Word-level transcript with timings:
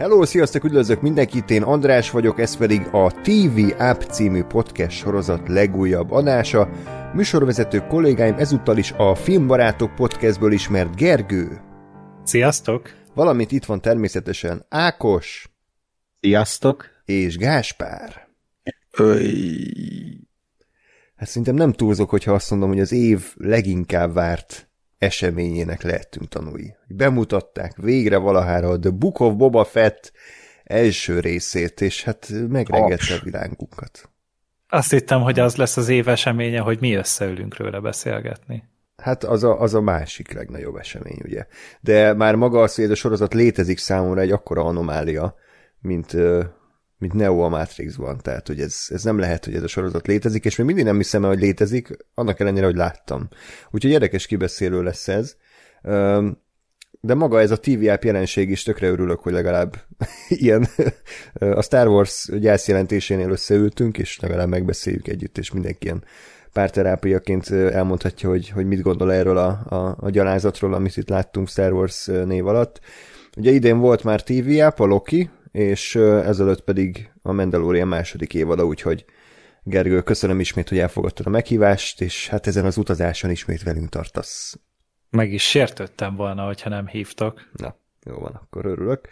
Hello, 0.00 0.24
sziasztok, 0.24 0.64
üdvözlök 0.64 1.00
mindenkit, 1.00 1.50
én 1.50 1.62
András 1.62 2.10
vagyok, 2.10 2.40
ez 2.40 2.56
pedig 2.56 2.86
a 2.92 3.10
TV 3.10 3.80
App 3.82 4.00
című 4.00 4.42
podcast 4.42 4.96
sorozat 4.96 5.48
legújabb 5.48 6.10
adása. 6.10 6.68
Műsorvezető 7.14 7.86
kollégáim 7.88 8.34
ezúttal 8.34 8.78
is 8.78 8.92
a 8.92 9.14
Filmbarátok 9.14 9.94
podcastből 9.94 10.52
ismert 10.52 10.96
Gergő. 10.96 11.60
Sziasztok! 12.24 12.90
Valamint 13.14 13.52
itt 13.52 13.64
van 13.64 13.80
természetesen 13.80 14.64
Ákos. 14.68 15.50
Sziasztok! 16.20 16.86
És 17.04 17.36
Gáspár. 17.36 18.28
Öy. 18.90 20.28
Hát 21.16 21.28
szerintem 21.28 21.54
nem 21.54 21.72
túlzok, 21.72 22.10
hogyha 22.10 22.32
azt 22.32 22.50
mondom, 22.50 22.68
hogy 22.68 22.80
az 22.80 22.92
év 22.92 23.34
leginkább 23.36 24.14
várt 24.14 24.69
eseményének 25.00 25.82
lehetünk 25.82 26.28
tanulni. 26.28 26.76
Bemutatták 26.86 27.76
végre 27.76 28.16
valahára 28.16 28.68
a 28.68 28.78
The 28.78 28.90
Book 28.90 29.20
of 29.20 29.34
Boba 29.34 29.64
Fett 29.64 30.12
első 30.64 31.20
részét, 31.20 31.80
és 31.80 32.04
hát 32.04 32.28
megregette 32.48 33.14
a 33.14 33.24
világunkat. 33.24 34.10
Azt 34.68 34.90
hittem, 34.90 35.20
hogy 35.20 35.38
az 35.38 35.56
lesz 35.56 35.76
az 35.76 35.88
év 35.88 36.08
eseménye, 36.08 36.60
hogy 36.60 36.80
mi 36.80 36.94
összeülünk 36.94 37.56
róla 37.56 37.80
beszélgetni. 37.80 38.64
Hát 38.96 39.24
az 39.24 39.44
a, 39.44 39.60
az 39.60 39.74
a 39.74 39.80
másik 39.80 40.32
legnagyobb 40.32 40.76
esemény, 40.76 41.18
ugye. 41.24 41.46
De 41.80 42.14
már 42.14 42.34
maga 42.34 42.62
az, 42.62 42.74
hogy 42.74 42.84
ez 42.84 42.90
a 42.90 42.94
sorozat 42.94 43.34
létezik 43.34 43.78
számomra 43.78 44.20
egy 44.20 44.30
akkora 44.30 44.64
anomália, 44.64 45.34
mint, 45.80 46.16
mint 47.00 47.12
Neo 47.12 47.40
a 47.40 47.48
Matrixban. 47.48 48.18
Tehát, 48.22 48.46
hogy 48.46 48.60
ez, 48.60 48.86
ez 48.88 49.02
nem 49.02 49.18
lehet, 49.18 49.44
hogy 49.44 49.54
ez 49.54 49.62
a 49.62 49.66
sorozat 49.66 50.06
létezik, 50.06 50.44
és 50.44 50.56
még 50.56 50.66
mindig 50.66 50.84
nem 50.84 50.96
hiszem 50.96 51.22
el, 51.22 51.28
hogy 51.28 51.40
létezik, 51.40 51.96
annak 52.14 52.40
ellenére, 52.40 52.66
hogy 52.66 52.74
láttam. 52.74 53.28
Úgyhogy 53.70 53.90
érdekes 53.90 54.26
kibeszélő 54.26 54.82
lesz 54.82 55.08
ez. 55.08 55.36
De 57.00 57.14
maga 57.14 57.40
ez 57.40 57.50
a 57.50 57.60
TV 57.60 57.88
app 57.88 58.02
jelenség 58.02 58.50
is 58.50 58.62
tökre 58.62 58.88
örülök, 58.88 59.20
hogy 59.20 59.32
legalább 59.32 59.76
ilyen 60.28 60.66
a 61.38 61.62
Star 61.62 61.88
Wars 61.88 62.28
gyászjelentésénél 62.38 63.30
összeültünk, 63.30 63.98
és 63.98 64.20
legalább 64.20 64.48
megbeszéljük 64.48 65.08
együtt, 65.08 65.38
és 65.38 65.50
mindenki 65.50 65.86
ilyen 65.86 66.04
párterápiaként 66.52 67.50
elmondhatja, 67.50 68.28
hogy, 68.28 68.48
hogy 68.48 68.66
mit 68.66 68.82
gondol 68.82 69.12
erről 69.12 69.36
a, 69.36 69.48
a, 69.68 69.96
a 70.00 70.10
gyalázatról, 70.10 70.74
amit 70.74 70.96
itt 70.96 71.08
láttunk 71.08 71.48
Star 71.48 71.72
Wars 71.72 72.06
név 72.06 72.46
alatt. 72.46 72.80
Ugye 73.36 73.50
idén 73.50 73.78
volt 73.78 74.04
már 74.04 74.22
TV 74.22 74.58
app, 74.60 74.78
a 74.78 74.84
Loki, 74.84 75.30
és 75.52 75.94
ezelőtt 75.94 76.60
pedig 76.60 77.12
a 77.22 77.32
Mandalorian 77.32 77.88
második 77.88 78.34
évada, 78.34 78.64
úgyhogy 78.64 79.04
Gergő, 79.62 80.02
köszönöm 80.02 80.40
ismét, 80.40 80.68
hogy 80.68 80.78
elfogadtad 80.78 81.26
a 81.26 81.30
meghívást, 81.30 82.00
és 82.00 82.28
hát 82.28 82.46
ezen 82.46 82.64
az 82.64 82.76
utazáson 82.76 83.30
ismét 83.30 83.62
velünk 83.62 83.88
tartasz. 83.88 84.58
Meg 85.10 85.32
is 85.32 85.42
sértődtem 85.42 86.16
volna, 86.16 86.44
hogyha 86.44 86.68
nem 86.68 86.86
hívtak. 86.86 87.50
Na, 87.52 87.76
jó 88.06 88.18
van, 88.18 88.40
akkor 88.42 88.66
örülök. 88.66 89.08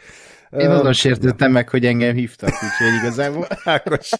Én 0.50 0.70
azon 0.70 0.92
sértődtem 0.92 1.52
meg, 1.52 1.68
hogy 1.68 1.84
engem 1.84 2.14
hívtak, 2.14 2.50
úgyhogy 2.50 2.94
igazából... 3.02 3.46
Ákos. 3.64 4.10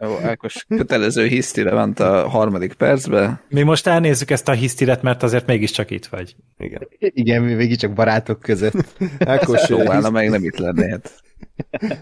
Jó, 0.00 0.16
Ákos 0.22 0.66
kötelező 0.68 1.26
hisztire 1.26 1.72
ment 1.72 2.00
a 2.00 2.28
harmadik 2.28 2.72
percbe. 2.72 3.42
Mi 3.48 3.62
most 3.62 3.86
elnézzük 3.86 4.30
ezt 4.30 4.48
a 4.48 4.52
hisztilet, 4.52 5.02
mert 5.02 5.22
azért 5.22 5.46
mégiscsak 5.46 5.90
itt 5.90 6.06
vagy. 6.06 6.36
Igen. 6.58 6.88
Igen, 6.98 7.42
mi 7.42 7.54
mégiscsak 7.54 7.92
barátok 7.92 8.40
között. 8.40 8.84
Ákos, 9.18 9.68
Jó, 9.68 9.90
hisz... 9.90 10.08
meg 10.10 10.30
nem 10.30 10.44
itt 10.44 10.58
lennéhet. 10.58 11.22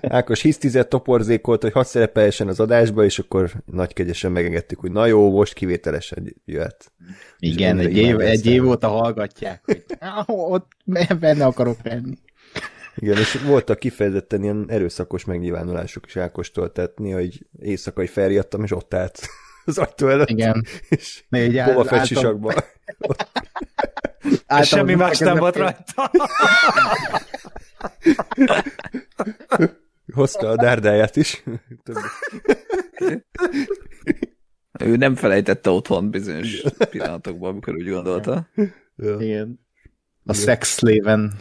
Ákos 0.01 0.41
hisztizett, 0.41 0.89
toporzékolt, 0.89 1.63
hogy 1.63 1.73
hadd 1.73 1.85
szerepeljessen 1.85 2.49
az 2.49 2.61
adásba, 2.61 3.05
és 3.05 3.19
akkor 3.19 3.51
nagy 3.65 3.93
kegyesen 3.93 4.33
megengedtük, 4.33 4.81
hogy 4.81 4.93
na 4.93 5.07
jó, 5.07 5.31
most 5.31 5.53
kivételesen 5.53 6.35
jöhet. 6.45 6.93
Igen, 7.39 7.79
egy 7.79 7.97
év, 7.97 8.21
egy 8.21 8.47
év 8.47 8.69
óta 8.69 8.89
hallgatják, 8.89 9.63
hogy 9.65 9.85
ott 10.27 10.71
benne 11.21 11.45
akarok 11.45 11.79
lenni. 11.83 12.15
Igen, 12.97 13.17
és 13.17 13.33
voltak 13.43 13.79
kifejezetten 13.79 14.43
ilyen 14.43 14.67
erőszakos 14.69 15.25
megnyilvánulások 15.25 16.07
is 16.07 16.17
Ákostól, 16.17 16.73
tehát 16.73 16.99
néha 16.99 17.19
egy 17.19 17.47
éjszakai 17.59 18.07
felriadtam, 18.07 18.63
és 18.63 18.71
ott 18.71 18.95
állt 18.95 19.21
az 19.65 19.79
ajtó 19.79 20.09
előtt. 20.09 20.29
Igen. 20.29 20.65
És 20.89 21.25
Még 21.29 21.65
Boba 21.65 21.85
Fett 21.85 22.05
sisakba. 22.05 22.55
Semmi 24.63 24.95
más 24.95 25.19
nem 25.19 25.37
volt 25.37 25.57
rajta. 25.57 26.11
Hozta 30.15 30.49
a 30.49 30.57
dárdáját 30.57 31.17
is. 31.17 31.43
Ő 34.79 34.97
nem 34.97 35.15
felejtette 35.15 35.71
otthon 35.71 36.11
bizonyos 36.11 36.63
pillanatokban, 36.91 37.51
amikor 37.51 37.75
úgy 37.75 37.89
gondolta. 37.89 38.49
Ja. 38.97 39.17
Igen. 39.21 39.61
A 40.25 40.33
sex 40.33 40.77
slave-en. 40.77 41.37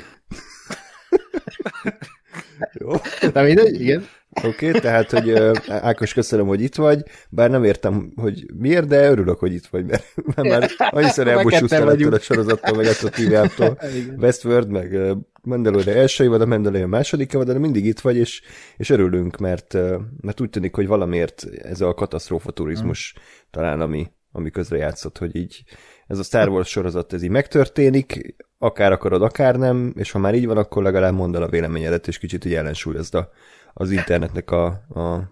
Jó. 2.74 2.92
Na 3.34 3.44
mindegy, 3.44 3.82
igen. 3.82 4.08
Oké, 4.44 4.68
okay, 4.68 4.80
tehát, 4.80 5.12
hogy 5.12 5.32
Ákos, 5.68 6.14
köszönöm, 6.14 6.48
hogy 6.48 6.62
itt 6.62 6.76
vagy, 6.76 7.04
bár 7.30 7.50
nem 7.50 7.64
értem, 7.64 8.12
hogy 8.16 8.46
miért, 8.54 8.88
de 8.88 9.10
örülök, 9.10 9.40
hogy 9.40 9.54
itt 9.54 9.66
vagy, 9.66 9.86
mert 9.86 10.04
már, 10.36 10.70
annyiszor 10.78 11.28
elbúcsúztál 11.28 11.92
ettől 11.92 12.14
a 12.14 12.20
sorozattól, 12.20 12.76
meg 12.76 12.86
ettől 12.86 13.10
a 13.10 13.48
TV-tól, 13.48 13.78
Westworld, 14.22 14.70
meg 14.70 15.00
Mandalorian 15.42 15.98
első 15.98 16.24
évad, 16.24 16.42
a 16.42 16.46
Mandalorian 16.46 16.90
második 16.90 17.34
évad, 17.34 17.48
de 17.48 17.60
mindig 17.60 17.86
itt 17.86 18.00
vagy, 18.00 18.16
és, 18.16 18.42
és 18.78 18.90
örülünk, 18.90 19.38
mert, 19.38 19.74
mert 20.22 20.42
úgy 20.42 20.50
tűnik, 20.50 20.76
hogy 20.76 20.88
valamiért 20.88 21.46
ez 21.62 21.82
a 21.82 21.94
katasztrófa 21.94 22.52
turizmus 22.52 23.14
hmm. 23.14 23.24
talán, 23.52 23.82
ami, 23.82 24.12
ami 24.32 24.50
közre 24.50 24.78
játszott, 24.78 25.18
hogy 25.18 25.36
így 25.36 25.64
ez 26.08 26.20
a 26.20 26.24
Star 26.24 26.50
Wars 26.50 26.70
sorozat, 26.70 27.14
ez 27.14 27.24
így 27.24 27.30
megtörténik, 27.30 28.36
akár 28.58 28.92
akarod, 28.92 29.22
akár 29.22 29.56
nem, 29.56 29.94
és 29.96 30.12
ha 30.12 30.20
már 30.20 30.36
így 30.36 30.46
van, 30.46 30.58
akkor 30.58 30.84
legalább 30.84 31.14
mondd 31.14 31.36
el 31.36 31.44
a 31.44 31.50
véleményedet, 31.50 32.08
és 32.08 32.18
kicsit 32.18 32.46
így 32.46 32.54
ellensúlyozd 32.54 33.16
a, 33.16 33.30
az 33.74 33.92
internetnek 33.92 34.52
a, 34.52 34.66
a 34.90 35.32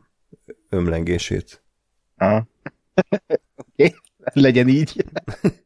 ömlengését. 0.70 1.64
Oké, 3.56 3.84
okay. 3.84 3.96
legyen 4.34 4.68
így. 4.68 5.06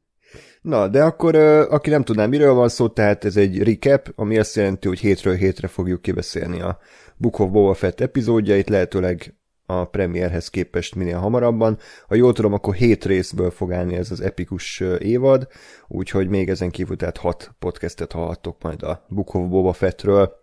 Na, 0.62 0.88
de 0.88 1.03
akkor, 1.03 1.35
aki 1.69 1.90
nem 1.90 2.03
tudná, 2.03 2.25
miről 2.25 2.53
van 2.53 2.69
szó, 2.69 2.88
tehát 2.88 3.25
ez 3.25 3.38
egy 3.38 3.63
recap, 3.63 4.12
ami 4.16 4.38
azt 4.38 4.56
jelenti, 4.56 4.88
hogy 4.88 5.00
hétről 5.00 5.35
hétre 5.35 5.67
fogjuk 5.67 6.01
kibeszélni 6.01 6.62
a 6.62 6.79
Book 7.17 7.40
of 7.40 7.50
Boba 7.51 7.73
Fett 7.73 8.00
epizódjait, 8.00 8.69
lehetőleg 8.69 9.35
a 9.69 9.85
premierhez 9.85 10.50
képest 10.50 10.95
minél 10.95 11.17
hamarabban. 11.17 11.78
Ha 12.07 12.16
jól 12.16 12.33
tudom, 12.33 12.53
akkor 12.53 12.75
hét 12.75 13.05
részből 13.05 13.51
fog 13.51 13.73
állni 13.73 13.95
ez 13.95 14.11
az 14.11 14.22
epikus 14.22 14.79
évad, 15.00 15.47
úgyhogy 15.88 16.28
még 16.28 16.50
ezen 16.50 16.69
kívül 16.69 16.95
tehát 16.95 17.17
hat 17.17 17.55
podcastet 17.59 18.11
hallhattok 18.11 18.61
majd 18.61 18.83
a 18.83 19.05
Book 19.09 19.33
of 19.33 19.47
Boba 19.50 19.73
Fettről. 19.73 20.35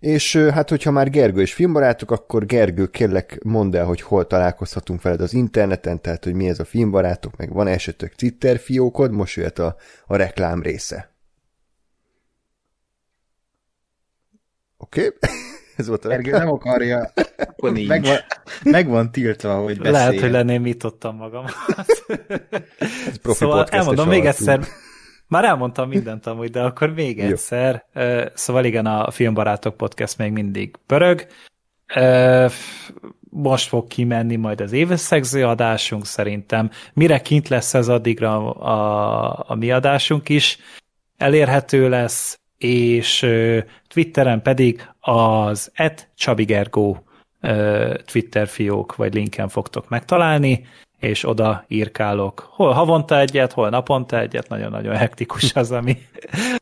És 0.00 0.36
hát, 0.36 0.68
hogyha 0.68 0.90
már 0.90 1.10
Gergő 1.10 1.40
és 1.40 1.54
filmbarátok, 1.54 2.10
akkor 2.10 2.46
Gergő, 2.46 2.86
kérlek 2.86 3.38
mondd 3.42 3.76
el, 3.76 3.84
hogy 3.84 4.00
hol 4.00 4.26
találkozhatunk 4.26 5.02
veled 5.02 5.20
az 5.20 5.34
interneten, 5.34 6.00
tehát, 6.00 6.24
hogy 6.24 6.34
mi 6.34 6.48
ez 6.48 6.58
a 6.58 6.64
filmbarátok, 6.64 7.36
meg 7.36 7.52
van 7.52 7.66
esetleg 7.66 8.14
Twitter 8.14 8.58
fiókod, 8.58 9.12
most 9.12 9.36
jöhet 9.36 9.58
a, 9.58 9.76
a 10.06 10.16
reklám 10.16 10.62
része. 10.62 11.14
Oké? 14.76 15.06
Okay. 15.06 15.30
ez 15.76 15.88
volt 15.88 16.04
a 16.04 16.08
Gergő 16.08 16.30
nem 16.30 16.50
akarja. 16.50 17.12
Akkor 17.36 17.72
nincs. 17.72 17.88
Meg 17.88 18.02
van, 18.02 18.16
meg 18.62 18.88
van 18.88 19.12
tiltva, 19.12 19.54
hogy 19.54 19.76
beszélj. 19.76 19.92
Lehet, 19.92 20.20
hogy 20.20 20.30
lenném 20.30 20.66
itt 20.66 20.84
ottam 20.84 21.16
magam. 21.16 21.44
profi 23.22 23.38
szóval 23.38 23.66
elmondom 23.66 24.08
még 24.08 24.24
egyszer, 24.24 24.60
már 25.26 25.44
elmondtam 25.44 25.88
mindent 25.88 26.26
amúgy, 26.26 26.50
de 26.50 26.62
akkor 26.62 26.94
még 26.94 27.18
Jó. 27.18 27.24
egyszer. 27.24 27.84
Szóval 28.34 28.64
igen, 28.64 28.86
a 28.86 29.10
Filmbarátok 29.10 29.76
podcast 29.76 30.18
még 30.18 30.32
mindig 30.32 30.76
pörög. 30.86 31.26
Most 33.30 33.68
fog 33.68 33.86
kimenni 33.86 34.36
majd 34.36 34.60
az 34.60 34.72
éveszegző 34.72 35.46
adásunk 35.46 36.06
szerintem. 36.06 36.70
Mire 36.92 37.20
kint 37.20 37.48
lesz 37.48 37.74
ez 37.74 37.88
addigra 37.88 38.54
a, 38.54 39.44
a 39.48 39.54
mi 39.54 39.70
adásunk 39.70 40.28
is, 40.28 40.58
elérhető 41.16 41.88
lesz, 41.88 42.38
és 42.58 43.26
Twitteren 43.88 44.42
pedig 44.42 44.91
az 45.02 45.70
et 45.74 46.10
Csabigergó 46.14 47.04
Twitter 48.04 48.48
fiók 48.48 48.96
vagy 48.96 49.14
linken 49.14 49.48
fogtok 49.48 49.88
megtalálni, 49.88 50.66
és 51.02 51.28
oda 51.28 51.64
írkálok. 51.68 52.48
Hol 52.50 52.72
havonta 52.72 53.18
egyet, 53.18 53.52
hol 53.52 53.68
naponta 53.68 54.20
egyet, 54.20 54.48
nagyon-nagyon 54.48 54.96
hektikus 54.96 55.54
az, 55.54 55.72
ami, 55.72 55.98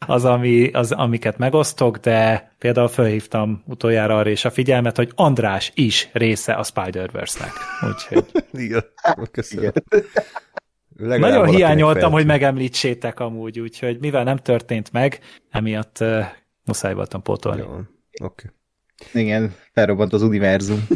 az, 0.06 0.24
ami, 0.24 0.70
az 0.70 0.92
amiket 0.92 1.38
megosztok, 1.38 1.96
de 1.96 2.52
például 2.58 2.88
felhívtam 2.88 3.62
utoljára 3.66 4.16
arra 4.16 4.30
is 4.30 4.44
a 4.44 4.50
figyelmet, 4.50 4.96
hogy 4.96 5.12
András 5.14 5.72
is 5.74 6.08
része 6.12 6.52
a 6.52 6.62
Spider-Verse-nek. 6.62 7.52
Úgyhogy 7.88 8.44
Igen, 8.64 8.84
köszönöm. 9.30 9.72
Legalább 10.96 11.30
nagyon 11.30 11.54
hiányoltam, 11.54 12.00
fel- 12.00 12.10
hogy 12.10 12.26
megemlítsétek 12.26 13.20
amúgy, 13.20 13.60
úgyhogy 13.60 13.98
mivel 14.00 14.24
nem 14.24 14.36
történt 14.36 14.92
meg, 14.92 15.18
emiatt 15.50 15.96
uh, 16.00 16.24
muszáj 16.64 16.94
voltam 16.94 17.22
pótolni. 17.22 17.60
Jó, 17.60 17.80
oké. 18.20 18.50
Igen, 19.12 19.54
felrobbant 19.72 20.12
az 20.12 20.22
univerzum. 20.22 20.86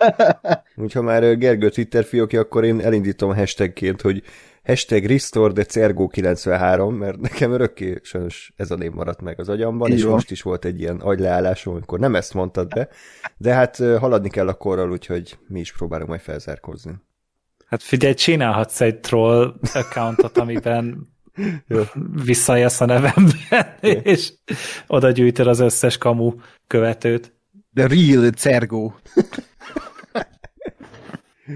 Úgyha 0.76 1.02
már 1.02 1.38
Gergő 1.38 1.68
Twitter 1.68 2.04
fiókja, 2.04 2.40
akkor 2.40 2.64
én 2.64 2.80
elindítom 2.80 3.30
a 3.30 3.34
hashtagként, 3.34 4.00
hogy 4.00 4.22
hashtag 4.64 5.04
restore 5.04 5.52
de 5.52 5.64
Cergo 5.64 6.06
93, 6.06 6.94
mert 6.94 7.20
nekem 7.20 7.52
örökké 7.52 7.98
sajnos 8.02 8.52
ez 8.56 8.70
a 8.70 8.76
név 8.76 8.90
maradt 8.90 9.20
meg 9.20 9.40
az 9.40 9.48
agyamban, 9.48 9.90
Így 9.90 9.96
és 9.96 10.02
van. 10.02 10.12
most 10.12 10.30
is 10.30 10.42
volt 10.42 10.64
egy 10.64 10.80
ilyen 10.80 10.96
agyleállásom, 10.96 11.74
amikor 11.74 11.98
nem 11.98 12.14
ezt 12.14 12.34
mondtad 12.34 12.68
be, 12.68 12.88
de 13.36 13.54
hát 13.54 13.76
haladni 13.76 14.28
kell 14.28 14.48
a 14.48 14.54
korral, 14.54 14.90
úgyhogy 14.90 15.38
mi 15.46 15.60
is 15.60 15.72
próbálunk 15.72 16.08
majd 16.08 16.20
felzárkozni. 16.20 16.92
Hát 17.66 17.82
figyelj, 17.82 18.14
csinálhatsz 18.14 18.80
egy 18.80 19.00
troll 19.00 19.54
accountot, 19.74 20.38
amiben 20.38 21.08
visszajössz 22.24 22.80
a 22.80 22.84
nevemben, 22.84 23.66
és 24.02 24.32
oda 24.86 25.10
gyűjtöd 25.10 25.46
az 25.46 25.60
összes 25.60 25.98
kamu 25.98 26.34
követőt. 26.66 27.34
The 27.74 27.86
real 27.86 28.30
Cergo. 28.30 28.92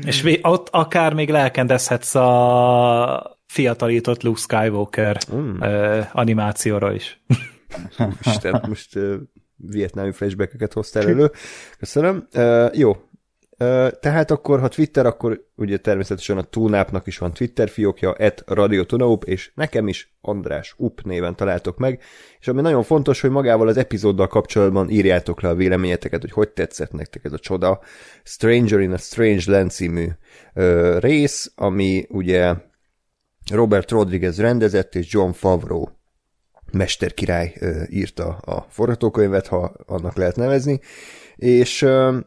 És 0.05 0.39
ott 0.43 0.69
akár 0.69 1.15
még 1.15 1.31
lelkendezhetsz 1.31 2.15
a 2.15 3.39
fiatalított 3.47 4.23
Luke 4.23 4.41
Skywalker 4.41 5.19
mm. 5.35 5.61
animációra 6.13 6.93
is. 6.93 7.25
Isten, 8.25 8.65
most 8.69 8.97
uh, 8.97 9.15
vietnámi 9.57 10.13
flashbackeket 10.13 10.73
hoztál 10.73 11.09
elő. 11.09 11.31
Köszönöm. 11.79 12.29
Uh, 12.35 12.79
jó, 12.79 12.97
tehát 14.01 14.31
akkor, 14.31 14.61
ha 14.61 14.69
Twitter, 14.69 15.06
akkor 15.06 15.45
ugye 15.56 15.77
természetesen 15.77 16.39
a 16.39 16.43
Túnápnak 16.43 17.06
is 17.06 17.19
van 17.19 17.33
Twitter 17.33 17.69
fiókja, 17.69 18.15
et 18.15 18.43
Radio 18.47 18.85
Tunaup, 18.85 19.25
és 19.25 19.51
nekem 19.55 19.89
is 19.89 20.15
András 20.21 20.75
Up 20.77 21.03
néven 21.03 21.37
találtok 21.37 21.79
meg, 21.79 22.03
és 22.41 22.49
ami 22.49 22.61
nagyon 22.61 22.83
fontos, 22.83 23.21
hogy 23.21 23.31
magával 23.31 23.69
az 23.69 23.77
epizóddal 23.77 24.27
kapcsolatban 24.27 24.91
írjátok 24.91 25.41
le 25.41 25.49
a 25.49 25.55
véleményeteket, 25.55 26.21
hogy 26.21 26.33
hogy 26.33 26.49
tetszett 26.49 26.93
nektek 26.93 27.25
ez 27.25 27.33
a 27.33 27.39
csoda. 27.39 27.81
Stranger 28.23 28.81
in 28.81 28.93
a 28.93 28.97
Strange 28.97 29.43
Land 29.47 29.71
című 29.71 30.09
ö, 30.55 30.99
rész, 30.99 31.53
ami 31.55 32.06
ugye 32.09 32.55
Robert 33.53 33.91
Rodriguez 33.91 34.41
rendezett, 34.41 34.95
és 34.95 35.12
John 35.12 35.31
Favreau 35.31 35.87
mesterkirály 36.73 37.55
ö, 37.61 37.83
írta 37.91 38.27
a 38.27 38.67
forgatókönyvet, 38.69 39.47
ha 39.47 39.75
annak 39.87 40.17
lehet 40.17 40.37
nevezni, 40.37 40.81
és 41.37 41.83
ö, 41.83 42.19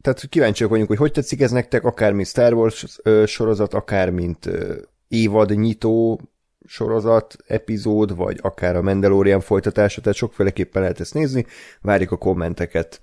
tehát 0.00 0.26
kíváncsiak 0.28 0.70
vagyunk, 0.70 0.88
hogy 0.88 0.96
hogy 0.96 1.12
tetszik 1.12 1.40
ez 1.40 1.50
nektek, 1.50 1.84
akár 1.84 2.12
mint 2.12 2.28
Star 2.28 2.52
Wars 2.52 2.98
sorozat, 3.26 3.74
akár 3.74 4.10
mint 4.10 4.50
évad 5.08 5.50
nyitó 5.50 6.20
sorozat, 6.66 7.36
epizód, 7.46 8.16
vagy 8.16 8.38
akár 8.42 8.76
a 8.76 8.82
Mandalorian 8.82 9.40
folytatása, 9.40 10.00
tehát 10.00 10.18
sokféleképpen 10.18 10.82
lehet 10.82 11.00
ezt 11.00 11.14
nézni, 11.14 11.46
várjuk 11.80 12.12
a 12.12 12.16
kommenteket 12.16 13.00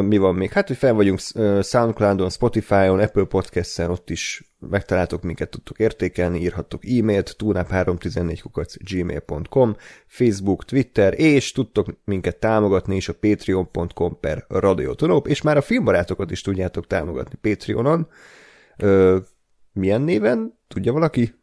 mi 0.00 0.16
van 0.16 0.34
még? 0.34 0.50
Hát, 0.50 0.66
hogy 0.66 0.76
fel 0.76 0.94
vagyunk 0.94 1.20
Soundcloudon, 1.62 2.30
Spotify-on, 2.30 3.00
Apple 3.00 3.24
Podcast-en, 3.24 3.90
ott 3.90 4.10
is 4.10 4.51
megtaláltok 4.70 5.22
minket, 5.22 5.48
tudtok 5.48 5.78
értékelni, 5.78 6.40
írhattok 6.40 6.86
e-mailt, 6.86 7.36
tunap314 7.38 8.76
gmail.com, 8.90 9.76
Facebook, 10.06 10.64
Twitter, 10.64 11.20
és 11.20 11.52
tudtok 11.52 11.86
minket 12.04 12.36
támogatni 12.36 12.96
is 12.96 13.08
a 13.08 13.14
patreon.com 13.20 14.20
per 14.20 14.44
radiotonop, 14.48 15.26
és 15.26 15.42
már 15.42 15.56
a 15.56 15.62
filmbarátokat 15.62 16.30
is 16.30 16.40
tudjátok 16.40 16.86
támogatni 16.86 17.38
Patreonon. 17.40 18.08
Ö, 18.76 19.16
milyen 19.72 20.00
néven? 20.00 20.58
Tudja 20.68 20.92
valaki? 20.92 21.34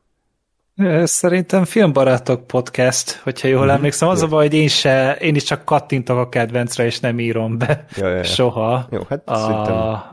Szerintem 1.03 1.65
filmbarátok 1.65 2.47
podcast, 2.47 3.11
hogyha 3.11 3.47
jól 3.47 3.65
mm-hmm. 3.65 3.69
emlékszem. 3.69 4.07
Az 4.07 4.21
a 4.21 4.27
baj, 4.27 4.47
hogy 4.47 4.57
én, 4.57 4.67
se, 4.67 5.13
én 5.13 5.35
is 5.35 5.43
csak 5.43 5.65
kattintok 5.65 6.17
a 6.17 6.29
kedvencre, 6.29 6.85
és 6.85 6.99
nem 6.99 7.19
írom 7.19 7.57
be 7.57 7.85
ja, 7.95 8.07
ja, 8.07 8.15
ja. 8.15 8.23
soha 8.23 8.87
Jó, 8.91 9.01
hát 9.09 9.29
a, 9.29 9.37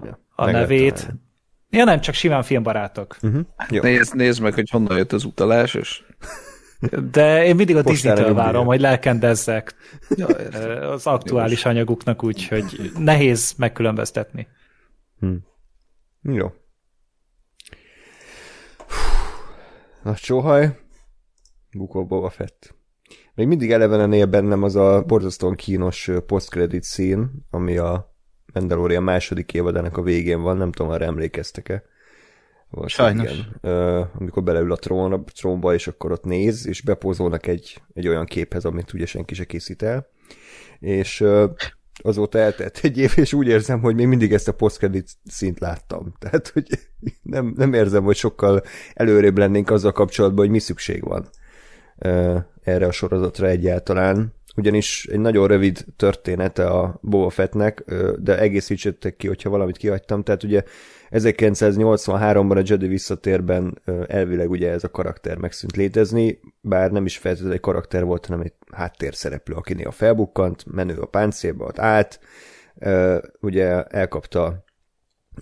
ja, 0.04 0.18
a 0.34 0.50
nevét. 0.50 1.14
Ja 1.76 1.84
nem, 1.84 2.00
csak 2.00 2.14
simán 2.14 2.42
filmbarátok. 2.42 3.16
Uh-huh. 3.22 3.40
Jó. 3.70 3.82
Nézd, 3.82 4.14
nézd 4.14 4.42
meg, 4.42 4.54
hogy 4.54 4.70
honnan 4.70 4.96
jött 4.96 5.12
az 5.12 5.24
utalás, 5.24 5.74
és... 5.74 6.02
De 7.12 7.44
én 7.44 7.56
mindig 7.56 7.76
a 7.76 7.82
Disney-től 7.82 8.34
várom, 8.34 8.66
hogy 8.66 8.80
lelkendezzek 8.80 9.74
ja, 10.08 10.26
az 10.90 11.06
aktuális 11.06 11.64
Jó. 11.64 11.70
anyaguknak, 11.70 12.22
úgyhogy 12.24 12.92
nehéz 12.98 13.54
megkülönböztetni. 13.56 14.48
Hm. 15.18 15.34
Jó. 16.22 16.52
Nagy 20.02 20.16
sóhaj, 20.16 20.78
bukó 21.72 22.06
Boba 22.06 22.30
Fett. 22.30 22.74
Még 23.34 23.46
mindig 23.46 23.72
elevenen 23.72 24.12
él 24.12 24.26
bennem 24.26 24.62
az 24.62 24.76
a 24.76 25.02
borzasztóan 25.06 25.54
kínos 25.54 26.10
post-credit 26.26 26.82
szín, 26.82 27.30
ami 27.50 27.76
a 27.76 28.15
Mandalorian 28.58 29.02
második 29.02 29.54
évadának 29.54 29.96
a 29.96 30.02
végén 30.02 30.42
van, 30.42 30.56
nem 30.56 30.72
tudom, 30.72 30.92
arra 30.92 31.04
emlékeztek-e. 31.04 31.84
Volt, 32.70 32.88
Sajnos. 32.88 33.32
Igen. 33.32 33.74
Uh, 33.74 34.06
amikor 34.18 34.42
beleül 34.42 34.72
a 34.72 34.76
trónra, 34.76 35.24
trónba, 35.34 35.74
és 35.74 35.86
akkor 35.86 36.12
ott 36.12 36.24
néz, 36.24 36.66
és 36.66 36.82
bepózolnak 36.82 37.46
egy, 37.46 37.82
egy 37.94 38.08
olyan 38.08 38.24
képhez, 38.24 38.64
amit 38.64 38.92
ugye 38.92 39.06
senki 39.06 39.34
se 39.34 39.44
készít 39.44 39.82
el. 39.82 40.06
És 40.78 41.20
uh, 41.20 41.50
azóta 42.02 42.38
eltelt 42.38 42.78
egy 42.82 42.98
év, 42.98 43.12
és 43.16 43.32
úgy 43.32 43.46
érzem, 43.46 43.80
hogy 43.80 43.94
még 43.94 44.06
mindig 44.06 44.32
ezt 44.32 44.48
a 44.48 44.54
post 44.54 44.90
szint 45.24 45.60
láttam. 45.60 46.12
Tehát, 46.20 46.48
hogy 46.48 46.66
nem, 47.22 47.54
nem 47.56 47.72
érzem, 47.72 48.04
hogy 48.04 48.16
sokkal 48.16 48.62
előrébb 48.94 49.38
lennénk 49.38 49.70
azzal 49.70 49.92
kapcsolatban, 49.92 50.44
hogy 50.44 50.54
mi 50.54 50.58
szükség 50.58 51.04
van 51.04 51.28
erre 52.62 52.86
a 52.86 52.92
sorozatra 52.92 53.46
egyáltalán. 53.46 54.34
Ugyanis 54.56 55.06
egy 55.06 55.18
nagyon 55.18 55.46
rövid 55.46 55.84
története 55.96 56.66
a 56.66 56.98
Boba 57.02 57.30
Fettnek, 57.30 57.84
de 58.18 58.38
egészítsettek 58.38 59.16
ki, 59.16 59.26
hogyha 59.26 59.50
valamit 59.50 59.76
kihagytam. 59.76 60.22
Tehát 60.22 60.42
ugye 60.42 60.62
1983-ban 61.10 62.56
a 62.56 62.62
Jedi 62.64 62.86
visszatérben 62.86 63.82
elvileg 64.06 64.50
ugye 64.50 64.70
ez 64.70 64.84
a 64.84 64.90
karakter 64.90 65.36
megszűnt 65.36 65.76
létezni, 65.76 66.40
bár 66.60 66.90
nem 66.90 67.04
is 67.04 67.18
feltétlenül 67.18 67.54
egy 67.54 67.60
karakter 67.60 68.04
volt, 68.04 68.26
hanem 68.26 68.42
egy 68.42 68.52
háttérszereplő, 68.72 69.54
aki 69.54 69.74
néha 69.74 69.90
felbukkant, 69.90 70.64
menő 70.66 70.96
a 70.96 71.06
páncélba, 71.06 71.64
ott 71.64 71.78
állt, 71.78 72.20
ugye 73.40 73.82
elkapta 73.82 74.64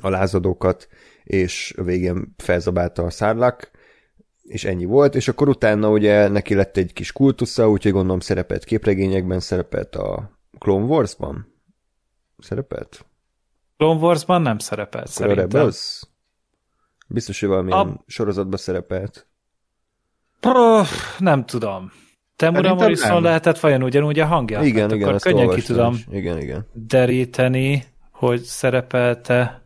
a 0.01 0.09
lázadókat, 0.09 0.89
és 1.25 1.75
végén 1.85 2.35
felzabálta 2.37 3.03
a 3.03 3.11
szárlak, 3.11 3.71
és 4.45 4.65
ennyi 4.65 4.85
volt, 4.85 5.15
és 5.15 5.29
akkor 5.29 5.49
utána 5.49 5.91
ugye 5.91 6.29
neki 6.29 6.55
lett 6.55 6.77
egy 6.77 6.93
kis 6.93 7.13
kultusza, 7.13 7.71
úgyhogy 7.71 7.93
gondolom 7.93 8.21
szerepelt 8.21 8.65
képregényekben, 8.65 9.41
szerepelt 9.41 9.97
a 9.97 10.31
Clone 10.59 10.85
Wars-ban? 10.85 11.53
Szerepelt? 12.39 13.05
Clone 13.77 14.01
Wars-ban 14.01 14.43
nem 14.43 14.59
szerepelt, 14.59 15.05
Akkor 15.05 15.15
szerintem. 15.15 15.49
Rebels? 15.49 16.03
Biztos, 17.09 17.41
hogy 17.41 17.49
valamilyen 17.49 17.79
a... 17.79 18.03
sorozatban 18.07 18.59
szerepelt. 18.59 19.27
Oh, 20.43 20.87
nem 21.19 21.45
tudom. 21.45 21.93
Temura 22.37 22.75
Morrison 22.75 23.23
lehetett 23.23 23.61
vajon 23.61 23.83
ugyanúgy 23.83 24.19
a 24.19 24.27
hangja? 24.27 24.63
Igen, 24.63 24.83
hát 24.83 24.93
igen, 24.93 25.09
akkor 25.09 25.21
könnyen 25.21 25.49
ki 25.49 25.63
tudom 25.63 25.97
igen, 26.11 26.41
igen. 26.41 26.67
deríteni, 26.73 27.85
hogy 28.11 28.41
szerepelte 28.41 29.64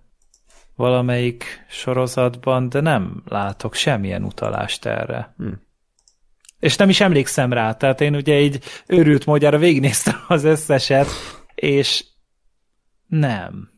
valamelyik 0.78 1.64
sorozatban, 1.68 2.68
de 2.68 2.80
nem 2.80 3.22
látok 3.28 3.74
semmilyen 3.74 4.24
utalást 4.24 4.86
erre. 4.86 5.34
Hm. 5.36 5.48
És 6.58 6.76
nem 6.76 6.88
is 6.88 7.00
emlékszem 7.00 7.52
rá, 7.52 7.72
tehát 7.72 8.00
én 8.00 8.14
ugye 8.14 8.40
így 8.40 8.62
őrült 8.86 9.26
módjára 9.26 9.58
végignéztem 9.58 10.14
az 10.28 10.44
összeset, 10.44 11.06
és 11.54 12.04
nem. 13.06 13.70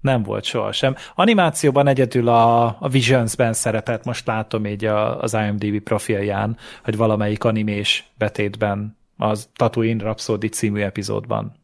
Nem 0.00 0.22
volt 0.22 0.44
sohasem. 0.44 0.94
Animációban 1.14 1.86
egyedül 1.86 2.28
a, 2.28 2.64
a 2.64 2.88
Visions-ben 2.88 3.52
szerepelt, 3.52 4.04
most 4.04 4.26
látom 4.26 4.66
így 4.66 4.84
a, 4.84 5.20
az 5.20 5.34
IMDb 5.34 5.80
profilján, 5.82 6.56
hogy 6.84 6.96
valamelyik 6.96 7.44
animés 7.44 8.12
betétben 8.18 8.98
az 9.16 9.48
Tatooine 9.56 10.02
Rhapsody 10.02 10.48
című 10.48 10.80
epizódban 10.80 11.56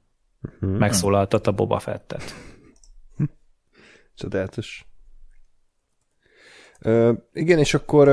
uh-huh. 0.43 0.79
megszólaltat 0.79 1.47
a 1.47 1.52
Boba 1.52 1.79
Fettet. 1.79 2.50
Csodálatos. 4.21 4.87
Uh, 6.85 7.17
igen, 7.33 7.59
és 7.59 7.75
akkor 7.75 8.09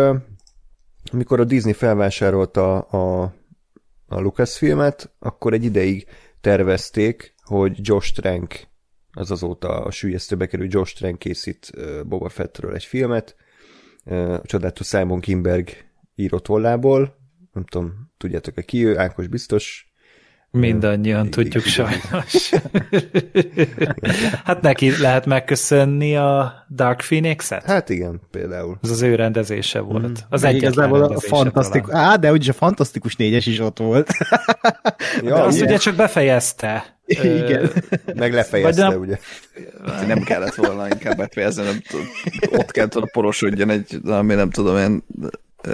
amikor 1.12 1.40
a 1.40 1.44
Disney 1.44 1.74
felvásárolta 1.74 2.80
a, 2.80 3.22
a, 3.22 3.34
a 4.08 4.20
Lucasfilmet, 4.20 5.16
akkor 5.20 5.54
egy 5.54 5.64
ideig 5.64 6.08
tervezték, 6.42 7.34
hogy 7.44 7.78
Josh 7.82 8.14
Trank 8.14 8.68
az 9.12 9.32
azóta 9.32 9.84
a 9.84 9.92
sülyeztőbe 9.92 10.48
kerül 10.48 10.68
Josh 10.70 10.96
Trank 10.96 11.20
készít 11.20 11.72
Boba 12.06 12.30
Fettről 12.30 12.74
egy 12.74 12.84
filmet, 12.84 13.36
a 14.06 14.42
csodálatos 14.44 14.88
Simon 14.88 15.20
Kimberg 15.20 15.70
írott 16.16 16.44
tollából, 16.44 17.18
nem 17.54 17.66
tudom, 17.66 18.12
tudjátok-e 18.18 18.62
ki 18.62 18.86
ő, 18.86 18.98
Ákos 18.98 19.28
biztos. 19.28 19.87
Mindannyian 20.52 21.20
igen, 21.20 21.32
tudjuk 21.32 21.66
igen. 21.66 21.72
sajnos. 21.72 22.52
hát 24.44 24.62
neki 24.62 24.98
lehet 25.00 25.26
megköszönni 25.26 26.18
a 26.18 26.54
Dark 26.70 26.98
Phoenix-et? 26.98 27.64
Hát 27.64 27.90
igen, 27.90 28.22
például. 28.32 28.78
Ez 28.84 28.90
az 28.90 29.02
ő 29.02 29.16
rendezése 29.16 29.80
volt. 29.80 30.08
Mm. 30.08 30.14
Az 30.30 30.44
egyetlen 30.44 30.92
a 30.92 31.20
fantasztikus, 31.20 31.94
Á, 31.94 32.16
de 32.16 32.32
úgyis 32.32 32.50
a 32.50 32.54
fantasztikus 32.54 33.16
négyes 33.16 33.46
is 33.46 33.60
ott 33.60 33.78
volt. 33.78 34.10
ja, 35.24 35.36
de 35.36 35.42
azt 35.42 35.62
ugye 35.62 35.78
csak 35.78 35.96
befejezte. 35.96 36.96
Igen. 37.06 37.72
Meg 38.16 38.34
lefejezte, 38.34 38.88
nem- 38.88 39.00
ugye? 39.00 39.18
Nem 40.08 40.24
kellett 40.24 40.56
volna 40.56 40.88
inkább 40.88 41.18
befejezni, 41.18 41.64
nem 41.64 41.82
tud, 41.90 42.02
ott 42.60 42.72
kellett 42.72 42.94
volna 42.94 43.10
porosodjon 43.12 43.70
egy, 43.70 44.00
ami 44.06 44.34
nem 44.34 44.50
tudom, 44.50 44.78
én 44.78 45.04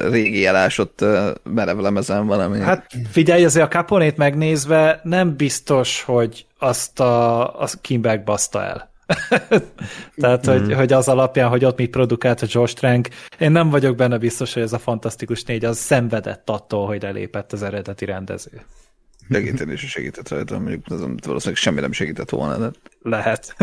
régi 0.09 0.45
elásott 0.45 1.01
ö, 1.01 1.31
merev 1.43 1.77
lemezen 1.77 2.25
valami. 2.27 2.59
Hát 2.59 2.87
figyelj, 3.11 3.45
azért 3.45 3.65
a 3.65 3.77
Caponét 3.77 4.17
megnézve 4.17 4.99
nem 5.03 5.35
biztos, 5.35 6.01
hogy 6.01 6.45
azt 6.59 6.99
a, 6.99 7.61
a 7.61 7.67
Kimberg 7.81 8.23
baszta 8.23 8.63
el. 8.63 8.91
Tehát, 10.15 10.45
hogy, 10.45 10.73
hogy 10.73 10.93
az 10.93 11.07
alapján, 11.07 11.49
hogy 11.49 11.65
ott 11.65 11.77
mit 11.77 11.89
produkált 11.89 12.41
a 12.41 12.45
Josh 12.49 12.75
Trank, 12.75 13.07
én 13.39 13.51
nem 13.51 13.69
vagyok 13.69 13.95
benne 13.95 14.17
biztos, 14.17 14.53
hogy 14.53 14.63
ez 14.63 14.73
a 14.73 14.79
Fantasztikus 14.79 15.43
négy 15.43 15.65
az 15.65 15.77
szenvedett 15.77 16.49
attól, 16.49 16.87
hogy 16.87 17.01
lelépett 17.01 17.53
az 17.53 17.63
eredeti 17.63 18.05
rendező. 18.05 18.61
segíteni 19.29 19.71
is 19.71 19.89
segített 19.89 20.29
rajta, 20.29 20.59
mondjuk 20.59 20.85
az, 20.89 21.01
amit 21.01 21.25
valószínűleg 21.25 21.61
semmi 21.61 21.79
nem 21.79 21.91
segített 21.91 22.29
volna, 22.29 22.57
de 22.57 22.71
Lehet. 23.01 23.55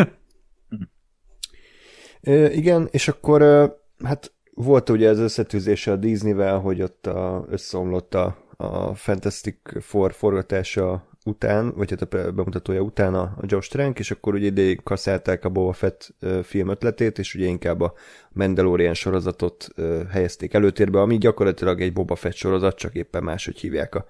Ö, 2.23 2.47
igen, 2.47 2.89
és 2.91 3.09
akkor 3.09 3.43
ö, 3.43 3.67
hát 4.05 4.33
volt 4.55 4.89
ugye 4.89 5.09
az 5.09 5.19
összetűzése 5.19 5.93
a 5.93 5.97
Disneyvel, 5.97 6.59
hogy 6.59 6.83
ott 6.83 7.07
a, 7.07 7.47
összeomlott 7.49 8.15
a, 8.15 8.37
a 8.57 8.95
Fantastic 8.95 9.57
Four 9.81 10.13
forgatása 10.13 11.09
után, 11.25 11.73
vagy 11.77 11.91
hát 11.91 12.03
a 12.03 12.07
be- 12.07 12.31
bemutatója 12.31 12.81
után 12.81 13.15
a, 13.15 13.37
Josh 13.43 13.71
Trank, 13.71 13.99
és 13.99 14.11
akkor 14.11 14.35
ugye 14.35 14.47
ide 14.47 14.75
kasszálták 14.83 15.45
a 15.45 15.49
Boba 15.49 15.73
Fett 15.73 16.15
film 16.43 16.69
ötletét, 16.69 17.19
és 17.19 17.35
ugye 17.35 17.47
inkább 17.47 17.81
a 17.81 17.95
Mandalorian 18.33 18.95
sorozatot 18.95 19.69
helyezték 20.11 20.55
előtérbe, 20.55 21.01
ami 21.01 21.19
gyakorlatilag 21.19 21.81
egy 21.81 21.93
Boba 21.93 22.15
Fett 22.15 22.35
sorozat, 22.35 22.77
csak 22.77 22.95
éppen 22.95 23.23
máshogy 23.23 23.59
hívják 23.59 23.95
a 23.95 24.05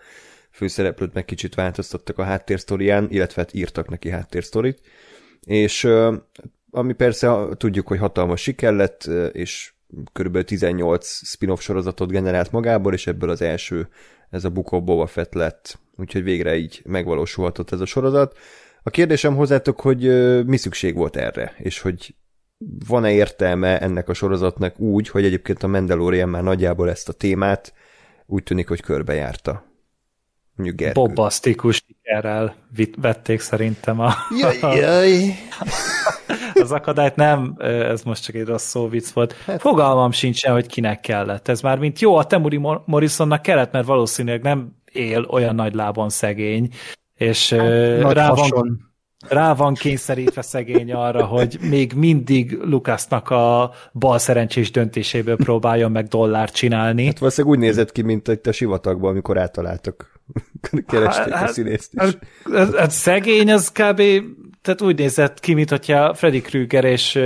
főszereplőt, 0.50 1.14
meg 1.14 1.25
kicsit 1.25 1.54
változtattak 1.54 2.18
a 2.18 2.23
háttérsztorián, 2.23 3.06
illetve 3.11 3.40
hát 3.40 3.54
írtak 3.54 3.88
neki 3.88 4.09
háttérsztorit, 4.09 4.80
és 5.40 5.88
ami 6.70 6.92
persze 6.92 7.47
tudjuk, 7.56 7.87
hogy 7.87 7.99
hatalmas 7.99 8.40
siker 8.42 8.73
lett, 8.73 9.04
és 9.32 9.73
körülbelül 10.12 10.47
18 10.47 11.06
spin-off 11.26 11.61
sorozatot 11.61 12.11
generált 12.11 12.52
magából, 12.52 12.92
és 12.92 13.06
ebből 13.06 13.30
az 13.30 13.42
első 13.42 13.88
ez 14.30 14.44
a 14.44 14.50
Book 14.50 14.73
of 14.73 14.82
Boba 14.82 15.06
Fett 15.06 15.35
lett, 15.35 15.78
úgyhogy 15.97 16.23
végre 16.23 16.56
így 16.56 16.82
megvalósulhatott 16.85 17.73
ez 17.73 17.80
a 17.80 17.87
sorozat. 17.87 18.38
A 18.82 18.90
kérdésem 18.90 19.37
hozzátok, 19.37 19.80
hogy 19.80 20.00
mi 20.47 20.56
szükség 20.56 20.94
volt 20.94 21.16
erre, 21.16 21.54
és 21.59 21.80
hogy 21.80 22.14
van-e 22.87 23.12
értelme 23.12 23.78
ennek 23.78 24.09
a 24.09 24.14
sorozatnak 24.14 24.78
úgy, 24.78 25.09
hogy 25.09 25.25
egyébként 25.25 25.62
a 25.62 25.66
Mandalorian 25.66 26.28
már 26.28 26.42
nagyjából 26.42 26.90
ezt 26.90 27.09
a 27.09 27.12
témát 27.12 27.73
úgy 28.26 28.42
tűnik, 28.42 28.68
hogy 28.68 28.80
körbejárta. 28.80 29.68
Bombasztikus 30.92 31.85
sikerrel 31.87 32.56
vették 32.97 33.40
szerintem 33.40 34.00
a, 34.00 34.12
Jaj, 34.40 34.76
jaj. 34.76 35.35
az 36.61 36.73
akadályt. 36.73 37.17
Nem, 37.17 37.55
ez 37.59 38.02
most 38.02 38.25
csak 38.25 38.35
egy 38.35 38.45
rossz 38.45 38.67
szó 38.67 38.88
vicc 38.88 39.09
volt. 39.11 39.33
Fogalmam 39.59 40.11
sincsen, 40.11 40.52
hogy 40.52 40.67
kinek 40.67 41.00
kellett. 41.00 41.49
Ez 41.49 41.61
már 41.61 41.79
mint 41.79 42.00
jó, 42.00 42.17
a 42.17 42.25
Temuri 42.25 42.57
Mor- 42.57 42.87
Morrisonnak 42.87 43.43
kellett, 43.43 43.73
mert 43.73 43.87
valószínűleg 43.87 44.43
nem 44.43 44.76
él 44.93 45.26
olyan 45.29 45.55
nagy 45.55 45.75
lábon 45.75 46.09
szegény, 46.09 46.69
és 47.14 47.52
hát, 47.52 48.12
rá 48.12 48.31
van 48.33 48.88
rá 49.29 49.55
van 49.55 49.75
kényszerítve 49.75 50.43
szegény 50.43 50.93
arra, 50.93 51.25
hogy 51.25 51.59
még 51.61 51.93
mindig 51.93 52.59
Lukasznak 52.62 53.31
a 53.31 53.73
bal 53.93 54.19
szerencsés 54.19 54.71
döntéséből 54.71 55.37
próbáljon 55.37 55.90
meg 55.90 56.07
dollárt 56.07 56.55
csinálni. 56.55 57.07
Hát 57.07 57.19
valószínűleg 57.19 57.57
úgy 57.59 57.64
nézett 57.64 57.93
ki, 57.93 58.02
mint 58.02 58.29
itt 58.29 58.47
a 58.47 58.52
sivatagban, 58.52 59.11
amikor 59.11 59.38
átaláltak. 59.38 60.21
Keresték 60.87 61.33
Hát- 61.33 61.49
a 61.49 61.52
színészt 61.52 61.95
is. 61.95 62.00
Hát, 62.00 62.19
ez, 62.52 62.73
ez 62.73 62.95
szegény, 62.95 63.52
az 63.52 63.73
kb. 63.73 64.02
Tehát 64.62 64.83
úgy 64.83 64.99
nézett 64.99 65.40
ki, 65.40 65.55
mint 65.55 65.71
hogyha 65.71 66.14
Freddy 66.14 66.40
Krueger 66.40 66.85
és 66.85 67.19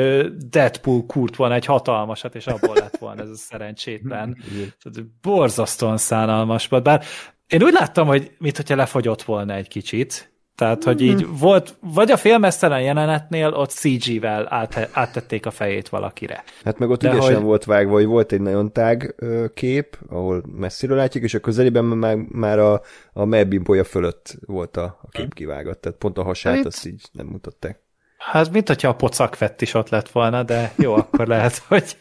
Deadpool 0.50 1.06
kurt 1.06 1.36
volna 1.36 1.54
egy 1.54 1.64
hatalmasat, 1.64 2.34
és 2.34 2.46
abból 2.46 2.74
lett 2.74 2.96
volna 2.96 3.22
ez 3.22 3.28
a 3.28 3.36
szerencsétlen. 3.36 4.36
Tehát 4.82 5.08
borzasztóan 5.20 5.96
szánalmas. 5.96 6.68
Bár 6.68 7.04
én 7.46 7.62
úgy 7.62 7.72
láttam, 7.72 8.06
hogy 8.06 8.30
mint 8.38 8.56
hogyha 8.56 8.76
lefogyott 8.76 9.22
volna 9.22 9.54
egy 9.54 9.68
kicsit. 9.68 10.33
Tehát, 10.56 10.84
hogy 10.84 11.00
így 11.00 11.38
volt, 11.38 11.76
vagy 11.80 12.10
a 12.10 12.16
filmesztelen 12.16 12.80
jelenetnél 12.82 13.48
ott 13.48 13.70
CG-vel 13.70 14.46
át, 14.50 14.88
áttették 14.92 15.46
a 15.46 15.50
fejét 15.50 15.88
valakire. 15.88 16.44
Hát 16.64 16.78
meg 16.78 16.90
ott 16.90 17.00
De 17.02 17.10
ügyesen 17.12 17.34
hogy- 17.34 17.42
volt 17.44 17.64
vágva, 17.64 17.92
hogy 17.92 18.04
volt 18.06 18.32
egy 18.32 18.40
nagyon 18.40 18.72
tág 18.72 19.14
kép, 19.54 19.98
ahol 20.08 20.42
messziről 20.56 20.96
látjuk, 20.96 21.24
és 21.24 21.34
a 21.34 21.40
közelében 21.40 21.84
már, 21.84 22.16
már 22.16 22.58
a, 22.58 22.80
a 23.12 23.24
melbimbója 23.24 23.84
fölött 23.84 24.34
volt 24.46 24.76
a, 24.76 24.98
a 25.02 25.08
kép 25.10 25.34
kivágott, 25.34 25.80
tehát 25.80 25.98
pont 25.98 26.18
a 26.18 26.22
hasát 26.22 26.56
Itt- 26.56 26.64
azt 26.66 26.86
így 26.86 27.02
nem 27.12 27.26
mutatták. 27.26 27.82
Hát, 28.18 28.50
mint 28.52 28.68
hogyha 28.68 28.88
a 28.88 28.94
pocakfett 28.94 29.60
is 29.62 29.74
ott 29.74 29.88
lett 29.88 30.08
volna, 30.10 30.42
de 30.42 30.72
jó, 30.76 30.94
akkor 30.94 31.26
lehet, 31.26 31.58
hogy 31.68 31.96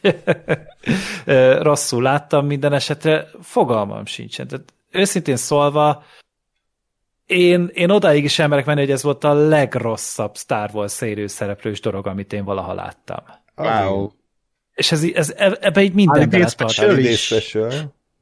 rosszul 1.61 2.01
láttam 2.01 2.45
minden 2.45 2.73
esetre. 2.73 3.25
Fogalmam 3.41 4.05
sincsen. 4.05 4.47
Tehát 4.47 4.73
őszintén 4.91 5.35
szólva, 5.35 6.03
én, 7.33 7.69
én 7.73 7.89
odáig 7.89 8.23
is 8.23 8.39
elmerek 8.39 8.65
menni, 8.65 8.79
hogy 8.79 8.91
ez 8.91 9.03
volt 9.03 9.23
a 9.23 9.33
legrosszabb 9.33 10.37
Star 10.37 10.69
Wars 10.73 10.91
szérű 10.91 11.27
szereplős 11.27 11.79
dolog, 11.79 12.07
amit 12.07 12.33
én 12.33 12.43
valaha 12.43 12.73
láttam. 12.73 13.23
Wow. 13.55 14.09
És 14.73 14.91
ez, 14.91 15.03
ez 15.13 15.33
ebbe 15.59 15.81
így 15.81 15.93
minden 15.93 16.15
Holiday. 16.15 16.47
Special. 16.47 16.87
Holiday 16.87 17.11
is. 17.11 17.25
Special. 17.25 17.71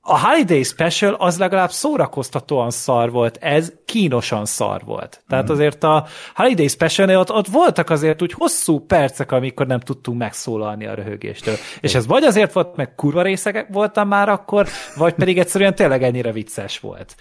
A 0.03 0.19
Holiday 0.19 0.63
Special 0.63 1.13
az 1.13 1.37
legalább 1.37 1.71
szórakoztatóan 1.71 2.71
szar 2.71 3.11
volt, 3.11 3.37
ez 3.37 3.73
kínosan 3.85 4.45
szar 4.45 4.81
volt. 4.85 5.23
Tehát 5.27 5.49
azért 5.49 5.83
a 5.83 6.05
Holiday 6.35 6.67
special 6.67 7.15
ott, 7.15 7.31
ott 7.31 7.47
voltak 7.47 7.89
azért 7.89 8.21
úgy 8.21 8.33
hosszú 8.33 8.79
percek, 8.79 9.31
amikor 9.31 9.67
nem 9.67 9.79
tudtunk 9.79 10.17
megszólalni 10.17 10.85
a 10.85 10.93
röhögéstől. 10.93 11.55
És 11.79 11.95
ez 11.95 12.07
vagy 12.07 12.23
azért 12.23 12.53
volt, 12.53 12.75
meg 12.75 12.95
kurva 12.95 13.21
részek 13.21 13.67
voltam 13.71 14.07
már 14.07 14.29
akkor, 14.29 14.67
vagy 14.95 15.13
pedig 15.13 15.39
egyszerűen 15.39 15.75
tényleg 15.75 16.03
ennyire 16.03 16.31
vicces 16.31 16.79
volt. 16.79 17.15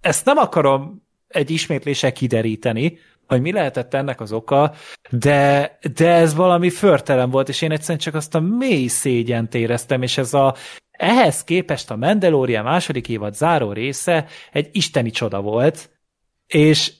Ezt 0.00 0.24
nem 0.24 0.36
akarom 0.36 1.03
egy 1.34 1.50
ismétléssel 1.50 2.12
kideríteni, 2.12 2.98
hogy 3.26 3.40
mi 3.40 3.52
lehetett 3.52 3.94
ennek 3.94 4.20
az 4.20 4.32
oka, 4.32 4.74
de, 5.10 5.78
de 5.94 6.08
ez 6.08 6.34
valami 6.34 6.70
förtelen 6.70 7.30
volt, 7.30 7.48
és 7.48 7.62
én 7.62 7.72
egyszerűen 7.72 7.98
csak 7.98 8.14
azt 8.14 8.34
a 8.34 8.40
mély 8.40 8.86
szégyent 8.86 9.54
éreztem, 9.54 10.02
és 10.02 10.18
ez 10.18 10.34
a 10.34 10.54
ehhez 10.90 11.44
képest 11.44 11.90
a 11.90 11.96
Mandalorian 11.96 12.64
második 12.64 13.08
évad 13.08 13.34
záró 13.34 13.72
része 13.72 14.26
egy 14.52 14.68
isteni 14.72 15.10
csoda 15.10 15.40
volt, 15.40 15.90
és, 16.46 16.92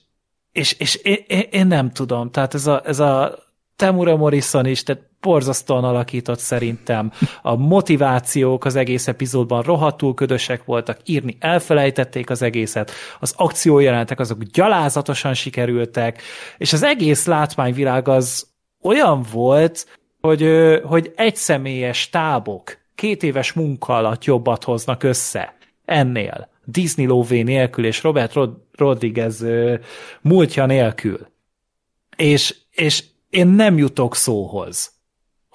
és, 0.51 0.73
és 0.79 0.95
én, 0.95 1.23
én, 1.27 1.47
én 1.51 1.67
nem 1.67 1.91
tudom, 1.91 2.31
tehát 2.31 2.53
ez 2.53 2.67
a, 2.67 2.81
ez 2.85 2.99
a 2.99 3.43
Temura 3.75 4.15
Morrison 4.15 4.65
is, 4.65 4.83
tehát 4.83 5.03
borzasztóan 5.25 5.83
alakított 5.83 6.39
szerintem. 6.39 7.11
A 7.41 7.55
motivációk 7.55 8.65
az 8.65 8.75
egész 8.75 9.07
epizódban 9.07 9.61
rohadtul 9.61 10.13
ködösek 10.13 10.65
voltak, 10.65 10.99
írni 11.05 11.37
elfelejtették 11.39 12.29
az 12.29 12.41
egészet, 12.41 12.91
az 13.19 13.33
akciójelenetek 13.37 14.19
azok 14.19 14.43
gyalázatosan 14.43 15.33
sikerültek, 15.33 16.21
és 16.57 16.73
az 16.73 16.83
egész 16.83 17.25
látványvilág 17.25 18.07
az 18.07 18.47
olyan 18.81 19.25
volt, 19.31 19.85
hogy, 20.21 20.49
hogy 20.83 21.11
egyszemélyes 21.15 22.09
tábok 22.09 22.77
két 22.95 23.23
éves 23.23 23.53
munka 23.53 23.95
alatt 23.95 24.23
jobbat 24.23 24.63
hoznak 24.63 25.03
össze 25.03 25.57
ennél. 25.85 26.49
Disney 26.65 27.05
lóvé 27.05 27.41
nélkül 27.41 27.85
és 27.85 28.03
Robert 28.03 28.33
Rod- 28.33 28.57
Rodriguez 28.71 29.45
múltja 30.21 30.65
nélkül. 30.65 31.27
És, 32.15 32.55
és 32.71 33.03
én 33.29 33.47
nem 33.47 33.77
jutok 33.77 34.15
szóhoz, 34.15 34.94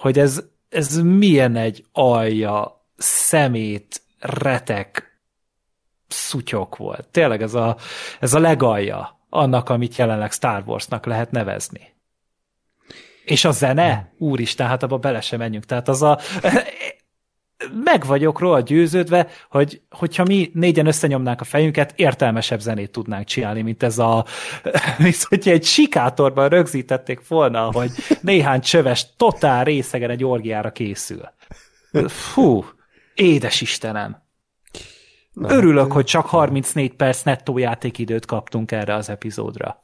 hogy 0.01 0.19
ez, 0.19 0.43
ez 0.69 0.97
milyen 0.97 1.55
egy 1.55 1.85
alja, 1.91 2.85
szemét, 2.97 4.01
retek, 4.19 5.19
szutyok 6.07 6.77
volt. 6.77 7.07
Tényleg 7.07 7.41
ez 7.41 7.53
a, 7.53 7.77
ez 8.19 8.33
a 8.33 8.39
legalja 8.39 9.19
annak, 9.29 9.69
amit 9.69 9.95
jelenleg 9.95 10.31
Star 10.31 10.63
Warsnak 10.65 11.05
lehet 11.05 11.31
nevezni. 11.31 11.93
És 13.25 13.45
a 13.45 13.51
zene? 13.51 14.13
Úristen, 14.17 14.67
hát 14.67 14.83
abba 14.83 14.97
bele 14.97 15.21
sem 15.21 15.39
menjünk. 15.39 15.65
Tehát 15.65 15.87
az 15.87 16.01
a... 16.01 16.19
Meg 17.83 18.05
vagyok 18.05 18.39
róla 18.39 18.59
győződve, 18.59 19.27
hogy 19.49 19.81
hogyha 19.89 20.23
mi 20.23 20.51
négyen 20.53 20.85
összenyomnánk 20.85 21.41
a 21.41 21.43
fejünket, 21.43 21.93
értelmesebb 21.95 22.59
zenét 22.59 22.91
tudnánk 22.91 23.25
csinálni, 23.25 23.61
mint 23.61 23.83
ez 23.83 23.97
a... 23.97 24.25
Mint 24.97 25.23
hogyha 25.23 25.51
egy 25.51 25.63
sikátorban 25.63 26.49
rögzítették 26.49 27.27
volna, 27.27 27.71
hogy 27.71 27.91
néhány 28.21 28.61
csöves 28.61 29.15
totál 29.17 29.63
részegen 29.63 30.09
egy 30.09 30.23
orgiára 30.23 30.71
készül. 30.71 31.21
Fú, 32.07 32.65
édes 33.15 33.61
Istenem. 33.61 34.23
Örülök, 35.35 35.91
hogy 35.91 36.05
csak 36.05 36.25
34 36.25 36.93
perc 36.93 37.21
nettó 37.21 37.57
játékidőt 37.57 38.25
kaptunk 38.25 38.71
erre 38.71 38.93
az 38.93 39.09
epizódra. 39.09 39.83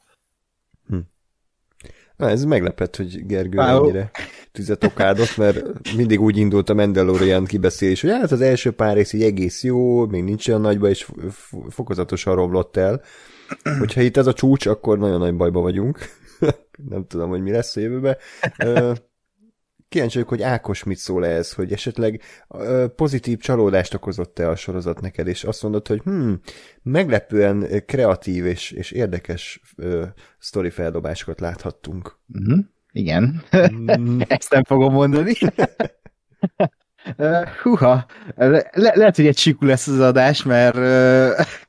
Na, 2.18 2.28
ez 2.28 2.44
meglepett, 2.44 2.96
hogy 2.96 3.26
Gergő 3.26 3.58
Wow. 3.58 3.82
ennyire 3.84 4.10
tüzet 4.52 4.84
okádott, 4.84 5.36
mert 5.36 5.62
mindig 5.96 6.20
úgy 6.20 6.36
indult 6.36 6.68
a 6.68 6.74
Mandalorian 6.74 7.44
kibeszélés, 7.44 8.00
hogy 8.00 8.10
hát 8.10 8.32
az 8.32 8.40
első 8.40 8.70
pár 8.70 8.94
rész 8.94 9.12
így 9.12 9.22
egész 9.22 9.64
jó, 9.64 10.06
még 10.06 10.22
nincs 10.24 10.48
olyan 10.48 10.60
nagyba, 10.60 10.88
és 10.88 11.08
fokozatosan 11.68 12.34
romlott 12.34 12.76
el. 12.76 13.02
hogyha 13.78 14.00
itt 14.00 14.16
ez 14.16 14.26
a 14.26 14.32
csúcs, 14.32 14.66
akkor 14.66 14.98
nagyon 14.98 15.18
nagy 15.18 15.34
bajba 15.34 15.60
vagyunk. 15.60 15.98
Nem 16.90 17.06
tudom, 17.06 17.28
hogy 17.28 17.42
mi 17.42 17.50
lesz 17.50 17.76
a 17.76 17.80
jövőben. 17.80 18.16
Kíváncsi 19.88 20.14
vagyok, 20.14 20.28
hogy 20.28 20.42
Ákos 20.42 20.84
mit 20.84 20.98
szól 20.98 21.26
ez, 21.26 21.52
hogy 21.52 21.72
esetleg 21.72 22.22
pozitív 22.96 23.38
csalódást 23.38 23.94
okozott-e 23.94 24.48
a 24.48 24.56
sorozat 24.56 25.00
neked, 25.00 25.26
és 25.26 25.44
azt 25.44 25.62
mondod, 25.62 25.86
hogy 25.86 26.00
hm, 26.04 26.32
meglepően 26.82 27.82
kreatív 27.86 28.46
és, 28.46 28.70
és 28.70 28.90
érdekes 28.90 29.60
uh, 29.76 30.04
sztori 30.38 30.70
feldobásokat 30.70 31.40
láthattunk. 31.40 32.18
Uh-huh. 32.28 32.58
Igen. 32.92 33.42
Mm. 33.96 34.20
Ezt 34.28 34.50
nem 34.50 34.64
fogom 34.64 34.92
mondani. 34.92 35.32
Húha, 37.62 38.06
le, 38.36 38.70
lehet, 38.72 39.16
hogy 39.16 39.26
egy 39.26 39.38
sikú 39.38 39.66
lesz 39.66 39.86
az 39.86 40.00
adás, 40.00 40.42
mert 40.42 40.76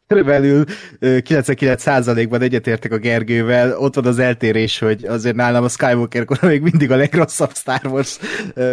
körülbelül 0.10 0.60
uh, 0.60 0.68
99%-ban 1.00 2.42
egyetértek 2.42 2.92
a 2.92 2.98
Gergővel, 2.98 3.78
ott 3.78 3.96
van 3.96 4.06
az 4.06 4.20
eltérés, 4.20 4.80
hogy 4.80 5.06
azért 5.06 5.36
nálam 5.36 5.64
a 5.64 5.68
Skywalker 5.68 6.26
kor 6.26 6.42
még 6.42 6.62
mindig 6.62 6.92
a 6.92 6.96
legrosszabb 6.96 7.52
Star 7.56 7.86
Wars 7.86 8.20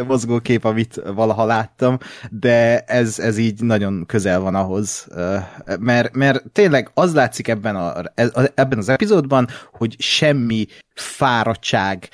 mozgókép, 0.06 0.64
amit 0.64 1.02
valaha 1.14 1.44
láttam, 1.44 1.98
de 2.30 2.78
ez, 2.80 3.18
ez 3.18 3.38
így 3.38 3.62
nagyon 3.62 4.06
közel 4.06 4.40
van 4.40 4.54
ahhoz, 4.54 5.06
mert, 5.80 6.14
mert 6.14 6.44
tényleg 6.52 6.90
az 6.94 7.14
látszik 7.14 7.48
ebben, 7.48 7.76
a, 7.76 8.02
ebben 8.54 8.78
az 8.78 8.88
epizódban, 8.88 9.48
hogy 9.72 9.96
semmi 9.98 10.66
fáradtság, 10.94 12.08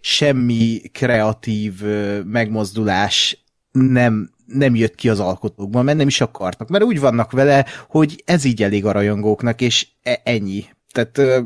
semmi 0.00 0.80
kreatív 0.92 1.82
megmozdulás 2.24 3.44
nem, 3.72 4.30
nem 4.52 4.74
jött 4.74 4.94
ki 4.94 5.08
az 5.08 5.20
alkotókban, 5.20 5.84
mert 5.84 5.98
nem 5.98 6.06
is 6.06 6.20
akartak, 6.20 6.68
mert 6.68 6.84
úgy 6.84 7.00
vannak 7.00 7.32
vele, 7.32 7.66
hogy 7.88 8.22
ez 8.26 8.44
így 8.44 8.62
elég 8.62 8.84
a 8.86 8.92
rajongóknak, 8.92 9.60
és 9.60 9.88
e- 10.02 10.20
ennyi. 10.24 10.64
Tehát 10.92 11.42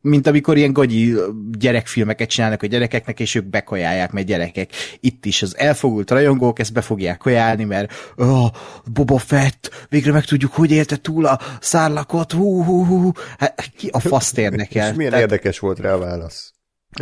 mint 0.00 0.26
amikor 0.26 0.56
ilyen 0.56 0.72
gagyi 0.72 1.14
gyerekfilmeket 1.58 2.28
csinálnak 2.28 2.62
a 2.62 2.66
gyerekeknek, 2.66 3.20
és 3.20 3.34
ők 3.34 3.44
bekajálják, 3.44 4.12
mert 4.12 4.26
gyerekek. 4.26 4.70
Itt 5.00 5.24
is 5.24 5.42
az 5.42 5.58
elfogult 5.58 6.10
rajongók 6.10 6.58
ezt 6.58 6.72
be 6.72 6.80
fogják 6.80 7.18
kajálni, 7.18 7.64
mert 7.64 7.92
oh, 8.16 8.46
Boba 8.92 9.18
Fett, 9.18 9.86
végre 9.88 10.12
megtudjuk, 10.12 10.52
hogy 10.52 10.70
élte 10.70 10.96
túl 10.96 11.26
a 11.26 11.40
szárlakot, 11.60 12.32
hú, 12.32 12.64
hú, 12.64 12.84
hú. 12.84 13.12
Hát, 13.38 13.70
ki 13.76 13.88
a 13.92 13.98
faszt 13.98 14.38
érdekel? 14.38 14.90
És 14.90 14.96
milyen 14.96 15.12
Tehát... 15.12 15.30
érdekes 15.30 15.58
volt 15.58 15.78
rá 15.78 15.92
a 15.92 15.98
válasz. 15.98 16.52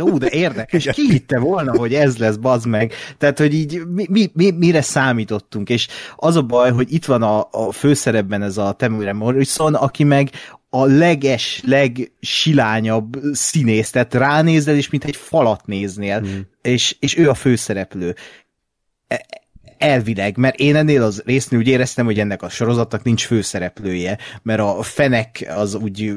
Ú, 0.01 0.17
de 0.17 0.29
érdekes, 0.29 0.85
ki 0.85 1.09
hitte 1.09 1.39
volna, 1.39 1.77
hogy 1.77 1.93
ez 1.93 2.17
lesz, 2.17 2.35
bazd 2.35 2.67
meg. 2.67 2.93
Tehát, 3.17 3.37
hogy 3.37 3.53
így 3.53 3.81
mi, 3.87 4.05
mi, 4.09 4.29
mi, 4.33 4.51
mire 4.51 4.81
számítottunk, 4.81 5.69
és 5.69 5.87
az 6.15 6.35
a 6.35 6.41
baj, 6.41 6.71
hogy 6.71 6.93
itt 6.93 7.05
van 7.05 7.21
a, 7.21 7.47
a 7.51 7.71
főszerepben 7.71 8.41
ez 8.41 8.57
a 8.57 8.71
Temuera 8.71 9.13
Morrison, 9.13 9.75
aki 9.75 10.03
meg 10.03 10.29
a 10.69 10.85
leges, 10.85 11.61
legsilányabb 11.65 13.19
színész, 13.31 13.89
tehát 13.89 14.13
ránézel, 14.13 14.75
és 14.75 14.89
mint 14.89 15.03
egy 15.03 15.15
falat 15.15 15.65
néznél, 15.65 16.19
hmm. 16.19 16.47
és, 16.61 16.95
és 16.99 17.17
ő 17.17 17.29
a 17.29 17.33
főszereplő. 17.33 18.15
E, 19.07 19.25
elvileg, 19.79 20.37
mert 20.37 20.55
én 20.55 20.75
ennél 20.75 21.03
az 21.03 21.21
résznél 21.25 21.59
úgy 21.59 21.67
éreztem, 21.67 22.05
hogy 22.05 22.19
ennek 22.19 22.41
a 22.41 22.49
sorozatnak 22.49 23.03
nincs 23.03 23.25
főszereplője, 23.25 24.17
mert 24.41 24.59
a 24.59 24.81
fenek 24.81 25.51
az 25.55 25.75
úgy 25.75 26.13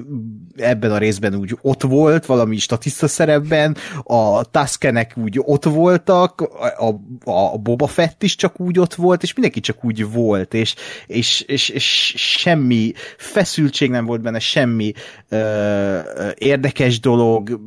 ebben 0.56 0.90
a 0.90 0.98
részben 0.98 1.34
úgy 1.34 1.58
ott 1.60 1.82
volt, 1.82 2.26
valami 2.26 2.56
statiszta 2.56 3.08
szerepben, 3.08 3.76
a 4.02 4.44
Tuskenek 4.50 5.12
úgy 5.16 5.38
ott 5.40 5.64
voltak, 5.64 6.40
a, 6.78 6.88
a 7.30 7.58
Boba 7.58 7.86
Fett 7.86 8.22
is 8.22 8.36
csak 8.36 8.60
úgy 8.60 8.78
ott 8.78 8.94
volt, 8.94 9.22
és 9.22 9.32
mindenki 9.32 9.60
csak 9.60 9.84
úgy 9.84 10.10
volt, 10.10 10.54
és, 10.54 10.74
és, 11.06 11.40
és, 11.40 11.68
és 11.68 12.14
semmi 12.16 12.92
feszültség 13.16 13.90
nem 13.90 14.04
volt 14.04 14.20
benne, 14.20 14.38
semmi 14.38 14.92
ö, 15.28 15.98
érdekes 16.34 17.00
dolog, 17.00 17.60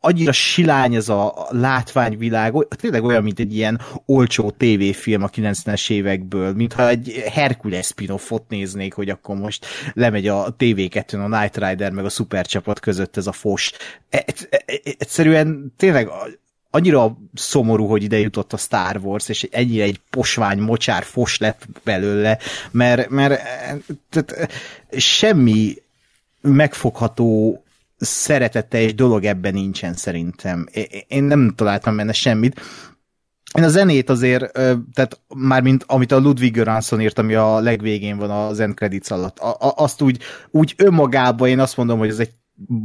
annyira 0.00 0.32
silány 0.32 0.94
ez 0.94 1.08
a 1.08 1.46
látványvilág, 1.50 2.66
tényleg 2.68 3.04
olyan, 3.04 3.22
mint 3.22 3.38
egy 3.38 3.54
ilyen 3.54 3.80
olcsó 4.06 4.50
tévéfilm 4.50 5.22
a 5.22 5.28
90-es 5.28 5.90
évekből, 5.90 6.52
mintha 6.52 6.88
egy 6.88 7.24
Hercules 7.32 7.86
spin-offot 7.86 8.48
néznék, 8.48 8.94
hogy 8.94 9.10
akkor 9.10 9.36
most 9.36 9.66
lemegy 9.94 10.28
a 10.28 10.54
TV2-n 10.58 11.24
a 11.24 11.40
Night 11.40 11.56
Rider 11.56 11.90
meg 11.90 12.04
a 12.04 12.08
szupercsapat 12.08 12.80
között 12.80 13.16
ez 13.16 13.26
a 13.26 13.32
fos. 13.32 13.72
E, 14.10 14.24
e, 14.26 14.34
e, 14.50 14.80
egyszerűen 14.98 15.72
tényleg 15.76 16.10
annyira 16.70 17.18
szomorú, 17.34 17.86
hogy 17.86 18.02
ide 18.02 18.18
jutott 18.18 18.52
a 18.52 18.56
Star 18.56 18.96
Wars, 19.02 19.28
és 19.28 19.48
ennyire 19.50 19.84
egy 19.84 20.00
posvány, 20.10 20.58
mocsár, 20.58 21.02
fos 21.02 21.38
lett 21.38 21.66
belőle, 21.84 22.38
mert, 22.70 23.08
mert 23.08 23.42
tehát 24.10 24.50
semmi 24.90 25.74
megfogható 26.40 27.62
szeretetteljes 27.98 28.94
dolog 28.94 29.24
ebben 29.24 29.54
nincsen 29.54 29.94
szerintem. 29.94 30.66
Én 31.08 31.24
nem 31.24 31.52
találtam 31.56 31.96
benne 31.96 32.12
semmit. 32.12 32.60
Én 33.54 33.64
a 33.64 33.68
zenét 33.68 34.10
azért, 34.10 34.52
tehát 34.92 35.20
mármint 35.34 35.84
amit 35.86 36.12
a 36.12 36.18
Ludwig 36.18 36.52
Göransson 36.52 37.00
írt, 37.00 37.18
ami 37.18 37.34
a 37.34 37.60
legvégén 37.60 38.16
van 38.16 38.30
az 38.30 38.60
end 38.60 38.74
credits 38.74 39.10
alatt, 39.10 39.38
azt 39.58 40.02
úgy, 40.02 40.22
úgy 40.50 40.74
önmagában 40.76 41.48
én 41.48 41.60
azt 41.60 41.76
mondom, 41.76 41.98
hogy 41.98 42.08
ez 42.08 42.18
egy 42.18 42.32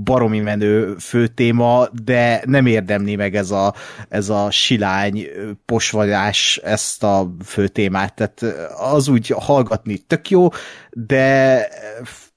baromi 0.04 0.39
menő 0.39 0.95
főtéma, 0.95 1.88
de 2.04 2.41
nem 2.45 2.65
érdemli 2.65 3.15
meg 3.15 3.36
ez 3.36 3.52
a, 3.52 3.73
ez 4.10 4.30
a 4.30 4.52
silány 4.52 5.28
posvadás 5.65 6.60
ezt 6.63 7.04
a 7.04 7.36
főtémát, 7.45 8.13
tehát 8.15 8.67
az 8.78 9.08
úgy 9.08 9.34
hallgatni 9.38 9.97
tök 9.97 10.30
jó, 10.30 10.47
de 10.91 11.67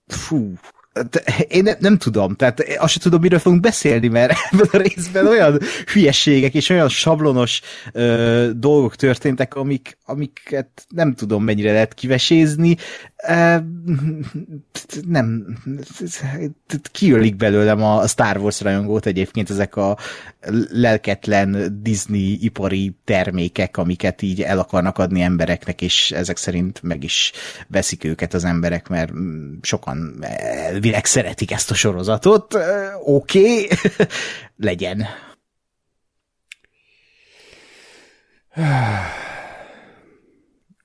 fú, 0.06 0.52
én 1.48 1.62
nem, 1.62 1.74
nem 1.78 1.98
tudom, 1.98 2.34
tehát 2.34 2.60
azt 2.78 2.92
sem 2.92 3.02
tudom, 3.02 3.20
miről 3.20 3.38
fogunk 3.38 3.60
beszélni, 3.60 4.08
mert 4.08 4.32
ebben 4.50 4.68
a 4.72 4.76
részben 4.76 5.26
olyan 5.26 5.60
hülyességek 5.92 6.54
és 6.54 6.68
olyan 6.68 6.88
sablonos 6.88 7.60
ö, 7.92 8.50
dolgok 8.54 8.96
történtek, 8.96 9.54
amik, 9.54 9.98
amiket 10.04 10.86
nem 10.88 11.14
tudom 11.14 11.44
mennyire 11.44 11.72
lehet 11.72 11.94
kivesézni. 11.94 12.76
Nem, 15.06 15.58
kiölik 16.92 17.36
belőlem 17.36 17.82
a 17.82 18.06
Star 18.06 18.36
Wars 18.36 18.60
rajongót 18.60 19.06
egyébként 19.06 19.50
ezek 19.50 19.76
a 19.76 19.98
lelketlen 20.70 21.78
Disney 21.82 22.38
ipari 22.40 22.96
termékek, 23.04 23.76
amiket 23.76 24.22
így 24.22 24.42
el 24.42 24.58
akarnak 24.58 24.98
adni 24.98 25.20
embereknek, 25.20 25.82
és 25.82 26.10
ezek 26.10 26.36
szerint 26.36 26.82
meg 26.82 27.04
is 27.04 27.32
veszik 27.68 28.04
őket 28.04 28.34
az 28.34 28.44
emberek, 28.44 28.88
mert 28.88 29.12
sokan 29.60 30.18
elvileg 30.20 31.04
szeretik 31.04 31.52
ezt 31.52 31.70
a 31.70 31.74
sorozatot. 31.74 32.54
Oké, 33.04 33.64
okay. 33.64 33.68
legyen. 34.56 35.06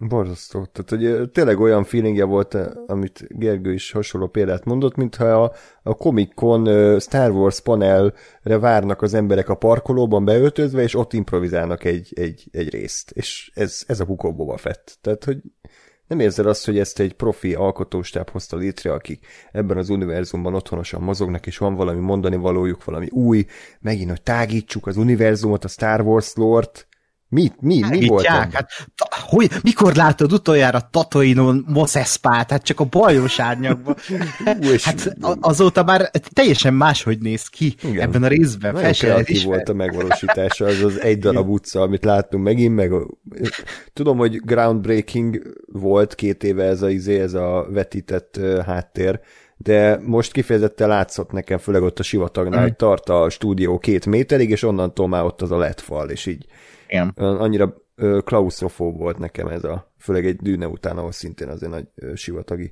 Borzasztó. 0.08 0.68
Tehát, 0.72 0.90
hogy 0.90 1.32
tényleg 1.32 1.60
olyan 1.60 1.84
feelingje 1.84 2.24
volt, 2.24 2.58
amit 2.88 3.28
Gergő 3.30 3.74
is 3.74 3.92
hasonló 3.92 4.28
példát 4.28 4.66
mondott, 4.66 4.96
mintha 4.96 5.44
a, 5.44 5.52
a 5.84 5.94
Comic-Con 5.94 7.00
Star 7.00 7.32
Wars 7.32 7.62
panelre 7.62 8.60
várnak 8.60 9.02
az 9.02 9.14
emberek 9.14 9.50
a 9.50 9.56
parkolóban 9.56 10.26
beöltözve, 10.26 10.82
és 10.82 10.96
ott 10.96 11.14
improvizálnak 11.14 11.84
egy, 11.84 12.12
egy, 12.16 12.48
egy 12.52 12.70
részt. 12.70 13.12
És 13.12 13.52
ez, 13.54 13.84
ez 13.88 14.00
a 14.00 14.06
Bukó 14.06 14.34
Boba 14.34 14.58
Fett. 14.58 14.98
Tehát, 15.02 15.24
hogy 15.24 15.38
nem 16.08 16.20
érzed 16.20 16.46
azt, 16.46 16.66
hogy 16.66 16.80
ezt 16.80 17.00
egy 17.00 17.14
profi 17.14 17.54
alkotóstáb 17.54 18.30
hozta 18.30 18.58
létre, 18.58 18.94
akik 18.94 19.26
ebben 19.52 19.78
az 19.78 19.90
univerzumban 19.90 20.54
otthonosan 20.54 21.02
mozognak, 21.02 21.48
és 21.48 21.58
van 21.58 21.76
valami 21.76 22.00
mondani 22.00 22.36
valójuk, 22.36 22.84
valami 22.84 23.08
új, 23.10 23.46
megint, 23.80 24.10
hogy 24.10 24.22
tágítsuk 24.22 24.88
az 24.88 24.98
univerzumot, 24.98 25.64
a 25.64 25.68
Star 25.68 26.02
Wars 26.02 26.36
lore-t, 26.36 26.88
mi, 27.32 27.52
mi, 27.60 27.80
mi 27.90 28.08
volt? 28.08 28.26
Hát, 28.26 28.68
hogy, 29.10 29.50
mikor 29.64 29.96
látod 29.96 30.34
utoljára 30.34 30.90
Tatooine-on 30.92 31.66
Moszeszpát? 31.68 32.52
Hát 32.52 32.64
csak 32.64 32.80
a 32.80 32.84
bajos 32.84 33.40
árnyakban. 33.40 33.96
hát 34.84 35.16
azóta 35.40 35.84
már 35.84 36.12
teljesen 36.34 36.74
máshogy 36.74 37.20
néz 37.20 37.48
ki 37.48 37.76
Igen. 37.84 38.02
ebben 38.02 38.24
a 38.24 38.28
részben. 38.28 38.74
Nagyon 38.74 38.92
kreatív 38.92 39.44
volt 39.44 39.70
a 39.70 39.74
megvalósítása, 39.74 40.66
az 40.66 40.82
az 40.84 41.02
egy 41.02 41.20
darab 41.20 41.50
utca, 41.50 41.82
amit 41.82 42.04
láttunk 42.04 42.44
megint, 42.44 42.76
meg 42.76 42.92
tudom, 43.94 44.18
hogy 44.18 44.42
groundbreaking 44.46 45.42
volt 45.72 46.16
két 46.16 46.44
éve 46.44 46.64
ez 46.64 46.82
a, 46.82 46.90
izé, 46.90 47.20
ez 47.20 47.34
a 47.34 47.68
vetített 47.70 48.40
háttér, 48.66 49.20
de 49.58 50.00
most 50.06 50.32
kifejezetten 50.32 50.88
látszott 50.88 51.32
nekem, 51.32 51.58
főleg 51.58 51.82
ott 51.82 52.00
a 52.00 52.04
sivatagnál, 52.04 52.60
mm. 52.60 52.64
hogy 52.64 52.76
tart 52.76 53.10
a 53.10 53.30
stúdió 53.30 53.78
két 53.78 54.06
méterig, 54.06 54.50
és 54.50 54.64
onnantól 54.64 55.08
már 55.08 55.24
ott 55.24 55.42
az 55.42 55.52
a 55.52 55.58
lett 55.58 55.80
fal, 55.80 56.10
és 56.10 56.26
így 56.26 56.46
igen. 56.92 57.10
Annyira 57.16 57.74
klaustrofób 58.24 58.98
volt 58.98 59.18
nekem 59.18 59.48
ez 59.48 59.64
a, 59.64 59.94
főleg 59.98 60.26
egy 60.26 60.36
dűne 60.36 60.68
után, 60.68 60.98
ahol 60.98 61.12
szintén 61.12 61.48
azért 61.48 61.72
nagy 61.72 61.88
sivatagi 62.16 62.72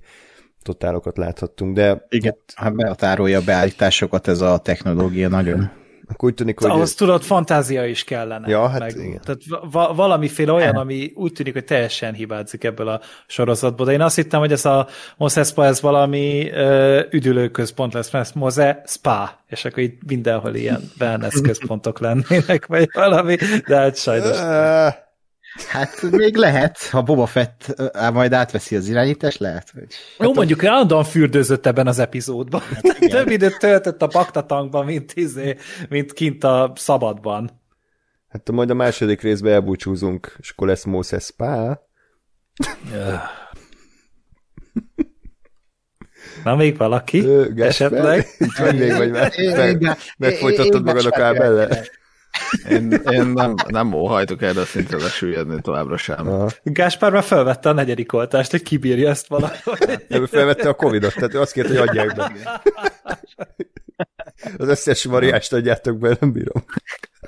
totálokat 0.62 1.18
láthattunk, 1.18 1.76
de... 1.76 2.06
Igen, 2.10 2.36
hát 2.56 2.76
behatárolja 2.76 3.40
a 3.40 3.44
beállításokat 3.44 4.28
ez 4.28 4.42
a 4.42 4.58
technológia 4.58 5.28
nagyon. 5.30 5.72
Akkor 6.12 6.30
úgy 6.30 6.36
tűnik, 6.36 6.60
hogy... 6.60 6.69
Ahhoz 6.69 6.93
tudod, 6.93 7.24
fantázia 7.24 7.86
is 7.86 8.04
kellene. 8.04 8.50
Ja, 8.50 8.67
hát 8.67 8.91
igen. 8.95 9.22
Tehát 9.24 9.41
va- 9.72 9.95
valamiféle 9.95 10.52
olyan, 10.52 10.76
ami 10.76 11.12
úgy 11.15 11.32
tűnik, 11.32 11.54
hogy 11.54 11.63
teljesen 11.63 12.13
hibázik 12.13 12.63
ebből 12.63 12.88
a 12.88 13.02
sorozatból. 13.28 13.86
De 13.86 13.91
én 13.91 14.02
azt 14.02 14.15
hittem, 14.15 14.39
hogy 14.39 14.52
ez 14.52 14.65
a 14.65 14.88
Mose 15.17 15.43
Spa, 15.43 15.65
ez 15.65 15.82
valami 15.82 16.50
ö, 16.52 17.02
üdülőközpont 17.12 17.93
lesz, 17.93 18.12
mert 18.12 18.36
Mose 18.36 18.82
Spa, 18.86 19.39
és 19.48 19.65
akkor 19.65 19.84
itt 19.84 20.02
mindenhol 20.08 20.56
ilyen 20.56 20.82
wellness 21.00 21.41
központok 21.41 22.00
lennének, 22.00 22.65
vagy 22.65 22.89
valami, 22.93 23.36
de 23.67 23.76
hát 23.76 23.98
sajnos. 23.98 24.38
Hát 25.68 26.02
még 26.12 26.36
lehet, 26.36 26.78
ha 26.78 27.02
Boba 27.02 27.26
Fett 27.26 27.82
majd 28.14 28.34
átveszi 28.34 28.76
az 28.76 28.88
irányítást, 28.88 29.40
lehet. 29.40 29.70
Hogy... 29.74 29.88
Jó, 30.20 30.34
mondjuk 30.34 30.64
állandóan 30.64 31.04
fürdőzött 31.04 31.66
ebben 31.66 31.88
az 31.88 32.00
epizódban. 32.00 32.62
Hát 32.62 33.00
Több 33.00 33.30
időt 33.30 33.58
töltött 33.60 34.02
a 34.02 34.08
baktatankban, 34.08 34.86
mint, 34.86 35.14
izé, 35.14 35.58
mint 35.90 36.14
kint 36.14 36.44
a 36.44 36.74
szabadban. 36.76 37.62
hát 38.28 38.52
majd 38.52 38.70
a 38.70 38.74
második 38.74 39.22
részben 39.22 39.54
elbúcsúzunk, 39.54 40.36
és 40.40 40.50
akkor 40.50 40.68
lesz 40.68 40.84
Moses 40.84 41.24
Spa. 41.24 41.82
Na, 46.44 46.56
még 46.56 46.78
valaki? 46.78 47.20
Ö? 47.26 47.46
Esetleg? 47.56 48.28
Itt 48.38 48.58
vagy 48.58 48.80
még, 48.80 48.96
vagy 48.98 49.12
már 49.12 49.32
meg, 49.56 49.98
megfojtottad 50.18 50.84
magad 50.84 51.06
a 51.06 51.10
kábellel? 51.10 51.84
Én, 52.69 52.91
én 52.91 53.25
nem, 53.25 53.56
nem 53.67 53.93
óhajtok 53.93 54.41
erre 54.41 54.62
a 54.62 54.65
szintre 54.65 54.97
lesüllyedni 54.97 55.62
továbbra 55.62 55.97
sem. 55.97 56.28
Aha. 56.28 56.49
Gáspár 56.63 57.12
már 57.12 57.23
felvette 57.23 57.69
a 57.69 57.73
negyedik 57.73 58.13
oltást, 58.13 58.52
hogy 58.52 58.63
kibírja 58.63 59.10
ezt 59.10 59.28
valahogy. 59.28 60.06
Ő 60.10 60.25
felvette 60.25 60.69
a 60.69 60.73
Covidot, 60.73 61.13
tehát 61.13 61.34
ő 61.34 61.39
azt 61.39 61.52
kérte, 61.52 61.80
hogy 61.80 61.88
adják 61.88 62.15
be. 62.15 62.62
Az 64.58 64.67
összes 64.67 65.06
variást 65.06 65.54
adjátok 65.54 65.97
be, 65.97 66.17
nem 66.19 66.32
bírom. 66.32 66.63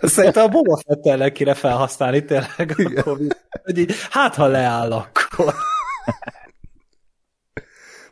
Szerintem 0.02 0.44
a 0.44 0.48
Boba 0.48 0.82
Fett 0.86 1.06
ellen 1.06 1.34
kéne 1.34 1.54
felhasználni 1.54 2.26
tényleg 2.26 2.76
a 2.96 3.02
Covid. 3.02 3.38
Hogy 3.64 3.78
így, 3.78 3.94
hát 4.10 4.36
ha 4.36 4.48
leáll 4.48 4.92
akkor. 4.92 5.54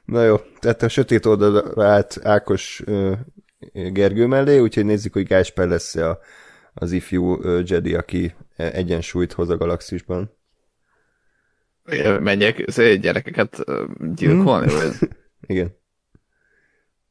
Na 0.06 0.24
jó, 0.24 0.38
tehát 0.60 0.82
a 0.82 0.90
sötét 0.90 1.26
oldalra 1.26 1.86
át 1.86 2.20
Ákos 2.24 2.84
Gergő 3.72 4.26
mellé, 4.26 4.60
úgyhogy 4.60 4.86
nézzük, 4.86 5.14
hogy 5.14 5.28
Gáspár 5.28 5.68
lesz 5.68 5.96
a, 5.96 6.20
az 6.80 6.92
ifjú 6.92 7.42
Jedi, 7.66 7.96
aki 7.96 8.36
egyensúlyt 8.56 9.34
hoz 9.34 9.50
a 9.50 9.58
galaxisban. 9.58 10.38
Menjek 12.20 12.66
gyerekeket 13.00 13.64
gyilkolni? 14.16 14.72
Vagy? 14.72 15.10
Igen. 15.48 15.78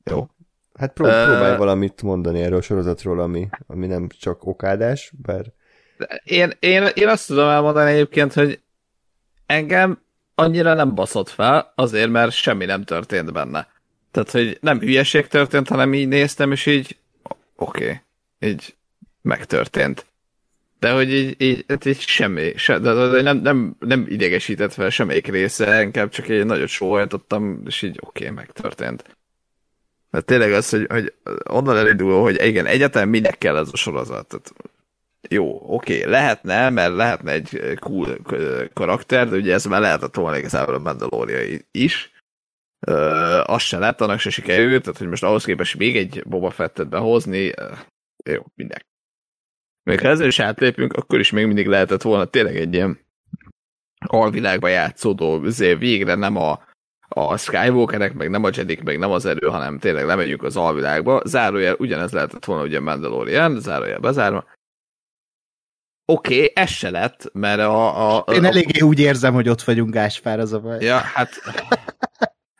Jó. 0.05 0.29
Hát 0.75 0.93
prób- 0.93 1.11
próbálj 1.11 1.57
valamit 1.57 2.03
mondani 2.03 2.41
erről 2.41 2.59
a 2.59 2.63
sorozatról, 2.63 3.21
ami, 3.21 3.49
ami 3.67 3.87
nem 3.87 4.09
csak 4.09 4.47
okádás, 4.47 5.13
bár 5.23 5.53
Én, 6.25 6.53
én, 6.59 6.89
én 6.95 7.09
azt 7.09 7.27
tudom 7.27 7.49
elmondani 7.49 7.91
egyébként, 7.91 8.33
hogy 8.33 8.61
engem 9.47 10.01
annyira 10.35 10.75
nem 10.75 10.95
baszott 10.95 11.29
fel, 11.29 11.73
azért, 11.75 12.11
mert 12.11 12.33
semmi 12.33 12.65
nem 12.65 12.83
történt 12.83 13.33
benne. 13.33 13.69
Tehát, 14.11 14.31
hogy 14.31 14.59
nem 14.61 14.79
hülyeség 14.79 15.27
történt, 15.27 15.69
hanem 15.69 15.95
így 15.95 16.09
néztem, 16.09 16.53
és 16.53 16.67
így 16.67 16.99
oké, 17.57 17.85
okay, 17.85 18.51
így 18.51 18.77
megtörtént. 19.29 20.07
De 20.79 20.93
hogy 20.93 21.13
így, 21.13 21.41
így, 21.43 21.65
hát 21.69 21.85
így 21.85 22.01
semmi, 22.01 22.53
se, 22.57 22.79
de, 22.79 22.93
de, 22.93 23.23
nem, 23.23 23.37
nem, 23.37 23.77
nem 23.79 24.07
idegesített 24.09 24.73
fel 24.73 24.91
semmelyik 24.91 25.27
része, 25.27 25.83
inkább 25.83 26.09
csak 26.09 26.29
egy 26.29 26.47
nagyot 26.47 26.69
sóhajtottam, 26.69 27.63
és 27.67 27.83
így 27.83 27.99
oké, 28.01 28.23
okay, 28.23 28.35
megtörtént. 28.35 29.17
Mert 30.11 30.25
tényleg 30.25 30.53
az, 30.53 30.71
hogy, 30.71 30.87
hogy 30.89 31.13
onnan 31.49 31.77
elindul, 31.77 32.21
hogy 32.21 32.47
igen, 32.47 32.67
egyáltalán 32.67 33.09
minek 33.09 33.39
kell 33.39 33.57
ez 33.57 33.69
a 33.73 33.77
sorozat. 33.77 34.27
Tehát 34.27 34.53
jó, 35.29 35.75
oké, 35.75 35.99
okay, 35.99 36.11
lehetne, 36.11 36.71
mert 36.71 36.95
lehetne 36.95 37.33
egy 37.33 37.79
cool 37.81 38.19
karakter, 38.73 39.29
de 39.29 39.37
ugye 39.37 39.53
ez 39.53 39.65
már 39.65 39.81
lehetett 39.81 40.15
volna 40.15 40.39
igazából 40.39 40.75
a 40.75 40.79
Mandalorian 40.79 41.65
is. 41.71 42.13
Ö, 42.81 42.95
az 43.45 43.63
se 43.63 43.79
lett, 43.79 44.01
annak 44.01 44.19
se 44.19 44.31
sikerült, 44.31 44.83
tehát 44.83 44.99
hogy 44.99 45.09
most 45.09 45.23
ahhoz 45.23 45.45
képest 45.45 45.79
még 45.79 45.97
egy 45.97 46.23
Boba 46.27 46.51
Fettet 46.51 46.89
behozni, 46.89 47.53
jó, 48.25 48.45
minden. 48.55 48.83
Még 49.89 50.01
ha 50.01 50.09
ezzel 50.09 50.27
is 50.27 50.39
átlépünk, 50.39 50.93
akkor 50.93 51.19
is 51.19 51.31
még 51.31 51.47
mindig 51.47 51.67
lehetett 51.67 52.03
volna 52.03 52.25
tényleg 52.25 52.57
egy 52.57 52.75
ilyen 52.75 52.99
alvilágba 54.07 54.69
játszódó, 54.69 55.43
azért 55.45 55.79
végre 55.79 56.15
nem 56.15 56.37
a, 56.37 56.63
a 57.09 57.37
Skywalkerek, 57.37 58.13
meg 58.13 58.31
nem 58.31 58.45
a 58.45 58.51
Jedik, 58.53 58.83
meg 58.83 58.99
nem 58.99 59.11
az 59.11 59.27
erő, 59.27 59.47
hanem 59.47 59.79
tényleg 59.79 60.05
lemegyünk 60.05 60.43
az 60.43 60.57
alvilágba. 60.57 61.23
Zárójel 61.25 61.75
ugyanez 61.79 62.13
lehetett 62.13 62.45
volna 62.45 62.63
ugye 62.63 62.81
Mandalorian, 62.81 63.61
zárójel 63.61 63.99
bezárva. 63.99 64.45
Oké, 66.05 66.35
okay, 66.35 66.53
ez 66.55 66.71
se 66.71 66.91
lett, 66.91 67.31
mert 67.33 67.61
a... 67.61 68.17
a, 68.17 68.25
a 68.27 68.33
Én 68.33 68.45
eléggé 68.45 68.81
úgy 68.81 68.99
érzem, 68.99 69.35
hogy 69.35 69.49
ott 69.49 69.63
vagyunk, 69.63 69.91
Gáspár, 69.91 70.39
az 70.39 70.53
a 70.53 70.61
baj. 70.61 70.85
Ja, 70.85 70.97
hát... 70.99 71.31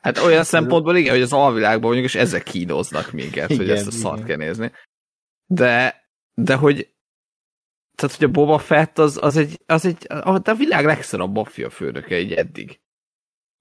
Hát 0.01 0.19
olyan 0.19 0.45
szempontból 0.55 0.97
igen, 0.97 1.13
hogy 1.13 1.23
az 1.23 1.33
alvilágban 1.33 1.89
vagyunk, 1.89 2.07
és 2.07 2.15
ezek 2.15 2.43
kínoznak 2.43 3.13
minket, 3.13 3.51
igen, 3.51 3.67
hogy 3.67 3.77
ezt 3.77 3.87
a 3.87 3.91
szart 3.91 4.25
kell 4.25 4.37
nézni. 4.37 4.73
De, 5.47 6.03
de 6.35 6.55
hogy 6.55 6.97
tehát, 7.99 8.17
hogy 8.17 8.27
a 8.27 8.31
Boba 8.31 8.59
Fett 8.59 8.99
az, 8.99 9.19
az 9.23 9.37
egy, 9.37 9.61
az 9.67 9.85
egy 9.85 10.07
a, 10.09 10.41
a 10.45 10.55
világ 10.55 10.85
legszorabb 10.85 11.35
maffia 11.35 11.71
főnöke 11.71 12.15
egy 12.15 12.33
eddig. 12.33 12.81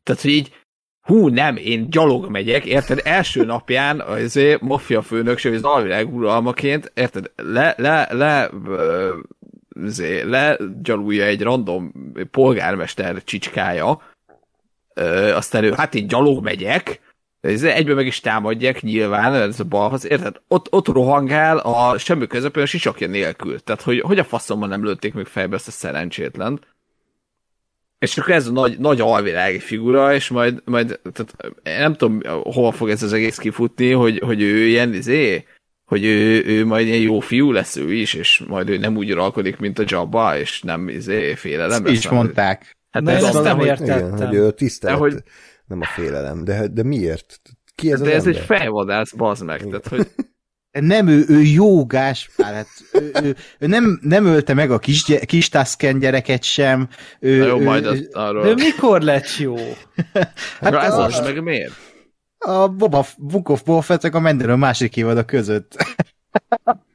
Tehát, 0.03 0.21
hogy 0.21 0.31
így 0.31 0.55
hú, 1.01 1.27
nem, 1.27 1.55
én 1.55 1.89
gyalog 1.89 2.29
megyek, 2.29 2.65
érted? 2.65 3.01
Első 3.03 3.45
napján 3.45 4.01
az 4.01 4.39
maffia 4.59 5.01
főnökség, 5.01 5.53
az 5.53 5.63
alvilág 5.63 6.13
uralmaként, 6.15 6.91
érted? 6.95 7.31
Le, 7.35 7.75
le, 7.77 8.07
le, 8.11 8.49
le, 9.71 10.23
le 10.23 10.57
gyalulja 10.81 11.25
egy 11.25 11.41
random 11.41 11.91
polgármester 12.31 13.23
csicskája, 13.23 14.01
ö, 14.93 15.33
aztán 15.33 15.63
ő, 15.63 15.71
hát 15.71 15.95
én 15.95 16.07
gyalog 16.07 16.43
megyek, 16.43 16.99
ez 17.41 17.63
egyből 17.63 17.95
meg 17.95 18.05
is 18.05 18.19
támadják 18.19 18.81
nyilván, 18.81 19.33
ez 19.33 19.59
a 19.59 19.63
balhoz, 19.63 20.05
érted? 20.05 20.35
Ott, 20.47 20.67
ott 20.71 20.87
rohangál 20.87 21.57
a 21.57 21.97
semmi 21.97 22.27
közepén 22.27 22.63
a 22.63 22.65
sisakja 22.65 23.07
nélkül. 23.07 23.59
Tehát, 23.59 23.81
hogy, 23.81 23.99
hogy 23.99 24.19
a 24.19 24.23
faszomban 24.23 24.69
nem 24.69 24.83
lőtték 24.83 25.13
még 25.13 25.25
fejbe 25.25 25.55
ezt 25.55 25.67
a 25.67 25.71
szerencsétlent. 25.71 26.67
És 27.99 28.17
akkor 28.17 28.33
ez 28.33 28.47
a 28.47 28.51
nagy, 28.51 28.79
nagy 28.79 29.01
alvilági 29.01 29.59
figura, 29.59 30.13
és 30.13 30.27
majd, 30.29 30.61
majd 30.65 30.99
tehát 31.13 31.35
nem 31.63 31.93
tudom, 31.93 32.21
hova 32.43 32.71
fog 32.71 32.89
ez 32.89 33.03
az 33.03 33.13
egész 33.13 33.37
kifutni, 33.37 33.91
hogy, 33.91 34.19
hogy 34.19 34.41
ő 34.41 34.65
ilyen, 34.65 34.93
izé, 34.93 35.45
hogy 35.85 36.05
ő, 36.05 36.45
ő 36.45 36.65
majd 36.65 36.87
ilyen 36.87 37.01
jó 37.01 37.19
fiú 37.19 37.51
lesz 37.51 37.75
ő 37.75 37.93
is, 37.93 38.13
és 38.13 38.43
majd 38.47 38.69
ő 38.69 38.77
nem 38.77 38.97
úgy 38.97 39.11
uralkodik, 39.11 39.57
mint 39.57 39.79
a 39.79 39.83
Jabba, 39.85 40.37
és 40.37 40.61
nem 40.61 40.89
izé, 40.89 41.33
félelem. 41.33 41.85
Ezt 41.85 42.05
így 42.05 42.11
mondták. 42.11 42.77
Hát 42.91 43.03
de 43.03 43.11
ezt 43.11 43.43
nem 43.43 43.59
értettem. 43.59 44.15
Igen, 44.15 44.27
hogy 44.27 44.35
ő 44.35 44.51
tisztelet, 44.51 44.95
De 44.95 45.01
hogy- 45.01 45.23
nem 45.67 45.81
a 45.81 45.85
félelem. 45.85 46.43
De, 46.43 46.67
de 46.67 46.83
miért? 46.83 47.39
Ki 47.75 47.91
ez 47.91 47.99
De 47.99 48.05
az 48.05 48.11
ez 48.13 48.25
ember? 48.25 48.41
egy 48.41 48.45
fejvadász, 48.45 49.11
bazd 49.13 49.43
meg. 49.43 49.63
Tehát, 49.63 49.87
hogy 49.87 50.07
Nem, 50.71 51.07
ő, 51.07 51.25
ő 51.27 51.41
jó 51.41 51.85
Gáspár, 51.85 52.53
hát 52.53 52.67
ő, 52.93 53.11
ő, 53.23 53.35
ő 53.59 53.67
nem, 53.67 53.99
nem 54.01 54.25
ölte 54.25 54.53
meg 54.53 54.71
a 54.71 54.79
kis, 54.79 55.03
kis 55.25 55.49
Tusken 55.49 55.99
gyereket 55.99 56.43
sem. 56.43 56.89
Ő, 57.19 57.37
na 57.39 57.45
jó, 57.45 57.59
ő, 57.59 57.63
majd 57.63 57.85
az, 57.85 57.99
De 57.99 58.19
arról. 58.19 58.53
mikor 58.53 59.01
lett 59.01 59.37
jó? 59.37 59.55
hát 60.59 60.71
Na, 60.71 60.83
ez 60.83 60.93
a, 60.93 61.03
az, 61.03 61.19
meg 61.19 61.43
miért? 61.43 61.73
a 62.37 62.67
Boba, 62.67 63.05
Book 63.17 63.49
of 63.49 63.63
Boba 63.63 63.81
Fett 63.81 64.03
a 64.03 64.19
Mandalorian 64.19 64.59
második 64.59 64.97
évada 64.97 65.25
között. 65.25 65.75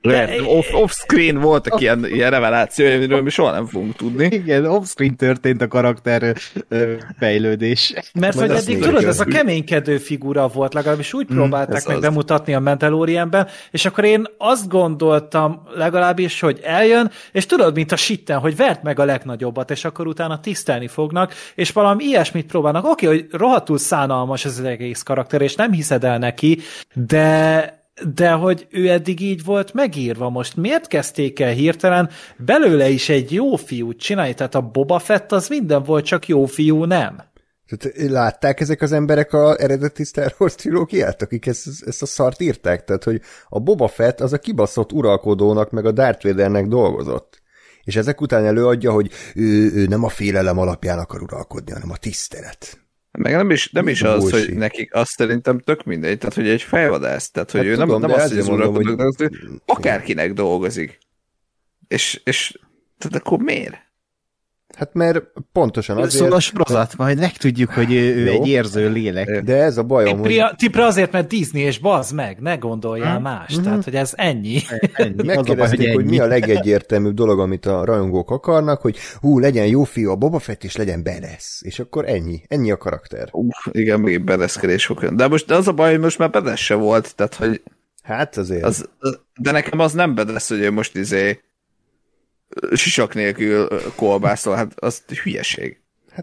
Lehet, 0.02 0.40
off, 0.46 0.72
off-screen 0.72 1.38
voltak 1.40 1.80
ilyen, 1.80 2.06
ilyen 2.06 2.30
revelációi, 2.30 2.92
amiről 2.92 3.22
mi 3.22 3.30
soha 3.30 3.50
nem 3.50 3.66
fogunk 3.66 3.96
tudni. 3.96 4.24
Igen, 4.24 4.64
offscreen 4.64 5.16
történt 5.16 5.62
a 5.62 5.68
karakter 5.68 6.36
ö, 6.68 6.92
fejlődés. 7.18 7.92
Mert 8.14 8.34
Majd 8.34 8.50
hogy 8.50 8.60
eddig 8.60 8.78
tudod, 8.78 9.04
ez 9.04 9.20
a 9.20 9.24
keménykedő 9.24 9.98
figura 9.98 10.48
volt, 10.48 10.74
legalábbis 10.74 11.12
úgy 11.12 11.26
próbálták 11.26 11.76
ez 11.76 11.84
meg 11.84 11.96
az. 11.96 12.02
bemutatni 12.02 12.54
a 12.54 12.60
Mandalorianben, 12.60 13.48
és 13.70 13.84
akkor 13.84 14.04
én 14.04 14.26
azt 14.38 14.68
gondoltam 14.68 15.62
legalábbis, 15.74 16.40
hogy 16.40 16.60
eljön, 16.62 17.10
és 17.32 17.46
tudod, 17.46 17.74
mint 17.74 17.92
a 17.92 17.96
sitten, 17.96 18.38
hogy 18.38 18.56
vert 18.56 18.82
meg 18.82 18.98
a 18.98 19.04
legnagyobbat, 19.04 19.70
és 19.70 19.84
akkor 19.84 20.06
utána 20.06 20.40
tisztelni 20.40 20.88
fognak, 20.88 21.34
és 21.54 21.70
valami 21.70 22.04
ilyesmit 22.04 22.46
próbálnak. 22.46 22.84
Oké, 22.84 23.06
hogy 23.06 23.26
rohadtul 23.30 23.78
szánalmas 23.78 24.44
ez 24.44 24.58
az 24.58 24.64
egész 24.64 25.02
karakter, 25.02 25.40
és 25.40 25.54
nem 25.54 25.72
hiszed 25.72 26.04
el 26.04 26.18
neki, 26.18 26.58
de 26.94 27.80
de 28.14 28.30
hogy 28.30 28.66
ő 28.70 28.90
eddig 28.90 29.20
így 29.20 29.44
volt 29.44 29.74
megírva, 29.74 30.28
most 30.28 30.56
miért 30.56 30.86
kezdték 30.86 31.40
el 31.40 31.52
hirtelen 31.52 32.10
belőle 32.36 32.88
is 32.88 33.08
egy 33.08 33.32
jó 33.32 33.56
fiút 33.56 33.98
csinálni? 33.98 34.34
Tehát 34.34 34.54
a 34.54 34.60
Boba 34.60 34.98
Fett 34.98 35.32
az 35.32 35.48
minden 35.48 35.82
volt, 35.82 36.04
csak 36.04 36.28
jó 36.28 36.44
fiú 36.44 36.84
nem. 36.84 37.30
Tehát 37.66 38.10
látták 38.10 38.60
ezek 38.60 38.82
az 38.82 38.92
emberek 38.92 39.32
a 39.32 39.56
eredeti 39.60 40.04
Star 40.04 40.34
Wars 40.38 40.54
trilógiát, 40.54 41.22
akik 41.22 41.46
ezt, 41.46 41.66
ezt 41.86 42.02
a 42.02 42.06
szart 42.06 42.40
írták? 42.40 42.84
Tehát, 42.84 43.04
hogy 43.04 43.20
a 43.48 43.60
Boba 43.60 43.88
Fett 43.88 44.20
az 44.20 44.32
a 44.32 44.38
kibaszott 44.38 44.92
uralkodónak 44.92 45.70
meg 45.70 45.84
a 45.84 45.92
Darth 45.92 46.24
Vadernek 46.26 46.66
dolgozott. 46.66 47.40
És 47.84 47.96
ezek 47.96 48.20
után 48.20 48.44
előadja, 48.44 48.92
hogy 48.92 49.10
ő, 49.34 49.72
ő 49.74 49.86
nem 49.86 50.04
a 50.04 50.08
félelem 50.08 50.58
alapján 50.58 50.98
akar 50.98 51.22
uralkodni, 51.22 51.72
hanem 51.72 51.90
a 51.90 51.96
tisztelet. 51.96 52.81
Meg 53.18 53.32
nem 53.32 53.50
is, 53.50 53.70
nem 53.70 53.88
is 53.88 54.02
az, 54.02 54.30
hogy 54.30 54.54
nekik 54.54 54.94
azt 54.94 55.10
szerintem 55.10 55.58
tök 55.58 55.84
mindegy, 55.84 56.18
tehát 56.18 56.34
hogy 56.34 56.48
egy 56.48 56.62
fejvadász, 56.62 57.30
tehát 57.30 57.50
hogy 57.50 57.60
Hát 57.60 57.68
ő 57.68 57.76
nem, 57.76 57.86
tudom, 57.86 58.00
nem 58.00 58.10
de 58.10 58.16
azt, 58.16 58.28
hogy 58.28 58.38
az 58.38 58.44
ezért 58.44 58.58
mondom, 58.58 58.82
uralkodók, 58.82 59.16
hogy- 59.16 59.60
akárkinek 59.66 60.32
dolgozik. 60.32 60.98
És, 61.88 62.20
és 62.24 62.58
tehát 62.98 63.26
akkor 63.26 63.38
miért? 63.38 63.74
Hát 64.76 64.94
mert 64.94 65.22
pontosan 65.52 65.96
Azért, 65.96 66.10
szól 66.10 66.32
a 66.32 66.40
sorozat, 66.40 66.96
majd 66.96 67.18
megtudjuk, 67.18 67.70
hogy 67.70 67.92
ő, 67.92 68.14
ő 68.16 68.28
egy 68.28 68.46
érző 68.46 68.90
lélek. 68.90 69.42
de 69.42 69.56
ez 69.62 69.78
a 69.78 69.82
bajom, 69.82 70.18
hogy 70.18 70.28
Tipre, 70.28 70.54
tipre 70.56 70.84
azért, 70.84 71.12
mert 71.12 71.28
Disney 71.28 71.62
és 71.62 71.78
bazd 71.78 72.14
meg, 72.14 72.40
ne 72.40 72.54
gondoljál 72.54 73.16
Hm? 73.16 73.22
más. 73.22 73.54
Mhm. 73.54 73.62
Tehát, 73.64 73.84
hogy 73.84 73.94
ez 73.94 74.12
ennyi. 74.16 74.60
Ennyi. 74.92 75.14
A 75.20 75.24
baj, 75.24 75.34
megkérdezték, 75.36 75.92
hogy 75.92 76.02
ennyi. 76.02 76.10
mi 76.10 76.18
a 76.18 76.26
legegyértelműbb 76.26 77.14
dolog, 77.14 77.40
amit 77.40 77.66
a 77.66 77.84
rajongók 77.84 78.30
akarnak, 78.30 78.80
hogy 78.80 78.96
hú, 79.20 79.38
legyen 79.38 79.66
jó 79.66 79.84
fiú 79.84 80.10
a 80.10 80.16
Boba 80.16 80.38
Fett, 80.38 80.64
és 80.64 80.76
legyen 80.76 81.02
badass. 81.02 81.60
És 81.62 81.78
akkor 81.78 82.08
ennyi. 82.08 82.42
Ennyi 82.48 82.70
a 82.70 82.76
karakter. 82.76 83.28
Uff, 83.32 83.66
igen, 83.70 84.00
még 84.00 84.24
bedeszkedés 84.24 84.86
fog. 84.86 85.14
De 85.14 85.28
most 85.28 85.46
de 85.46 85.54
az 85.54 85.68
a 85.68 85.72
baj, 85.72 85.90
hogy 85.90 86.00
most 86.00 86.18
már 86.18 86.30
bedes 86.30 86.64
se 86.64 86.74
volt, 86.74 87.14
tehát 87.16 87.34
hogy 87.34 87.62
Hát 88.02 88.36
azért. 88.36 88.64
az, 88.64 88.88
de 89.40 89.50
nekem 89.50 89.78
az 89.78 89.92
nem 89.92 90.14
bedesz, 90.14 90.48
hogy 90.48 90.60
ő 90.60 90.70
most 90.70 90.96
izé 90.96 91.40
sisak 92.72 93.14
nélkül 93.14 93.68
kolbászol, 93.96 94.54
hát 94.54 94.72
az 94.76 95.02
hülyeség. 95.22 95.80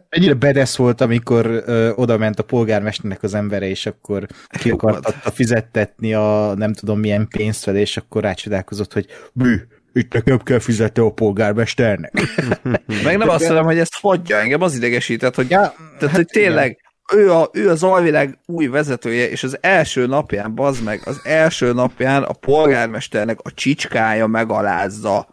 Ennyire 0.10 0.34
bedesz 0.34 0.76
volt, 0.76 1.02
amikor 1.02 1.46
ö, 1.66 1.92
oda 1.96 2.18
ment 2.18 2.40
a 2.40 2.44
polgármesternek 2.44 3.24
az 3.24 3.34
embere, 3.34 3.68
és 3.68 3.86
akkor 3.86 4.26
ki 4.48 4.70
akartatta 4.70 5.32
fizettetni 5.32 6.14
a 6.14 6.54
nem 6.56 6.74
tudom 6.74 7.00
milyen 7.00 7.28
pénzt 7.28 7.66
vele, 7.66 7.80
és 7.80 7.98
akkor 7.98 8.22
rácsodálkozott, 8.22 8.94
hogy 8.94 9.06
bű, 9.34 9.56
itt 9.94 10.14
nekem 10.14 10.38
kell 10.38 10.60
fizetni 10.60 11.04
a 11.04 11.12
polgármesternek. 11.12 12.14
Meg 13.04 13.18
nem 13.18 13.30
azt 13.30 13.48
mondom, 13.48 13.66
hogy 13.66 13.80
ezt 13.80 14.00
hagyja, 14.02 14.38
engem 14.38 14.62
az 14.62 14.76
idegesített, 14.76 15.36
hogy, 15.36 15.50
Ja, 15.50 15.74
tehát, 16.00 16.16
hogy 16.16 16.26
tényleg 16.26 16.78
ő, 17.14 17.32
a, 17.32 17.50
ő 17.54 17.70
az 17.70 17.84
alvilág 17.84 18.40
új 18.46 18.68
vezetője, 18.68 19.30
és 19.30 19.44
az 19.44 19.58
első 19.62 20.06
napján, 20.06 20.56
bazd 20.56 20.84
meg, 20.84 21.02
az 21.06 21.22
első 21.24 21.74
napján 21.74 22.24
a 22.24 22.34
polgármesternek 22.34 23.40
a 23.42 23.52
csicskája 23.54 24.28
megalázza. 24.28 25.28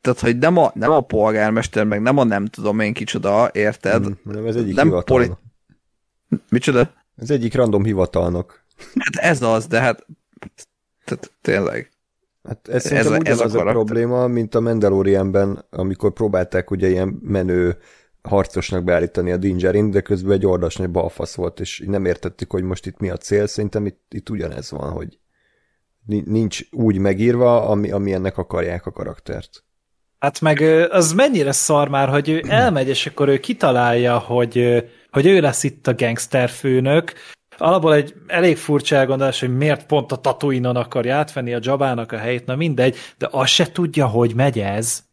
Tehát, 0.00 0.20
hogy 0.20 0.38
nem 0.38 0.56
a, 0.56 0.70
nem 0.74 0.90
a 0.90 1.00
polgármester, 1.00 1.84
meg 1.84 2.02
nem 2.02 2.18
a 2.18 2.24
nem 2.24 2.46
tudom 2.46 2.80
én 2.80 2.92
kicsoda, 2.92 3.50
érted? 3.52 4.08
Mm, 4.08 4.12
nem, 4.32 4.46
ez 4.46 4.56
egyik 4.56 4.74
nem 4.74 4.86
hivatalnok. 4.86 5.38
poli- 6.28 6.40
Micsoda? 6.50 6.92
Ez 7.16 7.30
egyik 7.30 7.54
random 7.54 7.84
hivatalnok. 7.84 8.64
Hát 8.98 9.24
ez 9.24 9.42
az, 9.42 9.66
de 9.66 9.80
hát 9.80 10.06
tehát 11.04 11.32
tényleg. 11.40 11.90
Hát 12.44 12.68
ez, 12.68 12.86
Ez 12.92 13.06
a- 13.10 13.18
ez 13.22 13.40
a 13.40 13.44
a, 13.44 13.48
karakter. 13.48 13.72
probléma, 13.72 14.26
mint 14.26 14.54
a 14.54 14.60
Mandalorianben, 14.60 15.64
amikor 15.70 16.12
próbálták 16.12 16.70
ugye 16.70 16.88
ilyen 16.88 17.18
menő 17.22 17.76
harcosnak 18.22 18.84
beállítani 18.84 19.30
a 19.32 19.36
Dingerin, 19.36 19.90
de 19.90 20.00
közben 20.00 20.32
egy 20.32 20.46
ordas 20.46 20.76
nagy 20.76 20.90
balfasz 20.90 21.34
volt, 21.34 21.60
és 21.60 21.82
nem 21.86 22.04
értettük, 22.04 22.50
hogy 22.50 22.62
most 22.62 22.86
itt 22.86 22.98
mi 22.98 23.10
a 23.10 23.16
cél. 23.16 23.46
Szerintem 23.46 23.86
itt, 23.86 24.00
itt 24.08 24.30
ugyanez 24.30 24.70
van, 24.70 24.90
hogy 24.90 25.18
ni- 26.06 26.22
nincs 26.26 26.60
úgy 26.70 26.98
megírva, 26.98 27.68
ami, 27.68 27.90
ami 27.90 28.12
ennek 28.12 28.38
akarják 28.38 28.86
a 28.86 28.90
karaktert. 28.90 29.64
Hát 30.18 30.40
meg 30.40 30.60
az 30.90 31.12
mennyire 31.12 31.52
szar 31.52 31.88
már, 31.88 32.08
hogy 32.08 32.28
ő 32.28 32.42
elmegy, 32.48 32.88
és 32.88 33.06
akkor 33.06 33.28
ő 33.28 33.38
kitalálja, 33.38 34.18
hogy, 34.18 34.84
hogy 35.10 35.26
ő 35.26 35.40
lesz 35.40 35.64
itt 35.64 35.86
a 35.86 35.94
gangster 35.94 36.48
főnök. 36.48 37.12
Alapból 37.58 37.94
egy 37.94 38.14
elég 38.26 38.56
furcsa 38.56 38.96
elgondolás, 38.96 39.40
hogy 39.40 39.56
miért 39.56 39.86
pont 39.86 40.12
a 40.12 40.16
Tatooine-on 40.16 40.76
akarja 40.76 41.16
átvenni 41.16 41.54
a 41.54 41.58
Jabának 41.62 42.12
a 42.12 42.18
helyét, 42.18 42.46
na 42.46 42.56
mindegy, 42.56 42.96
de 43.18 43.28
azt 43.30 43.52
se 43.52 43.72
tudja, 43.72 44.06
hogy 44.06 44.34
megy 44.34 44.58
ez. 44.58 45.06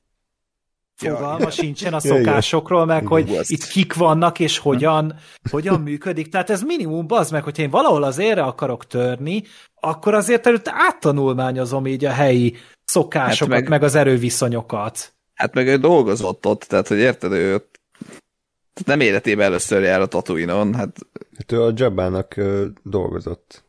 Fogalma 0.95 1.49
sincsen 1.49 1.93
a 1.93 1.99
Ja, 2.03 2.15
szokásokról, 2.15 2.85
meg 2.85 3.07
hogy 3.07 3.29
Hú, 3.29 3.35
itt 3.41 3.63
kik 3.63 3.93
vannak, 3.93 4.39
és 4.39 4.57
hogyan, 4.57 5.15
hogyan 5.51 5.81
működik. 5.81 6.29
Tehát 6.29 6.49
ez 6.49 6.61
minimum 6.61 7.05
az 7.09 7.31
meg, 7.31 7.43
hogyha 7.43 7.63
én 7.63 7.69
valahol 7.69 8.03
az 8.03 8.17
érre 8.17 8.43
akarok 8.43 8.87
törni, 8.87 9.43
akkor 9.79 10.13
azért 10.13 10.47
előtte 10.47 10.71
áttanulmányozom 10.73 11.87
így 11.87 12.05
a 12.05 12.11
helyi 12.11 12.55
szokásokat, 12.85 13.53
Hát 13.53 13.61
meg... 13.61 13.69
meg- 13.69 13.83
az 13.83 13.95
erőviszonyokat. 13.95 15.13
Hát 15.33 15.53
meg 15.53 15.67
ő 15.67 15.77
dolgozott 15.77 16.45
ott, 16.45 16.61
tehát 16.63 16.87
hogy 16.87 16.97
érted, 16.97 17.31
ő 17.31 17.53
ott 17.53 17.79
tehát 18.73 18.99
nem 18.99 19.07
életében 19.07 19.45
először 19.45 19.81
jár 19.83 20.01
a 20.01 20.05
Tatooine-on, 20.05 20.73
hát 20.75 20.97
Hát 21.37 21.51
ő 21.51 21.61
a 21.63 21.71
Jabbának 21.75 22.37
ö, 22.37 22.65
dolgozott. 22.83 23.63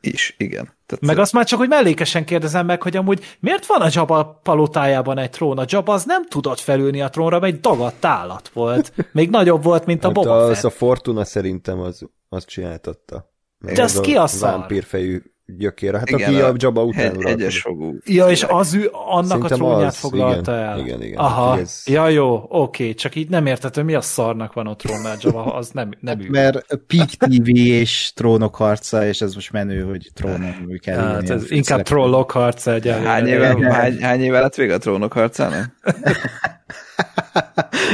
is, 0.00 0.34
igen. 0.38 0.64
Tehát 0.86 1.04
Meg 1.04 1.18
azt 1.18 1.32
már 1.32 1.44
csak, 1.44 1.58
hogy 1.58 1.68
mellékesen 1.68 2.24
kérdezem 2.24 2.66
meg, 2.66 2.82
hogy 2.82 2.96
amúgy 2.96 3.36
miért 3.40 3.66
van 3.66 3.80
a 3.80 3.88
Jabba 3.92 4.40
palotájában 4.42 5.18
egy 5.18 5.30
trón? 5.30 5.58
A 5.58 5.64
Jabba 5.66 5.92
az 5.92 6.04
nem 6.04 6.26
tudott 6.28 6.58
felülni 6.60 7.02
a 7.02 7.08
trónra, 7.08 7.38
mert 7.38 7.52
egy 7.54 7.60
dagadt 7.60 8.04
állat 8.04 8.48
volt. 8.48 8.92
Még 9.12 9.30
nagyobb 9.38 9.62
volt, 9.62 9.86
mint 9.86 10.02
a 10.04 10.06
Hát 10.06 10.14
Boba 10.14 10.36
az 10.44 10.54
Fett. 10.54 10.64
a 10.64 10.70
Fortuna 10.70 11.24
szerintem 11.24 11.80
az, 11.80 12.02
az 12.28 12.44
csináltatta. 12.44 13.30
Meg 13.58 13.74
De 13.74 13.82
az 13.82 13.94
ez 13.96 14.00
ki 14.00 14.14
a 14.14 14.26
szar? 14.26 14.50
Vámpírfejű 14.50 15.22
gyökér. 15.46 15.94
Hát 15.94 16.10
Igen, 16.10 16.28
aki 16.28 16.40
a 16.40 16.48
a 16.48 16.54
Jabba 16.56 16.84
után 16.84 17.14
egy, 17.16 17.24
egyes 17.24 17.60
fogú. 17.60 17.96
Ja, 18.04 18.30
és 18.30 18.44
az 18.48 18.74
ő, 18.74 18.88
annak 18.92 19.26
Szerintem 19.26 19.52
a 19.52 19.54
trónját 19.68 19.88
az, 19.88 19.96
foglalta 19.96 20.52
igen, 20.52 20.64
el. 20.68 20.78
igen, 20.78 21.02
igen. 21.02 21.18
Aha, 21.18 21.50
Hát 21.50 21.60
ez- 21.60 21.82
ja 21.86 22.08
jó, 22.08 22.44
oké, 22.48 22.94
csak 22.94 23.14
így 23.14 23.28
nem 23.28 23.46
értettem, 23.46 23.84
mi 23.84 23.94
a 23.94 24.00
szarnak 24.00 24.52
van 24.52 24.66
a 24.66 24.76
trónnál, 24.76 25.16
Jabba, 25.20 25.54
az 25.54 25.70
nem, 25.70 25.90
nem 26.00 26.20
ő. 26.20 26.28
Mert 26.30 26.64
Peak 26.86 27.08
TV 27.08 27.48
és 27.54 28.12
trónok 28.14 28.54
harca, 28.54 29.06
és 29.06 29.20
ez 29.20 29.34
most 29.34 29.52
menő, 29.52 29.82
hogy 29.82 30.10
trónon 30.14 30.78
kell 30.82 30.98
Hát 30.98 31.30
a 31.30 31.32
ez 31.32 31.50
inkább 31.50 31.82
trollok 31.82 32.30
harca 32.30 32.72
egyelőre. 32.72 33.08
Hány 33.08 33.26
éve, 33.26 33.72
hány, 33.72 34.00
hány 34.02 34.20
éve 34.22 34.40
lett 34.40 34.54
vége 34.54 34.74
a 34.74 34.78
trónok 34.78 35.12
harcának? 35.12 35.74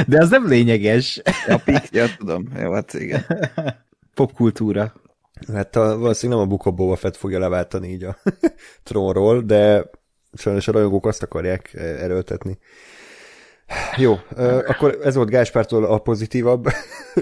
De 0.06 0.18
az 0.20 0.30
nem 0.30 0.48
lényeges. 0.48 1.20
Ja, 1.46 1.56
pik, 1.64 1.88
ja, 1.90 2.06
tudom. 2.18 2.48
Jó, 2.62 2.72
hát 2.72 2.92
igen. 2.94 3.26
Popkultúra. 4.14 4.92
Hát 5.52 5.76
a, 5.76 5.98
valószínűleg 5.98 6.40
nem 6.40 6.48
a 6.48 6.50
Book 6.50 6.66
of 6.66 6.74
Boba 6.74 6.96
Fett 6.96 7.16
fogja 7.16 7.38
leváltani 7.38 7.88
így 7.88 8.04
a 8.04 8.18
trónról, 8.84 9.40
de 9.40 9.90
sajnos 10.32 10.68
a 10.68 10.72
rajongók 10.72 11.06
azt 11.06 11.22
akarják 11.22 11.74
eh, 11.74 12.02
erőltetni. 12.02 12.58
Jó, 13.96 14.14
akkor 14.66 14.98
ez 15.02 15.14
volt 15.14 15.30
Gáspártól 15.30 15.84
a 15.84 15.98
pozitívabb. 15.98 16.66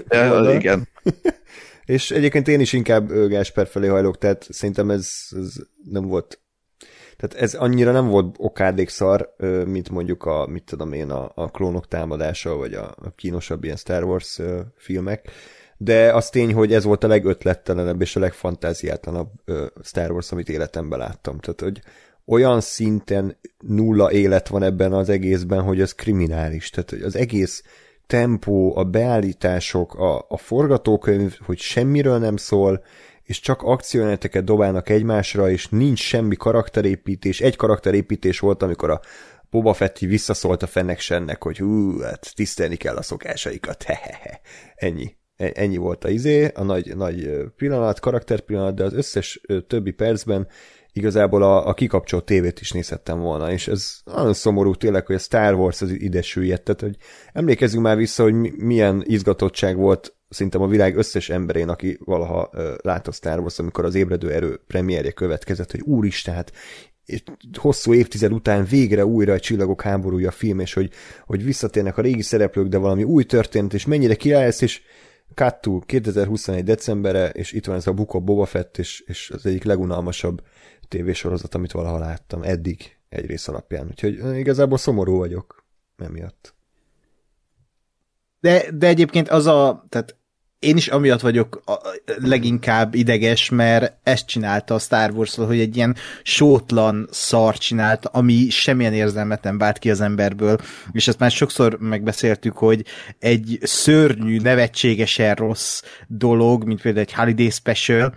Ja, 0.09 0.53
igen. 0.53 0.87
És 1.85 2.11
egyébként 2.11 2.47
én 2.47 2.59
is 2.59 2.73
inkább 2.73 3.09
ö, 3.09 3.27
Gáspár 3.27 3.67
felé 3.67 3.87
hajlok, 3.87 4.17
tehát 4.17 4.47
szerintem 4.49 4.89
ez, 4.89 5.09
ez 5.31 5.53
nem 5.91 6.07
volt 6.07 6.41
tehát 7.17 7.35
ez 7.35 7.53
annyira 7.53 7.91
nem 7.91 8.07
volt 8.07 8.35
okádék 8.39 8.89
szar, 8.89 9.35
mint 9.65 9.89
mondjuk 9.89 10.25
a, 10.25 10.47
mit 10.47 10.63
tudom 10.63 10.93
én, 10.93 11.09
a, 11.09 11.31
a 11.35 11.51
klónok 11.51 11.87
támadása, 11.87 12.55
vagy 12.55 12.73
a, 12.73 12.95
a 12.97 13.09
kínosabb 13.15 13.63
ilyen 13.63 13.75
Star 13.75 14.03
Wars 14.03 14.39
filmek, 14.75 15.31
de 15.77 16.13
az 16.13 16.29
tény, 16.29 16.53
hogy 16.53 16.73
ez 16.73 16.83
volt 16.83 17.03
a 17.03 17.07
legötlettelenebb 17.07 18.01
és 18.01 18.15
a 18.15 18.19
legfantáziátlanabb 18.19 19.29
Star 19.83 20.11
Wars, 20.11 20.31
amit 20.31 20.49
életemben 20.49 20.99
láttam. 20.99 21.39
Tehát, 21.39 21.61
hogy 21.61 21.81
olyan 22.25 22.61
szinten 22.61 23.37
nulla 23.59 24.11
élet 24.11 24.47
van 24.47 24.63
ebben 24.63 24.93
az 24.93 25.09
egészben, 25.09 25.61
hogy 25.61 25.81
ez 25.81 25.93
kriminális. 25.93 26.69
Tehát 26.69 26.89
hogy 26.89 27.01
az 27.01 27.15
egész 27.15 27.63
tempó, 28.07 28.77
a 28.77 28.83
beállítások, 28.83 29.95
a, 29.95 30.25
a 30.29 30.37
forgatókönyv, 30.37 31.37
hogy 31.45 31.59
semmiről 31.59 32.17
nem 32.17 32.37
szól, 32.37 32.83
és 33.23 33.39
csak 33.39 33.61
akciójeleneteket 33.61 34.43
dobálnak 34.43 34.89
egymásra, 34.89 35.49
és 35.49 35.67
nincs 35.67 35.99
semmi 35.99 36.35
karakterépítés. 36.35 37.41
Egy 37.41 37.55
karakterépítés 37.55 38.39
volt, 38.39 38.63
amikor 38.63 38.89
a 38.89 39.01
Boba 39.49 39.73
Fetti 39.73 40.05
visszaszólt 40.05 40.63
a 40.63 40.67
Fennec 40.67 41.01
Shennek, 41.01 41.43
hogy 41.43 41.57
hú, 41.57 41.99
hát 41.99 42.35
tisztelni 42.35 42.75
kell 42.75 42.95
a 42.95 43.01
szokásaikat, 43.01 43.83
hehehe. 43.87 44.41
Ennyi. 44.75 45.15
E- 45.37 45.51
Ennyi 45.53 45.77
volt 45.77 46.03
a 46.03 46.09
izé, 46.09 46.51
a 46.53 46.63
nagy, 46.63 46.95
nagy 46.95 47.29
pillanat, 47.55 47.99
karakterpillanat, 47.99 48.75
de 48.75 48.83
az 48.83 48.93
összes 48.93 49.41
többi 49.67 49.91
percben 49.91 50.47
igazából 50.93 51.43
a, 51.43 51.67
a 51.67 51.73
kikapcsolt 51.73 52.25
tévét 52.25 52.59
is 52.59 52.71
nézhettem 52.71 53.19
volna, 53.19 53.51
és 53.51 53.67
ez 53.67 53.97
nagyon 54.03 54.33
szomorú 54.33 54.75
tényleg, 54.75 55.05
hogy 55.05 55.15
a 55.15 55.19
Star 55.19 55.53
Wars 55.53 55.81
az 55.81 55.91
ide 55.91 56.21
süllyedt, 56.21 56.63
tehát 56.63 56.81
hogy 56.81 56.95
emlékezzünk 57.33 57.83
már 57.83 57.97
vissza, 57.97 58.23
hogy 58.23 58.33
mi, 58.33 58.53
milyen 58.57 59.03
izgatottság 59.05 59.75
volt 59.75 60.15
szerintem 60.29 60.61
a 60.61 60.67
világ 60.67 60.97
összes 60.97 61.29
emberén, 61.29 61.69
aki 61.69 61.97
valaha 62.05 62.49
ö, 62.53 62.73
látta 62.83 63.11
Star 63.11 63.39
Wars, 63.39 63.59
amikor 63.59 63.85
az 63.85 63.95
ébredő 63.95 64.31
erő 64.31 64.59
premierje 64.67 65.11
következett, 65.11 65.71
hogy 65.71 65.81
úristen, 65.81 66.33
hát 66.33 66.51
hosszú 67.53 67.93
évtized 67.93 68.31
után 68.31 68.65
végre 68.65 69.05
újra 69.05 69.33
a 69.33 69.39
csillagok 69.39 69.81
háborúja 69.81 70.31
film, 70.31 70.59
és 70.59 70.73
hogy, 70.73 70.89
hogy 71.25 71.43
visszatérnek 71.43 71.97
a 71.97 72.01
régi 72.01 72.21
szereplők, 72.21 72.67
de 72.67 72.77
valami 72.77 73.03
új 73.03 73.23
történet, 73.23 73.73
és 73.73 73.85
mennyire 73.85 74.15
király 74.15 74.43
lesz, 74.43 74.61
és 74.61 74.81
To 75.35 75.79
2021 75.79 76.63
decemberre, 76.63 77.29
és 77.29 77.51
itt 77.51 77.65
van 77.65 77.75
ez 77.75 77.87
a 77.87 77.91
of 77.91 78.23
Boba 78.23 78.45
Fett, 78.45 78.77
és, 78.77 78.99
és 78.99 79.29
az 79.29 79.45
egyik 79.45 79.63
legunalmasabb 79.63 80.41
tévésorozat, 80.87 81.55
amit 81.55 81.71
valaha 81.71 81.97
láttam, 81.97 82.43
eddig 82.43 82.97
egy 83.09 83.25
rész 83.25 83.47
alapján. 83.47 83.87
Úgyhogy 83.87 84.37
igazából 84.37 84.77
szomorú 84.77 85.17
vagyok 85.17 85.65
emiatt. 85.97 86.55
De, 88.39 88.71
de 88.71 88.87
egyébként 88.87 89.29
az 89.29 89.45
a, 89.45 89.85
tehát 89.89 90.17
én 90.59 90.77
is 90.77 90.87
amiatt 90.87 91.21
vagyok 91.21 91.63
leginkább 92.05 92.95
ideges, 92.95 93.49
mert 93.49 93.93
ezt 94.03 94.27
csinálta 94.27 94.73
a 94.73 94.79
Star 94.79 95.11
wars 95.11 95.35
hogy 95.35 95.59
egy 95.59 95.75
ilyen 95.75 95.95
sótlan 96.23 97.07
szar 97.11 97.57
csinált, 97.57 98.05
ami 98.05 98.49
semmilyen 98.49 98.93
érzelmet 98.93 99.43
nem 99.43 99.57
vált 99.57 99.77
ki 99.77 99.89
az 99.89 100.01
emberből, 100.01 100.57
és 100.91 101.07
ezt 101.07 101.19
már 101.19 101.31
sokszor 101.31 101.77
megbeszéltük, 101.79 102.57
hogy 102.57 102.85
egy 103.19 103.59
szörnyű, 103.61 104.39
nevetségesen 104.39 105.35
rossz 105.35 105.83
dolog, 106.07 106.63
mint 106.63 106.81
például 106.81 107.05
egy 107.05 107.13
Holiday 107.13 107.49
Special, 107.49 108.13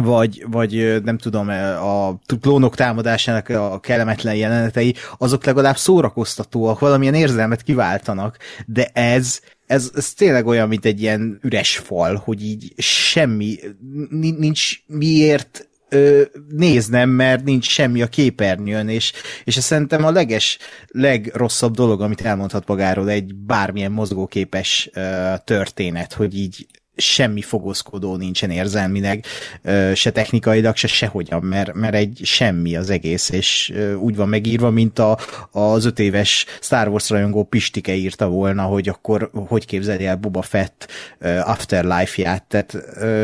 vagy, 0.00 0.44
vagy 0.50 1.02
nem 1.04 1.18
tudom, 1.18 1.48
a 1.80 2.18
klónok 2.40 2.74
támadásának 2.76 3.48
a 3.48 3.80
kellemetlen 3.80 4.34
jelenetei, 4.34 4.94
azok 5.18 5.44
legalább 5.44 5.76
szórakoztatóak, 5.76 6.78
valamilyen 6.78 7.14
érzelmet 7.14 7.62
kiváltanak, 7.62 8.36
de 8.66 8.84
ez, 8.92 9.40
ez, 9.66 9.90
ez 9.94 10.12
tényleg 10.12 10.46
olyan, 10.46 10.68
mint 10.68 10.84
egy 10.84 11.00
ilyen 11.00 11.38
üres 11.42 11.76
fal, 11.76 12.14
hogy 12.16 12.42
így 12.42 12.72
semmi, 12.76 13.58
nincs 14.10 14.78
miért 14.86 15.68
ö, 15.88 16.22
néznem, 16.48 17.10
mert 17.10 17.44
nincs 17.44 17.68
semmi 17.68 18.02
a 18.02 18.06
képernyőn, 18.06 18.88
és, 18.88 19.12
és 19.44 19.56
ez 19.56 19.64
szerintem 19.64 20.04
a 20.04 20.10
leges, 20.10 20.58
legrosszabb 20.88 21.74
dolog, 21.74 22.00
amit 22.00 22.20
elmondhat 22.20 22.68
magáról 22.68 23.10
egy 23.10 23.34
bármilyen 23.34 23.92
mozgóképes 23.92 24.90
ö, 24.92 25.32
történet, 25.44 26.12
hogy 26.12 26.38
így 26.38 26.66
semmi 26.96 27.42
fogózkodó 27.42 28.16
nincsen 28.16 28.50
érzelmileg, 28.50 29.24
se 29.94 30.10
technikailag, 30.10 30.76
se 30.76 30.86
sehogyan, 30.86 31.42
mert, 31.42 31.74
mert 31.74 31.94
egy 31.94 32.20
semmi 32.22 32.76
az 32.76 32.90
egész, 32.90 33.30
és 33.30 33.72
úgy 33.98 34.16
van 34.16 34.28
megírva, 34.28 34.70
mint 34.70 34.98
a, 34.98 35.18
az 35.50 35.84
öt 35.84 35.98
éves 35.98 36.46
Star 36.60 36.88
Wars 36.88 37.10
rajongó 37.10 37.44
Pistike 37.44 37.94
írta 37.94 38.28
volna, 38.28 38.62
hogy 38.62 38.88
akkor 38.88 39.30
hogy 39.32 39.66
képzeli 39.66 40.06
el 40.06 40.16
Boba 40.16 40.42
Fett 40.42 40.88
Afterlife-ját, 41.20 42.42
tehát, 42.42 42.76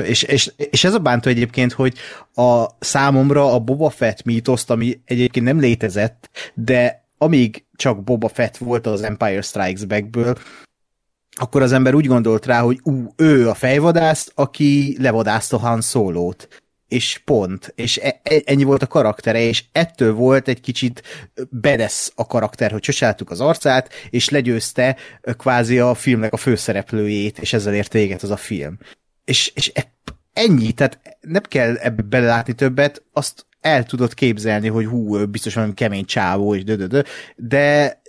és, 0.07 0.23
és, 0.23 0.53
és 0.57 0.85
ez 0.85 0.95
a 0.95 0.99
bántó 0.99 1.31
egyébként, 1.31 1.73
hogy 1.73 1.95
a 2.35 2.65
számomra 2.79 3.53
a 3.53 3.59
Boba 3.59 3.91
Fett 3.91 4.23
mítoszt, 4.23 4.71
ami 4.71 5.01
egyébként 5.05 5.47
nem 5.47 5.61
létezett, 5.61 6.31
de 6.55 7.09
amíg 7.19 7.65
csak 7.77 8.05
Boba 8.05 8.29
Fett 8.29 8.57
volt 8.57 8.87
az 8.87 9.03
Empire 9.03 9.43
Strikes 9.43 9.85
Backből, 9.85 10.37
akkor 11.41 11.63
az 11.63 11.73
ember 11.73 11.95
úgy 11.95 12.07
gondolt 12.07 12.47
rá, 12.47 12.61
hogy 12.61 12.81
ú, 12.83 13.13
ő 13.17 13.49
a 13.49 13.55
fejvadász, 13.55 14.33
aki 14.35 14.97
levadázta 15.01 15.59
Han 15.59 15.81
Szólót. 15.81 16.49
És 16.89 17.21
pont. 17.25 17.73
És 17.75 17.97
e- 17.97 18.21
e- 18.23 18.43
ennyi 18.45 18.65
volt 18.65 18.83
a 18.83 18.87
karaktere, 18.87 19.41
és 19.41 19.65
ettől 19.73 20.15
volt 20.15 20.49
egy 20.49 20.61
kicsit 20.61 21.03
bedesz 21.51 22.13
a 22.15 22.27
karakter, 22.27 22.71
hogy 22.71 22.81
csösáltuk 22.81 23.31
az 23.31 23.41
arcát, 23.41 23.93
és 24.11 24.29
legyőzte 24.29 24.97
kvázi 25.39 25.79
a 25.79 25.95
filmnek 25.95 26.33
a 26.33 26.37
főszereplőjét, 26.37 27.39
és 27.39 27.53
ezzel 27.53 27.75
ért 27.75 27.93
véget 27.93 28.23
az 28.23 28.31
a 28.31 28.37
film. 28.37 28.79
És, 29.25 29.53
és 29.55 29.71
e- 29.75 29.95
ennyi, 30.33 30.73
tehát 30.73 31.01
nem 31.21 31.43
kell 31.43 31.77
ebbe 31.77 32.03
belelátni 32.03 32.53
többet, 32.53 33.03
azt 33.13 33.47
el 33.61 33.85
tudod 33.85 34.15
képzelni, 34.15 34.69
hogy 34.69 34.87
hú, 34.87 35.27
valami 35.55 35.75
kemény 35.75 36.05
csávó, 36.05 36.55
és 36.55 36.65
dö, 36.65 37.01
de 37.37 38.01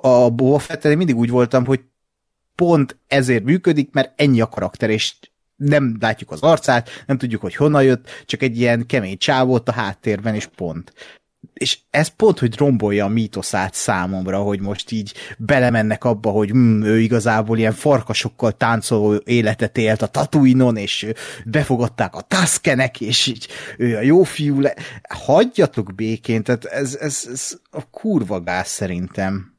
a 0.00 0.30
Boba 0.30 0.58
fett 0.58 0.96
mindig 0.96 1.16
úgy 1.16 1.30
voltam, 1.30 1.64
hogy 1.64 1.80
pont 2.54 2.96
ezért 3.06 3.44
működik, 3.44 3.92
mert 3.92 4.20
ennyi 4.20 4.40
a 4.40 4.48
karakter, 4.48 4.90
és 4.90 5.14
nem 5.56 5.96
látjuk 6.00 6.30
az 6.30 6.40
arcát, 6.40 6.90
nem 7.06 7.18
tudjuk, 7.18 7.40
hogy 7.40 7.54
honnan 7.54 7.82
jött, 7.82 8.08
csak 8.26 8.42
egy 8.42 8.58
ilyen 8.58 8.86
kemény 8.86 9.18
csávót 9.18 9.68
a 9.68 9.72
háttérben, 9.72 10.34
és 10.34 10.46
pont. 10.46 10.92
És 11.52 11.78
ez 11.90 12.08
pont, 12.08 12.38
hogy 12.38 12.56
rombolja 12.56 13.04
a 13.04 13.08
mítoszát 13.08 13.74
számomra, 13.74 14.38
hogy 14.38 14.60
most 14.60 14.90
így 14.90 15.14
belemennek 15.38 16.04
abba, 16.04 16.30
hogy 16.30 16.50
hm, 16.50 16.82
ő 16.82 17.00
igazából 17.00 17.58
ilyen 17.58 17.72
farkasokkal 17.72 18.52
táncoló 18.52 19.14
életet 19.24 19.78
élt 19.78 20.02
a 20.02 20.06
Tatooine-on, 20.06 20.76
és 20.76 21.06
befogadták 21.44 22.14
a 22.14 22.20
Tuskenek, 22.20 23.00
és 23.00 23.26
így 23.26 23.48
ő 23.78 23.96
a 23.96 24.00
jó 24.00 24.22
fiú 24.22 24.60
le... 24.60 24.74
Hagyjatok 25.08 25.94
békén, 25.94 26.42
tehát 26.42 26.64
ez, 26.64 26.94
ez, 26.94 27.28
ez 27.32 27.58
a 27.70 27.90
kurva 27.90 28.40
gáz 28.40 28.68
szerintem. 28.68 29.51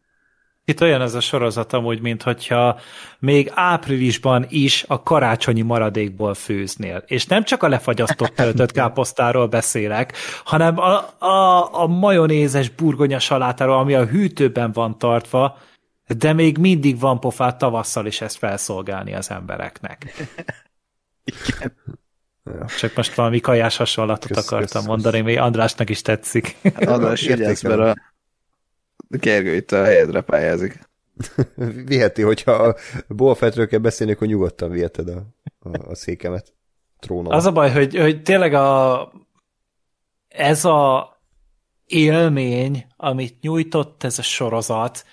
Itt 0.65 0.81
olyan 0.81 1.01
ez 1.01 1.13
a 1.13 1.19
sorozat 1.19 1.73
amúgy, 1.73 2.01
mint 2.01 2.23
hogyha 2.23 2.79
még 3.19 3.51
áprilisban 3.53 4.45
is 4.49 4.85
a 4.87 5.03
karácsonyi 5.03 5.61
maradékból 5.61 6.33
főznél. 6.33 7.03
És 7.05 7.25
nem 7.25 7.43
csak 7.43 7.63
a 7.63 7.67
lefagyasztott 7.67 8.35
töltött 8.35 8.71
káposztáról 8.81 9.47
beszélek, 9.47 10.13
hanem 10.43 10.77
a, 10.77 11.23
a, 11.25 11.69
a 11.81 11.87
majonézes 11.87 12.69
burgonya 12.69 13.19
salátáról, 13.19 13.77
ami 13.77 13.93
a 13.93 14.05
hűtőben 14.05 14.71
van 14.71 14.97
tartva, 14.97 15.57
de 16.17 16.33
még 16.33 16.57
mindig 16.57 16.99
van 16.99 17.19
pofát 17.19 17.57
tavasszal 17.57 18.05
is 18.05 18.21
ezt 18.21 18.37
felszolgálni 18.37 19.13
az 19.13 19.31
embereknek. 19.31 20.13
Igen. 21.23 21.73
Csak 22.79 22.95
most 22.95 23.13
valami 23.13 23.39
kajás 23.39 23.77
hasonlatot 23.77 24.31
kösz, 24.31 24.45
akartam 24.51 24.81
kösz, 24.81 24.85
mondani, 24.85 25.21
még 25.21 25.37
Andrásnak 25.37 25.89
is 25.89 26.01
tetszik. 26.01 26.55
Hát 26.63 26.85
András, 26.85 27.21
vigyázz, 27.21 27.61
mert 27.61 27.79
a 27.79 27.95
Gergő 29.19 29.55
itt 29.55 29.71
a 29.71 29.83
helyedre 29.83 30.21
pályázik. 30.21 30.79
Viheti, 31.85 32.21
hogyha 32.21 32.51
a 32.51 32.75
Bolfetről 33.07 33.67
kell 33.67 33.79
beszélni, 33.79 34.13
akkor 34.13 34.27
nyugodtan 34.27 34.69
viheted 34.69 35.07
a, 35.07 35.23
a, 35.59 35.89
a 35.89 35.95
székemet. 35.95 36.53
Trónom. 36.99 37.31
Az 37.31 37.45
a 37.45 37.51
baj, 37.51 37.71
hogy, 37.71 37.97
hogy 37.97 38.21
tényleg 38.21 38.53
a, 38.53 39.11
ez 40.27 40.65
a 40.65 41.11
élmény, 41.85 42.85
amit 42.97 43.41
nyújtott 43.41 44.03
ez 44.03 44.19
a 44.19 44.21
sorozat, 44.21 45.05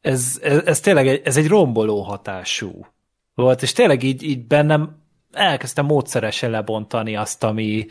ez, 0.00 0.38
ez, 0.42 0.62
ez 0.64 0.80
tényleg 0.80 1.08
egy, 1.08 1.20
ez 1.24 1.36
egy 1.36 1.48
romboló 1.48 2.00
hatású 2.00 2.86
volt, 3.34 3.62
és 3.62 3.72
tényleg 3.72 4.02
így, 4.02 4.22
így 4.22 4.46
bennem 4.46 5.00
elkezdtem 5.32 5.86
módszeresen 5.86 6.50
lebontani 6.50 7.16
azt, 7.16 7.44
ami, 7.44 7.86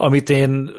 amit 0.00 0.30
én 0.30 0.70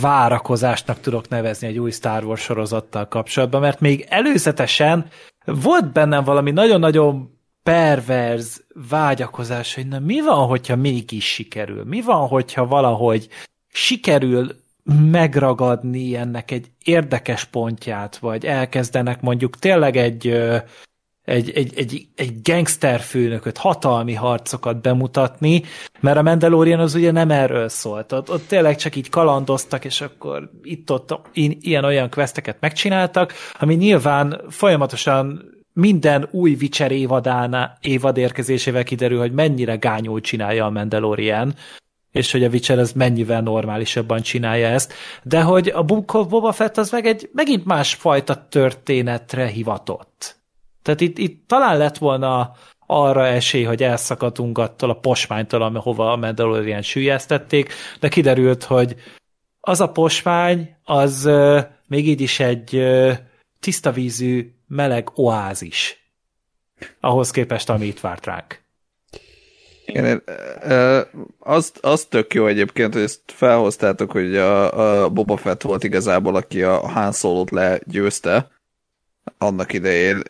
várakozásnak 0.00 1.00
tudok 1.00 1.28
nevezni 1.28 1.66
egy 1.66 1.78
új 1.78 1.90
Star 1.90 2.24
Wars 2.24 2.42
sorozattal 2.42 3.08
kapcsolatban, 3.08 3.60
mert 3.60 3.80
még 3.80 4.06
előzetesen 4.08 5.06
volt 5.44 5.92
bennem 5.92 6.24
valami 6.24 6.50
nagyon-nagyon 6.50 7.38
perverz 7.62 8.64
vágyakozás, 8.90 9.74
hogy 9.74 9.86
na 9.86 9.98
mi 9.98 10.20
van, 10.20 10.46
hogyha 10.46 10.76
mégis 10.76 11.32
sikerül? 11.32 11.84
Mi 11.84 12.00
van, 12.00 12.28
hogyha 12.28 12.66
valahogy 12.66 13.28
sikerül 13.72 14.60
megragadni 15.10 16.16
ennek 16.16 16.50
egy 16.50 16.66
érdekes 16.84 17.44
pontját, 17.44 18.16
vagy 18.16 18.44
elkezdenek 18.44 19.20
mondjuk 19.20 19.56
tényleg 19.56 19.96
egy 19.96 20.42
egy, 21.24 21.50
egy, 21.50 21.72
egy, 21.76 22.06
egy 22.16 22.42
gangster 22.42 23.00
főnököt, 23.00 23.58
hatalmi 23.58 24.14
harcokat 24.14 24.80
bemutatni, 24.80 25.62
mert 26.00 26.16
a 26.16 26.22
Mandalorian 26.22 26.80
az 26.80 26.94
ugye 26.94 27.10
nem 27.10 27.30
erről 27.30 27.68
szólt. 27.68 28.12
Ott, 28.12 28.30
ott 28.30 28.48
tényleg 28.48 28.76
csak 28.76 28.96
így 28.96 29.08
kalandoztak, 29.08 29.84
és 29.84 30.00
akkor 30.00 30.50
itt-ott 30.62 31.18
ilyen-olyan 31.60 32.10
questeket 32.10 32.56
megcsináltak, 32.60 33.32
ami 33.58 33.74
nyilván 33.74 34.40
folyamatosan 34.48 35.50
minden 35.72 36.28
új 36.30 36.56
Witcher 36.60 36.90
évadán, 36.90 37.78
évad 37.80 38.16
érkezésével 38.16 38.84
kiderül, 38.84 39.18
hogy 39.18 39.32
mennyire 39.32 39.76
gányul 39.76 40.20
csinálja 40.20 40.64
a 40.64 40.70
Mandalorian, 40.70 41.54
és 42.12 42.32
hogy 42.32 42.44
a 42.44 42.48
Witcher 42.48 42.78
ez 42.78 42.92
mennyivel 42.92 43.40
normálisabban 43.40 44.22
csinálja 44.22 44.66
ezt, 44.66 44.92
de 45.22 45.42
hogy 45.42 45.68
a 45.68 45.82
Book 45.82 46.14
of 46.14 46.26
Boba 46.26 46.52
Fett 46.52 46.78
az 46.78 46.90
meg 46.90 47.06
egy 47.06 47.30
megint 47.32 47.64
másfajta 47.64 48.46
történetre 48.48 49.46
hivatott. 49.46 50.41
Tehát 50.82 51.00
itt, 51.00 51.18
itt 51.18 51.48
talán 51.48 51.76
lett 51.76 51.98
volna 51.98 52.52
arra 52.86 53.26
esély, 53.26 53.62
hogy 53.62 53.82
elszakadunk 53.82 54.58
attól 54.58 54.90
a 54.90 54.98
posmánytól, 54.98 55.62
ahova 55.62 56.12
a 56.12 56.16
Mandalorian 56.16 56.82
sűjesztették, 56.82 57.72
de 58.00 58.08
kiderült, 58.08 58.64
hogy 58.64 58.96
az 59.60 59.80
a 59.80 59.90
posmány, 59.90 60.76
az 60.84 61.24
uh, 61.26 61.60
még 61.88 62.08
így 62.08 62.20
is 62.20 62.40
egy 62.40 62.76
uh, 62.76 63.12
tiszta 63.60 63.92
vízű, 63.92 64.52
meleg 64.68 65.10
oázis. 65.14 66.10
Ahhoz 67.00 67.30
képest, 67.30 67.68
ami 67.70 67.86
itt 67.86 68.00
várt 68.00 68.26
ránk. 68.26 68.60
Igen, 69.86 70.22
az, 71.38 71.72
az 71.80 72.04
tök 72.04 72.34
jó 72.34 72.46
egyébként, 72.46 72.92
hogy 72.92 73.02
ezt 73.02 73.20
felhoztátok, 73.26 74.12
hogy 74.12 74.36
a, 74.36 75.04
a 75.04 75.08
Boba 75.08 75.36
Fett 75.36 75.62
volt 75.62 75.84
igazából, 75.84 76.36
aki 76.36 76.62
a 76.62 76.88
Han 76.88 77.12
Solo-t 77.12 77.50
legyőzte, 77.50 78.50
annak 79.38 79.72
idején. 79.72 80.22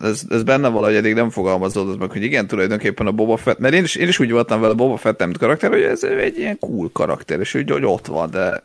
Ez, 0.00 0.22
ez 0.28 0.42
benne 0.42 0.68
valahogy 0.68 0.94
eddig 0.94 1.14
nem 1.14 1.30
fogalmazódott 1.30 1.98
meg, 1.98 2.10
hogy 2.10 2.22
igen, 2.22 2.46
tulajdonképpen 2.46 3.06
a 3.06 3.12
Boba 3.12 3.36
Fett, 3.36 3.58
mert 3.58 3.74
én 3.74 3.82
is, 3.82 3.94
én 3.94 4.08
is 4.08 4.18
úgy 4.18 4.30
voltam 4.30 4.60
vele 4.60 4.74
Boba 4.74 4.96
Fett 4.96 5.18
nem 5.18 5.32
karakter, 5.32 5.70
hogy 5.70 5.82
ez 5.82 6.02
egy 6.02 6.38
ilyen 6.38 6.58
cool 6.58 6.90
karakter, 6.92 7.40
és 7.40 7.54
úgy, 7.54 7.70
hogy 7.70 7.84
ott 7.84 8.06
van, 8.06 8.30
de 8.30 8.62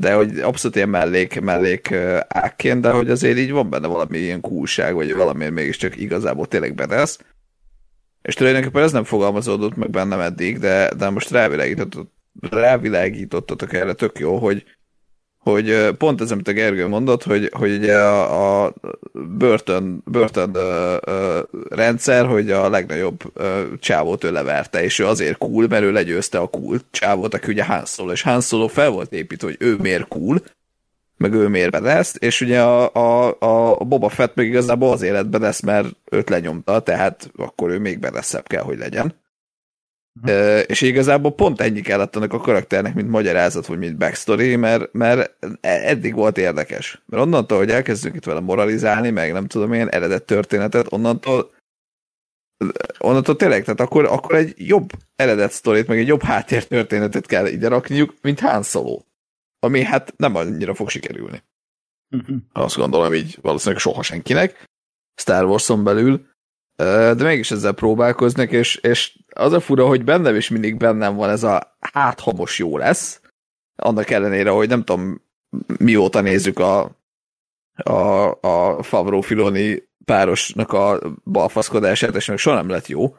de 0.00 0.12
hogy 0.12 0.38
abszolút 0.38 0.76
ilyen 0.76 0.88
mellék, 0.88 1.40
mellék 1.40 1.94
ákként, 2.28 2.80
de 2.80 2.90
hogy 2.90 3.10
azért 3.10 3.38
így 3.38 3.50
van 3.50 3.70
benne 3.70 3.86
valami 3.86 4.18
ilyen 4.18 4.40
coolság, 4.40 4.94
vagy 4.94 5.14
valamiért 5.14 5.52
mégiscsak 5.52 5.96
igazából 5.96 6.46
tényleg 6.46 6.74
bedesz. 6.74 7.18
És 8.22 8.34
tulajdonképpen 8.34 8.82
ez 8.82 8.92
nem 8.92 9.04
fogalmazódott 9.04 9.76
meg 9.76 9.90
bennem 9.90 10.20
eddig, 10.20 10.58
de, 10.58 10.94
de 10.94 11.10
most 11.10 11.30
rávilágítottatok, 11.30 12.08
rávilágítottatok 12.50 13.72
erre 13.72 13.92
tök 13.92 14.18
jó, 14.18 14.36
hogy, 14.38 14.64
hogy 15.52 15.88
pont 15.98 16.20
ez, 16.20 16.30
amit 16.30 16.48
a 16.48 16.52
Gergő 16.52 16.88
mondott, 16.88 17.22
hogy, 17.22 17.50
hogy 17.52 17.72
ugye 17.72 17.98
a, 17.98 18.64
a 18.64 18.72
börtön, 19.12 20.02
börtön 20.04 20.50
ö, 20.54 20.96
ö, 21.06 21.40
rendszer, 21.68 22.26
hogy 22.26 22.50
a 22.50 22.68
legnagyobb 22.68 23.22
ö, 23.34 23.62
csávót 23.80 24.24
ő 24.24 24.32
leverte, 24.32 24.82
és 24.82 24.98
ő 24.98 25.06
azért 25.06 25.38
cool, 25.38 25.66
mert 25.68 25.82
ő 25.82 25.92
legyőzte 25.92 26.38
a 26.38 26.46
cool 26.46 26.78
csávót, 26.90 27.34
aki 27.34 27.50
ugye 27.50 27.64
Han 27.64 27.84
Solo, 27.84 28.12
és 28.12 28.22
Han 28.22 28.40
Solo 28.40 28.66
fel 28.66 28.90
volt 28.90 29.12
építve, 29.12 29.46
hogy 29.46 29.56
ő 29.58 29.76
miért 29.76 30.08
cool, 30.08 30.42
meg 31.16 31.32
ő 31.32 31.48
miért 31.48 31.70
bedeszt, 31.70 32.16
és 32.16 32.40
ugye 32.40 32.62
a, 32.62 32.94
a, 32.94 33.76
a 33.80 33.84
Boba 33.84 34.08
Fett 34.08 34.34
meg 34.34 34.46
igazából 34.46 34.92
az 34.92 35.02
életben 35.02 35.40
lesz, 35.40 35.60
mert 35.60 35.88
őt 36.10 36.28
lenyomta, 36.28 36.80
tehát 36.80 37.30
akkor 37.36 37.70
ő 37.70 37.78
még 37.78 37.98
bedeszebb 37.98 38.46
kell, 38.46 38.62
hogy 38.62 38.78
legyen. 38.78 39.14
Uh, 40.22 40.60
és 40.66 40.80
igazából 40.80 41.34
pont 41.34 41.60
ennyi 41.60 41.80
kellett 41.80 42.16
annak 42.16 42.32
a 42.32 42.38
karakternek, 42.38 42.94
mint 42.94 43.08
magyarázat, 43.08 43.66
vagy 43.66 43.78
mint 43.78 43.96
backstory, 43.96 44.56
mert, 44.56 44.92
mert 44.92 45.36
eddig 45.60 46.14
volt 46.14 46.38
érdekes. 46.38 47.02
Mert 47.06 47.22
onnantól, 47.22 47.58
hogy 47.58 47.70
elkezdünk 47.70 48.14
itt 48.14 48.24
vele 48.24 48.40
moralizálni, 48.40 49.10
meg 49.10 49.32
nem 49.32 49.46
tudom 49.46 49.72
én, 49.72 49.88
eredet 49.88 50.24
történetet, 50.24 50.92
onnantól 50.92 51.50
onnantól 52.98 53.36
tényleg, 53.36 53.64
tehát 53.64 53.80
akkor, 53.80 54.04
akkor 54.04 54.34
egy 54.34 54.54
jobb 54.56 54.90
eredet 55.16 55.52
sztorit, 55.52 55.86
meg 55.86 55.98
egy 55.98 56.06
jobb 56.06 56.22
háttér 56.22 56.66
történetet 56.66 57.26
kell 57.26 57.46
ide 57.46 57.68
rakniuk, 57.68 58.14
mint 58.22 58.40
Han 58.40 58.62
Solo. 58.62 59.02
Ami 59.58 59.82
hát 59.82 60.14
nem 60.16 60.34
annyira 60.34 60.74
fog 60.74 60.88
sikerülni. 60.88 61.42
Uh-huh. 62.10 62.36
Azt 62.52 62.76
gondolom 62.76 63.14
így 63.14 63.38
valószínűleg 63.40 63.80
soha 63.80 64.02
senkinek. 64.02 64.64
Star 65.14 65.44
Wars-on 65.44 65.84
belül, 65.84 66.29
de 67.14 67.24
mégis 67.24 67.50
ezzel 67.50 67.72
próbálkoznak, 67.72 68.52
és, 68.52 68.76
és 68.76 69.18
az 69.28 69.52
a 69.52 69.60
fura, 69.60 69.86
hogy 69.86 70.04
bennem 70.04 70.34
is 70.34 70.48
mindig 70.48 70.76
bennem 70.76 71.14
van 71.14 71.30
ez 71.30 71.42
a 71.42 71.76
hát, 71.80 72.20
ha 72.20 72.32
most 72.32 72.58
jó 72.58 72.78
lesz, 72.78 73.20
annak 73.76 74.10
ellenére, 74.10 74.50
hogy 74.50 74.68
nem 74.68 74.84
tudom, 74.84 75.22
mióta 75.78 76.20
nézzük 76.20 76.58
a, 76.58 76.96
a, 77.74 78.30
a 78.40 78.82
Favro 78.82 79.20
Filoni 79.20 79.88
párosnak 80.04 80.72
a 80.72 81.00
balfaszkodását, 81.24 82.14
és 82.14 82.26
meg 82.26 82.38
soha 82.38 82.56
nem 82.56 82.68
lett 82.68 82.86
jó. 82.86 83.16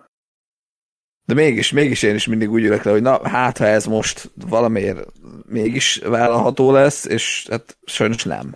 De 1.26 1.34
mégis, 1.34 1.72
mégis 1.72 2.04
én 2.04 2.16
is 2.16 2.28
mindig 2.28 2.52
úgy 2.52 2.64
ülök 2.64 2.84
le, 2.84 2.92
hogy 2.92 3.02
na, 3.02 3.30
hát 3.30 3.58
ha 3.58 3.66
ez 3.66 3.86
most 3.86 4.32
valamiért 4.48 5.08
mégis 5.46 5.98
vállalható 5.98 6.72
lesz, 6.72 7.06
és 7.06 7.48
hát 7.50 7.78
sajnos 7.86 8.24
nem. 8.24 8.56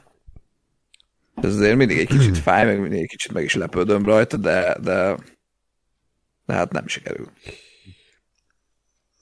Ez 1.36 1.55
azért 1.55 1.77
mindig 1.77 1.97
egy 1.97 2.07
kicsit 2.07 2.38
fáj, 2.47 2.65
meg 2.65 2.79
mindig 2.79 2.99
egy 2.99 3.07
kicsit 3.07 3.33
meg 3.33 3.43
is 3.43 3.55
lepődöm 3.55 4.05
rajta, 4.05 4.38
de, 4.38 4.77
de, 4.81 5.17
de 6.45 6.53
hát 6.53 6.71
nem 6.71 6.88
sikerül. 6.88 7.31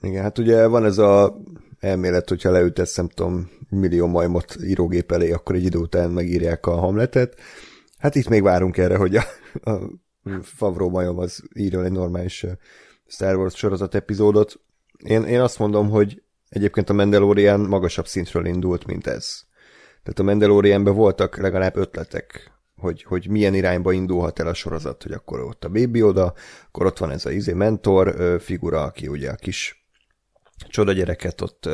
Igen, 0.01 0.23
hát 0.23 0.37
ugye 0.37 0.67
van 0.67 0.85
ez 0.85 0.97
a 0.97 1.37
elmélet, 1.79 2.29
hogyha 2.29 2.51
leütesz, 2.51 2.95
nem 2.95 3.07
tudom, 3.07 3.51
millió 3.69 4.07
majmot 4.07 4.55
írógép 4.63 5.11
elé, 5.11 5.31
akkor 5.31 5.55
egy 5.55 5.63
idő 5.63 5.77
után 5.77 6.09
megírják 6.09 6.65
a 6.65 6.75
hamletet. 6.75 7.39
Hát 7.97 8.15
itt 8.15 8.29
még 8.29 8.43
várunk 8.43 8.77
erre, 8.77 8.97
hogy 8.97 9.15
a, 9.15 9.23
a 9.71 9.79
Favro 10.41 10.89
majom 10.89 11.17
az 11.17 11.43
írjon 11.53 11.85
egy 11.85 11.91
normális 11.91 12.45
Star 13.07 13.35
Wars 13.35 13.55
sorozat 13.55 13.95
epizódot. 13.95 14.59
Én, 14.97 15.23
én 15.23 15.39
azt 15.39 15.59
mondom, 15.59 15.89
hogy 15.89 16.23
egyébként 16.49 16.89
a 16.89 16.93
Mandalorian 16.93 17.59
magasabb 17.59 18.07
szintről 18.07 18.45
indult, 18.45 18.85
mint 18.85 19.07
ez. 19.07 19.41
Tehát 20.03 20.19
a 20.19 20.23
Mandalorianben 20.23 20.93
voltak 20.93 21.37
legalább 21.37 21.75
ötletek, 21.75 22.51
hogy, 22.75 23.03
hogy 23.03 23.27
milyen 23.29 23.53
irányba 23.53 23.91
indulhat 23.91 24.39
el 24.39 24.47
a 24.47 24.53
sorozat, 24.53 25.03
hogy 25.03 25.11
akkor 25.11 25.39
ott 25.39 25.63
a 25.63 25.69
Baby 25.69 26.03
oda, 26.03 26.33
akkor 26.67 26.85
ott 26.85 26.97
van 26.97 27.11
ez 27.11 27.25
a 27.25 27.31
izé 27.31 27.53
mentor 27.53 28.37
figura, 28.41 28.81
aki 28.81 29.07
ugye 29.07 29.29
a 29.29 29.35
kis 29.35 29.87
csoda 30.67 30.91
gyereket 30.91 31.41
ott 31.41 31.69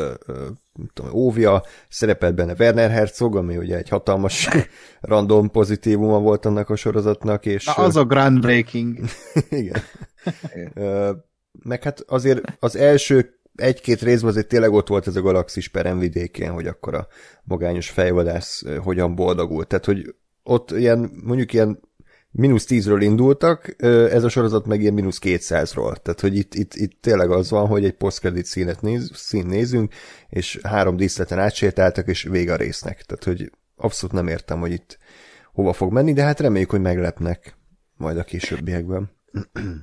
tudom, 0.93 1.13
óvja, 1.13 1.63
szerepelt 1.89 2.35
benne 2.35 2.53
Werner 2.59 2.91
Herzog, 2.91 3.35
ami 3.35 3.57
ugye 3.57 3.77
egy 3.77 3.89
hatalmas 3.89 4.47
random 5.01 5.49
pozitívuma 5.51 6.19
volt 6.19 6.45
annak 6.45 6.69
a 6.69 6.75
sorozatnak, 6.75 7.45
és... 7.45 7.65
Na, 7.65 7.73
az 7.73 7.95
a 7.95 8.05
groundbreaking. 8.05 8.97
igen. 9.49 9.81
Meg 11.63 11.83
hát 11.83 12.03
azért 12.07 12.41
az 12.59 12.75
első 12.75 13.38
egy-két 13.59 14.01
részben 14.01 14.29
azért 14.29 14.47
tényleg 14.47 14.71
ott 14.71 14.87
volt 14.87 15.07
ez 15.07 15.15
a 15.15 15.21
galaxis 15.21 15.67
peremvidékén, 15.67 16.51
hogy 16.51 16.67
akkor 16.67 16.93
a 16.93 17.07
magányos 17.43 17.89
fejvadász 17.89 18.63
hogyan 18.83 19.15
boldogult. 19.15 19.67
Tehát, 19.67 19.85
hogy 19.85 20.15
ott 20.43 20.71
ilyen, 20.71 21.11
mondjuk 21.23 21.53
ilyen 21.53 21.79
mínusz 22.31 22.65
tízről 22.65 23.01
indultak, 23.01 23.83
ez 23.83 24.23
a 24.23 24.29
sorozat 24.29 24.65
meg 24.65 24.81
ilyen 24.81 24.93
mínusz 24.93 25.19
kétszázról. 25.19 25.95
Tehát, 25.95 26.19
hogy 26.19 26.35
itt, 26.35 26.53
itt, 26.53 26.73
itt 26.73 27.01
tényleg 27.01 27.31
az 27.31 27.49
van, 27.49 27.67
hogy 27.67 27.85
egy 27.85 27.93
posztcredit 27.93 28.45
színet 28.45 28.81
néz, 28.81 29.11
szín 29.13 29.45
nézünk, 29.45 29.93
és 30.29 30.59
három 30.63 30.95
díszleten 30.95 31.39
átsétáltak, 31.39 32.07
és 32.07 32.23
vége 32.23 32.53
a 32.53 32.55
résznek. 32.55 33.03
Tehát, 33.03 33.23
hogy 33.23 33.51
abszolút 33.75 34.15
nem 34.15 34.27
értem, 34.27 34.59
hogy 34.59 34.71
itt 34.71 34.97
hova 35.53 35.73
fog 35.73 35.91
menni, 35.91 36.13
de 36.13 36.23
hát 36.23 36.39
reméljük, 36.39 36.69
hogy 36.69 36.81
meglepnek 36.81 37.57
majd 37.97 38.17
a 38.17 38.23
későbbiekben. 38.23 39.11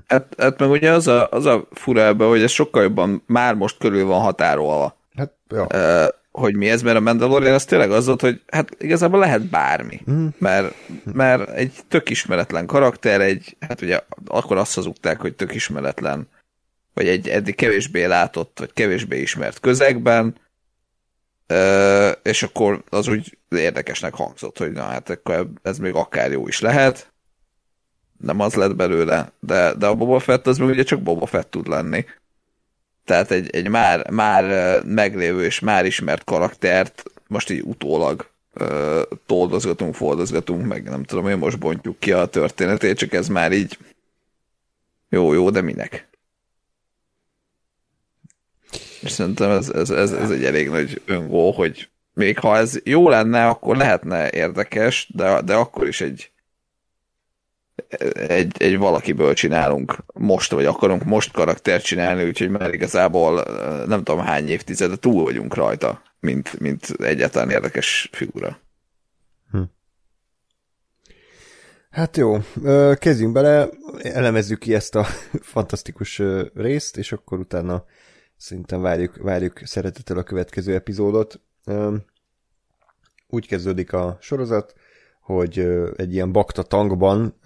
Hát, 0.07 0.35
hát 0.39 0.59
meg 0.59 0.71
ugye 0.71 0.91
az 0.91 1.07
a, 1.07 1.29
az 1.31 1.47
a 1.47 1.69
fura 1.73 2.03
ebbe, 2.03 2.25
hogy 2.25 2.43
ez 2.43 2.51
sokkal 2.51 2.83
jobban 2.83 3.23
már 3.27 3.55
most 3.55 3.79
körül 3.79 4.05
van 4.05 4.21
határolva. 4.21 4.97
Hát, 5.17 5.33
ja. 5.49 5.67
Uh, 5.75 6.15
hogy 6.37 6.57
mi 6.57 6.71
ez, 6.71 6.83
mert 6.83 6.97
a 6.97 7.01
Mandalorian 7.01 7.55
az 7.55 7.65
tényleg 7.65 7.91
az 7.91 8.07
volt, 8.07 8.21
hogy 8.21 8.41
hát 8.47 8.77
igazából 8.79 9.19
lehet 9.19 9.43
bármi, 9.43 10.01
mm. 10.11 10.27
mert, 10.39 10.75
mert 11.05 11.51
egy 11.51 11.73
tök 11.89 12.11
ismeretlen 12.11 12.67
karakter, 12.67 13.21
egy, 13.21 13.57
hát 13.61 13.83
ugye 13.83 14.01
akkor 14.27 14.57
azt 14.57 14.75
hazugták, 14.75 15.21
hogy 15.21 15.35
tök 15.35 15.55
ismeretlen, 15.55 16.29
vagy 16.95 17.09
egy 17.09 17.29
eddig 17.29 17.55
kevésbé 17.55 18.05
látott, 18.05 18.59
vagy 18.59 18.73
kevésbé 18.73 19.21
ismert 19.21 19.61
közegben, 19.61 20.35
és 22.23 22.43
akkor 22.43 22.83
az 22.89 23.09
úgy 23.09 23.39
érdekesnek 23.49 24.15
hangzott, 24.15 24.59
hogy 24.59 24.73
na 24.73 24.83
hát 24.83 25.11
akkor 25.11 25.49
ez 25.63 25.79
még 25.79 25.95
akár 25.95 26.31
jó 26.31 26.49
is 26.49 26.61
lehet, 26.61 27.13
nem 28.19 28.41
az 28.41 28.55
lett 28.55 28.77
belőle, 28.77 29.33
de, 29.41 29.75
de 29.75 29.87
a 29.87 29.95
Boba 29.95 30.19
Fett 30.19 30.47
az 30.47 30.59
még 30.59 30.69
ugye 30.69 30.83
csak 30.83 31.03
Boba 31.03 31.27
Fett 31.27 31.51
tud 31.51 31.69
lenni. 31.69 32.05
Tehát 33.05 33.31
egy, 33.31 33.51
egy 33.51 33.69
már, 33.69 34.11
már 34.11 34.45
meglévő 34.85 35.45
és 35.45 35.61
már 35.61 35.87
ismert 35.87 36.25
karaktert 36.25 37.03
most 37.27 37.51
így 37.51 37.63
utólag 37.65 38.29
toldozgatunk, 39.27 39.95
foldozgatunk, 39.95 40.67
meg 40.67 40.83
nem 40.83 41.03
tudom, 41.03 41.25
hogy 41.25 41.39
most 41.39 41.59
bontjuk 41.59 41.99
ki 41.99 42.13
a 42.13 42.27
történetét, 42.27 42.99
csak 42.99 43.13
ez 43.13 43.29
már 43.29 43.53
így 43.53 43.79
jó, 45.09 45.33
jó, 45.33 45.51
de 45.51 45.61
minek? 45.61 46.09
És 49.01 49.11
szerintem 49.11 49.51
ez, 49.51 49.69
ez, 49.69 49.91
ez, 49.91 50.13
ez 50.13 50.31
egy 50.31 50.45
elég 50.45 50.69
nagy 50.69 51.03
öngó, 51.05 51.51
hogy 51.51 51.89
még 52.15 52.39
ha 52.39 52.57
ez 52.57 52.81
jó 52.85 53.09
lenne, 53.09 53.47
akkor 53.47 53.77
lehetne 53.77 54.31
érdekes, 54.31 55.09
de, 55.15 55.41
de 55.43 55.55
akkor 55.55 55.87
is 55.87 56.01
egy 56.01 56.31
egy, 58.15 58.63
egy 58.63 58.79
valakiből 58.79 59.35
csinálunk 59.35 59.97
most, 60.15 60.53
vagy 60.53 60.65
akarunk 60.65 61.05
most 61.05 61.33
karaktert 61.33 61.85
csinálni, 61.85 62.25
úgyhogy 62.25 62.51
már 62.51 62.75
igazából 62.75 63.43
nem 63.87 64.05
tudom 64.05 64.21
hány 64.25 64.49
évtizede 64.49 64.97
túl 64.97 65.23
vagyunk 65.23 65.55
rajta, 65.55 66.03
mint, 66.21 66.61
mint 66.61 66.87
egyáltalán 66.99 67.51
érdekes 67.51 68.09
figura. 68.13 68.59
Hm. 69.51 69.63
Hát 71.91 72.17
jó, 72.17 72.39
kezdjünk 72.99 73.33
bele, 73.33 73.69
elemezzük 74.03 74.59
ki 74.59 74.75
ezt 74.75 74.95
a 74.95 75.05
fantasztikus 75.55 76.23
részt, 76.55 76.97
és 76.97 77.13
akkor 77.13 77.39
utána 77.39 77.85
szerintem 78.37 78.81
várjuk, 78.81 79.17
várjuk 79.17 79.61
szeretettel 79.65 80.19
a 80.19 80.23
következő 80.23 80.75
epizódot. 80.75 81.41
Úgy 83.29 83.47
kezdődik 83.47 83.93
a 83.93 84.17
sorozat, 84.21 84.75
hogy 85.27 85.69
egy 85.97 86.13
ilyen 86.13 86.33
bakta 86.33 86.63
tankban 86.63 87.41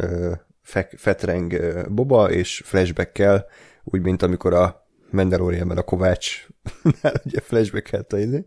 fetreng 0.97 1.61
Boba, 1.95 2.31
és 2.31 2.63
flashbackkel, 2.65 3.47
úgy, 3.85 4.01
mint 4.03 4.23
amikor 4.23 4.55
a 4.55 4.87
Mandalorianben 5.11 5.77
a 5.77 5.83
Kovács 5.83 6.47
ugye 7.25 7.41
flashbackelt 7.41 8.13
a, 8.13 8.19
izé, 8.19 8.45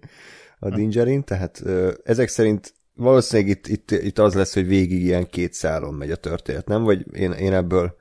a 0.60 0.70
Dingerin, 0.70 1.24
tehát 1.24 1.64
ezek 2.04 2.28
szerint 2.28 2.74
valószínűleg 2.94 3.52
itt, 3.52 3.68
itt, 3.68 3.92
itt 3.92 4.20
az 4.20 4.34
lesz, 4.34 4.54
hogy 4.54 4.68
végig 4.68 5.04
ilyen 5.04 5.30
két 5.30 5.54
szálon 5.54 5.94
megy 5.94 6.12
a 6.12 6.16
történet, 6.16 6.68
nem? 6.68 6.84
Vagy 6.84 7.06
én, 7.16 7.32
én 7.32 7.54
ebből 7.54 7.96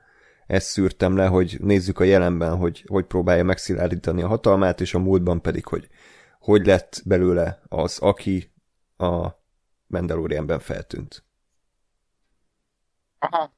ezt 0.46 0.66
szűrtem 0.66 1.16
le, 1.16 1.26
hogy 1.26 1.56
nézzük 1.60 2.00
a 2.00 2.04
jelenben, 2.04 2.56
hogy 2.56 2.84
hogy 2.86 3.04
próbálja 3.04 3.44
megszilárdítani 3.44 4.22
a 4.22 4.26
hatalmát, 4.26 4.80
és 4.80 4.94
a 4.94 4.98
múltban 4.98 5.40
pedig, 5.40 5.66
hogy 5.66 5.88
hogy 6.40 6.66
lett 6.66 7.02
belőle 7.04 7.62
az, 7.68 7.98
aki 7.98 8.52
a 8.96 9.41
Mandalorianben 9.92 10.58
feltűnt. 10.58 11.24
Aha. 13.18 13.52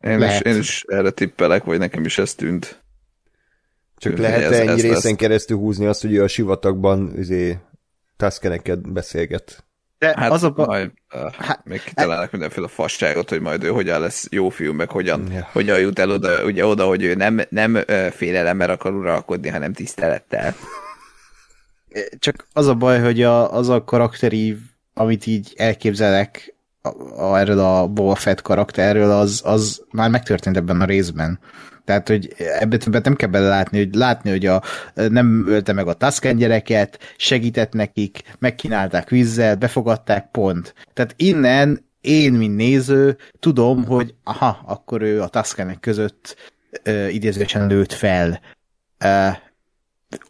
Én 0.00 0.22
is, 0.22 0.40
én 0.40 0.56
is 0.56 0.84
erre 0.86 1.10
tippelek, 1.10 1.64
vagy 1.64 1.78
nekem 1.78 2.04
is 2.04 2.18
ez 2.18 2.34
tűnt. 2.34 2.82
Csak 3.96 4.18
lehet 4.18 4.42
ez, 4.42 4.52
ennyi 4.52 4.68
ez 4.68 4.82
részen 4.82 5.10
lesz. 5.10 5.18
keresztül 5.18 5.56
húzni 5.56 5.86
azt, 5.86 6.00
hogy 6.00 6.14
ő 6.14 6.22
a 6.22 6.28
sivatagban 6.28 7.12
izé, 7.16 7.58
taszkeneket 8.16 8.92
beszélget. 8.92 9.64
De 9.98 10.14
hát 10.16 10.30
az 10.30 10.42
a 10.42 10.52
majd, 10.56 10.90
uh, 11.14 11.32
hát, 11.32 11.64
még 11.64 11.82
kitalálnak 11.82 12.30
mindenféle 12.30 12.68
fasságot, 12.68 13.28
hogy 13.28 13.40
majd 13.40 13.64
ő 13.64 13.68
hogyan 13.68 14.00
lesz 14.00 14.26
jó 14.30 14.48
fiú, 14.48 14.72
meg 14.72 14.90
hogyan, 14.90 15.32
ja. 15.32 15.48
hogyan 15.52 15.80
jut 15.80 15.98
el 15.98 16.10
oda, 16.10 16.44
ugye 16.44 16.66
oda, 16.66 16.86
hogy 16.86 17.02
ő 17.02 17.14
nem, 17.14 17.40
nem 17.48 17.78
félelemmel 18.10 18.70
akar 18.70 18.94
uralkodni, 18.94 19.48
hanem 19.48 19.72
tisztelettel. 19.72 20.54
Csak 22.18 22.46
az 22.52 22.66
a 22.66 22.74
baj, 22.74 23.00
hogy 23.00 23.22
a, 23.22 23.52
az 23.52 23.68
a 23.68 23.84
karakterív, 23.84 24.58
amit 24.94 25.26
így 25.26 25.52
elképzelek 25.56 26.54
a, 26.82 27.22
a, 27.22 27.38
erről 27.38 27.58
a 27.58 27.86
Boba 27.86 28.14
Fett 28.14 28.42
karakterről, 28.42 29.10
az, 29.10 29.40
az 29.44 29.82
már 29.90 30.10
megtörtént 30.10 30.56
ebben 30.56 30.80
a 30.80 30.84
részben. 30.84 31.38
Tehát, 31.84 32.08
hogy 32.08 32.34
ebben 32.36 32.78
többet 32.78 33.04
nem 33.04 33.14
kell 33.14 33.28
belelátni, 33.28 33.78
hogy 33.78 33.94
látni, 33.94 34.30
hogy 34.30 34.46
a, 34.46 34.62
nem 34.94 35.44
ölte 35.48 35.72
meg 35.72 35.86
a 35.86 35.94
Tusken 35.94 36.36
gyereket, 36.36 36.98
segített 37.16 37.72
nekik, 37.72 38.22
megkínálták 38.38 39.08
vízzel, 39.08 39.56
befogadták, 39.56 40.28
pont. 40.30 40.74
Tehát 40.92 41.14
innen 41.16 41.84
én, 42.00 42.32
mint 42.32 42.56
néző, 42.56 43.16
tudom, 43.38 43.84
hogy 43.84 44.14
aha, 44.24 44.58
akkor 44.66 45.02
ő 45.02 45.22
a 45.22 45.28
Tuskenek 45.28 45.80
között 45.80 46.36
uh, 46.86 47.14
idézősen 47.14 47.66
lőtt 47.66 47.92
fel. 47.92 48.40
Uh, 49.04 49.36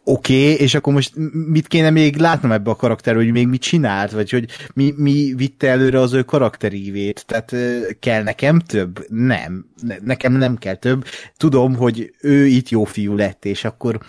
Oké, 0.03 0.51
okay, 0.51 0.63
és 0.63 0.75
akkor 0.75 0.93
most 0.93 1.11
mit 1.47 1.67
kéne 1.67 1.89
még 1.89 2.17
látnom 2.17 2.51
ebbe 2.51 2.69
a 2.69 2.75
karakterbe, 2.75 3.23
hogy 3.23 3.31
még 3.31 3.47
mit 3.47 3.61
csinált, 3.61 4.11
vagy 4.11 4.29
hogy 4.29 4.45
mi, 4.73 4.93
mi 4.97 5.33
vitte 5.37 5.67
előre 5.67 5.99
az 5.99 6.13
ő 6.13 6.23
karakterívét, 6.23 7.25
tehát 7.25 7.55
kell 7.99 8.23
nekem 8.23 8.59
több? 8.59 9.05
Nem, 9.09 9.65
ne, 9.81 9.95
nekem 10.03 10.33
nem 10.33 10.57
kell 10.57 10.75
több. 10.75 11.05
Tudom, 11.37 11.75
hogy 11.75 12.13
ő 12.21 12.45
itt 12.45 12.69
jó 12.69 12.83
fiú 12.83 13.15
lett, 13.15 13.45
és 13.45 13.63
akkor 13.63 13.99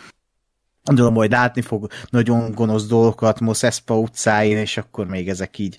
Gondolom, 0.86 1.14
hogy 1.14 1.30
látni 1.30 1.62
fog 1.62 1.90
nagyon 2.10 2.50
gonosz 2.50 2.86
dolgokat 2.86 3.40
Mos 3.40 3.62
Espa 3.62 3.98
utcáin, 3.98 4.56
és 4.56 4.76
akkor 4.76 5.06
még 5.06 5.28
ezek 5.28 5.58
így 5.58 5.76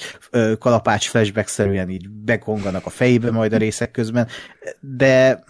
kalapács 0.59 1.09
flashback-szerűen 1.09 1.89
így 1.89 2.09
bekonganak 2.09 2.85
a 2.85 2.89
fejébe 2.89 3.31
majd 3.31 3.53
a 3.53 3.57
részek 3.57 3.91
közben, 3.91 4.27
de 4.79 5.43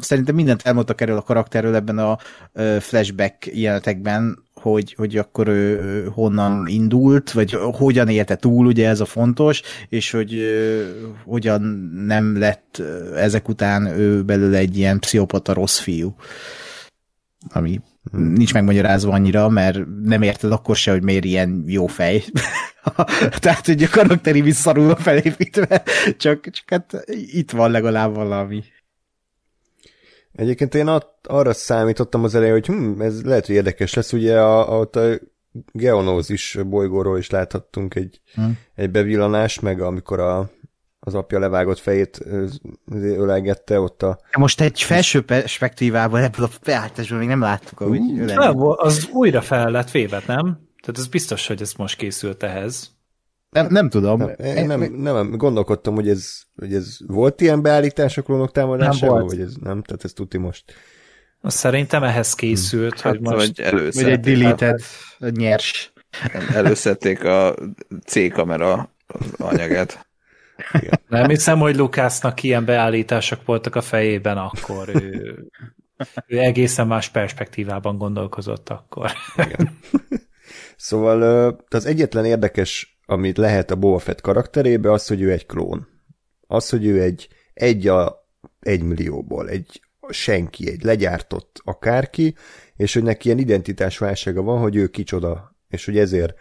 szerintem 0.00 0.34
mindent 0.34 0.62
elmondtak 0.62 1.00
erről 1.00 1.16
a 1.16 1.22
karakterről 1.22 1.74
ebben 1.74 1.98
a 1.98 2.18
flashback 2.80 3.46
jelenetekben, 3.46 4.44
hogy, 4.54 4.94
hogy 4.94 5.16
akkor 5.16 5.48
ő 5.48 6.04
honnan 6.14 6.66
indult, 6.66 7.32
vagy 7.32 7.58
hogyan 7.72 8.08
élte 8.08 8.36
túl, 8.36 8.66
ugye 8.66 8.88
ez 8.88 9.00
a 9.00 9.04
fontos, 9.04 9.62
és 9.88 10.10
hogy 10.10 10.42
hogyan 11.24 11.62
nem 12.06 12.38
lett 12.38 12.82
ezek 13.14 13.48
után 13.48 13.86
ő 13.86 14.22
belőle 14.22 14.58
egy 14.58 14.76
ilyen 14.76 14.98
pszichopata 14.98 15.52
rossz 15.52 15.78
fiú. 15.78 16.14
Ami 17.48 17.80
nincs 18.12 18.52
megmagyarázva 18.52 19.12
annyira, 19.12 19.48
mert 19.48 19.78
nem 20.02 20.22
érted 20.22 20.52
akkor 20.52 20.76
se, 20.76 20.90
hogy 20.90 21.02
miért 21.02 21.24
ilyen 21.24 21.64
jó 21.66 21.86
fej. 21.86 22.24
Tehát, 23.38 23.66
hogy 23.66 23.82
a 23.82 23.88
karakteri 23.88 24.40
visszarul 24.40 24.90
a 24.90 24.96
felépítve, 24.96 25.82
csak, 26.16 26.50
csak 26.50 26.70
hát 26.70 27.04
itt 27.06 27.50
van 27.50 27.70
legalább 27.70 28.14
valami. 28.14 28.62
Egyébként 30.32 30.74
én 30.74 31.00
arra 31.22 31.52
számítottam 31.52 32.24
az 32.24 32.34
elején, 32.34 32.52
hogy 32.52 32.66
hm, 32.66 33.00
ez 33.00 33.22
lehet, 33.22 33.46
hogy 33.46 33.54
érdekes 33.54 33.94
lesz, 33.94 34.12
ugye 34.12 34.40
a, 34.40 34.80
a, 34.80 34.88
a 34.92 35.20
geonózis 35.72 36.58
bolygóról 36.66 37.18
is 37.18 37.30
láthattunk 37.30 37.94
egy, 37.94 38.20
hmm. 38.34 38.58
egy 38.74 38.90
bevillanást, 38.90 39.62
meg 39.62 39.80
amikor 39.80 40.20
a, 40.20 40.50
az 41.06 41.14
apja 41.14 41.38
levágott 41.38 41.78
fejét 41.78 42.20
ölelgette 42.92 43.80
ott 43.80 44.02
a... 44.02 44.18
Most 44.38 44.60
egy 44.60 44.82
felső 44.82 45.22
perspektívával 45.22 46.20
ebből 46.20 46.44
a 46.44 46.48
beállításból 46.64 47.18
még 47.18 47.28
nem 47.28 47.40
láttuk, 47.40 47.80
ahogy 47.80 48.00
nem, 48.00 48.52
Az 48.56 49.08
újra 49.12 49.40
fel 49.40 49.70
lett 49.70 49.90
véve, 49.90 50.22
nem? 50.26 50.44
Tehát 50.80 50.98
ez 50.98 51.06
biztos, 51.06 51.46
hogy 51.46 51.60
ez 51.60 51.72
most 51.72 51.96
készült 51.96 52.42
ehhez. 52.42 52.90
Nem, 53.50 53.66
nem 53.68 53.88
tudom. 53.88 54.18
Nem, 54.18 54.34
én 54.38 54.66
nem, 54.66 54.92
nem, 54.94 55.30
gondolkodtam, 55.30 55.94
hogy 55.94 56.08
ez, 56.08 56.40
hogy 56.56 56.74
ez 56.74 56.96
volt 57.06 57.40
ilyen 57.40 57.62
beállítás 57.62 58.18
a 58.18 58.22
klónok 58.22 58.52
támadásával, 58.52 59.24
vagy 59.24 59.40
ez 59.40 59.54
nem, 59.54 59.82
tehát 59.82 60.04
ez 60.04 60.12
tuti 60.12 60.38
most. 60.38 60.72
Szerintem 61.42 62.02
ehhez 62.02 62.34
készült, 62.34 63.00
hmm. 63.00 63.10
hogy 63.10 63.20
hát, 63.24 63.34
most... 63.34 63.70
Vagy, 63.70 63.94
vagy 63.94 64.08
egy 64.08 64.20
deleted, 64.20 64.80
nyers. 65.18 65.92
Előszedték 66.52 67.24
a 67.24 67.54
C-kamera 68.06 68.90
anyagát. 69.36 70.05
Igen. 70.72 71.00
Nem 71.08 71.28
hiszem, 71.28 71.58
hogy 71.58 71.76
Lukásznak 71.76 72.42
ilyen 72.42 72.64
beállítások 72.64 73.44
voltak 73.44 73.74
a 73.74 73.80
fejében 73.80 74.36
akkor. 74.36 74.88
Ő, 75.02 75.48
ő 76.26 76.38
egészen 76.38 76.86
más 76.86 77.08
perspektívában 77.08 77.98
gondolkozott 77.98 78.68
akkor. 78.68 79.10
Igen. 79.36 79.78
Szóval 80.76 81.22
az 81.68 81.86
egyetlen 81.86 82.24
érdekes, 82.24 82.98
amit 83.06 83.36
lehet 83.36 83.70
a 83.70 83.76
Boba 83.76 83.98
Fett 83.98 84.20
karakterébe, 84.20 84.92
az, 84.92 85.06
hogy 85.06 85.20
ő 85.20 85.32
egy 85.32 85.46
klón. 85.46 85.88
Az, 86.46 86.68
hogy 86.68 86.86
ő 86.86 87.02
egy 87.02 87.28
egy 87.54 87.88
a 87.88 88.28
egy 88.60 88.82
millióból, 88.82 89.48
egy 89.48 89.80
senki, 90.08 90.70
egy 90.70 90.82
legyártott 90.82 91.60
akárki, 91.64 92.34
és 92.76 92.94
hogy 92.94 93.02
neki 93.02 93.26
ilyen 93.26 93.38
identitásválsága 93.38 94.42
van, 94.42 94.60
hogy 94.60 94.76
ő 94.76 94.86
kicsoda, 94.86 95.56
és 95.68 95.84
hogy 95.84 95.98
ezért 95.98 96.34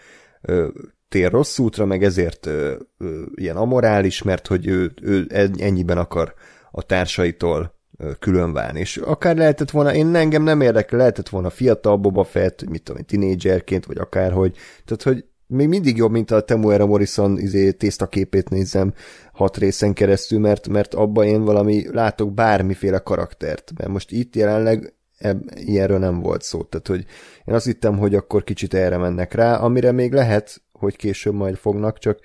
tér 1.09 1.31
rossz 1.31 1.59
útra, 1.59 1.85
meg 1.85 2.03
ezért 2.03 2.45
ö, 2.45 2.75
ö, 2.97 3.21
ilyen 3.35 3.55
amorális, 3.55 4.21
mert 4.21 4.47
hogy 4.47 4.67
ő, 4.67 4.93
ő 5.01 5.27
ennyiben 5.57 5.97
akar 5.97 6.33
a 6.71 6.81
társaitól 6.81 7.75
ö, 7.97 8.11
külön 8.19 8.53
válni. 8.53 8.79
És 8.79 8.97
akár 8.97 9.35
lehetett 9.35 9.71
volna, 9.71 9.93
én 9.93 10.15
engem 10.15 10.43
nem 10.43 10.61
érdekel, 10.61 10.97
lehetett 10.97 11.29
volna 11.29 11.49
fiatal 11.49 11.97
Boba 11.97 12.23
Fett, 12.23 12.69
mit 12.69 12.83
tudom, 12.83 13.03
tinédzserként, 13.03 13.85
vagy 13.85 13.97
akárhogy. 13.97 14.57
Tehát, 14.85 15.03
hogy 15.03 15.25
még 15.47 15.67
mindig 15.67 15.97
jobb, 15.97 16.11
mint 16.11 16.31
a 16.31 16.41
Temuera 16.41 16.85
Morrison 16.85 17.39
izé, 17.39 17.71
tésztaképét 17.71 18.49
nézem 18.49 18.93
hat 19.33 19.57
részen 19.57 19.93
keresztül, 19.93 20.39
mert, 20.39 20.67
mert 20.67 20.93
abban 20.93 21.25
én 21.25 21.43
valami 21.43 21.85
látok 21.91 22.33
bármiféle 22.33 22.99
karaktert. 22.99 23.71
Mert 23.77 23.89
most 23.89 24.11
itt 24.11 24.35
jelenleg 24.35 24.93
eb, 25.17 25.51
ilyenről 25.55 25.99
nem 25.99 26.19
volt 26.19 26.41
szó. 26.41 26.63
Tehát, 26.63 26.87
hogy 26.87 27.05
én 27.45 27.53
azt 27.53 27.65
hittem, 27.65 27.97
hogy 27.97 28.15
akkor 28.15 28.43
kicsit 28.43 28.73
erre 28.73 28.97
mennek 28.97 29.33
rá, 29.33 29.55
amire 29.55 29.91
még 29.91 30.13
lehet 30.13 30.61
hogy 30.79 30.95
később 30.95 31.33
majd 31.33 31.55
fognak, 31.55 31.99
csak 31.99 32.19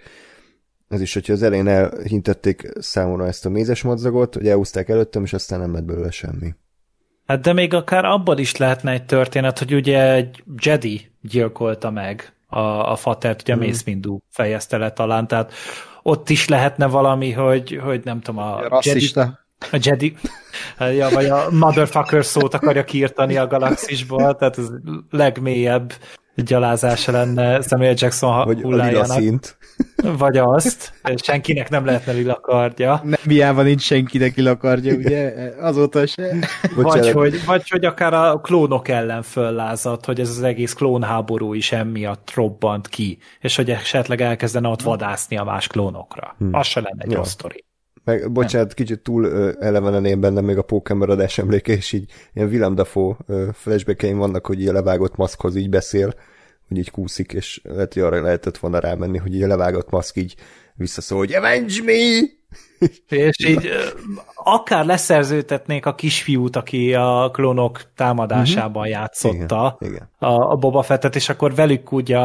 ez 0.89 1.01
is, 1.01 1.15
hogyha 1.15 1.33
az 1.33 1.43
elején 1.43 1.69
elhintették 1.69 2.69
számomra 2.79 3.27
ezt 3.27 3.47
a 3.47 3.49
mézes 3.49 3.83
madzagot, 3.83 4.35
hogy 4.35 4.49
elhúzták 4.49 4.89
előttem, 4.89 5.25
és 5.25 5.33
aztán 5.33 5.61
nem 5.61 5.73
lett 5.73 5.85
belőle 5.85 6.11
semmi. 6.11 6.55
Hát 7.27 7.41
de 7.41 7.53
még 7.53 7.75
akár 7.75 8.05
abban 8.05 8.39
is 8.39 8.57
lehetne 8.57 8.93
egy 8.93 9.05
történet, 9.05 9.59
hogy 9.59 9.75
ugye 9.75 10.13
egy 10.13 10.45
Jedi 10.57 11.11
gyilkolta 11.21 11.91
meg 11.91 12.33
a, 12.47 12.59
a 12.91 12.97
fatert, 12.97 13.41
ugye 13.41 13.53
a 13.53 13.57
hmm. 13.57 13.67
Mace 13.67 13.83
Windu 13.87 14.19
fejezte 14.29 14.77
le 14.77 14.93
talán, 14.93 15.27
tehát 15.27 15.53
ott 16.03 16.29
is 16.29 16.49
lehetne 16.49 16.87
valami, 16.87 17.33
hogy, 17.33 17.81
hogy 17.83 18.01
nem 18.05 18.21
tudom, 18.21 18.41
a, 18.41 18.67
a 18.67 18.81
Jedi, 18.85 19.11
a 19.71 19.79
Jedi, 19.81 20.17
ja, 20.79 21.09
vagy 21.09 21.27
a 21.27 21.51
motherfucker 21.51 22.25
szót 22.25 22.55
akarja 22.55 22.85
kiirtani 22.85 23.37
a 23.37 23.47
galaxisból, 23.47 24.37
tehát 24.37 24.59
ez 24.59 24.69
legmélyebb 25.11 25.93
gyalázása 26.35 27.13
lenne 27.13 27.61
Samuel 27.61 27.95
Jackson 27.97 28.45
vagy 28.45 28.61
hullájának. 28.61 29.07
Vagy 29.07 29.17
a 29.17 29.21
szint. 29.21 29.57
Vagy 30.19 30.37
azt. 30.37 30.93
Senkinek 31.17 31.69
nem 31.71 31.85
lehetne 31.85 32.13
lilakardja. 32.13 33.01
Nem 33.05 33.21
hiába 33.23 33.63
nincs 33.63 33.83
senkinek 33.83 34.37
lilakardja, 34.37 34.95
ugye? 34.95 35.33
Azóta 35.61 36.07
se. 36.07 36.35
Vagy 36.75 37.11
hogy, 37.11 37.45
vagy 37.45 37.69
hogy 37.69 37.85
akár 37.85 38.15
a 38.15 38.41
klónok 38.41 38.89
ellen 38.89 39.23
föllázadt, 39.23 40.05
hogy 40.05 40.21
ez 40.21 40.29
az 40.29 40.43
egész 40.43 40.73
klónháború 40.73 41.55
is 41.55 41.73
emiatt 41.73 42.31
robbant 42.35 42.89
ki, 42.89 43.19
és 43.41 43.57
hogy 43.57 43.71
esetleg 43.71 44.21
elkezdene 44.21 44.69
ott 44.69 44.83
vadászni 44.83 45.37
a 45.37 45.45
más 45.45 45.67
klónokra. 45.67 46.35
Hmm. 46.39 46.55
Az 46.55 46.67
se 46.67 46.81
lenne 46.81 47.03
egy 47.05 47.13
jó 47.13 47.25
sztori. 47.25 47.65
Meg, 48.05 48.33
bocsánat, 48.33 48.67
nem. 48.67 48.77
kicsit 48.77 49.01
túl 49.01 49.53
elevenen 49.61 50.05
én 50.05 50.21
bennem 50.21 50.45
még 50.45 50.57
a 50.57 50.63
Pokémon 50.63 51.11
adás 51.11 51.39
emléke, 51.39 51.73
és 51.73 51.93
így 51.93 52.13
ilyen 52.35 52.49
Willem 52.49 52.75
Dafoe 52.75 53.17
flashbackeim 53.53 54.19
vannak, 54.19 54.47
hogy 54.47 54.61
így 54.61 54.69
a 54.69 54.73
levágott 54.73 55.17
maszkhoz 55.17 55.57
így 55.57 55.71
beszél, 55.71 56.15
hogy 56.69 56.79
így 56.79 56.91
kúszik, 56.91 57.33
és 57.33 57.61
lehet, 57.65 57.95
hogy 57.95 58.03
arra 58.03 58.23
lehetett 58.23 58.59
volna 58.59 58.79
rámenni, 58.79 59.19
hogy 59.19 59.35
így 59.35 59.43
a 59.43 59.47
levágott 59.47 59.91
maszk 59.91 60.17
így 60.17 60.35
visszaszól, 60.75 61.19
hogy 61.19 61.35
Avenge 61.35 61.83
me! 61.85 62.39
és 63.09 63.47
így 63.47 63.71
akár 64.35 64.85
leszerzőtetnék 64.85 65.87
a 65.87 65.95
kisfiút, 65.95 66.57
aki 66.57 66.95
a 66.95 67.31
klónok 67.33 67.81
támadásában 67.95 68.83
uh-huh. 68.83 68.99
játszotta 68.99 69.77
igen, 69.81 69.93
igen. 69.93 70.09
A, 70.19 70.51
a 70.51 70.57
Boba 70.57 70.83
Fettet, 70.83 71.17
és 71.17 71.29
akkor 71.29 71.55
velük 71.55 71.93
ugye 71.93 72.19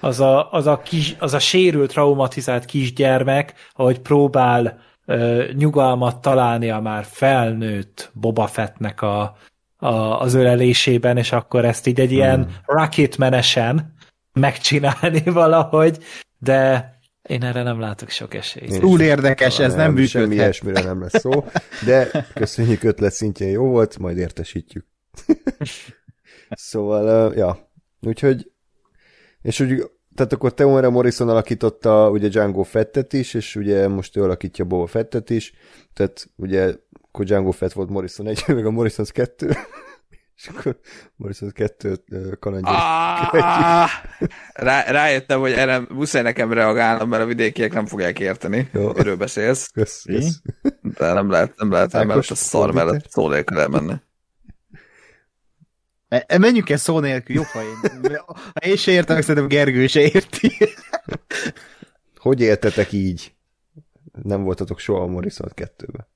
az 0.00 0.20
a, 0.20 0.52
az 0.52 0.66
a, 0.66 0.78
kis, 0.78 1.16
az 1.18 1.34
a 1.34 1.38
sérült, 1.38 1.90
traumatizált 1.90 2.64
kisgyermek, 2.64 3.54
ahogy 3.74 4.00
próbál 4.00 4.84
ö, 5.06 5.44
nyugalmat 5.52 6.20
találni 6.20 6.70
a 6.70 6.80
már 6.80 7.04
felnőtt 7.04 8.10
Boba 8.14 8.46
Fettnek 8.46 9.02
a, 9.02 9.36
a, 9.76 10.20
az 10.20 10.34
ölelésében, 10.34 11.16
és 11.16 11.32
akkor 11.32 11.64
ezt 11.64 11.86
így 11.86 12.00
egy 12.00 12.08
hmm. 12.08 12.16
ilyen 12.16 12.48
rocketmenesen 12.64 13.94
megcsinálni 14.32 15.22
valahogy, 15.42 15.98
de 16.38 16.90
én 17.22 17.42
erre 17.42 17.62
nem 17.62 17.80
látok 17.80 18.08
sok 18.08 18.34
esélyt. 18.34 18.80
Túl 18.80 19.00
érdekes, 19.00 19.58
ez 19.58 19.74
nem, 19.74 19.84
nem 19.84 19.92
működhet. 19.92 20.22
Semmi 20.22 20.34
ilyesmire 20.34 20.82
nem 20.82 21.00
lesz 21.00 21.20
szó, 21.20 21.44
de 21.84 22.26
köszönjük 22.34 22.82
ötlet 22.82 23.12
szintjén 23.12 23.50
jó 23.50 23.64
volt, 23.64 23.98
majd 23.98 24.16
értesítjük. 24.16 24.86
szóval, 26.50 27.34
ja, 27.34 27.70
úgyhogy 28.00 28.50
és 29.42 29.60
úgy 29.60 29.90
tehát 30.16 30.32
akkor 30.32 30.54
Teomara 30.54 30.90
Morrison 30.90 31.28
alakította 31.28 32.10
ugye 32.10 32.28
Django 32.28 32.62
Fettet 32.62 33.12
is, 33.12 33.34
és 33.34 33.56
ugye 33.56 33.88
most 33.88 34.16
ő 34.16 34.22
alakítja 34.22 34.64
Boba 34.64 34.86
Fettet 34.86 35.30
is, 35.30 35.52
tehát 35.94 36.30
ugye 36.36 36.74
akkor 37.02 37.24
Django 37.24 37.50
Fett 37.50 37.72
volt 37.72 37.88
Morrison 37.88 38.26
egy, 38.26 38.44
meg 38.46 38.66
a 38.66 38.70
Morrison 38.70 39.06
kettő. 39.08 39.56
És 40.36 40.48
akkor 40.48 40.78
Morrison 41.16 41.50
kettőt 41.52 42.04
kalandja. 42.40 42.72
Ah, 42.72 43.88
rá, 44.52 44.90
rájöttem, 44.90 45.40
hogy 45.40 45.52
erre 45.52 45.82
muszáj 45.88 46.22
nekem 46.22 46.52
reagálnom, 46.52 47.08
mert 47.08 47.22
a 47.22 47.26
vidékiek 47.26 47.72
nem 47.72 47.86
fogják 47.86 48.20
érteni, 48.20 48.70
miről 48.72 49.16
beszélsz. 49.16 49.68
Kösz, 49.68 50.02
kösz. 50.02 50.40
De 50.98 51.12
nem 51.12 51.30
lehet, 51.30 51.52
nem 51.56 51.70
lehet 51.70 51.94
emellett 51.94 52.30
a 52.30 52.34
szar 52.34 52.72
mellett 52.72 53.10
szó 53.10 53.28
nélkül 53.28 53.60
elmenni. 53.60 53.94
E- 56.08 56.38
Menjünk 56.38 56.70
el 56.70 56.76
szó 56.76 57.00
nélkül, 57.00 57.36
jobb, 57.36 57.44
ha 57.44 57.60
én. 57.62 58.18
Ha 58.26 58.66
én 58.66 58.76
se 58.76 58.90
értem, 58.92 59.20
szerintem 59.20 59.48
Gergő 59.48 59.86
se 59.86 60.00
érti. 60.00 60.52
Hogy 62.16 62.40
éltetek 62.40 62.92
így? 62.92 63.34
Nem 64.22 64.42
voltatok 64.42 64.78
soha 64.78 65.02
a 65.02 65.06
Morrison 65.06 65.50
kettőbe. 65.54 66.08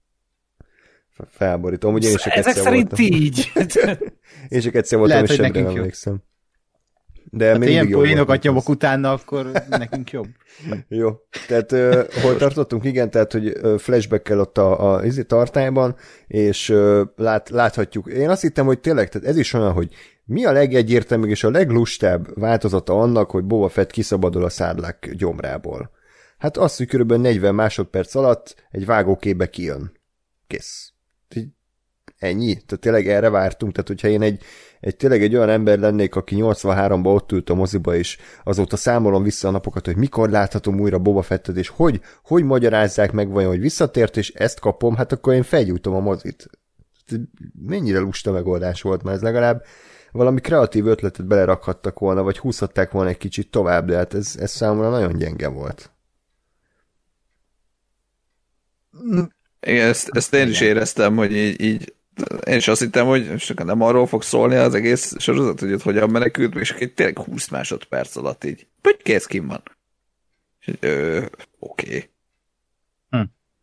F- 1.10 1.28
Felborító. 1.30 1.88
Amúgy 1.88 2.04
én 2.04 2.16
csak 2.16 2.32
Ezek 2.32 2.46
egyszer 2.46 2.62
szerint 2.64 2.88
voltam. 2.90 3.06
így. 3.06 3.52
Én 4.48 4.60
csak 4.60 4.74
egyszer 4.74 4.98
voltam, 4.98 5.16
Lehet, 5.16 5.30
és 5.30 5.36
hogy 5.36 5.46
semmi 5.46 5.60
nem 5.66 5.76
emlékszem. 5.76 6.22
De 7.32 7.46
Hát 7.46 7.64
ilyen 7.64 7.74
mindig 7.80 7.94
volt, 7.94 8.06
poénokat 8.06 8.42
nyomok 8.42 8.68
utána, 8.68 9.12
akkor 9.12 9.50
nekünk 9.68 10.10
jobb. 10.10 10.26
Jó, 10.88 11.10
tehát 11.46 11.72
uh, 11.72 12.22
hol 12.22 12.36
tartottunk? 12.36 12.84
Igen, 12.84 13.10
tehát, 13.10 13.32
hogy 13.32 13.52
flashback-kel 13.78 14.40
ott 14.40 14.58
a, 14.58 14.94
a 14.94 15.04
izi 15.04 15.24
tartályban, 15.24 15.96
és 16.26 16.68
uh, 16.68 17.00
lát, 17.16 17.48
láthatjuk. 17.48 18.06
Én 18.06 18.28
azt 18.28 18.42
hittem, 18.42 18.66
hogy 18.66 18.80
tényleg, 18.80 19.08
tehát 19.08 19.28
ez 19.28 19.36
is 19.36 19.52
olyan, 19.52 19.72
hogy 19.72 19.94
mi 20.24 20.44
a 20.44 20.52
legegyértelműbb 20.52 21.28
és 21.28 21.44
a 21.44 21.50
leglustább 21.50 22.38
változata 22.40 23.00
annak, 23.00 23.30
hogy 23.30 23.44
Boba 23.44 23.68
Fett 23.68 23.90
kiszabadul 23.90 24.44
a 24.44 24.48
szárlák 24.48 25.10
gyomrából. 25.16 25.90
Hát 26.38 26.56
az, 26.56 26.76
hogy 26.76 26.86
körülbelül 26.86 27.22
40 27.22 27.54
másodperc 27.54 28.14
alatt 28.14 28.64
egy 28.70 28.86
vágókébe 28.86 29.50
kijön. 29.50 29.92
Kész. 30.46 30.92
Ennyi? 32.18 32.54
Tehát 32.54 32.80
tényleg 32.80 33.08
erre 33.08 33.28
vártunk? 33.28 33.72
Tehát 33.72 33.88
hogyha 33.88 34.08
én 34.08 34.22
egy, 34.22 34.42
egy 34.80 34.96
tényleg 34.96 35.22
egy 35.22 35.36
olyan 35.36 35.48
ember 35.48 35.78
lennék, 35.78 36.14
aki 36.14 36.36
83-ban 36.38 37.14
ott 37.14 37.32
ült 37.32 37.50
a 37.50 37.54
moziba, 37.54 37.94
és 37.94 38.18
azóta 38.44 38.76
számolom 38.76 39.22
vissza 39.22 39.48
a 39.48 39.50
napokat, 39.50 39.86
hogy 39.86 39.96
mikor 39.96 40.30
láthatom 40.30 40.80
újra 40.80 40.98
Boba 40.98 41.22
Fettet, 41.22 41.56
és 41.56 41.68
hogy, 41.68 42.00
hogy 42.22 42.44
magyarázzák 42.44 43.12
meg 43.12 43.30
vajon, 43.30 43.50
hogy 43.50 43.60
visszatért, 43.60 44.16
és 44.16 44.30
ezt 44.30 44.60
kapom, 44.60 44.96
hát 44.96 45.12
akkor 45.12 45.34
én 45.34 45.42
felgyújtom 45.42 45.94
a 45.94 46.00
mozit. 46.00 46.50
Mennyire 47.66 47.98
lusta 47.98 48.32
megoldás 48.32 48.82
volt 48.82 49.02
már 49.02 49.14
ez 49.14 49.22
legalább 49.22 49.64
valami 50.12 50.40
kreatív 50.40 50.86
ötletet 50.86 51.26
belerakhattak 51.26 51.98
volna, 51.98 52.22
vagy 52.22 52.38
húzhatták 52.38 52.90
volna 52.90 53.08
egy 53.08 53.16
kicsit 53.16 53.50
tovább, 53.50 53.86
de 53.86 53.96
hát 53.96 54.14
ez, 54.14 54.36
ez 54.38 54.50
számomra 54.50 54.90
nagyon 54.90 55.16
gyenge 55.16 55.48
volt. 55.48 55.90
Igen, 59.60 59.88
ezt, 59.88 60.08
ezt 60.12 60.34
én 60.34 60.48
is 60.48 60.60
éreztem, 60.60 61.16
hogy 61.16 61.32
így, 61.32 61.60
így 61.60 61.94
én 62.46 62.56
is 62.56 62.68
azt 62.68 62.80
hittem, 62.80 63.06
hogy 63.06 63.44
akkor 63.48 63.66
nem 63.66 63.80
arról 63.80 64.06
fog 64.06 64.22
szólni 64.22 64.54
az 64.54 64.74
egész 64.74 65.14
sorozat, 65.18 65.60
hogy 65.60 65.72
ott 65.72 65.82
hogyan 65.82 66.10
menekült, 66.10 66.54
és 66.54 66.70
akkor 66.70 66.86
tényleg 66.86 67.18
20 67.18 67.48
másodperc 67.48 68.16
alatt 68.16 68.44
így, 68.44 68.66
hogy 68.82 68.96
kész 69.02 69.26
kim 69.26 69.46
van. 69.46 69.62
És 70.60 70.66
így, 70.66 70.78
ö, 70.80 71.24
oké. 71.58 72.10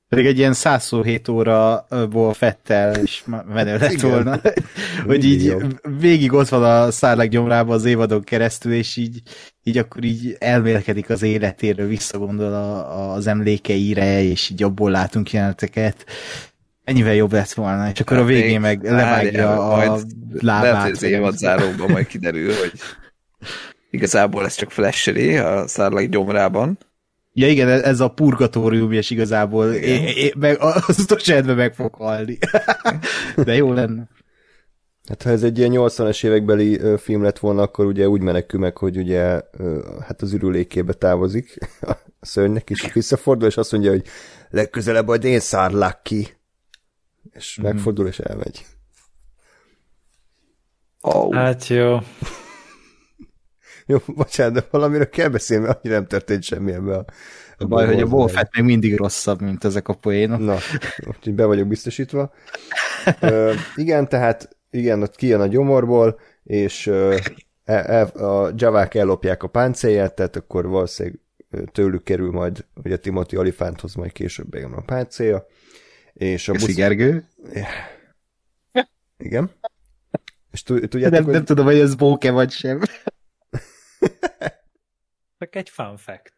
Pedig 0.10 0.26
egy 0.26 0.38
ilyen 0.38 0.54
127 0.54 1.28
óraból 1.28 2.34
Fettel 2.34 2.96
és 2.96 3.24
menő 3.48 3.78
lett 3.78 3.92
Igen. 3.92 4.10
volna. 4.10 4.42
hogy 5.06 5.24
így 5.24 5.56
végig 6.00 6.34
ott 6.34 6.48
van 6.48 6.64
a 6.64 6.92
szárlák 6.92 7.30
gyomrában 7.30 7.76
az 7.76 7.86
évadon 7.86 8.24
keresztül, 8.24 8.74
és 8.74 8.96
így, 8.96 9.22
így 9.64 9.78
akkor 9.78 10.04
így 10.04 10.36
elmélkedik 10.40 11.10
az 11.10 11.22
életéről, 11.22 11.88
visszagondol 11.88 12.54
a, 12.54 13.14
az 13.14 13.28
emlékeire, 13.28 14.22
és 14.22 14.50
így 14.50 14.64
abból 14.64 14.92
látunk 14.92 15.32
jeleneteket. 15.32 16.06
Ennyivel 16.88 17.14
jobb 17.14 17.32
lett 17.32 17.52
volna, 17.52 17.90
és 17.90 18.00
akkor 18.00 18.18
a 18.18 18.20
Hát 18.20 18.30
végén 18.30 18.50
még- 18.50 18.60
meg 18.60 18.84
levágja 18.84 19.70
a 19.72 19.76
majd 19.76 20.06
lábát. 20.40 20.72
Lehet, 20.72 20.82
hogy 20.82 20.92
az 20.92 21.00
vagy 21.02 21.10
nem 21.12 21.20
évad 21.20 21.36
tudom. 21.36 21.58
záróban 21.58 21.92
majd 21.92 22.08
kiderül, 22.08 22.54
hogy 22.54 22.72
igazából 23.90 24.46
ez 24.46 24.56
csak 24.56 24.72
flashery 24.72 25.38
a 25.38 25.68
szárlak 25.68 26.04
gyomrában. 26.04 26.78
Ja 27.34 27.48
igen, 27.48 27.70
ez 27.70 28.00
a 28.00 28.08
purgatórium, 28.08 28.92
és 28.92 29.10
igazából 29.10 29.74
é, 29.74 29.94
é, 29.96 30.34
meg, 30.38 30.58
az 30.60 31.00
utolsó 31.00 31.32
esetben 31.34 31.56
meg 31.56 31.74
fog 31.74 31.94
halni. 31.96 32.38
De 33.44 33.56
jó 33.56 33.74
lenne. 33.74 34.08
Hát 35.08 35.24
ha 35.24 35.30
ez 35.30 35.44
egy 35.44 35.58
ilyen 35.58 35.72
80-es 35.74 36.26
évekbeli 36.26 36.82
film 36.98 37.24
lett 37.24 37.40
volna, 37.40 37.62
akkor 37.62 37.86
ugye 37.86 38.08
úgy 38.10 38.22
menekül 38.22 38.60
meg, 38.60 38.78
hogy 38.78 38.98
ugye 38.98 39.22
hát 40.08 40.22
az 40.22 40.34
ürülékébe 40.34 40.94
távozik 40.94 41.58
a 41.82 41.92
szörnynek, 42.22 42.70
és 42.70 42.94
visszafordul, 42.94 43.48
és 43.48 43.58
azt 43.58 43.72
mondja, 43.72 43.92
hogy 43.92 44.04
legközelebb 44.50 45.08
majd 45.08 45.24
én 45.24 45.40
szárlak 45.40 46.04
ki. 46.04 46.37
És 47.38 47.58
Mhm. 47.58 47.66
megfordul, 47.68 48.08
és 48.08 48.20
elmegy. 48.20 48.66
Oh. 51.02 51.34
Hát 51.34 51.68
jó. 51.68 51.98
Jó, 53.86 53.98
bocsánat, 54.06 54.54
de 54.54 54.68
valamiről 54.72 55.10
kell 55.10 55.30
beszélni, 55.30 55.66
mert 55.66 55.78
annyira 55.80 56.00
nem 56.00 56.08
történt 56.08 56.44
semmi 56.44 56.72
ebben 56.72 57.00
a... 57.00 57.06
A 57.60 57.66
baj, 57.66 57.86
hogy 57.86 58.02
a 58.02 58.08
Boba 58.08 58.28
Fett 58.28 58.56
még 58.56 58.66
mindig 58.66 58.96
rosszabb, 58.98 59.42
mint 59.42 59.64
ezek 59.64 59.88
a 59.88 59.94
poénok. 59.94 60.40
Na, 60.40 60.58
úgyhogy 61.08 61.34
be 61.34 61.46
vagyok 61.46 61.68
biztosítva. 61.68 62.34
Ö, 63.20 63.54
igen, 63.76 64.08
tehát 64.10 64.58
igen, 64.70 65.02
ott 65.02 65.16
kijön 65.16 65.42
a 65.42 65.48
gyomorból, 65.48 66.20
és 66.44 66.88
ö, 66.88 67.16
el, 67.64 67.84
el, 67.84 68.06
a 68.06 68.52
javák 68.56 68.94
ellopják 68.96 69.44
a 69.44 69.48
páncélját, 69.48 70.16
tehát 70.16 70.36
akkor 70.36 70.68
valószínűleg 70.68 71.20
tőlük 71.72 72.04
kerül 72.04 72.32
majd, 72.32 72.66
hogy 72.82 72.92
a 72.92 72.98
Timothy 72.98 73.36
Alifánthoz 73.36 73.94
majd 73.96 74.12
később 74.12 74.50
bejön 74.50 74.74
a 74.74 74.82
páncélja. 74.82 75.46
És 76.18 76.48
a 76.48 76.52
Köszi, 76.52 76.66
busz... 76.66 76.76
Gergő. 76.76 77.28
Igen. 79.18 79.52
És 80.52 80.64
tu- 80.64 80.90
tudjátok, 80.90 81.18
Nem, 81.18 81.24
hogy... 81.24 81.34
nem 81.34 81.46
tudom, 81.46 81.66
hogy 81.66 81.80
ez 81.80 81.96
bóke 81.96 82.32
vagy 82.32 82.52
sem. 82.52 82.82
Csak 85.40 85.56
egy 85.56 85.70
fun 85.70 85.98
fact. 85.98 86.34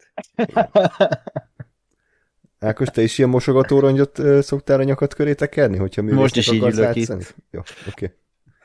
Ákos, 2.59 2.87
te 2.87 3.01
is 3.01 3.17
ilyen 3.17 3.29
mosogatórongyot 3.29 4.43
szoktál 4.43 4.79
a 4.79 4.83
nyakat 4.83 5.13
köré 5.13 5.33
tekerni, 5.33 5.77
hogyha 5.77 6.01
művésznek 6.01 6.23
Most 6.23 6.35
is 6.35 6.51
így 6.51 6.63
ülök 6.63 6.95
itt. 6.95 7.35
Jó, 7.51 7.61
oké. 7.87 8.13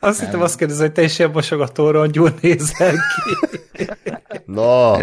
Azt 0.01 0.21
hittem 0.21 0.41
azt 0.41 0.57
kérdezem, 0.57 0.85
hogy 0.85 0.95
te 0.95 1.03
is 1.03 1.19
ilyen 1.19 1.31
mosogatóron 1.31 2.11
gyúl 2.11 2.35
nézel 2.41 2.95
ki. 2.95 3.87
Na. 4.47 4.99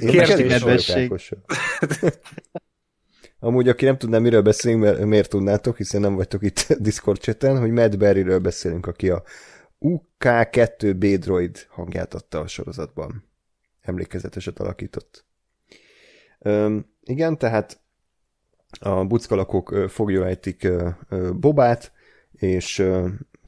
Én 0.00 0.10
Kérdés 0.10 0.28
neked 0.28 0.38
is 0.44 0.50
nedvesség. 0.50 0.94
vagyok, 0.94 1.10
Ákossal. 1.10 1.44
Amúgy, 3.44 3.68
aki 3.68 3.84
nem 3.84 3.98
tudná, 3.98 4.18
miről 4.18 4.42
beszélünk, 4.42 4.82
mert 4.82 5.04
miért 5.04 5.30
tudnátok, 5.30 5.76
hiszen 5.76 6.00
nem 6.00 6.14
vagytok 6.14 6.42
itt 6.42 6.72
Discord 6.86 7.20
chaten, 7.20 7.58
hogy 7.58 7.70
Matt 7.70 7.98
Berryről 7.98 8.38
beszélünk, 8.38 8.86
aki 8.86 9.10
a 9.10 9.22
UK2B 9.80 11.16
droid 11.20 11.66
hangját 11.68 12.14
adta 12.14 12.40
a 12.40 12.46
sorozatban. 12.46 13.24
Emlékezeteset 13.80 14.60
alakított. 14.60 15.24
Üm, 16.44 16.86
igen, 17.02 17.38
tehát 17.38 17.80
a 18.80 19.04
buckalakok 19.04 19.70
ö, 19.70 19.88
foglyul 19.88 20.26
ejtik 20.26 20.64
ö, 20.64 20.88
ö, 21.08 21.30
Bobát, 21.32 21.92
és 22.32 22.86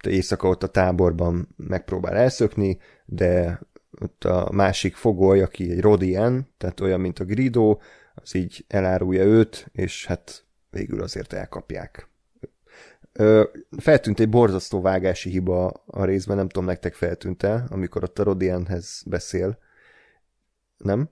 éjszaka 0.06 0.48
ott 0.48 0.62
a 0.62 0.68
táborban 0.68 1.48
megpróbál 1.56 2.16
elszökni, 2.16 2.78
de 3.04 3.60
ott 4.00 4.24
a 4.24 4.48
másik 4.52 4.94
fogoly, 4.94 5.42
aki 5.42 5.70
egy 5.70 5.80
Rodian, 5.80 6.48
tehát 6.58 6.80
olyan, 6.80 7.00
mint 7.00 7.18
a 7.18 7.24
Grido, 7.24 7.78
az 8.14 8.34
így 8.34 8.64
elárulja 8.68 9.24
őt, 9.24 9.68
és 9.72 10.06
hát 10.06 10.44
végül 10.70 11.02
azért 11.02 11.32
elkapják. 11.32 12.08
Ö, 13.12 13.42
feltűnt 13.78 14.20
egy 14.20 14.28
borzasztó 14.28 14.80
vágási 14.80 15.30
hiba 15.30 15.68
a 15.86 16.04
részben, 16.04 16.36
nem 16.36 16.48
tudom, 16.48 16.68
nektek 16.68 16.94
feltűnt-e, 16.94 17.64
amikor 17.68 18.02
ott 18.02 18.18
a 18.18 18.22
Rodianhez 18.22 19.02
beszél. 19.06 19.58
Nem? 20.76 21.10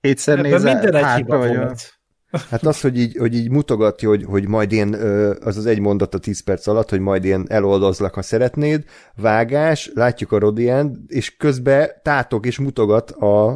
Kétszer 0.00 0.38
Ebben 0.38 0.50
nézel, 0.50 0.72
minden 0.72 0.94
egy 0.94 1.02
hátra 1.02 1.42
hiba 1.44 1.54
volt. 1.62 2.00
Hát 2.30 2.66
az, 2.66 2.80
hogy 2.80 2.98
így, 2.98 3.16
hogy 3.16 3.34
így 3.34 3.50
mutogatja, 3.50 4.08
hogy, 4.08 4.24
hogy 4.24 4.48
majd 4.48 4.72
én, 4.72 4.94
az 5.40 5.56
az 5.56 5.66
egy 5.66 5.80
mondat 5.80 6.14
a 6.14 6.18
10 6.18 6.40
perc 6.40 6.66
alatt, 6.66 6.90
hogy 6.90 7.00
majd 7.00 7.24
én 7.24 7.44
eloldozlak, 7.48 8.14
ha 8.14 8.22
szeretnéd, 8.22 8.84
vágás, 9.14 9.90
látjuk 9.94 10.32
a 10.32 10.38
Rodian, 10.38 11.04
és 11.06 11.36
közben 11.36 11.90
tátok 12.02 12.46
és 12.46 12.58
mutogat 12.58 13.10
a, 13.10 13.50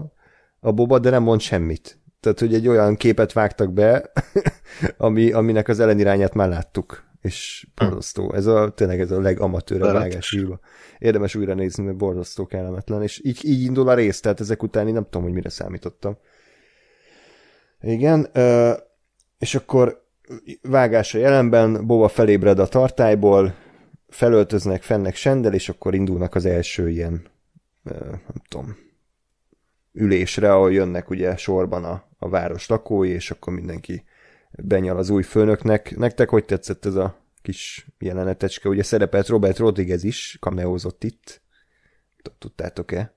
a 0.60 0.72
Boba, 0.72 0.98
de 0.98 1.10
nem 1.10 1.22
mond 1.22 1.40
semmit. 1.40 1.98
Tehát, 2.24 2.38
hogy 2.38 2.54
egy 2.54 2.68
olyan 2.68 2.96
képet 2.96 3.32
vágtak 3.32 3.72
be, 3.72 4.12
ami, 4.96 5.32
aminek 5.32 5.68
az 5.68 5.80
ellenirányát 5.80 6.34
már 6.34 6.48
láttuk. 6.48 7.04
És 7.20 7.66
borzasztó. 7.74 8.32
Ez 8.34 8.46
a, 8.46 8.70
tényleg 8.70 9.00
ez 9.00 9.10
a 9.10 9.20
legamatőr 9.20 9.82
a 9.82 9.84
Szeretes. 9.84 10.02
vágás 10.02 10.30
híva. 10.30 10.60
Érdemes 10.98 11.34
újra 11.34 11.54
nézni, 11.54 11.84
mert 11.84 11.96
borzasztó 11.96 12.46
kellemetlen. 12.46 13.02
És 13.02 13.20
így, 13.24 13.44
így 13.44 13.62
indul 13.62 13.88
a 13.88 13.94
rész, 13.94 14.20
tehát 14.20 14.40
ezek 14.40 14.62
után 14.62 14.86
én 14.86 14.92
nem 14.92 15.04
tudom, 15.04 15.22
hogy 15.22 15.32
mire 15.32 15.48
számítottam. 15.48 16.16
Igen, 17.80 18.30
és 19.38 19.54
akkor 19.54 20.04
vágása 20.62 21.18
jelenben, 21.18 21.86
Boba 21.86 22.08
felébred 22.08 22.58
a 22.58 22.66
tartályból, 22.66 23.54
felöltöznek, 24.08 24.82
fennek 24.82 25.14
sendel, 25.14 25.54
és 25.54 25.68
akkor 25.68 25.94
indulnak 25.94 26.34
az 26.34 26.44
első 26.44 26.90
ilyen, 26.90 27.22
nem 27.82 28.42
tudom, 28.48 28.76
ülésre, 29.94 30.52
ahol 30.52 30.72
jönnek 30.72 31.10
ugye 31.10 31.36
sorban 31.36 31.84
a, 31.84 32.04
a 32.24 32.28
város 32.28 32.68
lakói, 32.68 33.10
és 33.10 33.30
akkor 33.30 33.52
mindenki 33.52 34.04
benyal 34.50 34.96
az 34.96 35.10
új 35.10 35.22
főnöknek. 35.22 35.96
Nektek 35.96 36.28
hogy 36.28 36.44
tetszett 36.44 36.84
ez 36.84 36.94
a 36.94 37.16
kis 37.42 37.86
jelenetecske. 37.98 38.68
Ugye 38.68 38.82
szerepelt 38.82 39.28
Robert 39.28 39.58
Rodriguez 39.58 40.04
is, 40.04 40.36
kameózott 40.40 41.04
itt. 41.04 41.42
Tudtátok-e? 42.38 43.14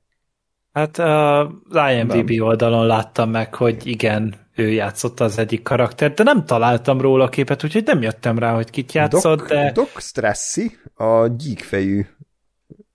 Hát 0.73 0.97
az 0.97 1.91
IMDb 1.91 2.29
nem. 2.29 2.47
oldalon 2.47 2.85
láttam 2.85 3.29
meg, 3.29 3.55
hogy 3.55 3.87
igen, 3.87 4.35
ő 4.55 4.71
játszotta 4.71 5.23
az 5.23 5.37
egyik 5.37 5.63
karaktert, 5.63 6.15
de 6.15 6.23
nem 6.23 6.45
találtam 6.45 7.01
róla 7.01 7.29
képet, 7.29 7.63
úgyhogy 7.63 7.83
nem 7.85 8.01
jöttem 8.01 8.39
rá, 8.39 8.53
hogy 8.53 8.69
kit 8.69 8.91
játszott, 8.91 9.39
Doc, 9.39 9.49
de... 9.49 9.71
Doc 9.71 10.03
Strassi 10.03 10.77
a 10.93 11.27
gyíkfejű 11.27 12.05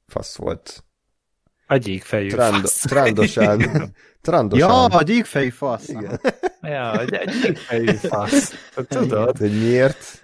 fasz 0.07 0.37
volt. 0.37 0.85
A 1.67 1.77
gyíkfejű 1.77 2.29
Trando, 2.29 2.61
fasz. 2.61 2.81
Trandosan. 2.81 3.61
trandosan. 4.23 4.69
Ja, 4.69 4.85
a 4.85 5.03
gyíkfejű 5.03 5.49
fasz. 5.49 5.89
Igen. 5.89 6.21
Ja, 6.63 6.91
a 6.91 7.05
gyíkfejű 7.43 7.93
fasz. 7.93 8.55
Tudod? 8.89 9.39
De 9.39 9.49
miért? 9.49 10.21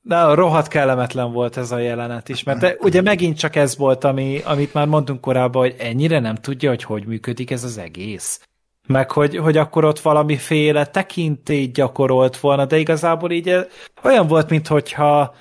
De 0.00 0.34
rohadt 0.34 0.68
kellemetlen 0.68 1.32
volt 1.32 1.56
ez 1.56 1.70
a 1.70 1.78
jelenet 1.78 2.28
is, 2.28 2.42
mert 2.42 2.58
de 2.58 2.76
ugye 2.78 3.02
megint 3.02 3.38
csak 3.38 3.56
ez 3.56 3.76
volt, 3.76 4.04
ami, 4.04 4.40
amit 4.44 4.74
már 4.74 4.86
mondtunk 4.86 5.20
korábban, 5.20 5.62
hogy 5.62 5.74
ennyire 5.78 6.18
nem 6.18 6.34
tudja, 6.34 6.68
hogy 6.68 6.82
hogy 6.82 7.06
működik 7.06 7.50
ez 7.50 7.64
az 7.64 7.78
egész. 7.78 8.40
Meg 8.86 9.10
hogy, 9.10 9.36
hogy 9.36 9.56
akkor 9.56 9.84
ott 9.84 10.00
valamiféle 10.00 10.86
tekintélyt 10.86 11.72
gyakorolt 11.72 12.36
volna, 12.36 12.64
de 12.64 12.78
igazából 12.78 13.30
így 13.30 13.66
olyan 14.02 14.26
volt, 14.26 14.50
mintha 14.50 15.34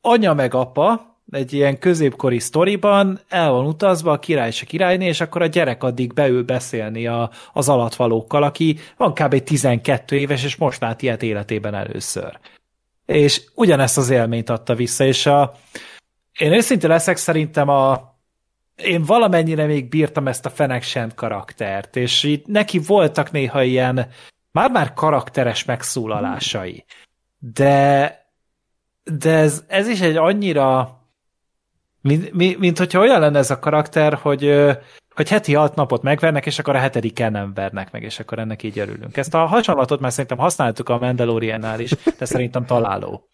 anya 0.00 0.34
meg 0.34 0.54
apa 0.54 1.11
egy 1.32 1.52
ilyen 1.52 1.78
középkori 1.78 2.38
sztoriban 2.38 3.20
el 3.28 3.50
van 3.50 3.66
utazva 3.66 4.12
a 4.12 4.18
király 4.18 4.48
és 4.48 4.62
a 4.62 4.66
királyné, 4.66 5.06
és 5.06 5.20
akkor 5.20 5.42
a 5.42 5.46
gyerek 5.46 5.82
addig 5.82 6.12
beül 6.12 6.44
beszélni 6.44 7.06
a, 7.06 7.30
az 7.52 7.68
alatvalókkal, 7.68 8.42
aki 8.42 8.78
van 8.96 9.14
kb. 9.14 9.42
12 9.42 10.16
éves, 10.16 10.44
és 10.44 10.56
most 10.56 10.80
lát 10.80 11.02
ilyet 11.02 11.22
életében 11.22 11.74
először 11.74 12.38
és 13.06 13.42
ugyanezt 13.54 13.98
az 13.98 14.10
élményt 14.10 14.50
adta 14.50 14.74
vissza, 14.74 15.04
és 15.04 15.26
a, 15.26 15.54
én 16.38 16.52
őszintén 16.52 16.90
leszek, 16.90 17.16
szerintem 17.16 17.68
a, 17.68 18.14
én 18.76 19.02
valamennyire 19.02 19.66
még 19.66 19.88
bírtam 19.88 20.28
ezt 20.28 20.46
a 20.46 20.50
Fennec 20.50 21.14
karaktert, 21.14 21.96
és 21.96 22.22
itt 22.22 22.46
neki 22.46 22.78
voltak 22.78 23.30
néha 23.30 23.62
ilyen 23.62 24.10
már-már 24.52 24.94
karakteres 24.94 25.64
megszólalásai, 25.64 26.84
de, 27.38 28.16
de 29.04 29.30
ez, 29.30 29.64
ez 29.68 29.88
is 29.88 30.00
egy 30.00 30.16
annyira 30.16 31.00
mint, 32.02 32.32
mint, 32.32 32.58
mint 32.58 32.78
hogyha 32.78 33.00
olyan 33.00 33.20
lenne 33.20 33.38
ez 33.38 33.50
a 33.50 33.58
karakter, 33.58 34.14
hogy 34.14 34.70
hogy 35.14 35.28
heti 35.28 35.54
hat 35.54 35.74
napot 35.74 36.02
megvernek, 36.02 36.46
és 36.46 36.58
akkor 36.58 36.76
a 36.76 36.78
hetediken 36.78 37.32
nem 37.32 37.54
vernek 37.54 37.92
meg, 37.92 38.02
és 38.02 38.20
akkor 38.20 38.38
ennek 38.38 38.62
így 38.62 38.78
örülünk. 38.78 39.16
Ezt 39.16 39.34
a 39.34 39.46
hasonlatot 39.46 40.00
már 40.00 40.10
szerintem 40.12 40.38
használtuk 40.38 40.88
a 40.88 40.98
Mandaloriannál 40.98 41.80
is, 41.80 41.94
de 42.18 42.24
szerintem 42.24 42.66
találó. 42.66 43.28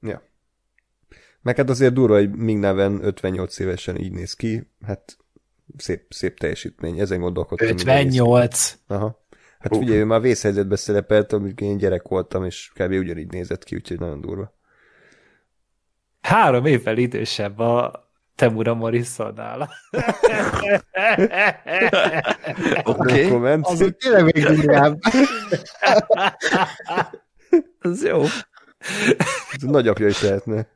Ja. 0.00 0.22
Meg 1.42 1.56
hát 1.56 1.70
azért 1.70 1.92
durva, 1.92 2.14
hogy 2.14 2.30
Ming 2.30 2.60
neven 2.60 3.04
58 3.04 3.58
évesen 3.58 3.96
így 3.96 4.12
néz 4.12 4.34
ki, 4.34 4.70
hát 4.86 5.16
szép, 5.76 6.06
szép 6.08 6.38
teljesítmény, 6.38 6.98
ezen 6.98 7.20
gondolkodtam. 7.20 7.68
58! 7.68 8.78
Aha. 8.86 9.24
Hát 9.58 9.76
ugye 9.76 9.94
ő 9.94 10.04
már 10.04 10.20
vészhelyzetben 10.20 10.76
szerepelt, 10.76 11.32
amikor 11.32 11.66
én 11.66 11.76
gyerek 11.76 12.08
voltam, 12.08 12.44
és 12.44 12.70
kb. 12.74 12.92
ugyanígy 12.92 13.30
nézett 13.30 13.64
ki, 13.64 13.74
úgyhogy 13.74 13.98
nagyon 13.98 14.20
durva. 14.20 14.58
Három 16.20 16.66
évvel 16.66 16.96
idősebb 16.96 17.58
a 17.58 18.08
Temura 18.34 18.74
Morrisonnál. 18.74 19.60
Oké. 22.84 23.30
Okay. 23.30 23.58
Az 23.60 23.94
tényleg 23.98 24.24
még 24.24 24.44
durvább. 24.44 25.00
Az 27.80 28.04
jó. 28.04 28.22
Ez 29.50 29.62
nagyapja 29.62 30.06
is 30.06 30.22
lehetne. 30.22 30.66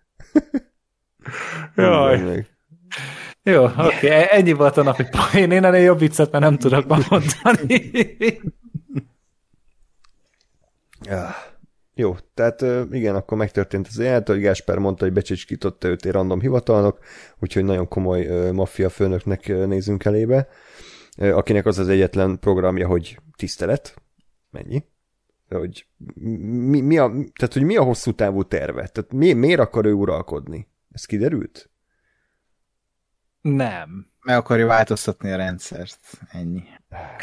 Jaj. 1.76 2.46
Jó, 3.42 3.64
oké, 3.64 4.06
okay. 4.06 4.26
ennyi 4.28 4.52
volt 4.52 4.76
a 4.76 4.82
napi 4.82 5.04
poén. 5.10 5.50
Én 5.50 5.64
ennél 5.64 5.82
jobb 5.82 5.98
viccet, 5.98 6.30
mert 6.30 6.44
nem 6.44 6.58
tudok 6.58 6.86
mondani. 6.86 7.90
ja. 11.00 11.34
Jó, 11.94 12.16
tehát 12.34 12.64
igen, 12.90 13.14
akkor 13.14 13.38
megtörtént 13.38 13.86
az 13.86 13.98
élet, 13.98 14.28
hogy 14.28 14.40
Gásper 14.40 14.78
mondta, 14.78 15.04
hogy 15.04 15.12
becsicskította 15.12 15.88
őt 15.88 16.04
egy 16.04 16.12
random 16.12 16.40
hivatalnok, 16.40 16.98
úgyhogy 17.38 17.64
nagyon 17.64 17.88
komoly 17.88 18.50
maffia 18.52 18.88
főnöknek 18.88 19.46
nézünk 19.46 20.04
elébe, 20.04 20.48
akinek 21.16 21.66
az 21.66 21.78
az 21.78 21.88
egyetlen 21.88 22.38
programja, 22.38 22.86
hogy 22.86 23.18
tisztelet, 23.36 24.02
mennyi, 24.50 24.84
hogy 25.48 25.86
mi, 26.14 26.80
mi 26.80 26.98
a, 26.98 27.08
tehát, 27.08 27.52
hogy 27.52 27.62
mi 27.62 27.76
a 27.76 27.82
hosszú 27.82 28.12
távú 28.12 28.42
terve, 28.42 28.88
tehát 28.88 29.12
mi, 29.12 29.32
miért 29.32 29.60
akar 29.60 29.84
ő 29.84 29.92
uralkodni? 29.92 30.68
Ez 30.90 31.04
kiderült? 31.04 31.70
Nem. 33.40 34.12
Meg 34.24 34.36
akarja 34.36 34.66
változtatni 34.66 35.32
a 35.32 35.36
rendszert, 35.36 35.98
ennyi. 36.32 36.62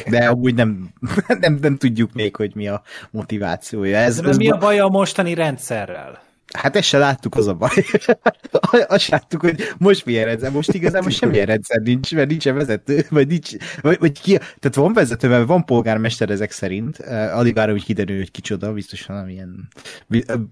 De 0.09 0.27
amúgy 0.27 0.55
nem, 0.55 0.93
nem, 1.39 1.57
nem 1.61 1.77
tudjuk 1.77 2.13
még, 2.13 2.35
hogy 2.35 2.55
mi 2.55 2.67
a 2.67 2.81
motivációja. 3.11 3.97
Ez, 3.97 4.19
De 4.19 4.29
ez 4.29 4.37
mi 4.37 4.49
a 4.49 4.57
baj 4.57 4.79
a 4.79 4.87
mostani 4.87 5.33
rendszerrel? 5.33 6.21
Hát 6.57 6.75
ezt 6.75 6.87
se 6.87 6.97
láttuk, 6.97 7.35
az 7.35 7.47
a 7.47 7.53
baj. 7.53 7.69
Azt 8.87 9.07
láttuk, 9.07 9.41
hogy 9.41 9.73
most 9.77 10.05
milyen 10.05 10.25
rendszer, 10.25 10.51
most 10.51 10.73
igazából 10.73 11.09
semmilyen 11.09 11.45
rendszer 11.45 11.81
nincs, 11.81 12.15
mert 12.15 12.29
nincsen 12.29 12.55
vezető, 12.55 13.05
vagy 13.09 13.27
nincs, 13.27 13.51
vagy, 13.81 13.97
vagy 13.99 14.21
ki, 14.21 14.37
tehát 14.37 14.75
van 14.75 14.93
vezető, 14.93 15.27
mert 15.27 15.47
van 15.47 15.65
polgármester 15.65 16.29
ezek 16.29 16.51
szerint, 16.51 16.97
addig 17.33 17.53
várom, 17.53 17.73
hogy 17.75 17.83
kiderül, 17.83 18.17
hogy 18.17 18.31
kicsoda, 18.31 18.73
biztos 18.73 19.05
valamilyen, 19.05 19.67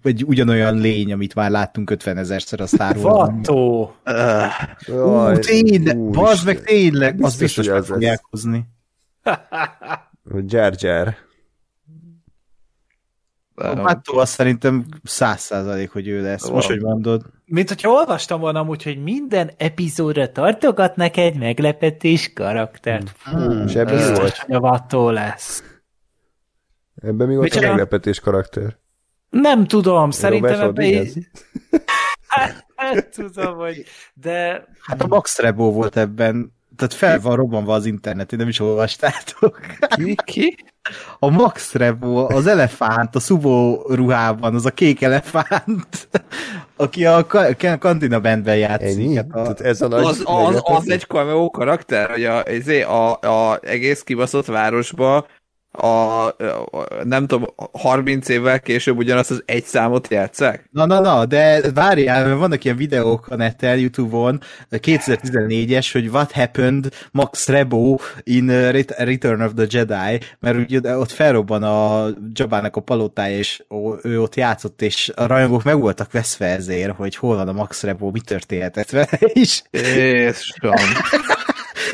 egy 0.04 0.24
ugyanolyan 0.26 0.78
lény, 0.78 1.14
amit 1.14 1.36
már 1.36 1.52
láttunk 1.52 1.90
50 1.90 2.18
ezerszer 2.18 2.62
a 2.62 2.66
Star 2.66 2.98
Wars. 2.98 3.34
Vató! 3.34 3.96
Uh, 4.88 5.40
tényleg, 5.40 5.98
bazd 5.98 6.46
meg 6.46 6.62
tényleg, 6.62 7.24
az 7.24 7.36
biztos, 7.36 7.68
hogy 7.68 7.76
meg 7.76 7.84
fogják 7.84 8.22
hozni. 8.30 8.66
Jar 10.52 10.74
Jar. 10.78 11.16
Hát 13.64 14.08
azt 14.08 14.34
szerintem 14.34 14.86
száz 15.04 15.42
százalék, 15.42 15.92
hogy 15.92 16.08
ő 16.08 16.22
lesz. 16.22 16.50
Most, 16.50 16.68
hogy 16.68 16.82
mondod. 16.82 17.26
Mint 17.46 17.68
hogyha 17.68 17.90
olvastam 17.90 18.40
volna 18.40 18.60
amúgy, 18.60 18.84
hogy 18.84 19.04
minden 19.04 19.52
epizódra 19.58 20.32
tartogatnak 20.32 21.18
egy 21.18 21.38
meglepetés 21.38 22.34
karaktert. 22.34 23.12
Fú, 23.16 23.52
és 23.66 23.76
ebben 23.76 24.14
volt? 24.14 24.38
hogy 24.38 24.56
a 24.56 24.60
Vattó 24.60 25.10
lesz. 25.10 25.64
Ebben 27.02 27.28
mi 27.28 27.36
volt 27.36 27.56
a 27.56 27.60
meglepetés 27.60 28.20
karakter? 28.20 28.78
Nem 29.30 29.66
tudom, 29.66 30.12
szerintem 30.12 30.62
ebben 30.62 30.86
így... 30.86 31.14
hát, 32.28 32.66
hát, 32.76 33.10
tudom, 33.10 33.58
hogy... 33.58 33.84
De... 34.14 34.66
Hát 34.82 35.02
a 35.02 35.08
Max 35.08 35.40
Rebo 35.40 35.72
volt 35.72 35.98
ebben 35.98 36.58
tehát 36.80 36.94
fel 36.94 37.20
van 37.20 37.36
robbanva 37.36 37.74
az 37.74 37.86
internet, 37.86 38.32
nem 38.32 38.48
is 38.48 38.60
olvastátok. 38.60 39.60
Ki? 39.96 40.16
Ki? 40.24 40.56
A 41.20 41.30
Max 41.30 41.74
Rebo, 41.74 42.36
az 42.36 42.48
elefánt, 42.48 43.16
a 43.16 43.20
Subo 43.20 43.82
ruhában, 43.88 44.56
az 44.56 44.66
a 44.66 44.72
kék 44.72 45.02
elefánt, 45.02 46.10
aki 46.76 47.06
a 47.06 47.26
Kantina 47.80 48.20
bandben 48.20 48.58
játszik. 48.58 49.16
Hát 49.16 49.26
a... 49.30 49.42
Tehát 49.42 49.62
ez 49.62 49.82
a 49.82 49.88
nagy 49.88 50.06
az, 50.06 50.22
az, 50.26 50.62
az 50.64 50.90
egy 50.90 51.06
cameo 51.08 51.50
karakter, 51.50 52.10
hogy 52.10 52.26
a, 52.26 52.44
a, 52.88 52.92
a, 52.96 53.52
a 53.52 53.60
egész 53.62 54.02
kibaszott 54.02 54.46
városba 54.46 55.26
a, 55.72 56.26
a, 56.28 56.34
nem 57.04 57.28
tudom, 57.28 57.48
30 57.72 58.30
évvel 58.30 58.60
később 58.60 58.98
ugyanazt 58.98 59.32
az 59.32 59.44
egy 59.46 59.64
számot 59.64 60.08
játszák? 60.08 60.70
Na, 60.72 60.86
na, 60.86 61.00
na, 61.00 61.26
de 61.26 61.72
várjál, 61.74 62.26
mert 62.26 62.40
vannak 62.40 62.64
ilyen 62.64 62.78
videók 62.78 63.28
a 63.28 63.36
neten, 63.36 63.78
Youtube-on, 63.78 64.42
2014-es, 64.72 65.90
hogy 65.92 66.08
what 66.08 66.32
happened 66.32 66.90
Max 67.12 67.48
Rebo 67.48 67.98
in 68.24 68.72
Return 68.98 69.42
of 69.42 69.52
the 69.56 69.66
Jedi, 69.70 70.20
mert 70.40 70.58
ugye 70.58 70.98
ott 70.98 71.12
felrobban 71.12 71.64
a 71.64 72.08
Jabának 72.34 72.76
a 72.76 72.82
palotája, 72.82 73.38
és 73.38 73.64
ő 74.04 74.22
ott 74.22 74.36
játszott, 74.36 74.82
és 74.82 75.12
a 75.16 75.26
rajongók 75.26 75.64
meg 75.64 75.80
voltak 75.80 76.12
veszve 76.12 76.46
ezért, 76.46 76.96
hogy 76.96 77.16
hol 77.16 77.36
van 77.36 77.48
a 77.48 77.54
Max 77.54 77.84
Rebo, 77.84 78.10
mi 78.12 78.22
történhetett 78.22 78.90
vele 78.90 79.20
is. 79.34 79.64
Jézusom! 79.72 80.76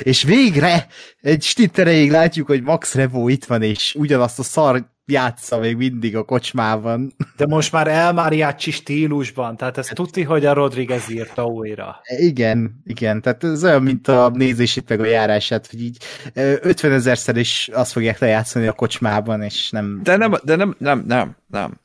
És 0.04 0.24
végre 0.24 0.88
egy 1.22 1.43
stittereig 1.43 2.12
látjuk, 2.12 2.48
hogy 2.48 2.64
Max 2.64 2.93
Revo 2.96 3.28
itt 3.28 3.46
van, 3.46 3.62
és 3.62 3.96
ugyanazt 3.98 4.39
a 4.39 4.43
szar 4.43 4.93
játsza 5.06 5.60
még 5.60 5.76
mindig 5.76 6.16
a 6.16 6.24
kocsmában. 6.24 7.14
De 7.38 7.46
most 7.48 7.72
már 7.72 7.88
El 7.88 8.14
Mariachi 8.14 8.72
stílusban, 8.72 9.58
tehát 9.58 9.78
ez 9.78 9.88
tudti, 9.93 10.24
hogy 10.24 10.46
a 10.46 10.54
Rodriguez 10.54 11.10
írta 11.10 11.46
újra. 11.46 12.02
Igen, 12.18 12.82
igen, 12.84 13.22
tehát 13.22 13.43
ez 13.43 13.64
olyan, 13.64 13.84
mint 13.84 14.08
a 14.08 14.32
nézését 14.34 14.89
meg 14.89 15.00
a 15.00 15.06
járását, 15.06 15.68
hogy 15.70 15.82
így 15.82 15.98
50 16.34 16.91
ezerszer 16.91 17.36
is 17.36 17.70
azt 17.74 17.91
fogják 17.91 18.20
lejátszani 18.20 18.68
a 18.68 18.74
kocsmában, 18.74 19.41
és 19.41 19.70
nem... 19.70 20.00
De 20.04 20.18
nem, 20.18 20.34
de 20.43 20.56
nem, 20.56 20.76
nem, 20.78 21.04
nem, 21.08 21.36
nem. 21.48 21.80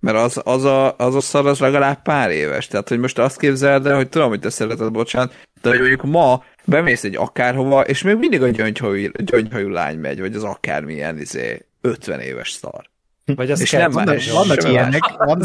Mert 0.00 0.16
az, 0.16 0.40
az, 0.44 0.64
a, 0.64 0.96
az 0.96 1.14
a 1.14 1.20
szar 1.20 1.46
az 1.46 1.58
legalább 1.58 2.02
pár 2.02 2.30
éves. 2.30 2.66
Tehát, 2.66 2.88
hogy 2.88 2.98
most 2.98 3.18
azt 3.18 3.38
képzeld 3.38 3.86
el, 3.86 3.96
hogy 3.96 4.08
tudom, 4.08 4.28
hogy 4.28 4.40
te 4.40 4.50
szereted, 4.50 4.90
bocsánat, 4.90 5.34
de 5.62 5.68
hogy 5.68 5.78
mondjuk 5.78 6.02
ma 6.02 6.42
bemész 6.64 7.04
egy 7.04 7.16
akárhova, 7.16 7.80
és 7.84 8.02
még 8.02 8.16
mindig 8.16 8.42
a 8.42 8.48
gyöngyhajú, 8.48 9.10
gyöngyhajú 9.16 9.68
lány 9.68 9.98
megy, 9.98 10.20
vagy 10.20 10.34
az 10.34 10.44
akármilyen 10.44 11.18
izé, 11.18 11.66
50 11.80 12.20
éves 12.20 12.50
szar. 12.50 12.90
Vagy 13.24 13.50
az 13.50 13.60
És 13.60 13.70
kell, 13.70 13.80
nem 13.80 13.90
vannak- 13.90 14.14
más. 14.14 14.30
Vannak 14.30 14.68
ilyenek. 14.68 15.02
Van, 15.16 15.42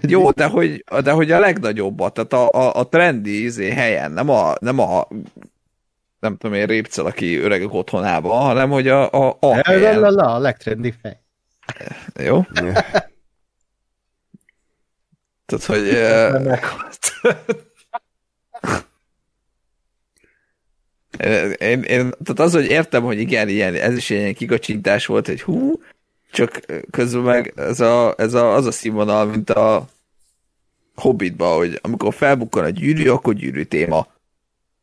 Jó, 0.00 0.30
de 0.30 0.44
hogy, 0.46 0.84
de 1.02 1.10
hogy 1.10 1.30
a 1.30 1.38
legnagyobbat, 1.38 2.14
tehát 2.14 2.32
a, 2.32 2.48
a, 2.50 2.74
a 2.78 2.88
trendi 2.88 3.42
izé 3.42 3.70
helyen, 3.70 4.12
nem 4.12 4.28
a, 4.30 4.54
nem 4.60 4.78
a 4.78 5.08
nem 6.20 6.36
tudom 6.36 6.56
én, 6.56 6.66
répcel, 6.66 7.06
aki 7.06 7.36
öregek 7.36 7.72
otthonában, 7.72 8.40
hanem 8.40 8.70
hogy 8.70 8.88
a, 8.88 9.12
a, 9.12 9.36
a 9.40 9.46
la, 9.64 9.98
la, 9.98 10.10
la, 10.10 10.34
a 10.34 10.38
legtrendi 10.38 10.94
fej. 11.02 11.20
Jó? 12.26 12.42
Tehát, 15.46 15.64
hogy 15.66 15.82
meghalt. 16.44 16.98
Én, 21.58 21.82
én, 21.82 22.10
tehát 22.24 22.38
az, 22.38 22.52
hogy 22.52 22.66
értem, 22.70 23.02
hogy 23.02 23.20
igen, 23.20 23.48
ilyen, 23.48 23.74
ez 23.74 23.96
is 23.96 24.10
ilyen 24.10 24.34
kigacsintás 24.34 25.06
volt, 25.06 25.26
hogy 25.26 25.42
hú, 25.42 25.80
csak 26.30 26.60
közben 26.90 27.22
meg 27.22 27.52
ez, 27.56 27.80
a, 27.80 28.14
ez 28.18 28.34
a, 28.34 28.54
az 28.54 28.66
a 28.66 28.70
színvonal, 28.70 29.24
mint 29.24 29.50
a 29.50 29.88
Hobbitba, 30.94 31.46
hogy 31.46 31.78
amikor 31.82 32.14
felbukkan 32.14 32.64
a 32.64 32.68
gyűrű, 32.68 33.08
akkor 33.08 33.34
gyűrű 33.34 33.62
téma. 33.62 34.06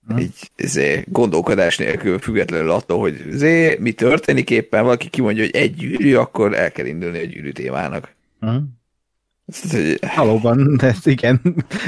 Hm. 0.07 0.17
Így 0.17 0.51
ezé, 0.55 1.03
gondolkodás 1.07 1.77
nélkül, 1.77 2.19
függetlenül 2.19 2.71
attól, 2.71 2.99
hogy 2.99 3.25
ezé, 3.31 3.77
mi 3.79 3.91
történik 3.91 4.49
éppen, 4.49 4.84
valaki 4.84 5.09
kimondja, 5.09 5.43
hogy 5.43 5.55
egy 5.55 5.75
gyűrű, 5.75 6.15
akkor 6.15 6.53
el 6.53 6.71
kell 6.71 6.86
indulni 6.86 7.19
a 7.19 7.25
gyűrű 7.25 7.51
témának. 7.51 8.13
Hm. 8.39 8.57
Valóban, 10.15 10.77
de 10.77 10.95
igen. 11.03 11.41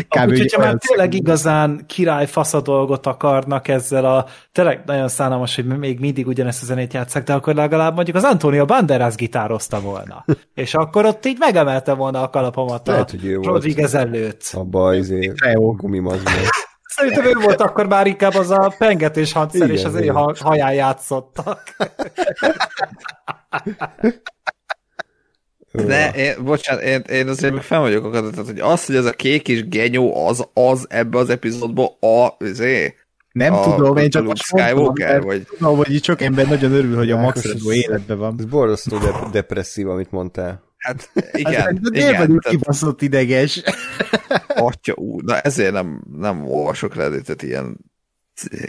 Kb. 0.10 0.30
Ugye 0.30 0.38
hogyha 0.38 0.62
már 0.62 0.78
tényleg 0.88 1.14
igazán 1.14 1.84
király 1.88 2.28
fasza 2.28 2.62
dolgot 2.62 3.06
akarnak 3.06 3.68
ezzel 3.68 4.06
a, 4.06 4.26
tényleg 4.52 4.82
nagyon 4.86 5.08
szánalmas, 5.08 5.56
hogy 5.56 5.66
még 5.66 6.00
mindig 6.00 6.28
ugyanezt 6.28 6.62
a 6.62 6.66
zenét 6.66 6.94
játszák, 6.94 7.24
de 7.24 7.34
akkor 7.34 7.56
legalább 7.56 7.96
mondjuk 7.96 8.18
az 8.18 8.24
Antonio 8.24 8.66
Banderas 8.66 9.16
gitározta 9.16 9.80
volna. 9.80 10.26
És 10.54 10.74
akkor 10.74 11.06
ott 11.06 11.26
így 11.26 11.38
megemelte 11.40 11.94
volna 11.94 12.22
a 12.22 12.30
kalapomat 12.30 12.88
a 12.88 12.92
Lehet, 12.92 13.12
hogy 13.12 13.26
ő 13.26 13.36
volt. 13.36 13.46
Rodriguez 13.46 13.94
előtt. 13.94 14.50
Abba 14.54 14.96
izé 14.96 15.34
gumimazban. 15.54 16.34
Szerintem 16.96 17.26
ő 17.26 17.34
volt 17.44 17.62
akkor 17.62 17.88
már 17.88 18.08
inkább 18.08 18.36
az 18.36 18.50
a 18.50 18.74
pengetés 18.78 19.32
hangszer, 19.32 19.70
és 19.70 19.84
az 19.84 19.96
ő 19.96 20.02
igen. 20.02 20.16
ha- 20.16 20.36
haján 20.40 20.74
játszottak. 20.74 21.62
De, 25.76 26.12
én, 26.12 26.44
bocsánat, 26.44 26.84
én, 26.84 27.00
én 27.00 27.28
azért 27.28 27.54
még 27.54 27.62
fel 27.62 27.80
vagyok 27.80 28.06
akadva, 28.06 28.30
tehát, 28.30 28.46
hogy 28.46 28.60
az, 28.60 28.86
hogy 28.86 28.96
ez 28.96 29.06
a 29.06 29.12
kék 29.12 29.48
és 29.48 29.68
genyó, 29.68 30.28
az, 30.28 30.48
az 30.54 30.86
ebbe 30.90 31.18
az 31.18 31.30
epizódban 31.30 31.88
a, 32.00 32.36
azért, 32.40 32.96
Nem 33.32 33.54
a, 33.54 33.76
tudom, 33.76 33.98
én 33.98 34.10
csak 34.10 34.22
Luke 34.22 34.34
most 34.34 34.52
mondtam, 34.52 34.78
Skywalker, 34.78 35.12
mert 35.12 35.24
vagy 35.24 35.48
tudom, 35.58 35.76
hogy 35.78 36.04
sok 36.04 36.22
ember 36.22 36.48
nagyon 36.48 36.72
örül, 36.72 36.96
hogy 36.96 37.12
a 37.12 37.18
Max 37.18 37.44
Redó 37.44 37.72
életben 37.72 38.18
van. 38.18 38.36
Ez 38.40 38.46
borzasztó 38.46 38.98
de- 38.98 39.28
depresszív, 39.32 39.90
amit 39.90 40.12
mondtál. 40.12 40.64
hát 40.78 41.10
Hát, 41.14 41.38
igen, 41.38 41.80
de 41.82 41.98
igen, 41.98 42.16
vagyok 42.18 42.42
tehát, 42.42 42.58
kibaszott 42.58 43.02
ideges. 43.02 43.64
atya 44.48 44.94
úr, 44.94 45.24
na 45.24 45.40
ezért 45.40 45.72
nem, 45.72 46.04
nem 46.18 46.48
olvasok 46.48 46.96
Redditet 46.96 47.44
ilyen, 47.44 47.78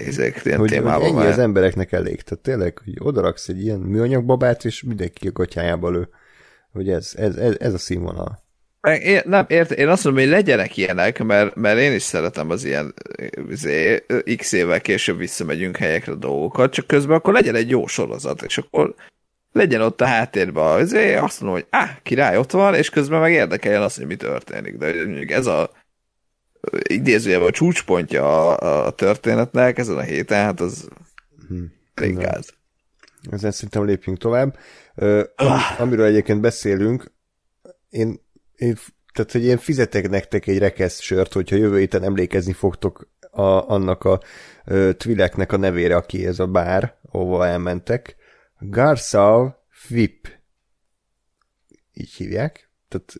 ezek, 0.06 0.40
ilyen 0.44 0.58
Hogy, 0.58 0.68
hogy 0.70 0.78
témában, 0.78 1.06
ennyi 1.06 1.16
az 1.16 1.24
mert 1.24 1.38
embereknek 1.38 1.92
elég. 1.92 2.22
Tehát 2.22 2.44
tényleg, 2.44 2.78
hogy 2.84 2.94
odaraksz 2.98 3.48
egy 3.48 3.62
ilyen 3.62 3.78
műanyagbabát, 3.78 4.64
és 4.64 4.82
mindenki 4.82 5.28
a 5.28 5.32
gatyájába 5.32 5.90
lő. 5.90 6.08
Hogy 6.76 6.90
ez, 6.90 7.12
ez, 7.16 7.36
ez, 7.36 7.56
ez 7.58 7.74
a 7.74 7.78
színvonal. 7.78 8.44
Én, 9.02 9.20
nem, 9.24 9.44
ért, 9.48 9.70
én 9.70 9.88
azt 9.88 10.04
mondom, 10.04 10.22
hogy 10.22 10.32
legyenek 10.32 10.76
ilyenek, 10.76 11.22
mert, 11.22 11.54
mert 11.54 11.78
én 11.78 11.92
is 11.92 12.02
szeretem 12.02 12.50
az 12.50 12.64
ilyen 12.64 12.94
izé, 13.50 14.04
x 14.36 14.52
évvel 14.52 14.80
később 14.80 15.18
visszamegyünk 15.18 15.76
helyekre 15.76 16.14
dolgokat, 16.14 16.72
csak 16.72 16.86
közben 16.86 17.16
akkor 17.16 17.32
legyen 17.32 17.54
egy 17.54 17.70
jó 17.70 17.86
sorozat, 17.86 18.42
és 18.42 18.58
akkor 18.58 18.94
legyen 19.52 19.80
ott 19.80 20.00
a 20.00 20.06
háttérben, 20.06 20.80
izé, 20.80 21.14
azt 21.14 21.40
mondom, 21.40 21.60
hogy 21.60 21.68
áh, 21.70 21.96
király 22.02 22.36
ott 22.36 22.50
van, 22.50 22.74
és 22.74 22.90
közben 22.90 23.20
meg 23.20 23.32
érdekeljen 23.32 23.82
az, 23.82 23.96
hogy 23.96 24.06
mi 24.06 24.16
történik. 24.16 24.76
De 24.76 24.92
mondjuk 25.04 25.30
ez 25.30 25.46
a 25.46 25.70
idézőjelben 26.82 27.48
a 27.48 27.52
csúcspontja 27.52 28.56
a, 28.56 28.86
a 28.86 28.90
történetnek 28.90 29.78
ezen 29.78 29.96
a 29.96 30.00
héten, 30.00 30.44
hát 30.44 30.60
az 30.60 30.88
elég 31.94 32.14
Nem. 32.14 32.22
gáz. 32.22 32.54
Ezen 33.30 33.50
szerintem 33.50 33.84
lépjünk 33.84 34.18
tovább. 34.18 34.58
Amiről 35.78 36.06
egyébként 36.06 36.40
beszélünk, 36.40 37.12
én, 37.88 38.20
én, 38.56 38.76
tehát, 39.12 39.32
hogy 39.32 39.44
én 39.44 39.58
fizetek 39.58 40.08
nektek 40.08 40.46
egy 40.46 40.58
rekesz 40.58 41.00
sört, 41.00 41.32
hogyha 41.32 41.56
jövő 41.56 41.78
héten 41.78 42.02
emlékezni 42.02 42.52
fogtok 42.52 43.08
a, 43.30 43.42
annak 43.42 44.04
a 44.04 44.20
ö, 44.64 44.92
Twileknek 44.92 45.52
a 45.52 45.56
nevére, 45.56 45.96
aki 45.96 46.26
ez 46.26 46.38
a 46.38 46.46
bár, 46.46 46.96
ahova 47.10 47.46
elmentek. 47.46 48.16
Garsav 48.58 49.50
Vip. 49.88 50.28
Így 51.92 52.12
hívják. 52.12 52.70
Tehát 52.88 53.14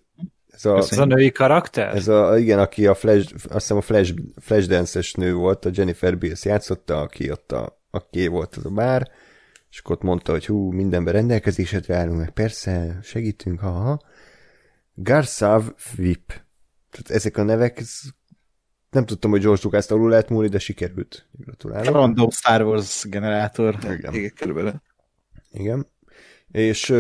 ez 0.50 0.64
a, 0.64 0.76
Ez 0.76 0.98
a 0.98 1.04
női 1.04 1.32
karakter? 1.32 1.94
ez 1.94 2.08
a, 2.08 2.38
igen, 2.38 2.58
aki 2.58 2.86
a 2.86 2.94
Flash, 2.94 3.34
azt 3.34 3.52
hiszem 3.52 3.76
a 3.76 3.80
Flash, 3.80 4.14
Flashdance-es 4.40 5.14
nő 5.14 5.34
volt, 5.34 5.64
a 5.64 5.70
Jennifer 5.72 6.18
Bills 6.18 6.44
játszotta, 6.44 7.00
aki 7.00 7.30
ott 7.30 7.52
a, 7.52 7.82
aki 7.90 8.26
volt 8.26 8.56
az 8.56 8.64
a 8.64 8.70
bár, 8.70 9.10
és 9.76 9.82
akkor 9.82 9.96
ott 9.96 10.02
mondta, 10.02 10.32
hogy 10.32 10.46
hú, 10.46 10.70
mindenben 10.70 11.12
rendelkezésedre 11.12 11.96
állunk, 11.96 12.18
meg 12.18 12.30
persze, 12.30 12.98
segítünk, 13.02 13.60
ha, 13.60 13.70
ha. 13.70 14.00
Garsav 14.94 15.64
Vip. 15.96 16.26
Tehát 16.90 17.10
ezek 17.10 17.36
a 17.36 17.42
nevek, 17.42 17.78
ez, 17.78 18.00
nem 18.90 19.06
tudtam, 19.06 19.30
hogy 19.30 19.40
George 19.40 19.60
Lucas 19.64 19.86
alul 19.86 20.10
lehet 20.10 20.28
múlni, 20.28 20.48
de 20.48 20.58
sikerült. 20.58 21.28
Gratulálok. 21.32 21.94
Random 21.94 22.30
Star 22.30 22.62
Wars 22.62 23.04
generátor. 23.08 23.78
Igen. 23.82 24.14
Igen, 24.14 24.32
körülbelül. 24.34 24.82
Igen. 25.50 25.86
És 26.50 26.94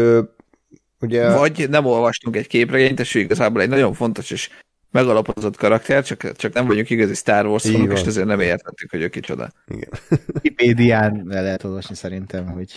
ugye... 1.00 1.34
Vagy 1.34 1.68
nem 1.68 1.84
olvastunk 1.84 2.36
egy 2.36 2.46
képregényt, 2.46 3.00
és 3.00 3.14
igazából 3.14 3.60
egy 3.60 3.68
nagyon 3.68 3.94
fontos 3.94 4.30
és 4.30 4.50
megalapozott 4.90 5.56
karakter, 5.56 6.04
csak, 6.04 6.32
csak 6.32 6.52
nem 6.52 6.66
vagyunk 6.66 6.90
igazi 6.90 7.14
Star 7.14 7.46
Wars 7.46 7.64
Így 7.64 7.72
fanok, 7.72 7.92
és 7.92 8.02
ezért 8.02 8.26
nem 8.26 8.40
értettük, 8.40 8.90
hogy 8.90 9.02
ő 9.02 9.08
kicsoda. 9.08 9.52
Igen. 9.66 9.88
Wikipédián 10.34 11.22
le 11.26 11.40
lehet 11.40 11.64
olvasni 11.64 11.94
szerintem, 11.94 12.46
hogy 12.46 12.72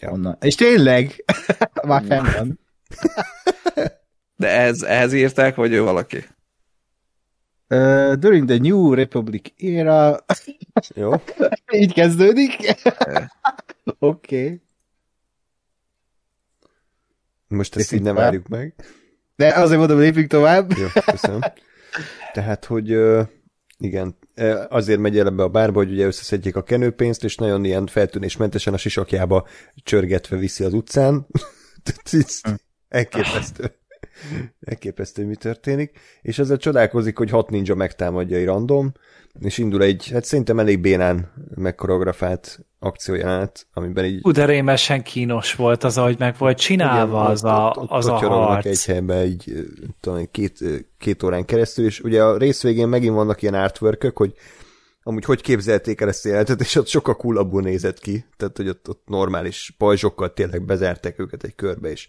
Ja. 0.00 0.10
onnan. 0.10 0.36
És 0.40 0.54
tényleg, 0.54 1.24
már 1.86 2.02
fenn 2.08 2.24
van. 2.36 2.58
De 4.36 4.48
ez, 4.48 4.82
ehhez 4.82 5.12
írták, 5.12 5.54
vagy 5.54 5.72
ő 5.72 5.82
valaki? 5.82 6.24
Uh, 7.68 8.12
during 8.14 8.48
the 8.48 8.58
New 8.58 8.94
Republic 8.94 9.52
era, 9.56 10.24
Jó. 10.94 11.12
így 11.82 11.92
kezdődik. 11.92 12.56
Oké. 13.98 14.44
okay. 14.44 14.62
Most 17.48 17.76
ezt 17.76 17.92
így 17.92 17.98
Lépjünk 17.98 18.16
nem 18.16 18.24
várjuk 18.24 18.48
meg. 18.48 18.74
De 19.36 19.54
azért 19.54 19.78
mondom, 19.78 19.98
lépjünk 19.98 20.28
tovább. 20.28 20.72
Jó, 20.76 20.86
köszönöm. 21.04 21.40
Tehát, 22.32 22.64
hogy 22.64 22.98
igen, 23.78 24.16
azért 24.68 25.00
megy 25.00 25.18
el 25.18 25.26
ebbe 25.26 25.42
a 25.42 25.48
bárba, 25.48 25.78
hogy 25.78 25.90
ugye 25.90 26.06
összeszedjék 26.06 26.56
a 26.56 26.62
kenőpénzt, 26.62 27.24
és 27.24 27.36
nagyon 27.36 27.64
ilyen 27.64 27.86
feltűnésmentesen 27.86 28.74
a 28.74 28.76
sisakjába 28.76 29.46
csörgetve 29.74 30.36
viszi 30.36 30.64
az 30.64 30.72
utcán. 30.72 31.26
Így 32.12 32.40
Elképesztő. 32.88 33.78
Elképesztő, 34.60 35.22
hogy 35.22 35.30
mi 35.30 35.36
történik. 35.36 35.98
És 36.22 36.38
ezzel 36.38 36.56
csodálkozik, 36.56 37.18
hogy 37.18 37.30
hat 37.30 37.50
ninja 37.50 37.74
megtámadja 37.74 38.36
egy 38.36 38.44
random, 38.44 38.92
és 39.40 39.58
indul 39.58 39.82
egy, 39.82 40.10
hát 40.12 40.24
szerintem 40.24 40.58
elég 40.58 40.80
bénán 40.80 41.32
megkoreografált 41.54 42.58
akciójelenet, 42.78 43.66
amiben 43.72 44.04
így 44.04 44.20
Ú, 44.22 44.30
de 44.30 44.44
rémesen 44.44 45.02
kínos 45.02 45.54
volt 45.54 45.84
az, 45.84 45.98
ahogy 45.98 46.18
meg 46.18 46.34
volt 46.38 46.58
csinálva 46.58 47.20
Igen, 47.20 47.30
az 47.30 47.44
a, 47.44 47.70
az 47.72 48.06
a 48.06 48.12
harc. 48.12 48.66
egy 48.66 48.84
helyben 48.84 49.40
ö, 49.46 49.60
talán 50.00 50.28
két, 50.30 50.58
két 50.98 51.22
órán 51.22 51.44
keresztül, 51.44 51.84
és 51.84 52.00
ugye 52.00 52.22
a 52.22 52.36
rész 52.36 52.62
végén 52.62 52.88
megint 52.88 53.14
vannak 53.14 53.42
ilyen 53.42 53.54
artwork 53.54 54.12
hogy 54.14 54.34
amúgy 55.02 55.24
hogy 55.24 55.40
képzelték 55.40 56.00
el 56.00 56.08
ezt 56.08 56.26
a 56.26 56.28
jelentet, 56.28 56.60
és 56.60 56.74
ott 56.74 56.86
sokkal 56.86 57.16
coolabbul 57.16 57.62
nézett 57.62 57.98
ki, 57.98 58.24
tehát 58.36 58.56
hogy 58.56 58.68
ott, 58.68 58.88
ott 58.88 59.02
normális 59.06 59.74
pajzsokkal 59.78 60.32
tényleg 60.32 60.64
bezárták 60.64 61.18
őket 61.18 61.44
egy 61.44 61.54
körbe, 61.54 61.90
és 61.90 62.08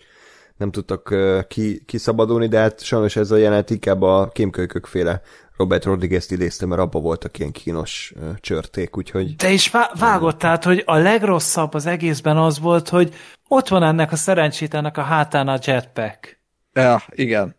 nem 0.57 0.71
tudtak 0.71 1.15
ki, 1.47 1.83
kiszabadulni, 1.85 2.47
de 2.47 2.59
hát 2.59 2.83
sajnos 2.83 3.15
ez 3.15 3.31
a 3.31 3.37
jelenet 3.37 3.69
inkább 3.69 4.01
a 4.01 4.29
kémkölykök 4.33 4.85
féle 4.85 5.21
Robert 5.57 5.85
Rodriguez-t 5.85 6.31
idézte, 6.31 6.65
mert 6.65 6.81
abba 6.81 6.99
voltak 6.99 7.39
ilyen 7.39 7.51
kínos 7.51 8.13
ö, 8.15 8.29
csörték, 8.39 8.97
úgyhogy 8.97 9.35
De 9.35 9.49
is 9.51 9.71
vá- 9.71 9.99
vágott, 9.99 10.37
tehát, 10.37 10.63
hogy 10.63 10.83
a 10.85 10.95
legrosszabb 10.95 11.73
az 11.73 11.85
egészben 11.85 12.37
az 12.37 12.59
volt, 12.59 12.89
hogy 12.89 13.15
ott 13.47 13.67
van 13.67 13.83
ennek 13.83 14.11
a 14.11 14.15
szerencsétlenek 14.15 14.97
a 14.97 15.01
hátán 15.01 15.47
a 15.47 15.57
jetpack. 15.65 16.39
Ja, 16.73 17.01
igen. 17.09 17.55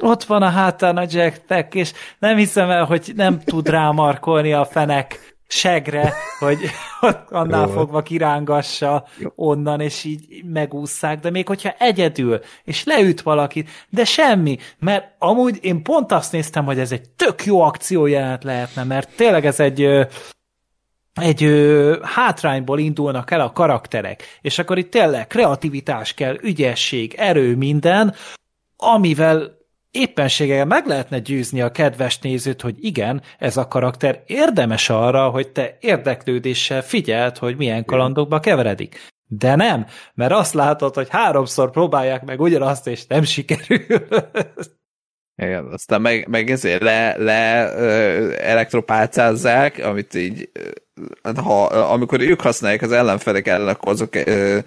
Ott 0.00 0.24
van 0.24 0.42
a 0.42 0.48
hátán 0.48 0.96
a 0.96 1.04
jetpack, 1.08 1.74
és 1.74 1.92
nem 2.18 2.36
hiszem 2.36 2.70
el, 2.70 2.84
hogy 2.84 3.12
nem 3.14 3.40
tud 3.40 3.68
rámarkolni 3.68 4.52
a 4.52 4.64
fenek 4.64 5.35
segre, 5.46 6.14
hogy 6.38 6.58
annál 7.28 7.66
Jó. 7.66 7.72
fogva 7.72 8.02
kirángassa 8.02 9.06
onnan, 9.34 9.80
és 9.80 10.04
így 10.04 10.44
megúszszák, 10.44 11.20
de 11.20 11.30
még 11.30 11.46
hogyha 11.46 11.74
egyedül, 11.78 12.40
és 12.64 12.84
leüt 12.84 13.22
valakit, 13.22 13.68
de 13.88 14.04
semmi, 14.04 14.58
mert 14.78 15.14
amúgy 15.18 15.58
én 15.60 15.82
pont 15.82 16.12
azt 16.12 16.32
néztem, 16.32 16.64
hogy 16.64 16.78
ez 16.78 16.92
egy 16.92 17.08
tök 17.16 17.44
jó 17.44 17.60
akciójelenet 17.60 18.44
lehetne, 18.44 18.84
mert 18.84 19.16
tényleg 19.16 19.46
ez 19.46 19.60
egy 19.60 20.06
egy 21.20 21.44
ö, 21.44 21.98
hátrányból 22.02 22.78
indulnak 22.78 23.30
el 23.30 23.40
a 23.40 23.52
karakterek, 23.52 24.22
és 24.40 24.58
akkor 24.58 24.78
itt 24.78 24.90
tényleg 24.90 25.26
kreativitás 25.26 26.14
kell, 26.14 26.36
ügyesség, 26.42 27.14
erő, 27.16 27.56
minden, 27.56 28.14
amivel 28.76 29.55
éppenséggel 29.96 30.64
meg 30.64 30.86
lehetne 30.86 31.18
győzni 31.18 31.60
a 31.60 31.70
kedves 31.70 32.18
nézőt, 32.18 32.60
hogy 32.60 32.84
igen, 32.84 33.22
ez 33.38 33.56
a 33.56 33.68
karakter 33.68 34.22
érdemes 34.26 34.90
arra, 34.90 35.28
hogy 35.28 35.48
te 35.48 35.76
érdeklődéssel 35.80 36.82
figyeld, 36.82 37.38
hogy 37.38 37.56
milyen 37.56 37.84
kalandokba 37.84 38.40
keveredik. 38.40 39.14
De 39.28 39.54
nem, 39.54 39.86
mert 40.14 40.32
azt 40.32 40.54
látod, 40.54 40.94
hogy 40.94 41.08
háromszor 41.10 41.70
próbálják 41.70 42.24
meg 42.24 42.40
ugyanazt, 42.40 42.86
és 42.86 43.06
nem 43.06 43.22
sikerül. 43.22 43.78
Igen, 45.42 45.66
aztán 45.72 46.00
meg, 46.00 46.28
meg 46.28 46.50
ezért 46.50 46.82
le, 46.82 47.16
le 47.16 47.34
elektropálcázzák, 48.38 49.78
amit 49.84 50.14
így, 50.14 50.50
ha, 51.36 51.64
amikor 51.64 52.20
ők 52.20 52.40
használják 52.40 52.82
az 52.82 52.92
ellenfelek 52.92 53.46
ellen, 53.46 53.68
akkor 53.68 53.92
azok 53.92 54.14
ö, 54.14 54.58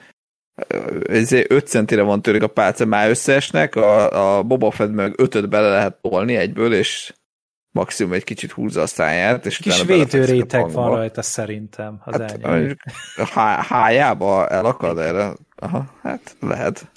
5 0.68 1.68
centire 1.68 2.02
van 2.02 2.22
tőlük 2.22 2.44
a 2.44 2.48
pálca, 2.48 2.86
már 2.86 3.10
összeesnek, 3.10 3.76
a, 3.76 4.38
a 4.38 4.44
Boba 4.44 4.72
Fett 4.72 4.92
meg 4.92 5.14
ötöt 5.18 5.50
bele 5.50 5.70
lehet 5.70 6.02
tolni 6.02 6.36
egyből, 6.36 6.74
és 6.74 7.14
maximum 7.72 8.14
egy 8.14 8.24
kicsit 8.24 8.52
húzza 8.52 8.82
a 8.82 8.88
száját. 8.88 9.46
És 9.46 9.58
Kis 9.58 9.84
védőréteg 9.84 10.72
van 10.72 10.96
rajta 10.96 11.22
szerintem, 11.22 12.02
az 12.06 12.22
hát, 12.22 12.40
há, 13.30 13.62
Hájába 13.62 14.48
elakad 14.48 14.98
erre? 14.98 15.34
Aha, 15.56 15.86
hát 16.02 16.36
lehet. 16.40 16.92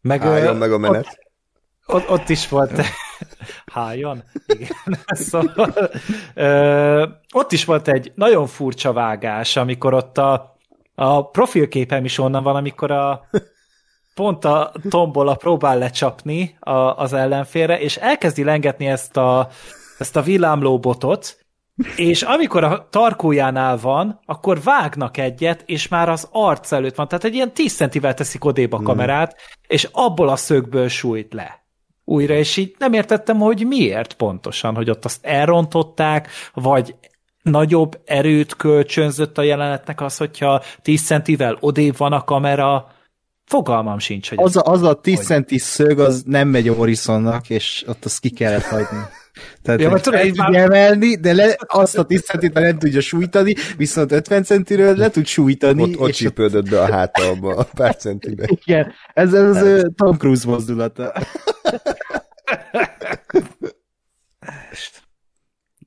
Meg, 0.00 0.22
Hájon 0.22 0.56
meg 0.56 0.72
a 0.72 0.78
menet. 0.78 1.18
Ott, 1.86 1.94
ott, 1.94 2.10
ott 2.10 2.28
is 2.28 2.48
volt 2.48 2.72
Hájon? 3.72 4.22
Igen. 4.46 4.68
Szóval, 5.06 5.90
ö, 6.34 7.06
ott 7.32 7.52
is 7.52 7.64
volt 7.64 7.88
egy 7.88 8.12
nagyon 8.14 8.46
furcsa 8.46 8.92
vágás, 8.92 9.56
amikor 9.56 9.94
ott 9.94 10.18
a 10.18 10.53
a 10.94 11.30
profilképem 11.30 12.04
is 12.04 12.18
onnan 12.18 12.42
van, 12.42 12.56
amikor 12.56 12.90
a 12.90 13.28
pont 14.14 14.44
a 14.44 14.72
tombola 14.88 15.34
próbál 15.34 15.78
lecsapni 15.78 16.56
a, 16.60 16.70
az 16.72 17.12
ellenfélre, 17.12 17.80
és 17.80 17.96
elkezdi 17.96 18.44
lengetni 18.44 18.86
ezt 18.86 19.16
a, 19.16 19.48
ezt 19.98 20.16
a 20.16 20.22
villámlóbotot, 20.22 21.44
és 21.96 22.22
amikor 22.22 22.64
a 22.64 22.88
tarkójánál 22.90 23.76
van, 23.76 24.20
akkor 24.26 24.62
vágnak 24.62 25.16
egyet, 25.16 25.62
és 25.66 25.88
már 25.88 26.08
az 26.08 26.28
arc 26.32 26.72
előtt 26.72 26.94
van. 26.94 27.08
Tehát 27.08 27.24
egy 27.24 27.34
ilyen 27.34 27.52
10 27.52 27.74
centivel 27.74 28.14
teszik 28.14 28.44
odébb 28.44 28.72
a 28.72 28.76
hmm. 28.76 28.84
kamerát, 28.84 29.36
és 29.66 29.88
abból 29.92 30.28
a 30.28 30.36
szögből 30.36 30.88
sújt 30.88 31.32
le. 31.32 31.62
Újra, 32.04 32.34
és 32.34 32.56
így 32.56 32.74
nem 32.78 32.92
értettem, 32.92 33.38
hogy 33.38 33.66
miért 33.66 34.14
pontosan, 34.14 34.74
hogy 34.74 34.90
ott 34.90 35.04
azt 35.04 35.24
elrontották, 35.24 36.28
vagy 36.54 36.94
nagyobb 37.44 38.00
erőt 38.04 38.56
kölcsönzött 38.56 39.38
a 39.38 39.42
jelenetnek 39.42 40.00
az, 40.00 40.16
hogyha 40.16 40.62
10 40.82 41.04
centivel 41.04 41.56
odébb 41.60 41.96
van 41.96 42.12
a 42.12 42.24
kamera, 42.24 42.92
fogalmam 43.44 43.98
sincs, 43.98 44.28
hogy 44.28 44.38
az, 44.40 44.56
a, 44.56 44.62
az 44.64 44.82
a 44.82 45.00
10 45.00 45.20
centi 45.20 45.58
szög, 45.58 45.98
az 45.98 46.22
nem 46.26 46.48
megy 46.48 46.68
a 46.68 46.74
Horizonnak, 46.74 47.50
és 47.50 47.84
ott 47.86 48.04
azt 48.04 48.20
ki 48.20 48.30
kellett 48.30 48.62
hagyni. 48.62 48.98
Tehát 49.62 49.80
ja, 49.80 49.98
tudod, 50.00 50.20
el 50.20 50.30
már... 50.36 50.54
emelni, 50.54 51.16
de 51.16 51.32
le, 51.32 51.56
azt 51.66 51.98
a 51.98 52.04
10 52.04 52.22
centit 52.22 52.52
nem 52.52 52.78
tudja 52.78 53.00
sújtani, 53.00 53.54
viszont 53.76 54.12
50 54.12 54.42
centiről 54.42 54.96
le 54.96 55.10
tud 55.10 55.26
sújtani. 55.26 55.82
Ott, 55.82 55.98
ott 55.98 56.10
csípődött 56.10 56.68
be 56.68 56.80
a 56.80 56.90
hátalba 56.90 57.54
a 57.56 57.66
pár 57.74 57.96
centibe. 57.96 58.48
Igen, 58.64 58.92
ez 59.14 59.32
az, 59.32 59.56
az 59.56 59.90
Tom 59.96 60.16
Cruise 60.16 60.48
mozdulata. 60.48 61.12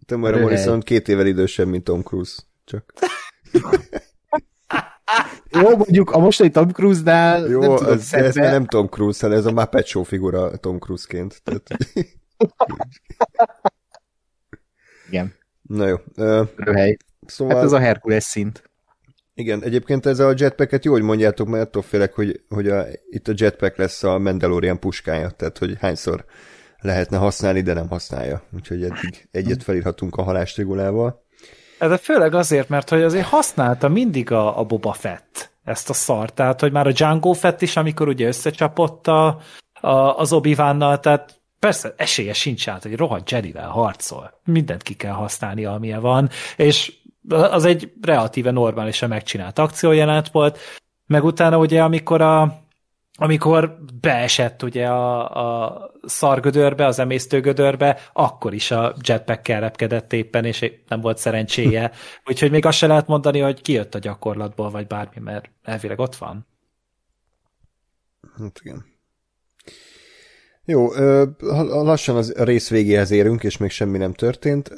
Tamara 0.07 0.39
Morrison 0.39 0.79
két 0.79 1.07
évvel 1.07 1.27
idősebb, 1.27 1.67
mint 1.67 1.83
Tom 1.83 2.01
Cruise. 2.01 2.41
Csak. 2.65 2.93
Jó, 5.49 5.77
mondjuk 5.77 6.11
a 6.11 6.19
mostani 6.19 6.49
Tom 6.49 6.69
Cruise-nál 6.69 7.47
Jó, 7.47 7.59
nem 7.59 7.75
tudom, 7.75 7.93
ez, 7.93 8.13
ez 8.13 8.35
nem 8.35 8.65
Tom 8.65 8.87
Cruise, 8.87 9.19
hanem 9.21 9.37
ez 9.37 9.45
a 9.45 9.51
Muppet 9.51 9.85
Show 9.85 10.03
figura 10.03 10.57
Tom 10.57 10.79
Cruise-ként. 10.79 11.41
Tehát... 11.43 11.67
Igen. 15.09 15.33
Na 15.61 15.87
jó. 15.87 15.95
Uh, 16.15 16.47
Röhely. 16.55 16.97
Szóval... 17.25 17.55
Hát 17.55 17.63
ez 17.63 17.71
a 17.71 17.79
Herkules 17.79 18.23
szint. 18.23 18.63
Igen, 19.33 19.63
egyébként 19.63 20.05
ez 20.05 20.19
a 20.19 20.33
jetpacket 20.37 20.85
jó, 20.85 20.91
hogy 20.91 21.01
mondjátok, 21.01 21.47
mert 21.47 21.63
attól 21.63 21.81
félek, 21.81 22.13
hogy, 22.13 22.41
hogy 22.49 22.69
a, 22.69 22.85
itt 23.09 23.27
a 23.27 23.33
jetpack 23.35 23.77
lesz 23.77 24.03
a 24.03 24.17
Mandalorian 24.17 24.79
puskája, 24.79 25.29
tehát 25.29 25.57
hogy 25.57 25.77
hányszor 25.79 26.25
lehetne 26.81 27.17
használni, 27.17 27.61
de 27.61 27.73
nem 27.73 27.89
használja. 27.89 28.41
Úgyhogy 28.55 28.83
eddig 28.83 29.27
egyet 29.31 29.63
felírhatunk 29.63 30.15
a 30.15 30.23
halástrigulával. 30.23 31.25
De 31.79 31.97
főleg 31.97 32.33
azért, 32.33 32.69
mert 32.69 32.89
hogy 32.89 33.01
azért 33.01 33.27
használta 33.27 33.87
mindig 33.87 34.31
a, 34.31 34.59
a 34.59 34.63
Boba 34.63 34.93
Fett 34.93 35.51
ezt 35.63 35.89
a 35.89 35.93
szart, 35.93 36.33
tehát 36.33 36.59
hogy 36.59 36.71
már 36.71 36.87
a 36.87 36.91
Django 36.91 37.33
Fett 37.33 37.61
is, 37.61 37.75
amikor 37.75 38.07
ugye 38.07 38.27
összecsapott 38.27 39.07
a, 39.07 39.27
a, 39.73 40.17
az 40.17 40.33
obi 40.33 40.55
tehát 40.55 41.41
persze 41.59 41.93
esélye 41.97 42.33
sincs 42.33 42.69
át, 42.69 42.83
hogy 42.83 42.95
rohadt 42.95 43.31
Jedivel 43.31 43.69
harcol. 43.69 44.39
Mindent 44.45 44.83
ki 44.83 44.93
kell 44.93 45.11
használni, 45.11 45.65
amilyen 45.65 46.01
van, 46.01 46.29
és 46.55 46.93
az 47.29 47.65
egy 47.65 47.93
relatíve 48.01 48.51
normálisan 48.51 49.09
megcsinált 49.09 49.59
akciójelent 49.59 50.29
volt, 50.29 50.59
meg 51.07 51.23
utána 51.23 51.57
ugye, 51.57 51.83
amikor 51.83 52.21
a, 52.21 52.66
amikor 53.19 53.77
beesett 54.01 54.63
ugye 54.63 54.87
a, 54.87 55.65
a 55.65 55.91
szargödörbe, 56.03 56.85
az 56.85 56.99
emésztőgödörbe, 56.99 57.99
akkor 58.13 58.53
is 58.53 58.71
a 58.71 58.95
jetpack 59.01 59.47
repkedett 59.47 60.13
éppen, 60.13 60.45
és 60.45 60.73
nem 60.87 61.01
volt 61.01 61.17
szerencséje. 61.17 61.91
Úgyhogy 62.29 62.51
még 62.51 62.65
azt 62.65 62.77
se 62.77 62.87
lehet 62.87 63.07
mondani, 63.07 63.39
hogy 63.39 63.61
kijött 63.61 63.95
a 63.95 63.99
gyakorlatból, 63.99 64.69
vagy 64.69 64.87
bármi, 64.87 65.21
mert 65.21 65.49
elvileg 65.63 65.99
ott 65.99 66.15
van. 66.15 66.47
Hát 68.37 68.59
igen. 68.63 68.85
Jó, 70.65 70.87
lassan 71.83 72.15
az 72.15 72.33
rész 72.33 72.69
végéhez 72.69 73.11
érünk, 73.11 73.43
és 73.43 73.57
még 73.57 73.69
semmi 73.69 73.97
nem 73.97 74.13
történt. 74.13 74.69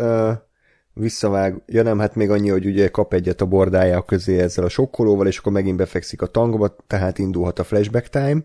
Visszavág, 1.00 1.62
ja 1.66 1.84
nem, 1.84 2.00
hát 2.00 2.16
még 2.16 2.30
annyi, 2.30 2.50
hogy 2.50 2.66
ugye 2.66 2.89
kap 2.89 3.14
egyet 3.14 3.41
a 3.41 3.45
bordája 3.45 4.02
közé 4.02 4.39
ezzel 4.39 4.66
a 4.66 4.70
sokkolóval, 4.70 5.28
és 5.28 5.38
akkor 5.38 5.52
megint 5.52 5.78
befekszik 5.78 6.22
a 6.22 6.28
tankba, 6.28 6.76
tehát 6.88 7.18
indulhat 7.18 7.60
a 7.60 7.64
flashback 7.64 8.08
time. 8.08 8.41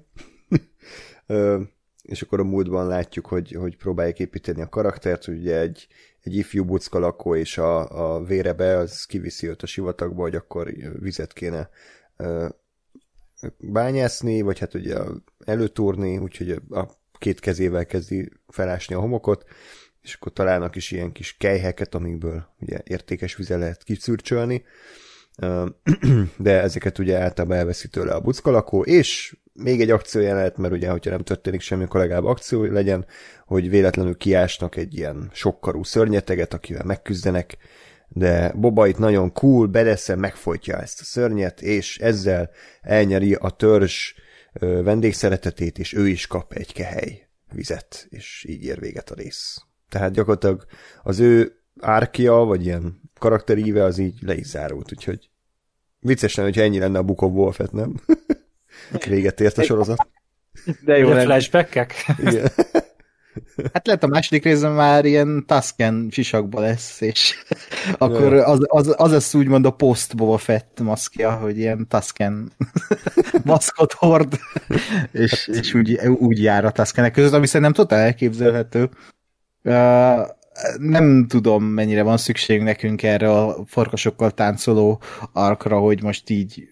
És 2.02 2.22
akkor 2.22 2.40
a 2.40 2.44
múltban 2.44 2.86
látjuk, 2.86 3.26
hogy, 3.26 3.52
hogy 3.52 3.76
próbálják 3.76 4.18
építeni 4.18 4.62
a 4.62 4.68
karaktert, 4.68 5.26
ugye 5.26 5.61
egy, 5.61 5.86
egy 6.20 6.36
ifjú 6.36 6.64
bucka 6.64 6.98
lakó 6.98 7.34
és 7.34 7.59
a, 7.59 7.88
a 8.14 8.24
vérebe, 8.24 8.76
az 8.76 9.05
kiviszi 9.05 9.48
őt 9.48 9.62
a 9.62 9.66
sivatagba, 9.66 10.22
hogy 10.22 10.34
akkor 10.34 10.72
vizet 10.98 11.32
kéne 11.32 11.68
ö, 12.16 12.46
bányászni, 13.59 14.40
vagy 14.40 14.59
hát 14.59 14.74
ugye 14.74 14.96
előtúrni, 15.44 16.18
úgyhogy 16.18 16.50
a 16.70 16.86
két 17.18 17.40
kezével 17.40 17.86
kezdi 17.86 18.30
felásni 18.48 18.94
a 18.94 19.00
homokot, 19.00 19.44
és 20.05 20.14
akkor 20.14 20.32
találnak 20.32 20.76
is 20.76 20.90
ilyen 20.90 21.12
kis 21.12 21.36
kejheket, 21.36 21.94
amikből 21.94 22.46
ugye 22.61 22.78
értékes 22.84 23.36
vize 23.36 23.57
lehet 23.57 23.82
kiszürcsölni, 23.82 24.64
de 26.36 26.61
ezeket 26.61 26.98
ugye 26.98 27.18
általában 27.18 27.57
elveszi 27.57 27.88
tőle 27.88 28.12
a 28.12 28.20
buckalakó, 28.20 28.82
és 28.82 29.36
még 29.52 29.80
egy 29.80 29.90
akció 29.90 30.20
jelenet, 30.20 30.57
mert 30.57 30.72
ugye, 30.74 30.90
hogyha 30.90 31.11
nem 31.11 31.22
történik 31.22 31.61
semmi, 31.61 31.84
akkor 31.84 32.00
legalább 32.00 32.24
akció 32.24 32.64
legyen, 32.64 33.07
hogy 33.46 33.70
véletlenül 33.70 34.16
kiásnak 34.16 34.76
egy 34.76 34.94
ilyen 34.94 35.30
sokkarú 35.32 35.82
szörnyeteget, 35.82 36.55
akivel 36.55 36.84
megküzdenek, 36.84 37.57
de 38.09 38.52
Boba 38.52 38.86
itt 38.86 38.98
nagyon 38.98 39.32
cool, 39.32 39.66
bedeszen, 39.66 40.18
megfojtja 40.18 40.80
ezt 40.80 41.00
a 41.00 41.05
szörnyet, 41.05 41.62
és 41.62 41.98
ezzel 41.98 42.50
elnyeri 42.82 43.34
a 43.34 43.50
törzs 43.50 44.14
vendégszeretetét, 44.61 45.78
és 45.78 45.92
ő 45.92 46.09
is 46.09 46.26
kap 46.26 46.52
egy 46.52 46.72
kehely 46.72 47.28
vizet, 47.52 48.07
és 48.11 48.44
így 48.48 48.64
ér 48.64 48.80
véget 48.80 49.11
a 49.11 49.14
rész. 49.14 49.64
Tehát 49.95 50.12
gyakorlatilag 50.12 50.64
az 51.03 51.20
ő 51.20 51.53
árkia, 51.80 52.34
vagy 52.34 52.64
ilyen 52.64 53.01
karakteríve 53.18 53.84
az 53.84 53.99
így 53.99 54.18
le 54.20 54.34
is 54.34 54.47
zárult, 54.47 54.92
úgyhogy 54.92 55.30
vicces 56.01 56.34
lenne, 56.34 56.49
hogyha 56.49 56.64
ennyi 56.64 56.78
lenne 56.78 56.99
a 56.99 57.03
Book 57.03 57.22
of 57.22 57.32
Wolf-et, 57.32 57.72
nem? 57.72 57.95
Véget 59.09 59.40
ért 59.40 59.59
a 59.59 59.62
sorozat. 59.62 60.09
De 60.84 60.99
jó, 60.99 61.11
flashbackek? 61.11 61.95
Igen. 62.18 62.49
Hát 63.72 63.86
lehet 63.86 64.03
a 64.03 64.07
második 64.07 64.45
részben 64.45 64.72
már 64.72 65.05
ilyen 65.05 65.45
Tusken 65.47 66.09
sisakba 66.11 66.61
lesz, 66.61 67.01
és 67.01 67.34
akkor 67.99 68.32
az, 68.32 68.59
az, 68.62 68.95
az 68.97 69.11
lesz 69.11 69.34
úgymond 69.34 69.66
a 69.66 69.70
post 69.70 70.16
Boba 70.16 70.38
Fett 70.38 70.80
maszkja, 70.80 71.32
hogy 71.32 71.59
ilyen 71.59 71.86
Tusken 71.88 72.53
maszkot 73.45 73.92
hord, 73.92 74.38
és, 75.12 75.47
és 75.47 75.74
úgy, 75.74 76.01
úgy 76.07 76.42
jár 76.42 76.64
a 76.64 76.70
Tuskenek 76.70 77.12
között, 77.12 77.32
ami 77.32 77.47
szerintem 77.47 77.72
totál 77.72 78.01
elképzelhető. 78.01 78.90
Nem 80.78 81.26
tudom, 81.28 81.64
mennyire 81.64 82.02
van 82.02 82.16
szükség 82.16 82.62
nekünk 82.62 83.02
erre 83.02 83.30
a 83.30 83.56
farkasokkal 83.66 84.30
táncoló 84.30 85.00
arkra, 85.32 85.78
hogy 85.78 86.02
most 86.02 86.30
így 86.30 86.68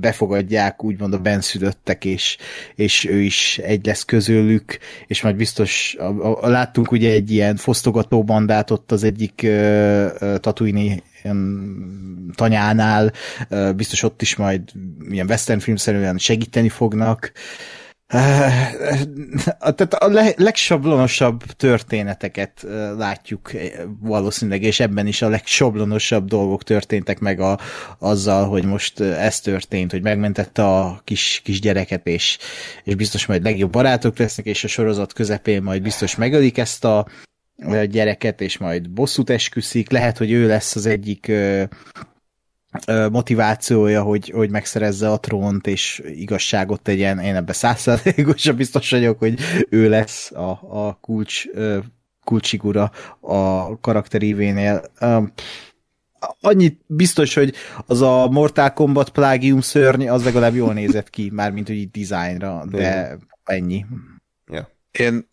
befogadják 0.00 0.84
úgymond 0.84 1.14
a 1.14 1.18
benszülöttek, 1.18 2.04
és, 2.04 2.36
és 2.74 3.04
ő 3.04 3.20
is 3.20 3.58
egy 3.58 3.86
lesz 3.86 4.04
közülük, 4.04 4.78
és 5.06 5.22
majd 5.22 5.36
biztos 5.36 5.96
a, 5.98 6.44
a, 6.44 6.48
láttunk 6.48 6.92
ugye 6.92 7.10
egy 7.12 7.30
ilyen 7.30 7.56
fosztogató 7.56 8.24
bandát 8.24 8.70
ott 8.70 8.92
az 8.92 9.04
egyik 9.04 9.40
uh, 9.44 10.36
Tatooine 10.36 10.94
tanyánál, 12.34 13.12
uh, 13.50 13.72
biztos 13.72 14.02
ott 14.02 14.22
is 14.22 14.36
majd 14.36 14.62
ilyen 15.10 15.28
western 15.28 15.58
filmszerűen 15.58 16.18
segíteni 16.18 16.68
fognak, 16.68 17.32
tehát 18.08 19.94
a 19.94 20.32
legsablonosabb 20.36 21.44
történeteket 21.44 22.66
látjuk 22.96 23.50
valószínűleg, 24.00 24.62
és 24.62 24.80
ebben 24.80 25.06
is 25.06 25.22
a 25.22 25.28
legsablonosabb 25.28 26.28
dolgok 26.28 26.62
történtek 26.62 27.18
meg 27.18 27.40
a, 27.40 27.58
azzal, 27.98 28.48
hogy 28.48 28.64
most 28.64 29.00
ez 29.00 29.40
történt, 29.40 29.90
hogy 29.90 30.02
megmentette 30.02 30.64
a 30.64 31.00
kis, 31.04 31.40
kis 31.44 31.60
gyereket, 31.60 32.06
és, 32.06 32.38
és 32.84 32.94
biztos 32.94 33.26
majd 33.26 33.42
legjobb 33.42 33.70
barátok 33.70 34.18
lesznek, 34.18 34.46
és 34.46 34.64
a 34.64 34.68
sorozat 34.68 35.12
közepén 35.12 35.62
majd 35.62 35.82
biztos 35.82 36.16
megölik 36.16 36.58
ezt 36.58 36.84
a 36.84 37.06
gyereket, 37.88 38.40
és 38.40 38.58
majd 38.58 38.90
bosszút 38.90 39.30
esküszik. 39.30 39.90
Lehet, 39.90 40.18
hogy 40.18 40.30
ő 40.30 40.46
lesz 40.46 40.76
az 40.76 40.86
egyik 40.86 41.32
motivációja, 43.10 44.02
hogy, 44.02 44.30
hogy 44.30 44.50
megszerezze 44.50 45.10
a 45.10 45.20
trónt 45.20 45.66
és 45.66 46.02
igazságot 46.14 46.82
tegyen. 46.82 47.18
Én 47.18 47.34
ebben 47.34 47.54
százszerzékosan 47.54 48.56
biztos 48.56 48.90
vagyok, 48.90 49.18
hogy 49.18 49.38
ő 49.68 49.88
lesz 49.88 50.32
a, 50.32 50.50
a 50.86 50.98
kulcs 51.00 51.44
kulcsigura 52.24 52.90
a 53.20 53.80
karakterívénél. 53.80 54.82
Annyit 56.40 56.80
biztos, 56.86 57.34
hogy 57.34 57.54
az 57.86 58.02
a 58.02 58.28
Mortal 58.28 58.72
Kombat 58.72 59.08
plágium 59.08 59.60
szörny, 59.60 60.08
az 60.08 60.24
legalább 60.24 60.54
jól 60.54 60.72
nézett 60.72 61.10
ki, 61.10 61.30
mármint 61.32 61.66
hogy 61.66 61.76
így 61.76 61.90
dizájnra, 61.90 62.64
de 62.70 63.16
ennyi. 63.44 63.86
Ja. 64.46 64.70
Én, 64.90 65.28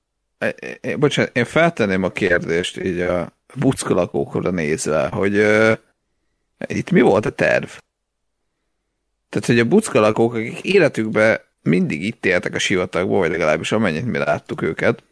én, 0.82 1.00
bocsánat, 1.00 1.38
én 1.38 1.46
feltenném 1.46 2.04
a 2.04 2.10
kérdést 2.10 2.84
így 2.84 3.00
a 3.00 3.34
buckolakókra 3.56 4.50
nézve, 4.50 5.08
hogy 5.08 5.46
itt 6.68 6.92
mi 6.92 7.02
volt 7.02 7.26
a 7.26 7.30
terv? 7.30 7.70
Tehát, 9.30 9.48
hogy 9.48 9.60
a 9.60 9.66
buckalakók, 9.66 10.34
akik 10.34 10.62
életükben 10.62 11.40
mindig 11.62 12.04
itt 12.04 12.26
éltek 12.26 12.56
a 12.56 12.60
sivatagból, 12.60 13.20
vagy 13.20 13.30
legalábbis 13.30 13.72
amennyit 13.72 14.06
mi 14.06 14.18
láttuk 14.18 14.62
őket, 14.62 15.04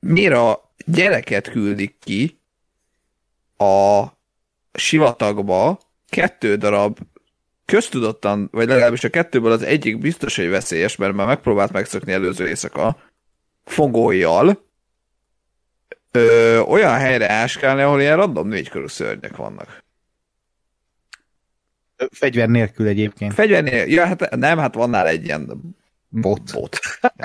miért 0.00 0.34
a 0.34 0.72
gyereket 0.86 1.50
küldik 1.50 1.96
ki 2.00 2.38
a 3.56 4.04
sivatagba 4.72 5.78
kettő 6.08 6.56
darab 6.56 6.98
köztudottan, 7.64 8.48
vagy 8.52 8.68
legalábbis 8.68 9.04
a 9.04 9.10
kettőből 9.10 9.52
az 9.52 9.62
egyik 9.62 9.98
biztos, 9.98 10.36
hogy 10.36 10.48
veszélyes, 10.48 10.96
mert 10.96 11.14
már 11.14 11.26
megpróbált 11.26 11.72
megszökni 11.72 12.12
előző 12.12 12.48
éjszaka 12.48 12.96
fogójjal, 13.64 14.64
ö, 16.14 16.58
olyan 16.58 16.94
helyre 16.94 17.30
áskálni, 17.30 17.82
ahol 17.82 18.00
ilyen 18.00 18.16
random 18.16 18.48
négykörű 18.48 18.86
szörnyek 18.86 19.36
vannak. 19.36 19.82
Fegyver 22.10 22.48
nélkül 22.48 22.86
egyébként. 22.86 23.34
Fegyver 23.34 23.62
nélkül? 23.62 23.92
Ja, 23.92 24.06
hát 24.06 24.36
nem, 24.36 24.58
hát 24.58 24.74
van 24.74 24.90
nála 24.90 25.08
egy 25.08 25.24
ilyen 25.24 25.74
bot. 26.08 26.52
bot. 26.52 26.78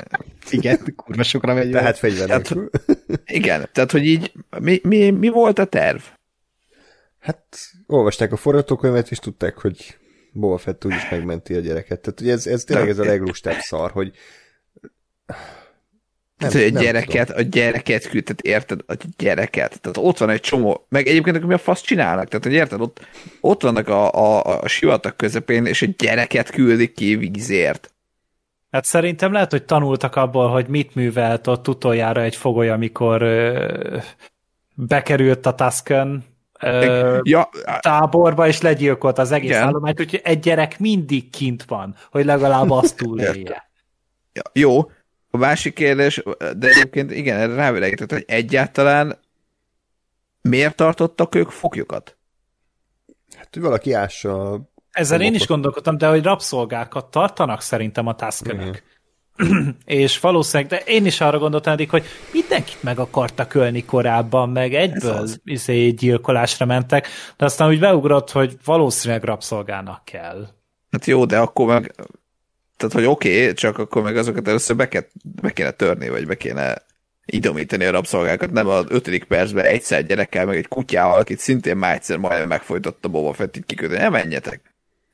igen, 0.50 0.94
kurva 0.96 1.24
sokra 1.24 1.54
megy. 1.54 1.72
Tehát 1.72 1.98
fegyver 1.98 2.28
nélkül. 2.28 2.70
Tehát, 2.70 3.22
igen, 3.26 3.70
tehát 3.72 3.92
hogy 3.92 4.06
így 4.06 4.32
mi, 4.60 4.80
mi, 4.84 5.10
mi 5.10 5.30
volt 5.30 5.60
a 5.60 5.66
terv? 5.66 6.02
Hát 7.20 7.46
olvasták 7.88 8.32
a 8.32 8.38
forgatókönyvet, 8.38 9.12
és 9.12 9.20
tudták, 9.20 9.58
hogy 9.58 9.98
Boba 10.32 10.58
Fett 10.58 10.86
úgyis 10.86 11.10
megmenti 11.10 11.54
a 11.54 11.60
gyereket. 11.60 12.00
Tehát 12.00 12.22
ugye 12.22 12.32
ez, 12.32 12.48
ez 12.48 12.64
tényleg 12.64 12.90
ez 12.90 13.00
a 13.00 13.04
leglustább 13.04 13.60
szar, 13.60 13.92
hogy 13.92 14.12
nem, 16.40 16.50
tehát, 16.50 16.68
hogy 16.68 16.78
a 16.78 16.82
gyereket, 16.82 17.28
tudom. 17.28 17.42
a 17.46 17.50
gyereket 17.50 18.10
küld, 18.10 18.24
tehát 18.24 18.42
érted, 18.42 18.80
a 18.88 18.94
gyereket. 19.18 19.82
Tehát 19.82 19.98
ott 19.98 20.18
van 20.18 20.30
egy 20.30 20.40
csomó, 20.40 20.86
meg 20.90 21.08
egyébként 21.08 21.46
mi 21.46 21.54
a 21.54 21.58
fasz 21.58 21.82
csinálnak, 21.82 22.28
tehát 22.28 22.46
hogy 22.46 22.54
érted, 22.54 22.82
ott, 22.82 23.00
ott 23.42 23.62
vannak 23.62 23.88
a, 23.88 24.12
a, 24.14 24.62
a 24.62 24.68
sivatag 24.68 25.16
közepén, 25.16 25.66
és 25.66 25.82
a 25.82 25.88
gyereket 25.98 26.50
küldik 26.50 26.94
ki 26.94 27.16
vízért. 27.16 27.94
Hát 28.72 28.86
szerintem 28.86 29.32
lehet, 29.32 29.52
hogy 29.52 29.64
tanultak 29.64 30.16
abból, 30.16 30.48
hogy 30.50 30.68
mit 30.68 30.96
művelt 30.96 31.48
ott 31.48 31.68
utoljára 31.68 32.22
egy 32.22 32.36
fogoly, 32.36 32.70
amikor 32.70 33.22
ö, 33.22 33.98
bekerült 34.74 35.46
a 35.46 35.56
Tusken 35.56 36.24
ö, 36.60 37.20
ja, 37.24 37.50
táborba, 37.80 38.48
és 38.48 38.62
legyilkolt 38.62 39.18
az 39.18 39.32
egész 39.32 39.50
igen. 39.50 39.64
állományt, 39.64 40.00
úgyhogy 40.00 40.22
egy 40.24 40.40
gyerek 40.40 40.80
mindig 40.80 41.30
kint 41.30 41.64
van, 41.64 41.96
hogy 42.12 42.26
legalább 42.26 42.70
azt 42.72 42.96
túlélje. 42.96 43.70
Ja, 44.34 44.42
jó, 44.54 44.92
a 45.30 45.38
másik 45.38 45.74
kérdés, 45.74 46.24
de 46.58 46.68
egyébként 46.68 47.12
igen, 47.12 47.40
erre 47.40 47.56
rávilágított, 47.56 48.12
hogy 48.12 48.24
egyáltalán 48.28 49.20
miért 50.42 50.76
tartottak 50.76 51.36
ők 51.36 51.50
foglyokat? 51.50 52.18
Hát, 53.38 53.48
hogy 53.52 53.62
valaki 53.62 53.94
ássa 53.94 54.62
Ezzel 54.92 55.22
én 55.22 55.34
is 55.34 55.48
gondolkodtam, 55.48 55.98
de 55.98 56.08
hogy 56.08 56.24
rabszolgákat 56.24 57.12
tartanak 57.12 57.62
szerintem 57.62 58.08
a 58.08 58.16
taskönök. 58.16 58.84
és 59.86 60.20
valószínűleg, 60.20 60.72
de 60.72 60.78
én 60.78 61.06
is 61.06 61.22
arra 61.22 61.38
gondoltam 61.40 61.78
hogy 61.90 62.06
mindenkit 62.34 62.84
meg 62.84 63.00
akartak 63.00 63.54
ölni 63.54 63.86
korábban, 63.86 64.50
meg 64.50 64.74
egyből 64.74 65.28
izé, 65.44 65.90
gyilkolásra 65.90 66.66
mentek, 66.66 67.08
de 67.38 67.46
aztán 67.46 67.70
úgy 67.70 67.80
beugrott, 67.80 68.32
hogy 68.32 68.58
valószínűleg 68.66 69.24
rabszolgának 69.24 70.06
kell. 70.06 70.48
Hát 70.92 71.06
jó, 71.06 71.26
de 71.26 71.38
akkor 71.38 71.68
meg 71.68 71.96
tehát, 72.80 72.96
hogy 72.96 73.06
oké, 73.06 73.42
okay, 73.42 73.54
csak 73.54 73.78
akkor 73.78 74.02
meg 74.02 74.18
azokat 74.18 74.48
először 74.48 74.76
be, 74.76 74.88
ke, 74.88 75.08
be 75.42 75.52
kéne 75.52 75.72
törni, 75.72 76.10
vagy 76.10 76.28
be 76.28 76.36
kéne 76.36 76.86
idomítani 77.26 77.86
a 77.86 77.92
rabszolgákat, 77.92 78.52
nem 78.52 78.68
az 78.68 78.86
ötödik 78.90 79.24
percben 79.24 79.66
egyszer 79.66 80.06
gyerekkel, 80.06 80.46
meg 80.46 80.58
egy 80.58 80.68
kutyával, 80.68 81.20
akit 81.20 81.40
szintén 81.40 81.78
már 81.78 81.96
egyszer 81.96 82.18
majdnem 82.18 82.48
megfojtott 82.48 83.06
a 83.06 83.08
Boba 83.08 83.34
Fett, 83.34 83.58
így 83.58 83.66
kikötni, 83.66 83.98
nem 83.98 84.12
menjetek. 84.12 84.62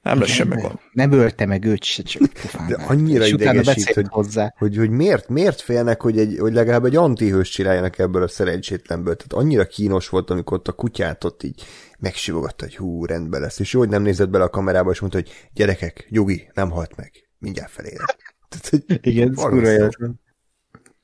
Nem 0.02 0.20
lesz 0.20 0.30
semmi 0.30 0.62
gond. 0.62 0.80
Nem 0.92 1.12
ölte 1.12 1.46
meg 1.46 1.66
őt 1.66 1.84
se, 1.84 2.04
csak 2.04 2.22
De 2.68 2.76
annyira 2.88 3.26
idegesít, 3.26 3.94
hogy, 3.94 4.08
hozzá. 4.10 4.54
Hogy, 4.58 4.78
hogy, 4.78 4.90
miért, 4.90 5.30
miért 5.30 5.62
félnek, 5.62 6.02
hogy, 6.02 6.20
egy, 6.20 6.38
hogy 6.40 6.54
legalább 6.54 6.86
egy 6.86 6.96
antihős 6.96 7.50
csináljanak 7.50 8.00
ebből 8.00 8.24
a 8.24 8.28
szerencsétlenből. 8.28 9.16
Tehát 9.16 9.44
annyira 9.46 9.66
kínos 9.66 10.10
volt, 10.10 10.30
amikor 10.30 10.58
ott 10.58 10.68
a 10.68 10.72
kutyát 10.72 11.24
ott 11.24 11.44
így 11.44 11.64
megsivogatta, 12.00 12.64
hogy 12.66 12.76
hú, 12.76 13.06
rendben 13.06 13.42
lesz. 13.42 13.60
És 13.60 13.74
jó, 13.74 13.80
hogy 13.80 13.90
nem 13.90 14.02
nézett 14.02 14.30
bele 14.30 14.44
a 14.44 14.50
kamerába, 14.50 14.92
és 14.92 15.00
mondta, 15.00 15.20
hogy 15.20 15.32
gyerekek, 15.54 16.08
Jogi, 16.10 16.50
nem 16.54 16.70
halt 16.70 16.96
meg 16.96 17.25
mindjárt 17.38 17.72
felérek. 17.72 18.36
Igen, 19.02 19.34
kurva 19.34 19.90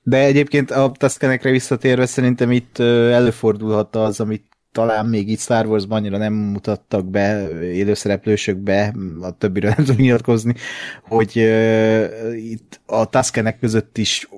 De 0.03 0.17
egyébként 0.17 0.71
a 0.71 0.91
Tuskenekre 0.97 1.51
visszatérve 1.51 2.05
szerintem 2.05 2.51
itt 2.51 2.79
előfordulhat 2.79 3.95
az, 3.95 4.19
amit 4.19 4.51
talán 4.71 5.05
még 5.05 5.29
itt 5.29 5.39
Star 5.39 5.65
Wars-ban 5.65 5.97
annyira 5.97 6.17
nem 6.17 6.34
mutattak 6.34 7.09
be 7.09 7.49
élőszereplősökbe, 7.61 8.95
a 9.21 9.38
többiről 9.38 9.73
nem 9.75 9.86
tudom 9.86 10.01
nyilatkozni, 10.01 10.55
hogy 11.03 11.32
uh, 11.36 12.36
itt 12.36 12.82
a 12.86 13.09
Tuskenek 13.09 13.59
között 13.59 13.97
is 13.97 14.29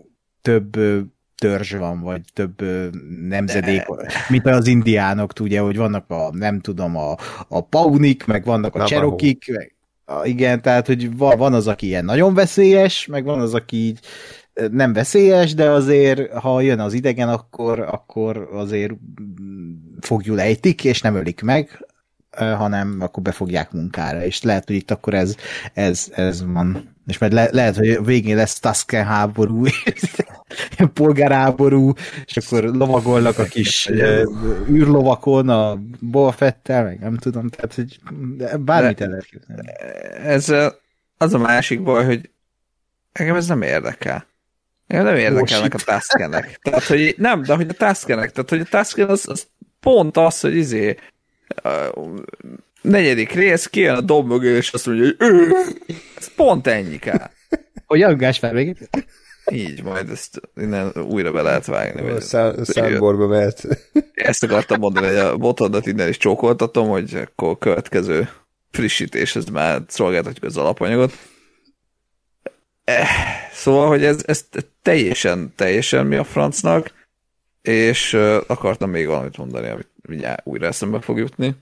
több 0.41 0.77
uh, 0.77 0.99
törzs 1.35 1.73
van, 1.73 2.01
vagy 2.01 2.21
több 2.33 2.61
uh, 2.61 2.87
nemzedék, 3.27 3.85
De... 3.85 4.11
mint 4.29 4.45
az 4.45 4.67
indiánok, 4.67 5.31
ugye, 5.39 5.59
hogy 5.59 5.77
vannak 5.77 6.09
a, 6.09 6.29
nem 6.31 6.59
tudom, 6.59 6.97
a, 6.97 7.15
a 7.47 7.65
paunik, 7.65 8.25
meg 8.25 8.45
vannak 8.45 8.75
a 8.75 8.85
cserokik, 8.85 9.51
meg 9.51 9.72
igen, 10.23 10.61
tehát, 10.61 10.87
hogy 10.87 11.17
van 11.17 11.53
az, 11.53 11.67
aki 11.67 11.85
ilyen 11.85 12.05
nagyon 12.05 12.33
veszélyes, 12.33 13.05
meg 13.05 13.23
van 13.23 13.39
az, 13.39 13.53
aki 13.53 13.77
így 13.77 13.99
nem 14.71 14.93
veszélyes, 14.93 15.53
de 15.53 15.69
azért, 15.69 16.33
ha 16.33 16.61
jön 16.61 16.79
az 16.79 16.93
idegen, 16.93 17.29
akkor, 17.29 17.79
akkor 17.79 18.49
azért 18.53 18.93
fogjul 19.99 20.39
ejtik, 20.39 20.83
és 20.83 21.01
nem 21.01 21.15
ölik 21.15 21.41
meg, 21.41 21.85
hanem 22.37 22.97
akkor 22.99 23.23
befogják 23.23 23.71
munkára, 23.71 24.25
és 24.25 24.41
lehet, 24.41 24.67
hogy 24.67 24.75
itt 24.75 24.91
akkor 24.91 25.13
ez, 25.13 25.35
ez, 25.73 26.11
ez 26.15 26.45
van. 26.45 26.92
És 27.07 27.17
majd 27.17 27.33
le, 27.33 27.47
lehet, 27.51 27.75
hogy 27.75 28.05
végén 28.05 28.35
lesz 28.35 28.59
Tusken 28.59 29.05
háború, 29.05 29.65
polgárháború, 30.93 31.93
és 32.25 32.37
akkor 32.37 32.63
lovagolnak 32.63 33.37
a 33.37 33.43
kis 33.43 33.89
űrlovakon 34.69 35.49
a 35.49 35.79
Boba 35.99 36.31
Fettel, 36.31 36.83
meg 36.83 36.99
nem 36.99 37.17
tudom, 37.17 37.49
tehát 37.49 37.73
hogy 37.73 37.99
bármit 38.59 39.01
el 39.01 39.09
lehet 39.09 39.27
Ez 40.23 40.49
az 41.17 41.33
a 41.33 41.37
másik 41.37 41.83
baj, 41.83 42.05
hogy 42.05 42.29
engem 43.11 43.35
ez 43.35 43.47
nem 43.47 43.61
érdekel. 43.61 44.25
Engem 44.87 45.05
nem 45.05 45.15
érdekelnek 45.15 45.73
a 45.73 45.77
Tuskenek. 45.77 46.59
Tehát, 46.61 46.83
hogy 46.83 47.15
nem, 47.17 47.41
de 47.41 47.55
hogy 47.55 47.69
a 47.69 47.85
Tuskenek, 47.85 48.31
tehát, 48.31 48.49
hogy 48.49 48.59
a 48.59 48.77
Tusken 48.77 49.09
az, 49.09 49.27
az 49.27 49.47
pont 49.79 50.17
az, 50.17 50.39
hogy 50.39 50.55
izé 50.55 50.97
negyedik 52.83 53.31
rész, 53.31 53.65
kijön 53.65 53.95
a 53.95 54.01
dob 54.01 54.27
mögé, 54.27 54.55
és 54.55 54.71
azt 54.73 54.85
mondja, 54.85 55.05
hogy 55.17 55.35
ez 56.17 56.33
pont 56.35 56.67
ennyi 56.67 56.99
kell. 56.99 57.29
Hogy 57.85 58.01
Angás 58.01 58.39
felvégét? 58.39 58.89
Így, 59.51 59.83
majd 59.83 60.09
ezt 60.09 60.41
innen 60.55 60.91
újra 61.09 61.31
be 61.31 61.41
lehet 61.41 61.65
vágni. 61.65 62.09
A 62.09 62.19
Számborba 62.63 63.27
mehet. 63.27 63.67
ezt 64.13 64.43
akartam 64.43 64.79
mondani, 64.79 65.07
hogy 65.07 65.15
a 65.15 65.37
botodat 65.37 65.85
innen 65.85 66.07
is 66.09 66.17
csókoltatom, 66.17 66.87
hogy 66.89 67.15
akkor 67.15 67.49
a 67.49 67.57
következő 67.57 68.29
frissítéshez 68.71 69.45
már 69.45 69.81
szolgáltatjuk 69.87 70.43
az 70.43 70.57
alapanyagot. 70.57 71.13
Eh, 72.83 73.07
Szóval, 73.63 73.87
hogy 73.87 74.03
ez, 74.03 74.23
ez 74.25 74.45
teljesen, 74.81 75.53
teljesen 75.55 76.05
mi 76.05 76.15
a 76.15 76.23
francnak, 76.23 76.91
és 77.61 78.13
uh, 78.13 78.37
akartam 78.47 78.89
még 78.89 79.07
valamit 79.07 79.37
mondani, 79.37 79.69
amit 79.69 79.89
mindjárt 80.07 80.41
újra 80.47 80.67
eszembe 80.67 81.01
fog 81.01 81.17
jutni. 81.17 81.55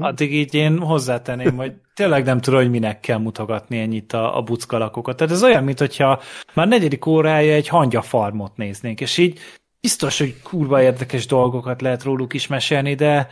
Addig 0.00 0.34
így 0.34 0.54
én 0.54 0.78
hozzátenném, 0.78 1.56
hogy 1.56 1.72
tényleg 1.94 2.24
nem 2.24 2.40
tudom, 2.40 2.60
hogy 2.60 2.70
minek 2.70 3.00
kell 3.00 3.18
mutogatni 3.18 3.78
ennyit 3.78 4.12
a, 4.12 4.36
a 4.36 4.42
buckalakokat. 4.42 5.16
Tehát 5.16 5.32
ez 5.32 5.42
olyan, 5.42 5.64
mint 5.64 5.78
hogyha 5.78 6.20
már 6.54 6.68
negyedik 6.68 7.06
órája 7.06 7.54
egy 7.54 7.68
hangya 7.68 8.02
farmot 8.02 8.56
néznénk, 8.56 9.00
és 9.00 9.18
így 9.18 9.38
biztos, 9.80 10.18
hogy 10.18 10.42
kurva 10.42 10.82
érdekes 10.82 11.26
dolgokat 11.26 11.80
lehet 11.80 12.02
róluk 12.02 12.32
is 12.32 12.46
mesélni, 12.46 12.94
de 12.94 13.28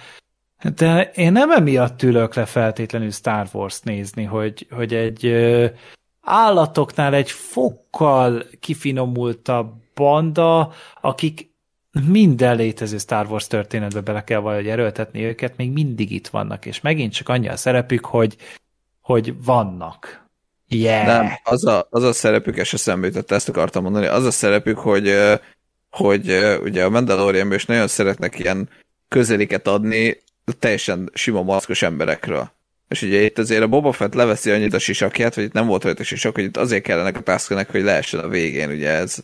de 0.76 1.10
én 1.14 1.32
nem 1.32 1.50
emiatt 1.50 2.02
ülök 2.02 2.34
le 2.34 2.44
feltétlenül 2.44 3.10
Star 3.10 3.48
Wars 3.52 3.80
nézni, 3.80 4.24
hogy, 4.24 4.66
hogy 4.70 4.94
egy 4.94 5.26
ö, 5.26 5.66
állatoknál 6.20 7.14
egy 7.14 7.30
fokkal 7.30 8.44
kifinomultabb 8.60 9.72
banda, 9.94 10.72
akik 11.00 11.49
minden 12.06 12.56
létező 12.56 12.98
Star 12.98 13.26
Wars 13.26 13.46
történetbe 13.46 14.00
bele 14.00 14.24
kell 14.24 14.38
valahogy 14.38 14.68
erőltetni 14.68 15.24
őket, 15.24 15.56
még 15.56 15.72
mindig 15.72 16.10
itt 16.10 16.28
vannak, 16.28 16.66
és 16.66 16.80
megint 16.80 17.12
csak 17.12 17.28
annyi 17.28 17.48
a 17.48 17.56
szerepük, 17.56 18.04
hogy, 18.04 18.36
hogy 19.00 19.44
vannak. 19.44 20.28
Yeah. 20.68 21.06
Nem, 21.06 21.32
az 21.44 21.66
a, 21.66 21.86
az 21.90 22.02
a 22.02 22.12
szerepük, 22.12 22.56
és 22.56 22.72
eszembe 22.72 23.06
jutott, 23.06 23.30
ezt 23.30 23.48
akartam 23.48 23.82
mondani, 23.82 24.06
az 24.06 24.24
a 24.24 24.30
szerepük, 24.30 24.78
hogy, 24.78 25.14
hogy 25.90 26.34
ugye 26.62 26.84
a 26.84 26.90
Mandalorianban 26.90 27.56
is 27.56 27.66
nagyon 27.66 27.88
szeretnek 27.88 28.38
ilyen 28.38 28.68
közeliket 29.08 29.66
adni 29.66 30.22
teljesen 30.58 31.10
sima 31.14 31.42
maszkos 31.42 31.82
emberekről. 31.82 32.50
És 32.88 33.02
ugye 33.02 33.22
itt 33.22 33.38
azért 33.38 33.62
a 33.62 33.66
Boba 33.66 33.92
Fett 33.92 34.14
leveszi 34.14 34.50
annyit 34.50 34.74
a 34.74 34.78
sisakját, 34.78 35.34
hogy 35.34 35.44
itt 35.44 35.52
nem 35.52 35.66
volt 35.66 35.84
rajta 35.84 36.02
sisak, 36.02 36.34
hogy 36.34 36.44
itt 36.44 36.56
azért 36.56 36.82
kellenek 36.82 37.16
a 37.16 37.20
Tuskenek, 37.20 37.70
hogy 37.70 37.82
lehessen 37.82 38.20
a 38.20 38.28
végén, 38.28 38.70
ugye 38.70 38.88
ez 38.88 39.16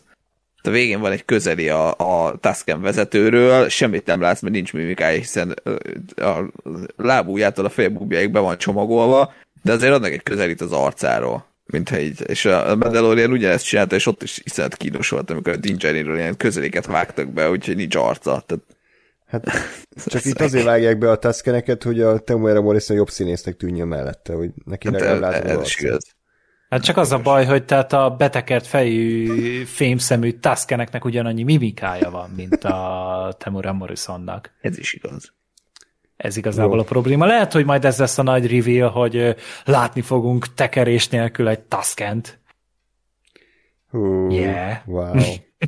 a 0.61 0.69
végén 0.69 0.99
van 0.99 1.11
egy 1.11 1.25
közeli 1.25 1.69
a, 1.69 1.93
a 1.97 2.37
Tusken 2.37 2.81
vezetőről, 2.81 3.69
semmit 3.69 4.05
nem 4.05 4.21
látsz, 4.21 4.41
mert 4.41 4.53
nincs 4.53 4.73
mimikája, 4.73 5.17
hiszen 5.17 5.55
a 6.15 6.39
lábújától 6.97 7.65
a 7.65 7.69
félbúbjáig 7.69 8.31
be 8.31 8.39
van 8.39 8.57
csomagolva, 8.57 9.33
de 9.63 9.71
azért 9.71 9.93
adnak 9.93 10.11
egy 10.11 10.23
közelít 10.23 10.61
az 10.61 10.71
arcáról. 10.71 11.45
Mint 11.65 11.91
egy, 11.91 12.23
és 12.27 12.45
a 12.45 12.75
Mandalorian 12.75 13.31
ugyanezt 13.31 13.65
csinálta, 13.65 13.95
és 13.95 14.05
ott 14.05 14.23
is 14.23 14.41
iszonyat 14.43 14.75
kínos 14.75 15.09
volt, 15.09 15.29
amikor 15.29 15.53
a 15.53 15.57
Din 15.57 15.77
Djarinról 15.77 16.17
ilyen 16.17 16.37
közeléket 16.37 16.85
vágtak 16.85 17.27
be, 17.27 17.49
úgyhogy 17.49 17.75
nincs 17.75 17.95
arca. 17.95 18.43
Tehát 18.45 18.63
Hát 19.27 19.43
csak 20.05 20.25
itt 20.25 20.41
azért 20.41 20.65
vágják 20.65 20.97
be 20.97 21.11
a 21.11 21.17
Tuskeneket, 21.17 21.83
hogy 21.83 22.01
a 22.01 22.19
Temuera 22.19 22.61
Morrison 22.61 22.97
jobb 22.97 23.09
színésznek 23.09 23.55
tűnjön 23.55 23.87
mellette, 23.87 24.33
hogy 24.33 24.49
neki 24.65 24.89
legalább 24.89 25.33
ez, 25.33 25.41
látod 25.41 25.61
ez 25.61 25.67
is 25.67 25.79
igaz. 25.79 26.15
Hát 26.69 26.83
csak 26.83 26.97
az 26.97 27.11
a 27.11 27.19
baj, 27.19 27.45
hogy 27.45 27.65
tehát 27.65 27.93
a 27.93 28.09
betekert 28.09 28.67
fejű, 28.67 29.63
fémszemű 29.63 30.31
Tuskeneknek 30.31 31.05
ugyanannyi 31.05 31.43
mimikája 31.43 32.09
van, 32.09 32.29
mint 32.29 32.63
a 32.63 33.35
Temura 33.37 33.73
Morrisonnak. 33.73 34.51
Ez 34.61 34.77
is 34.77 34.93
igaz. 34.93 35.33
Ez 36.17 36.37
igazából 36.37 36.75
Jó. 36.75 36.81
a 36.81 36.85
probléma. 36.85 37.25
Lehet, 37.25 37.53
hogy 37.53 37.65
majd 37.65 37.85
ez 37.85 37.97
lesz 37.97 38.17
a 38.17 38.23
nagy 38.23 38.51
reveal, 38.51 38.89
hogy 38.89 39.35
látni 39.65 40.01
fogunk 40.01 40.53
tekerés 40.53 41.07
nélkül 41.07 41.47
egy 41.47 41.59
Tuskent. 41.59 42.39
Hú, 43.89 44.29
Yeah. 44.31 44.75
Wow. 44.85 45.11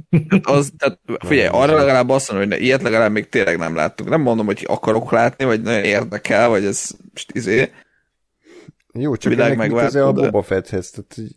Tehát 0.09 0.45
az, 0.57 0.71
tehát 0.77 0.99
figyelj, 1.25 1.47
arra 1.51 1.75
legalább 1.75 2.09
azt 2.09 2.31
mondom, 2.31 2.49
hogy 2.49 2.57
ne, 2.57 2.65
ilyet 2.65 2.81
legalább 2.81 3.11
még 3.11 3.29
tényleg 3.29 3.57
nem 3.57 3.75
láttuk. 3.75 4.09
Nem 4.09 4.21
mondom, 4.21 4.45
hogy 4.45 4.65
akarok 4.67 5.11
látni, 5.11 5.45
vagy 5.45 5.61
nagyon 5.61 5.83
érdekel, 5.83 6.49
vagy 6.49 6.65
ez 6.65 6.91
most 7.13 7.31
izé. 7.31 7.71
Jó, 8.93 9.15
csak 9.15 9.31
Világ 9.31 9.51
ennek 9.51 9.71
ez 9.71 9.95
a 9.95 10.11
Boba 10.11 10.41
Fetthez? 10.41 10.89
Tehát, 10.89 11.35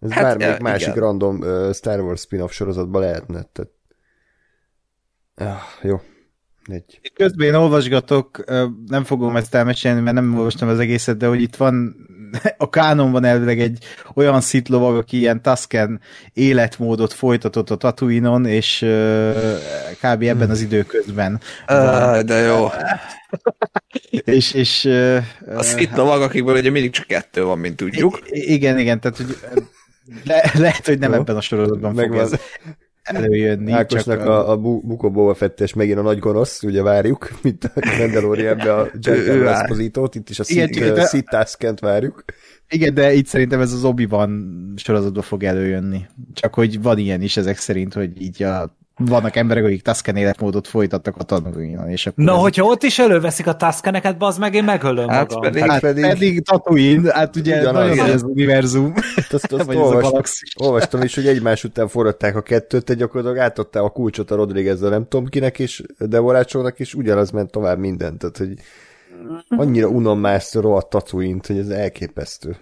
ez 0.00 0.10
Hát, 0.10 0.22
bármelyik 0.22 0.56
ja, 0.56 0.62
másik 0.62 0.88
igen. 0.88 0.98
random 0.98 1.38
uh, 1.38 1.72
Star 1.72 2.00
Wars 2.00 2.20
spin-off 2.20 2.52
sorozatban 2.52 3.00
lehetne. 3.00 3.42
Tehát... 3.52 3.70
Ah, 5.34 5.62
jó. 5.82 6.00
Egy. 6.64 7.12
Közben 7.14 7.46
én 7.46 7.54
olvasgatok, 7.54 8.44
nem 8.86 9.04
fogom 9.04 9.36
ezt 9.36 9.54
elmesélni, 9.54 10.00
mert 10.00 10.16
nem 10.16 10.36
olvastam 10.36 10.68
az 10.68 10.78
egészet, 10.78 11.16
de 11.16 11.26
hogy 11.26 11.40
itt 11.40 11.56
van, 11.56 11.96
a 12.56 12.70
kánonban 12.70 13.24
elvileg 13.24 13.60
egy 13.60 13.84
olyan 14.14 14.40
szitlovag, 14.40 14.96
aki 14.96 15.18
ilyen 15.18 15.42
Tusken 15.42 16.00
életmódot 16.32 17.12
folytatott 17.12 17.70
a 17.70 17.76
Tatooine-on, 17.76 18.46
és 18.46 18.82
ö, 18.82 19.30
kb. 20.00 20.22
ebben 20.22 20.50
az 20.50 20.60
időközben. 20.60 21.40
Uh, 21.68 22.20
de 22.20 22.34
jó. 22.34 22.68
És, 24.24 24.52
és 24.52 24.84
ö, 24.84 25.18
A 25.56 25.62
szit 25.62 25.96
lovag, 25.96 26.22
akikből 26.22 26.56
ugye 26.56 26.70
mindig 26.70 26.90
csak 26.90 27.06
kettő 27.06 27.44
van, 27.44 27.58
mint 27.58 27.76
tudjuk. 27.76 28.20
Igen, 28.30 28.78
igen, 28.78 29.00
tehát 29.00 29.16
hogy 29.16 29.36
le, 30.24 30.50
lehet, 30.54 30.86
hogy 30.86 30.98
nem 30.98 31.12
Jó. 31.12 31.18
ebben 31.18 31.36
a 31.36 31.40
sorozatban 31.40 31.94
fog 31.94 32.00
Megvan. 32.00 32.20
ez 32.20 32.32
előjönni. 33.02 33.72
Ákosnak 33.72 34.18
csak, 34.18 34.28
a, 34.28 34.50
a 34.50 34.56
Bu- 34.56 34.86
Buko 34.86 35.10
Boba 35.10 35.34
Fettes 35.34 35.74
megint 35.74 35.98
a 35.98 36.02
nagy 36.02 36.18
gonosz, 36.18 36.62
ugye 36.62 36.82
várjuk, 36.82 37.28
mint 37.42 37.64
a 37.64 37.96
Mandalorianbe 37.98 38.74
a. 38.74 38.90
Esposito-t, 39.46 40.14
itt 40.14 40.30
is 40.30 40.38
a 40.38 40.44
csak 40.44 40.94
de- 41.80 41.80
várjuk. 41.80 42.24
Igen, 42.68 42.94
de 42.94 43.12
itt 43.12 43.26
szerintem 43.26 43.60
ez 43.60 43.72
az 43.72 43.84
Obi-Wan 43.84 44.72
sorozatban 44.76 45.22
fog 45.22 45.42
előjönni. 45.42 46.06
Csak 46.32 46.54
hogy 46.54 46.82
van 46.82 46.98
ilyen 46.98 47.22
is 47.22 47.36
ezek 47.36 47.56
szerint, 47.56 47.94
hogy 47.94 48.22
így 48.22 48.42
a, 48.42 48.76
vannak 49.06 49.36
emberek, 49.36 49.64
akik 49.64 49.82
Tusken 49.82 50.16
életmódot 50.16 50.68
folytattak 50.68 51.16
a 51.16 51.22
tanulmányon, 51.22 51.88
és 51.88 52.06
akkor 52.06 52.24
Na, 52.24 52.32
ez- 52.34 52.40
hogyha 52.40 52.64
ott 52.64 52.82
is 52.82 52.98
előveszik 52.98 53.46
a 53.46 53.56
Tuskeneket, 53.56 54.18
bazd 54.18 54.38
meg, 54.38 54.54
én 54.54 54.64
megölöm 54.64 55.08
Hát 55.08 55.28
magam. 55.34 55.50
pedig- 55.52 55.70
Hát 55.70 55.80
pedig- 55.80 56.04
pedig, 56.06 56.42
Tatooine, 56.44 57.12
hát 57.14 57.36
ugye 57.36 57.60
Ugyanaz. 57.60 57.82
nagyon 57.88 57.96
nagy 57.96 58.10
az 58.14 58.22
univerzum, 58.22 58.92
Azt, 59.16 59.32
azt, 59.32 59.52
azt 59.52 59.64
vagy 59.66 59.76
ez 59.76 59.82
a 59.82 59.84
olvastam, 59.84 60.22
olvastam 60.66 61.02
is, 61.02 61.14
hogy 61.14 61.26
egymás 61.26 61.64
után 61.64 61.88
forradták 61.88 62.36
a 62.36 62.42
kettőt, 62.42 62.84
te 62.84 62.94
gyakorlatilag 62.94 63.38
átadták 63.44 63.82
a 63.82 63.90
kulcsot 63.90 64.30
a 64.30 64.34
Rodriguezzel, 64.34 64.90
nem 64.90 65.06
tudom 65.08 65.26
kinek 65.28 65.58
is, 65.58 65.82
Devorácsónak 65.98 66.78
is, 66.78 66.94
ugyanaz 66.94 67.30
ment 67.30 67.50
tovább 67.50 67.78
mindent, 67.78 68.18
tehát 68.18 68.36
hogy 68.36 68.54
annyira 69.48 69.86
unom 69.88 70.18
már 70.18 70.42
a 70.52 70.60
rohadt 70.60 70.90
tatooine 70.90 71.40
hogy 71.46 71.58
ez 71.58 71.68
elképesztő. 71.68 72.56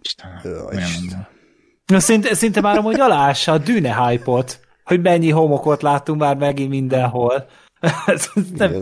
Istenem, 0.00 0.40
Jaj, 0.44 0.52
olyan- 0.64 0.78
Isten. 0.78 1.18
Na, 1.18 1.28
Szinte, 1.86 2.34
szinte 2.34 2.60
már 2.60 2.76
amúgy 2.78 3.00
alássa 3.00 3.52
a 3.52 3.58
dűne 3.58 4.06
hype-ot, 4.06 4.60
hogy 4.84 5.00
mennyi 5.02 5.30
homokot 5.30 5.82
láttunk 5.82 6.20
már 6.20 6.36
megint 6.36 6.70
mindenhol. 6.70 7.46
nem, 8.56 8.72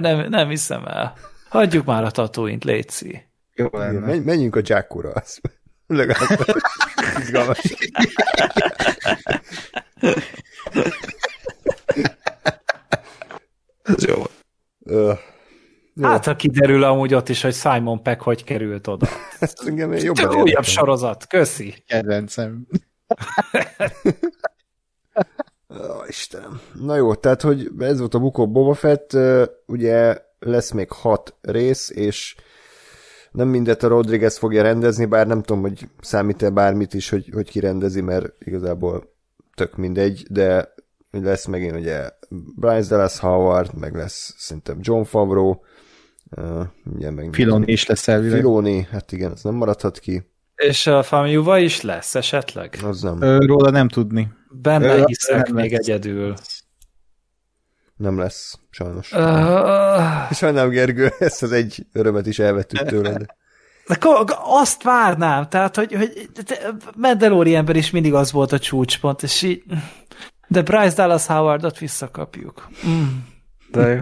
nem, 0.00 0.28
nem, 0.28 0.48
hiszem 0.48 0.84
el. 0.86 1.14
Hagyjuk 1.48 1.84
már 1.84 2.04
a 2.04 2.10
tatooine 2.10 2.58
létszi. 2.64 3.26
Jó 3.54 3.66
Igen, 3.66 3.80
lenne. 3.80 4.06
menj- 4.06 4.24
menjünk 4.24 4.56
a 4.56 4.60
Jackura, 4.62 5.12
legalább 5.86 6.38
izgalmas. 7.20 7.58
Ez 13.82 14.04
jó. 14.06 14.22
Ö, 14.84 15.12
Jó. 16.24 16.32
Hát, 16.32 16.36
kiderül 16.36 16.82
amúgy 16.82 17.14
ott 17.14 17.28
is, 17.28 17.42
hogy 17.42 17.54
Simon 17.54 18.02
Peck 18.02 18.20
hogy 18.20 18.44
került 18.44 18.86
oda. 18.86 19.06
ezt 19.40 19.62
engem 19.66 19.92
jobban 19.92 20.14
Te 20.14 20.28
újabb 20.28 20.46
érdekel. 20.46 20.62
sorozat, 20.62 21.26
köszi. 21.26 21.74
Kedvencem. 21.86 22.66
Ó, 25.70 26.04
Istenem. 26.08 26.60
Na 26.74 26.96
jó, 26.96 27.14
tehát, 27.14 27.42
hogy 27.42 27.70
ez 27.78 27.98
volt 27.98 28.14
a 28.14 28.18
Book 28.18 28.38
of 28.38 28.48
Boba 28.48 28.74
Fett, 28.74 29.16
ugye 29.66 30.18
lesz 30.38 30.70
még 30.70 30.90
hat 30.90 31.34
rész, 31.40 31.90
és 31.90 32.36
nem 33.30 33.48
mindet 33.48 33.82
a 33.82 33.88
Rodriguez 33.88 34.38
fogja 34.38 34.62
rendezni, 34.62 35.04
bár 35.04 35.26
nem 35.26 35.42
tudom, 35.42 35.62
hogy 35.62 35.88
számít-e 36.00 36.50
bármit 36.50 36.94
is, 36.94 37.08
hogy, 37.08 37.30
hogy 37.32 37.50
ki 37.50 37.60
rendezi, 37.60 38.00
mert 38.00 38.32
igazából 38.38 39.14
tök 39.54 39.76
mindegy, 39.76 40.26
de 40.30 40.74
lesz 41.10 41.46
megint 41.46 41.76
ugye 41.76 42.10
Bryce 42.56 42.88
Dallas 42.88 43.18
Howard, 43.18 43.74
meg 43.74 43.94
lesz 43.94 44.34
szerintem 44.38 44.78
John 44.80 45.02
Favreau, 45.02 45.54
uh, 46.36 47.10
meg 47.10 47.28
Filoni 47.32 47.72
is 47.72 47.86
lesz 47.86 48.08
elvileg. 48.08 48.38
Filoni, 48.40 48.86
hát 48.90 49.12
igen, 49.12 49.32
ez 49.32 49.42
nem 49.42 49.54
maradhat 49.54 49.98
ki, 49.98 50.30
És 50.56 50.86
a 50.86 51.02
Famjuva 51.02 51.58
is 51.58 51.80
lesz 51.80 52.14
esetleg? 52.14 52.78
az 52.84 53.02
nem, 53.02 53.22
Ö, 53.22 53.38
Róla 53.46 53.70
nem 53.70 53.88
tudni. 53.88 54.28
Benne 54.50 54.96
Ö, 54.96 55.02
hiszek 55.06 55.46
nem 55.46 55.54
még 55.54 55.70
lesz. 55.72 55.80
egyedül. 55.86 56.34
nem 57.96 58.18
lesz, 58.18 58.58
sajnos. 58.70 59.12
Uh, 59.12 60.32
Sajnálom, 60.32 60.70
Gergő, 60.70 61.12
ezt 61.18 61.42
az 61.42 61.52
egy 61.52 61.86
örömet 61.92 62.26
is 62.26 62.38
elvettük 62.38 62.82
tőled. 62.82 63.24
Azt 64.44 64.82
várnám, 64.82 65.48
tehát, 65.48 65.76
hogy, 65.76 65.94
hogy 65.94 66.28
Mandalorianben 66.96 67.76
is 67.76 67.90
mindig 67.90 68.14
az 68.14 68.32
volt 68.32 68.52
a 68.52 68.58
csúcspont, 68.58 69.22
és 69.22 69.42
így, 69.42 69.62
de 70.48 70.62
Bryce 70.62 70.94
Dallas 70.94 71.26
Howardot 71.26 71.78
visszakapjuk. 71.78 72.68
Mm, 72.88 73.06
De 73.70 73.88
jó. 73.88 74.00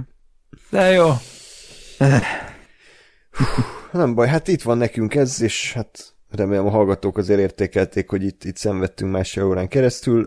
de 0.70 0.90
jó. 0.90 1.11
Nem 3.93 4.14
baj, 4.14 4.28
hát 4.28 4.48
itt 4.48 4.62
van 4.62 4.78
nekünk 4.78 5.14
ez, 5.14 5.43
és 5.43 5.73
hát 5.73 6.14
remélem 6.31 6.66
a 6.66 6.70
hallgatók 6.70 7.18
azért 7.18 7.40
értékelték, 7.40 8.10
hogy 8.10 8.23
itt, 8.23 8.44
itt 8.44 8.56
szenvedtünk 8.56 9.12
másfél 9.12 9.44
órán 9.44 9.68
keresztül. 9.68 10.24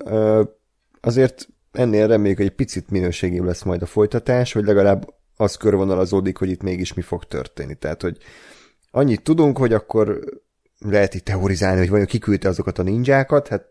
Azért 1.01 1.47
ennél 1.71 2.07
reméljük, 2.07 2.37
hogy 2.37 2.45
egy 2.45 2.55
picit 2.55 2.89
minőségébb 2.89 3.43
lesz 3.43 3.63
majd 3.63 3.81
a 3.81 3.85
folytatás, 3.85 4.53
hogy 4.53 4.65
legalább 4.65 5.13
az 5.35 5.55
körvonalazódik, 5.55 6.37
hogy 6.37 6.49
itt 6.49 6.61
mégis 6.61 6.93
mi 6.93 7.01
fog 7.01 7.23
történni. 7.23 7.75
Tehát, 7.75 8.01
hogy 8.01 8.17
annyit 8.91 9.23
tudunk, 9.23 9.57
hogy 9.57 9.73
akkor 9.73 10.19
lehet 10.79 11.13
itt 11.13 11.25
teorizálni, 11.25 11.79
hogy 11.79 11.89
vajon 11.89 12.05
kiküldte 12.05 12.47
azokat 12.47 12.79
a 12.79 12.83
ninjákat, 12.83 13.47
hát 13.47 13.65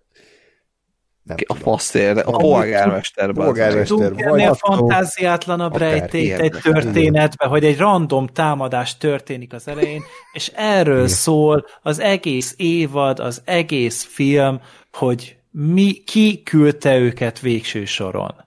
nem 1.28 1.36
a 1.46 1.54
fasztér, 1.54 2.18
a 2.18 2.30
polgármester. 2.30 3.32
Polgármester. 3.32 4.12
Vagy 4.14 4.42
a 4.42 4.54
fantáziátlanabb 4.54 5.76
rejtét 5.76 6.38
egy 6.38 6.54
történetbe, 6.62 7.46
hogy 7.46 7.64
egy 7.64 7.78
random 7.78 8.26
támadás 8.26 8.96
történik 8.96 9.52
az 9.52 9.68
elején, 9.68 10.02
és 10.32 10.52
erről 10.54 11.08
szól 11.08 11.66
az 11.82 12.00
egész 12.00 12.54
évad, 12.56 13.20
az 13.20 13.42
egész 13.44 14.04
film, 14.04 14.60
hogy 14.92 15.36
mi, 15.50 15.92
ki 15.92 16.42
küldte 16.42 16.98
őket 16.98 17.40
végső 17.40 17.84
soron. 17.84 18.46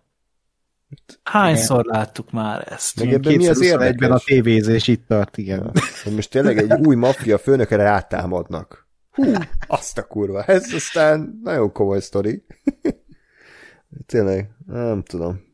Hányszor 1.24 1.86
igen. 1.86 1.98
láttuk 1.98 2.32
már 2.32 2.68
ezt? 2.72 3.00
Meg 3.00 3.14
ebben 3.14 3.36
mi 3.36 3.48
az 3.48 3.62
érdekes? 3.62 4.10
a 4.10 4.22
tévézés 4.26 4.88
itt 4.88 5.08
tart, 5.08 5.38
igen. 5.38 5.72
Most 6.16 6.30
tényleg 6.30 6.58
egy 6.58 6.80
új 6.88 6.96
maffia 6.96 7.38
főnökre 7.38 7.76
rátámadnak. 7.76 8.81
Hú, 9.12 9.34
azt 9.68 9.98
a 9.98 10.04
kurva. 10.04 10.44
Ez 10.44 10.74
aztán 10.74 11.40
nagyon 11.44 11.72
komoly 11.72 12.00
sztori. 12.00 12.44
tényleg, 14.06 14.50
nem 14.66 15.04
tudom. 15.04 15.50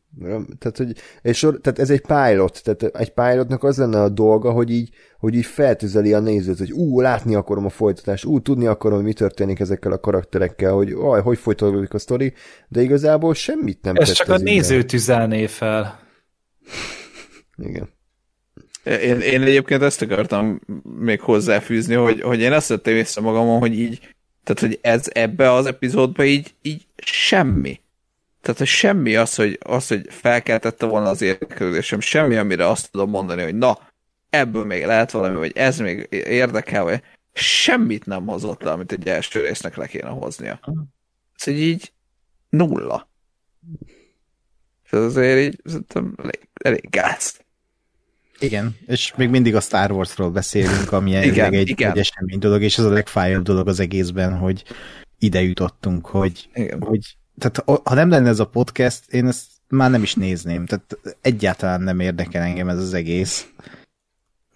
Tehát, 0.58 0.76
hogy, 0.76 0.94
és 1.22 1.40
tehát 1.40 1.78
ez 1.78 1.90
egy 1.90 2.00
pilot, 2.00 2.60
tehát 2.62 2.82
egy 2.82 3.12
pilotnak 3.12 3.64
az 3.64 3.76
lenne 3.76 4.02
a 4.02 4.08
dolga, 4.08 4.50
hogy 4.50 4.70
így, 4.70 4.90
hogy 5.18 5.34
így 5.34 5.44
feltüzeli 5.44 6.12
a 6.12 6.20
nézőt, 6.20 6.58
hogy 6.58 6.72
ú, 6.72 7.00
látni 7.00 7.34
akarom 7.34 7.64
a 7.64 7.68
folytatást, 7.68 8.24
ú, 8.24 8.40
tudni 8.40 8.66
akarom, 8.66 8.96
hogy 8.96 9.06
mi 9.06 9.12
történik 9.12 9.60
ezekkel 9.60 9.92
a 9.92 10.00
karakterekkel, 10.00 10.72
hogy 10.72 10.92
aj, 10.92 11.20
hogy 11.20 11.38
folytatódik 11.38 11.94
a 11.94 11.98
sztori, 11.98 12.32
de 12.68 12.80
igazából 12.82 13.34
semmit 13.34 13.82
nem 13.82 13.96
Ez 13.96 14.12
csak 14.12 14.28
a 14.28 14.36
néző 14.36 14.82
tüzelné 14.82 15.46
fel. 15.46 16.00
Igen. 17.56 17.96
Én, 18.88 19.20
én 19.20 19.42
egyébként 19.42 19.82
ezt 19.82 20.02
akartam 20.02 20.60
még 20.98 21.20
hozzáfűzni, 21.20 21.94
hogy, 21.94 22.20
hogy 22.20 22.40
én 22.40 22.52
azt 22.52 22.68
vettem 22.68 22.94
észre 22.94 23.20
magamon, 23.20 23.58
hogy 23.58 23.78
így, 23.78 23.98
tehát 24.44 24.60
hogy 24.60 24.78
ez 24.82 25.04
ebbe 25.12 25.52
az 25.52 25.66
epizódba 25.66 26.24
így, 26.24 26.54
így 26.62 26.86
semmi 26.96 27.80
tehát, 28.40 28.58
hogy 28.58 28.66
semmi 28.66 29.16
az, 29.16 29.34
hogy, 29.34 29.58
az, 29.62 29.88
hogy 29.88 30.06
felkeltette 30.08 30.86
volna 30.86 31.08
az 31.08 31.22
érdeklődésem, 31.22 32.00
semmi, 32.00 32.36
amire 32.36 32.68
azt 32.68 32.90
tudom 32.90 33.10
mondani, 33.10 33.42
hogy 33.42 33.54
na, 33.54 33.78
ebből 34.30 34.64
még 34.64 34.84
lehet 34.84 35.10
valami, 35.10 35.36
vagy 35.36 35.56
ez 35.56 35.78
még 35.78 36.06
érdekel, 36.10 36.84
vagy 36.84 37.02
semmit 37.32 38.06
nem 38.06 38.26
hozott 38.26 38.62
le, 38.62 38.70
amit 38.70 38.92
egy 38.92 39.08
első 39.08 39.40
résznek 39.40 39.76
le 39.76 39.86
kéne 39.86 40.08
hoznia. 40.08 40.60
Ez 41.34 41.46
így, 41.46 41.92
nulla. 42.48 43.08
Ez 44.90 44.98
azért 44.98 45.38
így 45.38 45.60
szerintem 45.64 46.14
elég, 46.16 46.48
elég 46.52 46.90
gáz. 46.90 47.40
Igen, 48.40 48.76
és 48.86 49.12
még 49.16 49.28
mindig 49.28 49.54
a 49.54 49.60
Star 49.60 49.92
Warsról 49.92 50.30
beszélünk, 50.30 50.92
ami 50.92 51.10
igen, 51.10 51.52
egy, 51.52 51.68
igen. 51.68 51.90
egy 51.90 51.98
esemény 51.98 52.38
dolog, 52.38 52.62
és 52.62 52.78
ez 52.78 52.84
a 52.84 52.90
legfájabb 52.90 53.42
dolog 53.42 53.68
az 53.68 53.80
egészben, 53.80 54.38
hogy 54.38 54.64
ide 55.18 55.42
jutottunk, 55.42 56.06
hogy, 56.06 56.48
igen. 56.54 56.82
hogy 56.82 57.16
tehát 57.38 57.82
ha 57.84 57.94
nem 57.94 58.08
lenne 58.08 58.28
ez 58.28 58.40
a 58.40 58.46
podcast, 58.46 59.12
én 59.12 59.26
ezt 59.26 59.46
már 59.68 59.90
nem 59.90 60.02
is 60.02 60.14
nézném. 60.14 60.66
Tehát 60.66 60.98
egyáltalán 61.20 61.80
nem 61.80 62.00
érdekel 62.00 62.42
engem 62.42 62.68
ez 62.68 62.78
az 62.78 62.94
egész. 62.94 63.48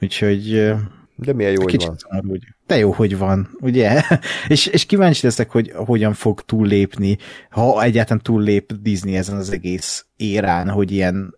Úgyhogy... 0.00 0.74
De 1.16 1.32
milyen 1.32 1.52
jó, 1.52 1.62
hogy 1.62 1.86
van. 2.08 2.24
Úgy. 2.26 2.42
De 2.66 2.76
jó, 2.76 2.92
hogy 2.92 3.18
van, 3.18 3.56
ugye? 3.60 4.02
és, 4.48 4.66
és 4.66 4.86
kíváncsi 4.86 5.26
leszek, 5.26 5.50
hogy 5.50 5.72
hogyan 5.74 6.14
fog 6.14 6.40
túllépni, 6.40 7.18
ha 7.50 7.82
egyáltalán 7.82 8.22
túllép 8.22 8.72
Disney 8.80 9.16
ezen 9.16 9.36
az 9.36 9.50
egész 9.50 10.06
érán, 10.16 10.68
hogy 10.68 10.90
ilyen 10.90 11.34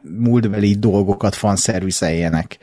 múltbeli 0.00 0.74
dolgokat 0.74 1.34
fanszervizeljenek. 1.34 2.58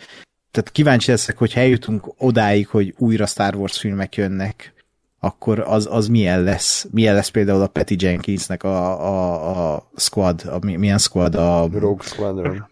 Tehát 0.51 0.71
kíváncsi 0.71 1.11
leszek, 1.11 1.37
hogy 1.37 1.51
eljutunk 1.55 2.13
odáig, 2.17 2.67
hogy 2.67 2.93
újra 2.97 3.25
Star 3.25 3.55
Wars 3.55 3.79
filmek 3.79 4.15
jönnek, 4.15 4.73
akkor 5.19 5.59
az, 5.59 5.87
az 5.91 6.07
milyen 6.07 6.43
lesz? 6.43 6.87
Milyen 6.91 7.15
lesz 7.15 7.29
például 7.29 7.61
a 7.61 7.67
Patty 7.67 7.95
Jenkinsnek 7.97 8.63
a, 8.63 9.05
a, 9.07 9.73
a 9.73 9.89
squad, 9.95 10.41
a, 10.45 10.65
milyen 10.65 10.97
squad? 10.97 11.35
A 11.35 11.69
Rogue 11.71 12.05
Squadron. 12.05 12.71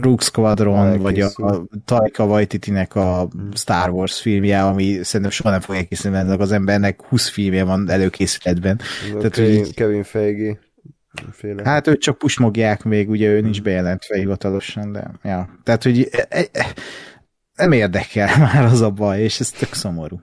Rogue 0.00 0.24
Squadron, 0.24 0.76
Elkészül. 0.76 1.02
vagy 1.02 1.20
a, 1.20 1.46
a 1.46 1.64
Taika 1.84 2.24
Waititi-nek 2.24 2.94
a 2.94 3.28
Star 3.54 3.90
Wars 3.90 4.20
filmje, 4.20 4.64
ami 4.64 4.98
szerintem 5.02 5.30
soha 5.30 5.50
nem 5.50 5.60
fog 5.60 5.74
elkészülni, 5.74 6.22
mert 6.22 6.40
az 6.40 6.52
embernek 6.52 7.02
20 7.02 7.28
filmje 7.28 7.64
van 7.64 7.90
előkészületben. 7.90 8.80
Tehát, 9.12 9.32
Kevin, 9.32 9.58
hogy, 9.58 9.74
Kevin 9.74 10.02
Feige. 10.02 10.58
Féle. 11.32 11.62
Hát 11.64 11.86
őt 11.86 12.00
csak 12.00 12.18
pusmogják 12.18 12.82
még, 12.82 13.10
ugye 13.10 13.28
ő 13.28 13.40
nincs 13.40 13.62
bejelentve 13.62 14.16
hivatalosan, 14.16 14.92
de 14.92 15.10
ja. 15.22 15.58
Tehát, 15.62 15.82
hogy 15.82 16.08
e, 16.12 16.26
e, 16.28 16.46
e, 16.52 16.74
nem 17.54 17.72
érdekel 17.72 18.38
már 18.52 18.64
az 18.64 18.80
a 18.80 18.90
baj, 18.90 19.20
és 19.20 19.40
ez 19.40 19.50
tök 19.50 19.72
szomorú. 19.72 20.20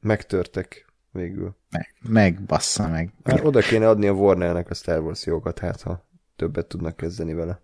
Megtörtek 0.00 0.84
végül. 1.10 1.56
Meg, 1.70 1.94
meg 2.08 2.42
bassza 2.42 2.88
meg. 2.88 3.12
Hát 3.24 3.44
oda 3.44 3.60
kéne 3.60 3.88
adni 3.88 4.06
a 4.06 4.12
Warnernek 4.12 4.70
a 4.70 4.74
Star 4.74 5.00
Wars 5.00 5.26
jogokat, 5.26 5.58
hát 5.58 5.82
ha 5.82 6.08
többet 6.36 6.66
tudnak 6.66 6.96
kezdeni 6.96 7.34
vele. 7.34 7.62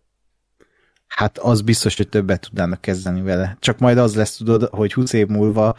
Hát 1.07 1.39
az 1.39 1.62
biztos, 1.62 1.97
hogy 1.97 2.09
többet 2.09 2.40
tudnának 2.40 2.81
kezdeni 2.81 3.23
vele. 3.23 3.57
Csak 3.61 3.78
majd 3.78 3.98
az 3.98 4.15
lesz, 4.15 4.36
tudod, 4.36 4.69
hogy 4.69 4.93
20 4.93 5.12
év 5.12 5.27
múlva, 5.27 5.77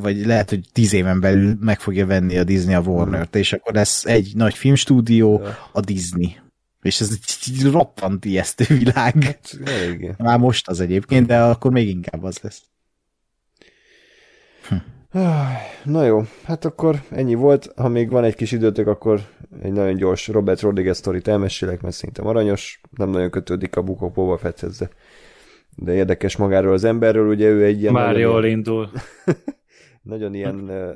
vagy 0.00 0.26
lehet, 0.26 0.50
hogy 0.50 0.68
10 0.72 0.92
éven 0.92 1.20
belül 1.20 1.56
meg 1.60 1.80
fogja 1.80 2.06
venni 2.06 2.38
a 2.38 2.44
Disney 2.44 2.74
a 2.74 2.80
Warner-t, 2.80 3.36
és 3.36 3.52
akkor 3.52 3.74
lesz 3.74 4.04
egy 4.04 4.32
nagy 4.34 4.54
filmstúdió, 4.54 5.42
a 5.72 5.80
Disney. 5.80 6.36
És 6.82 7.00
ez 7.00 7.10
egy 7.10 7.70
roppant 7.70 8.24
ijesztő 8.24 8.74
világ. 8.74 9.24
Hát, 9.24 9.58
Már 10.18 10.38
most 10.38 10.68
az 10.68 10.80
egyébként, 10.80 11.26
de 11.26 11.40
akkor 11.40 11.70
még 11.70 11.88
inkább 11.88 12.22
az 12.22 12.38
lesz. 12.42 12.62
Hm. 14.68 14.74
Na 15.84 16.04
jó, 16.04 16.22
hát 16.44 16.64
akkor 16.64 17.02
ennyi 17.10 17.34
volt. 17.34 17.72
Ha 17.76 17.88
még 17.88 18.10
van 18.10 18.24
egy 18.24 18.34
kis 18.34 18.52
időtök, 18.52 18.86
akkor 18.86 19.20
egy 19.62 19.72
nagyon 19.72 19.94
gyors 19.94 20.28
Robert 20.28 20.60
Rodriguez 20.60 20.96
sztorit 20.96 21.28
elmesélek, 21.28 21.80
mert 21.80 21.94
szerintem 21.94 22.26
aranyos, 22.26 22.80
nem 22.90 23.10
nagyon 23.10 23.30
kötődik 23.30 23.76
a 23.76 23.82
Bukó 23.82 24.10
Boba 24.10 24.38
Fetthez, 24.38 24.78
de, 24.78 24.88
de 25.76 25.94
érdekes 25.94 26.36
magáról 26.36 26.72
az 26.72 26.84
emberről, 26.84 27.28
ugye 27.28 27.48
ő 27.48 27.64
egy 27.64 27.80
ilyen... 27.80 27.92
Már 27.92 28.18
jól 28.18 28.44
ilyen, 28.44 28.56
indul. 28.56 28.90
nagyon 30.06 30.34
ilyen 30.34 30.70
uh, 30.70 30.92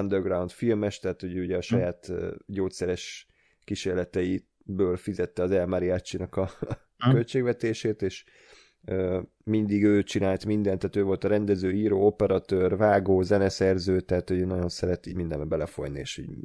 underground 0.00 0.50
filmes, 0.50 0.98
tehát 0.98 1.22
ugye, 1.22 1.40
ugye 1.40 1.56
a 1.56 1.60
saját 1.60 2.08
uh, 2.08 2.30
gyógyszeres 2.46 3.26
kísérleteiből 3.64 4.96
fizette 4.96 5.42
az 5.42 5.50
El 5.50 5.66
Mariachi-nak 5.66 6.36
a, 6.36 6.50
a 6.98 7.10
költségvetését, 7.12 8.02
és 8.02 8.24
mindig 9.44 9.84
ő 9.84 10.02
csinált 10.02 10.46
mindent, 10.46 10.78
tehát 10.78 10.96
ő 10.96 11.02
volt 11.02 11.24
a 11.24 11.28
rendező, 11.28 11.72
író, 11.72 12.06
operatőr, 12.06 12.76
vágó, 12.76 13.22
zeneszerző, 13.22 14.00
tehát 14.00 14.30
ő 14.30 14.44
nagyon 14.44 14.68
szeret 14.68 15.06
így 15.06 15.14
mindenbe 15.14 15.44
belefolyni, 15.44 15.98
és 15.98 16.16
így 16.16 16.38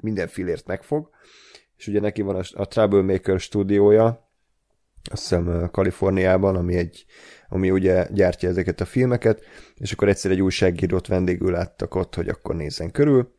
minden 0.00 0.26
filért 0.26 0.66
megfog. 0.66 1.10
És 1.76 1.86
ugye 1.86 2.00
neki 2.00 2.22
van 2.22 2.36
a, 2.36 2.42
a 2.52 2.66
Troublemaker 2.66 3.40
stúdiója, 3.40 4.30
azt 5.10 5.22
hiszem 5.22 5.68
Kaliforniában, 5.70 6.56
ami 6.56 6.76
egy 6.76 7.04
ami 7.48 7.70
ugye 7.70 8.06
gyártja 8.12 8.48
ezeket 8.48 8.80
a 8.80 8.84
filmeket, 8.84 9.42
és 9.76 9.92
akkor 9.92 10.08
egyszer 10.08 10.30
egy 10.30 10.42
újságírót 10.42 11.06
vendégül 11.06 11.50
láttak 11.50 11.94
ott, 11.94 12.14
hogy 12.14 12.28
akkor 12.28 12.54
nézzen 12.54 12.90
körül, 12.90 13.32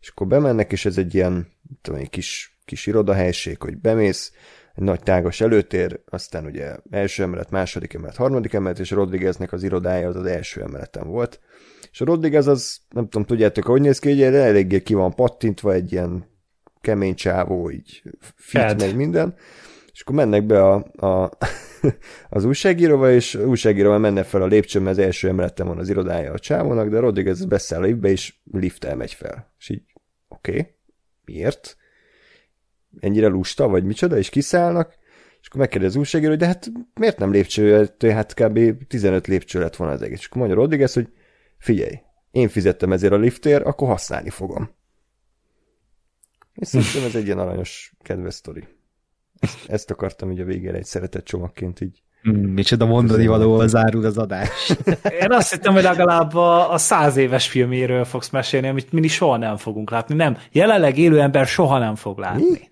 és 0.00 0.08
akkor 0.08 0.26
bemennek, 0.26 0.72
és 0.72 0.84
ez 0.84 0.98
egy 0.98 1.14
ilyen 1.14 1.48
tudom, 1.82 2.00
egy 2.00 2.10
kis, 2.10 2.58
kis 2.64 2.86
irodahelység, 2.86 3.62
hogy 3.62 3.78
bemész, 3.78 4.32
egy 4.74 4.84
nagy 4.84 5.02
tágas 5.02 5.40
előtér, 5.40 6.00
aztán 6.08 6.44
ugye 6.44 6.76
első 6.90 7.22
emelet, 7.22 7.50
második 7.50 7.94
emelet, 7.94 8.16
harmadik 8.16 8.52
emelet, 8.52 8.78
és 8.78 8.90
Rodrigueznek 8.90 9.52
az 9.52 9.62
irodája 9.62 10.08
az 10.08 10.16
az 10.16 10.26
első 10.26 10.62
emeleten 10.62 11.08
volt. 11.08 11.40
És 11.90 12.00
a 12.00 12.04
Rodriguez 12.04 12.46
az, 12.46 12.78
nem 12.90 13.08
tudom, 13.08 13.26
tudjátok, 13.26 13.64
hogy 13.64 13.80
néz 13.80 13.98
ki, 13.98 14.12
ugye 14.12 14.32
eléggé 14.32 14.82
ki 14.82 14.94
van 14.94 15.14
pattintva, 15.14 15.72
egy 15.72 15.92
ilyen 15.92 16.24
kemény 16.80 17.14
csávó, 17.14 17.70
így 17.70 18.02
fit 18.34 18.78
meg 18.78 18.96
minden, 18.96 19.34
és 19.98 20.04
akkor 20.04 20.16
mennek 20.16 20.46
be 20.46 20.64
a, 20.64 20.74
a, 20.96 21.30
az 22.36 22.44
újságíróval, 22.44 23.10
és 23.10 23.34
újságíróval 23.34 23.98
menne 23.98 24.22
fel 24.22 24.42
a 24.42 24.46
lépcsőn, 24.46 24.82
mert 24.82 24.98
az 24.98 25.04
első 25.04 25.28
emeleten 25.28 25.66
van 25.66 25.78
az 25.78 25.88
irodája 25.88 26.32
a 26.32 26.38
csávónak, 26.38 26.88
de 26.88 26.98
Rodriguez 26.98 27.44
beszáll 27.44 27.80
a 27.80 27.84
liftbe, 27.84 28.08
és 28.08 28.34
lifttel 28.52 28.96
megy 28.96 29.12
fel. 29.12 29.52
És 29.58 29.68
így, 29.68 29.82
oké, 30.28 30.50
okay, 30.50 30.74
miért? 31.24 31.76
ennyire 33.00 33.26
lusta, 33.26 33.68
vagy 33.68 33.84
micsoda, 33.84 34.16
és 34.16 34.28
kiszállnak, 34.28 34.94
és 35.40 35.48
akkor 35.48 35.60
megkérdez 35.60 35.90
az 35.90 35.96
újságíró, 35.96 36.30
hogy 36.30 36.38
de 36.38 36.46
hát 36.46 36.70
miért 36.94 37.18
nem 37.18 37.32
lépcső, 37.32 37.90
hát 38.00 38.34
kb. 38.34 38.86
15 38.86 39.26
lépcső 39.26 39.60
lett 39.60 39.76
volna 39.76 39.92
az 39.92 40.02
egész. 40.02 40.18
És 40.18 40.26
akkor 40.26 40.38
mondja 40.38 40.56
Rodriguez, 40.56 40.92
hogy 40.92 41.12
figyelj, 41.58 42.00
én 42.30 42.48
fizettem 42.48 42.92
ezért 42.92 43.12
a 43.12 43.16
liftért, 43.16 43.64
akkor 43.64 43.88
használni 43.88 44.30
fogom. 44.30 44.70
És 46.54 46.68
szerintem 46.68 47.04
ez 47.04 47.14
egy 47.14 47.26
ilyen 47.26 47.38
aranyos, 47.38 47.94
kedves 48.02 48.34
sztori. 48.34 48.77
Ezt, 49.40 49.68
ezt 49.68 49.90
akartam 49.90 50.30
így 50.30 50.40
a 50.40 50.44
végére 50.44 50.76
egy 50.76 50.84
szeretett 50.84 51.24
csomagként 51.24 51.80
így 51.80 52.02
Hmm, 52.22 52.40
micsoda 52.40 52.86
mondani 52.86 53.26
valóval 53.26 53.68
zárul 53.68 54.04
az 54.04 54.18
adás. 54.18 54.72
Én 55.22 55.32
azt 55.32 55.50
hittem, 55.50 55.72
hogy 55.72 55.82
legalább 55.82 56.34
a, 56.34 56.72
a 56.72 56.78
száz 56.78 57.16
éves 57.16 57.48
filméről 57.48 58.04
fogsz 58.04 58.30
mesélni, 58.30 58.68
amit 58.68 58.92
mi 58.92 59.08
soha 59.08 59.36
nem 59.36 59.56
fogunk 59.56 59.90
látni. 59.90 60.14
Nem, 60.14 60.36
jelenleg 60.52 60.98
élő 60.98 61.20
ember 61.20 61.46
soha 61.46 61.78
nem 61.78 61.94
fog 61.94 62.18
látni. 62.18 62.50
Mi? 62.50 62.70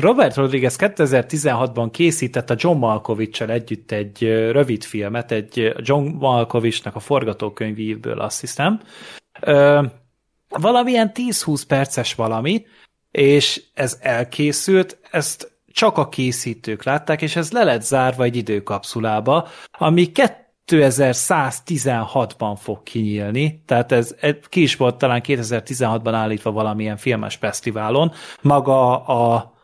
Robert 0.00 0.36
Rodriguez 0.36 0.76
2016-ban 0.78 1.88
készített 1.92 2.50
a 2.50 2.54
John 2.58 2.78
malkovich 2.78 3.50
együtt 3.50 3.92
egy 3.92 4.22
rövid 4.50 4.84
filmet, 4.84 5.32
egy 5.32 5.72
John 5.76 6.06
Malkovichnak 6.18 6.94
a 6.94 7.00
forgatókönyvéből, 7.00 8.20
azt 8.20 8.40
hiszem. 8.40 8.80
Ö, 9.40 9.82
valamilyen 10.48 11.10
10-20 11.14 11.62
perces 11.68 12.14
valami, 12.14 12.64
és 13.16 13.62
ez 13.74 13.98
elkészült, 14.00 14.98
ezt 15.10 15.52
csak 15.72 15.98
a 15.98 16.08
készítők 16.08 16.82
látták, 16.82 17.22
és 17.22 17.36
ez 17.36 17.52
le 17.52 17.64
lett 17.64 17.82
zárva 17.82 18.24
egy 18.24 18.36
időkapszulába, 18.36 19.48
ami 19.78 20.10
2116-ban 20.66 22.56
fog 22.60 22.82
kinyílni, 22.82 23.62
tehát 23.66 23.92
ez 23.92 24.14
ki 24.48 24.62
is 24.62 24.76
volt 24.76 24.98
talán 24.98 25.22
2016-ban 25.24 26.10
állítva 26.12 26.50
valamilyen 26.50 26.96
filmes 26.96 27.34
fesztiválon, 27.34 28.12
maga 28.40 29.04
a 29.04 29.54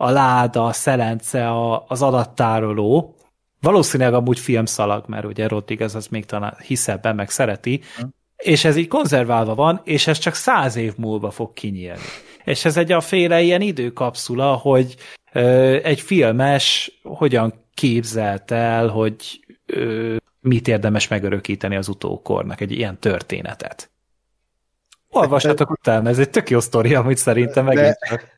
a 0.00 0.10
láda, 0.10 0.64
a 0.64 0.72
szelence, 0.72 1.48
a, 1.48 1.84
az 1.88 2.02
adattároló. 2.02 3.14
Valószínűleg 3.60 4.14
amúgy 4.14 4.38
filmszalag, 4.38 5.04
mert 5.06 5.24
ugye 5.24 5.48
Rodriguez 5.48 5.94
az 5.94 6.06
még 6.06 6.26
talán 6.26 6.56
hisz 6.66 6.88
ebben, 6.88 7.14
meg 7.14 7.30
szereti, 7.30 7.80
hmm. 7.96 8.14
és 8.36 8.64
ez 8.64 8.76
így 8.76 8.88
konzerválva 8.88 9.54
van, 9.54 9.80
és 9.84 10.06
ez 10.06 10.18
csak 10.18 10.34
száz 10.34 10.76
év 10.76 10.92
múlva 10.96 11.30
fog 11.30 11.52
kinyílni. 11.52 12.00
És 12.48 12.64
ez 12.64 12.76
egy 12.76 12.92
a 12.92 13.00
féle 13.00 13.40
ilyen 13.40 13.60
időkapszula, 13.60 14.52
hogy 14.52 14.96
ö, 15.32 15.76
egy 15.82 16.00
filmes 16.00 16.98
hogyan 17.02 17.64
képzelt 17.74 18.50
el, 18.50 18.88
hogy 18.88 19.40
ö, 19.66 20.16
mit 20.40 20.68
érdemes 20.68 21.08
megörökíteni 21.08 21.76
az 21.76 21.88
utókornak, 21.88 22.60
egy 22.60 22.72
ilyen 22.72 22.98
történetet. 22.98 23.90
Olvassátok 25.08 25.70
utána, 25.70 26.08
ez 26.08 26.18
egy 26.18 26.30
tök 26.30 26.50
jó 26.50 26.60
sztori, 26.60 26.94
amit 26.94 27.16
szerintem 27.16 27.64
megint 27.64 27.96
De... 28.08 28.36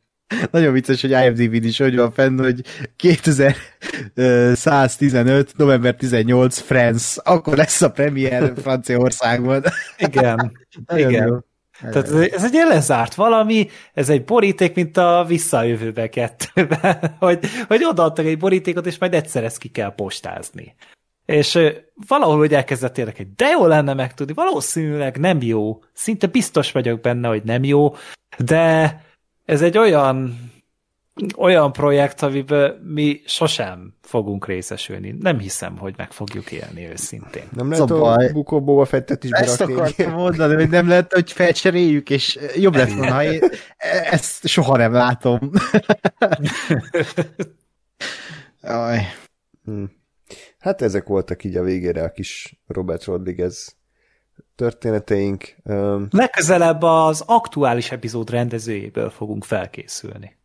Nagyon 0.50 0.72
vicces, 0.72 1.00
hogy 1.00 1.10
IMDb-n 1.10 1.66
is 1.66 1.78
hogy 1.78 1.96
van 1.96 2.12
fenn, 2.12 2.38
hogy 2.38 2.60
2115. 2.96 5.56
november 5.56 5.94
18. 5.94 6.58
France, 6.58 7.20
akkor 7.24 7.56
lesz 7.56 7.82
a 7.82 7.90
premier 7.90 8.52
Franciaországban. 8.56 9.62
Igen, 9.96 10.52
igen. 10.94 11.26
Jó. 11.26 11.36
Tehát 11.80 11.96
ez, 11.96 12.12
ez 12.12 12.44
egy 12.44 12.52
lezárt 12.68 13.14
valami, 13.14 13.68
ez 13.94 14.08
egy 14.08 14.24
boríték, 14.24 14.74
mint 14.74 14.96
a 14.96 15.24
visszajövőbe 15.28 16.08
kettőben, 16.08 17.14
hogy, 17.18 17.38
hogy 17.68 17.84
odaadtak 17.84 18.26
egy 18.26 18.38
borítékot, 18.38 18.86
és 18.86 18.98
majd 18.98 19.14
egyszer 19.14 19.44
ezt 19.44 19.58
ki 19.58 19.68
kell 19.68 19.94
postázni. 19.94 20.74
És 21.26 21.58
valahol 22.06 22.38
hogy 22.38 22.54
elkezdett 22.54 22.98
érdekelni, 22.98 23.32
de 23.36 23.48
jó 23.48 23.66
lenne 23.66 23.94
megtudni, 23.94 24.34
valószínűleg 24.34 25.18
nem 25.18 25.42
jó, 25.42 25.78
szinte 25.92 26.26
biztos 26.26 26.72
vagyok 26.72 27.00
benne, 27.00 27.28
hogy 27.28 27.42
nem 27.42 27.64
jó, 27.64 27.94
de 28.38 29.00
ez 29.44 29.62
egy 29.62 29.78
olyan 29.78 30.38
olyan 31.36 31.72
projekt, 31.72 32.22
amiben 32.22 32.80
mi 32.84 33.20
sosem 33.26 33.94
fogunk 34.02 34.46
részesülni. 34.46 35.16
Nem 35.20 35.38
hiszem, 35.38 35.78
hogy 35.78 35.94
meg 35.96 36.12
fogjuk 36.12 36.52
élni 36.52 36.88
őszintén. 36.88 37.42
Nem 37.52 37.70
lehet 37.70 37.90
a, 37.90 38.12
a 38.12 38.32
bukóból 38.32 38.80
a 38.80 38.84
fettet 38.84 39.24
is 39.24 39.30
Ezt 39.30 39.60
akartam 39.60 40.12
mondani, 40.12 40.54
hogy 40.54 40.68
nem 40.70 40.88
lehet, 40.88 41.12
hogy 41.12 41.32
felcseréljük, 41.32 42.10
és 42.10 42.38
jobb 42.56 42.74
lett 42.74 42.92
volna, 42.92 43.12
ha 43.12 43.24
én 43.24 43.40
ezt 44.10 44.46
soha 44.46 44.76
nem 44.76 44.92
látom. 44.92 45.50
Aj. 48.62 49.00
Hm. 49.64 49.84
Hát 50.58 50.82
ezek 50.82 51.06
voltak 51.06 51.44
így 51.44 51.56
a 51.56 51.62
végére 51.62 52.02
a 52.02 52.10
kis 52.10 52.60
Robert 52.66 53.04
Rodriguez 53.04 53.76
történeteink. 54.54 55.56
Legközelebb 56.10 56.82
az 56.82 57.22
aktuális 57.26 57.90
epizód 57.90 58.30
rendezőjéből 58.30 59.10
fogunk 59.10 59.44
felkészülni. 59.44 60.38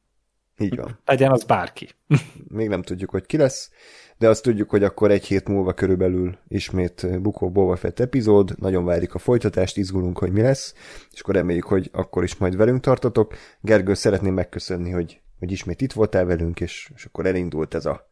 Így 0.57 0.75
van. 0.75 0.99
Legyen 1.05 1.31
az 1.31 1.43
bárki. 1.43 1.89
Még 2.47 2.67
nem 2.67 2.81
tudjuk, 2.81 3.09
hogy 3.09 3.25
ki 3.25 3.37
lesz, 3.37 3.71
de 4.17 4.29
azt 4.29 4.43
tudjuk, 4.43 4.69
hogy 4.69 4.83
akkor 4.83 5.11
egy 5.11 5.25
hét 5.25 5.47
múlva 5.47 5.73
körülbelül 5.73 6.37
ismét 6.47 7.21
Bukó 7.21 7.51
Boba 7.51 7.75
Fett 7.75 7.99
epizód, 7.99 8.55
nagyon 8.59 8.85
várjuk 8.85 9.13
a 9.13 9.19
folytatást, 9.19 9.77
izgulunk, 9.77 10.17
hogy 10.17 10.31
mi 10.31 10.41
lesz, 10.41 10.73
és 11.11 11.19
akkor 11.19 11.35
reméljük, 11.35 11.65
hogy 11.65 11.89
akkor 11.93 12.23
is 12.23 12.35
majd 12.35 12.55
velünk 12.55 12.81
tartotok. 12.81 13.33
Gergő, 13.61 13.93
szeretném 13.93 14.33
megköszönni, 14.33 14.89
hogy, 14.89 15.21
hogy 15.39 15.51
ismét 15.51 15.81
itt 15.81 15.93
voltál 15.93 16.25
velünk, 16.25 16.59
és, 16.59 16.91
és 16.95 17.05
akkor 17.05 17.25
elindult 17.25 17.73
ez 17.73 17.85
a 17.85 18.07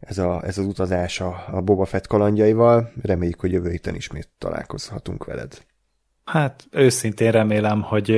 ez, 0.00 0.18
a, 0.18 0.44
ez 0.44 0.58
az 0.58 0.64
utazás 0.64 1.20
a, 1.20 1.44
a 1.50 1.60
Boba 1.60 1.84
Fett 1.84 2.06
kalandjaival. 2.06 2.92
Reméljük, 3.02 3.40
hogy 3.40 3.52
jövő 3.52 3.70
héten 3.70 3.94
ismét 3.94 4.28
találkozhatunk 4.38 5.24
veled. 5.24 5.64
Hát 6.24 6.64
őszintén 6.70 7.30
remélem, 7.30 7.82
hogy 7.82 8.08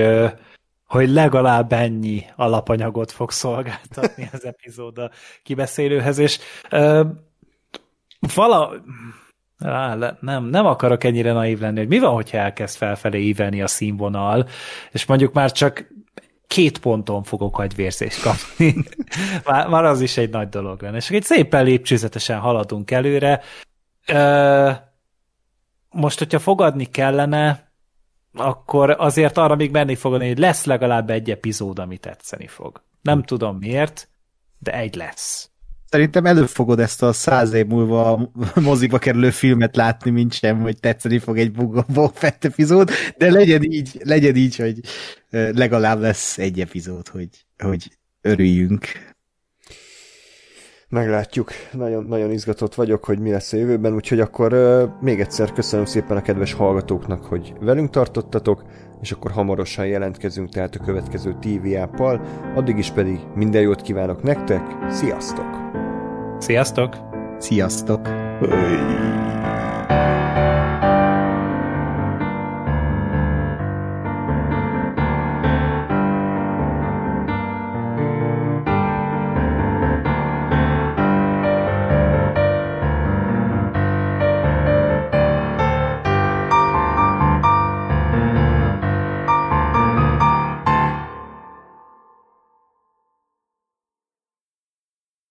hogy 0.86 1.08
legalább 1.08 1.72
ennyi 1.72 2.24
alapanyagot 2.36 3.12
fog 3.12 3.30
szolgáltatni 3.30 4.28
az 4.32 4.44
epizód 4.44 4.98
a 4.98 5.10
kibeszélőhez, 5.42 6.18
és 6.18 6.38
uh, 6.70 7.06
vala... 8.34 8.72
Á, 9.58 9.96
nem, 10.20 10.44
nem 10.44 10.66
akarok 10.66 11.04
ennyire 11.04 11.32
naív 11.32 11.60
lenni, 11.60 11.78
hogy 11.78 11.88
mi 11.88 11.98
van, 11.98 12.12
hogyha 12.12 12.38
elkezd 12.38 12.76
felfelé 12.76 13.20
ívelni 13.20 13.62
a 13.62 13.66
színvonal, 13.66 14.48
és 14.90 15.06
mondjuk 15.06 15.32
már 15.32 15.52
csak 15.52 15.86
két 16.46 16.78
ponton 16.78 17.22
fogok 17.22 17.58
agyvérzést 17.58 18.22
kapni. 18.22 18.74
már, 19.46 19.68
már 19.68 19.84
az 19.84 20.00
is 20.00 20.16
egy 20.16 20.30
nagy 20.30 20.48
dolog 20.48 20.82
lenne. 20.82 20.96
És 20.96 21.10
egy 21.10 21.22
szépen 21.22 21.64
lépcsőzetesen 21.64 22.38
haladunk 22.38 22.90
előre. 22.90 23.40
Ö, 24.06 24.70
most, 25.90 26.18
hogyha 26.18 26.38
fogadni 26.38 26.84
kellene, 26.84 27.65
akkor 28.36 28.94
azért 28.98 29.36
arra 29.36 29.54
még 29.54 29.70
menni 29.70 29.94
fogadni, 29.94 30.26
hogy 30.26 30.38
lesz 30.38 30.64
legalább 30.64 31.10
egy 31.10 31.30
epizód, 31.30 31.78
ami 31.78 31.98
tetszeni 31.98 32.46
fog. 32.46 32.82
Nem 33.02 33.22
tudom 33.22 33.56
miért, 33.56 34.08
de 34.58 34.72
egy 34.72 34.94
lesz. 34.94 35.50
Szerintem 35.88 36.26
előbb 36.26 36.48
fogod 36.48 36.80
ezt 36.80 37.02
a 37.02 37.12
száz 37.12 37.52
év 37.52 37.66
múlva 37.66 38.12
a 38.12 38.30
moziba 38.60 38.98
kerülő 38.98 39.30
filmet 39.30 39.76
látni, 39.76 40.10
mint 40.10 40.32
sem, 40.32 40.60
hogy 40.60 40.80
tetszeni 40.80 41.18
fog 41.18 41.38
egy 41.38 41.52
Boba 41.52 42.10
Fett 42.14 42.44
epizód, 42.44 42.90
de 43.16 43.30
legyen 43.30 43.62
így, 43.62 44.00
legyen 44.04 44.36
így, 44.36 44.56
hogy 44.56 44.80
legalább 45.56 46.00
lesz 46.00 46.38
egy 46.38 46.60
epizód, 46.60 47.08
hogy, 47.08 47.28
hogy 47.58 47.98
örüljünk. 48.20 48.86
Meglátjuk. 50.88 51.50
Nagyon, 51.72 52.04
nagyon 52.04 52.30
izgatott 52.30 52.74
vagyok, 52.74 53.04
hogy 53.04 53.18
mi 53.18 53.30
lesz 53.30 53.52
a 53.52 53.56
jövőben, 53.56 53.94
úgyhogy 53.94 54.20
akkor 54.20 54.52
uh, 54.52 54.82
még 55.00 55.20
egyszer 55.20 55.52
köszönöm 55.52 55.84
szépen 55.84 56.16
a 56.16 56.22
kedves 56.22 56.52
hallgatóknak, 56.52 57.24
hogy 57.24 57.52
velünk 57.60 57.90
tartottatok, 57.90 58.62
és 59.00 59.12
akkor 59.12 59.30
hamarosan 59.30 59.86
jelentkezünk 59.86 60.48
tehát 60.50 60.74
a 60.74 60.84
következő 60.84 61.36
TV 61.40 61.76
áppal. 61.76 62.20
Addig 62.54 62.78
is 62.78 62.90
pedig 62.90 63.18
minden 63.34 63.62
jót 63.62 63.82
kívánok 63.82 64.22
nektek, 64.22 64.62
sziasztok! 64.90 65.48
Sziasztok! 66.38 66.96
Sziasztok! 67.38 68.06
Hey. 68.06 69.25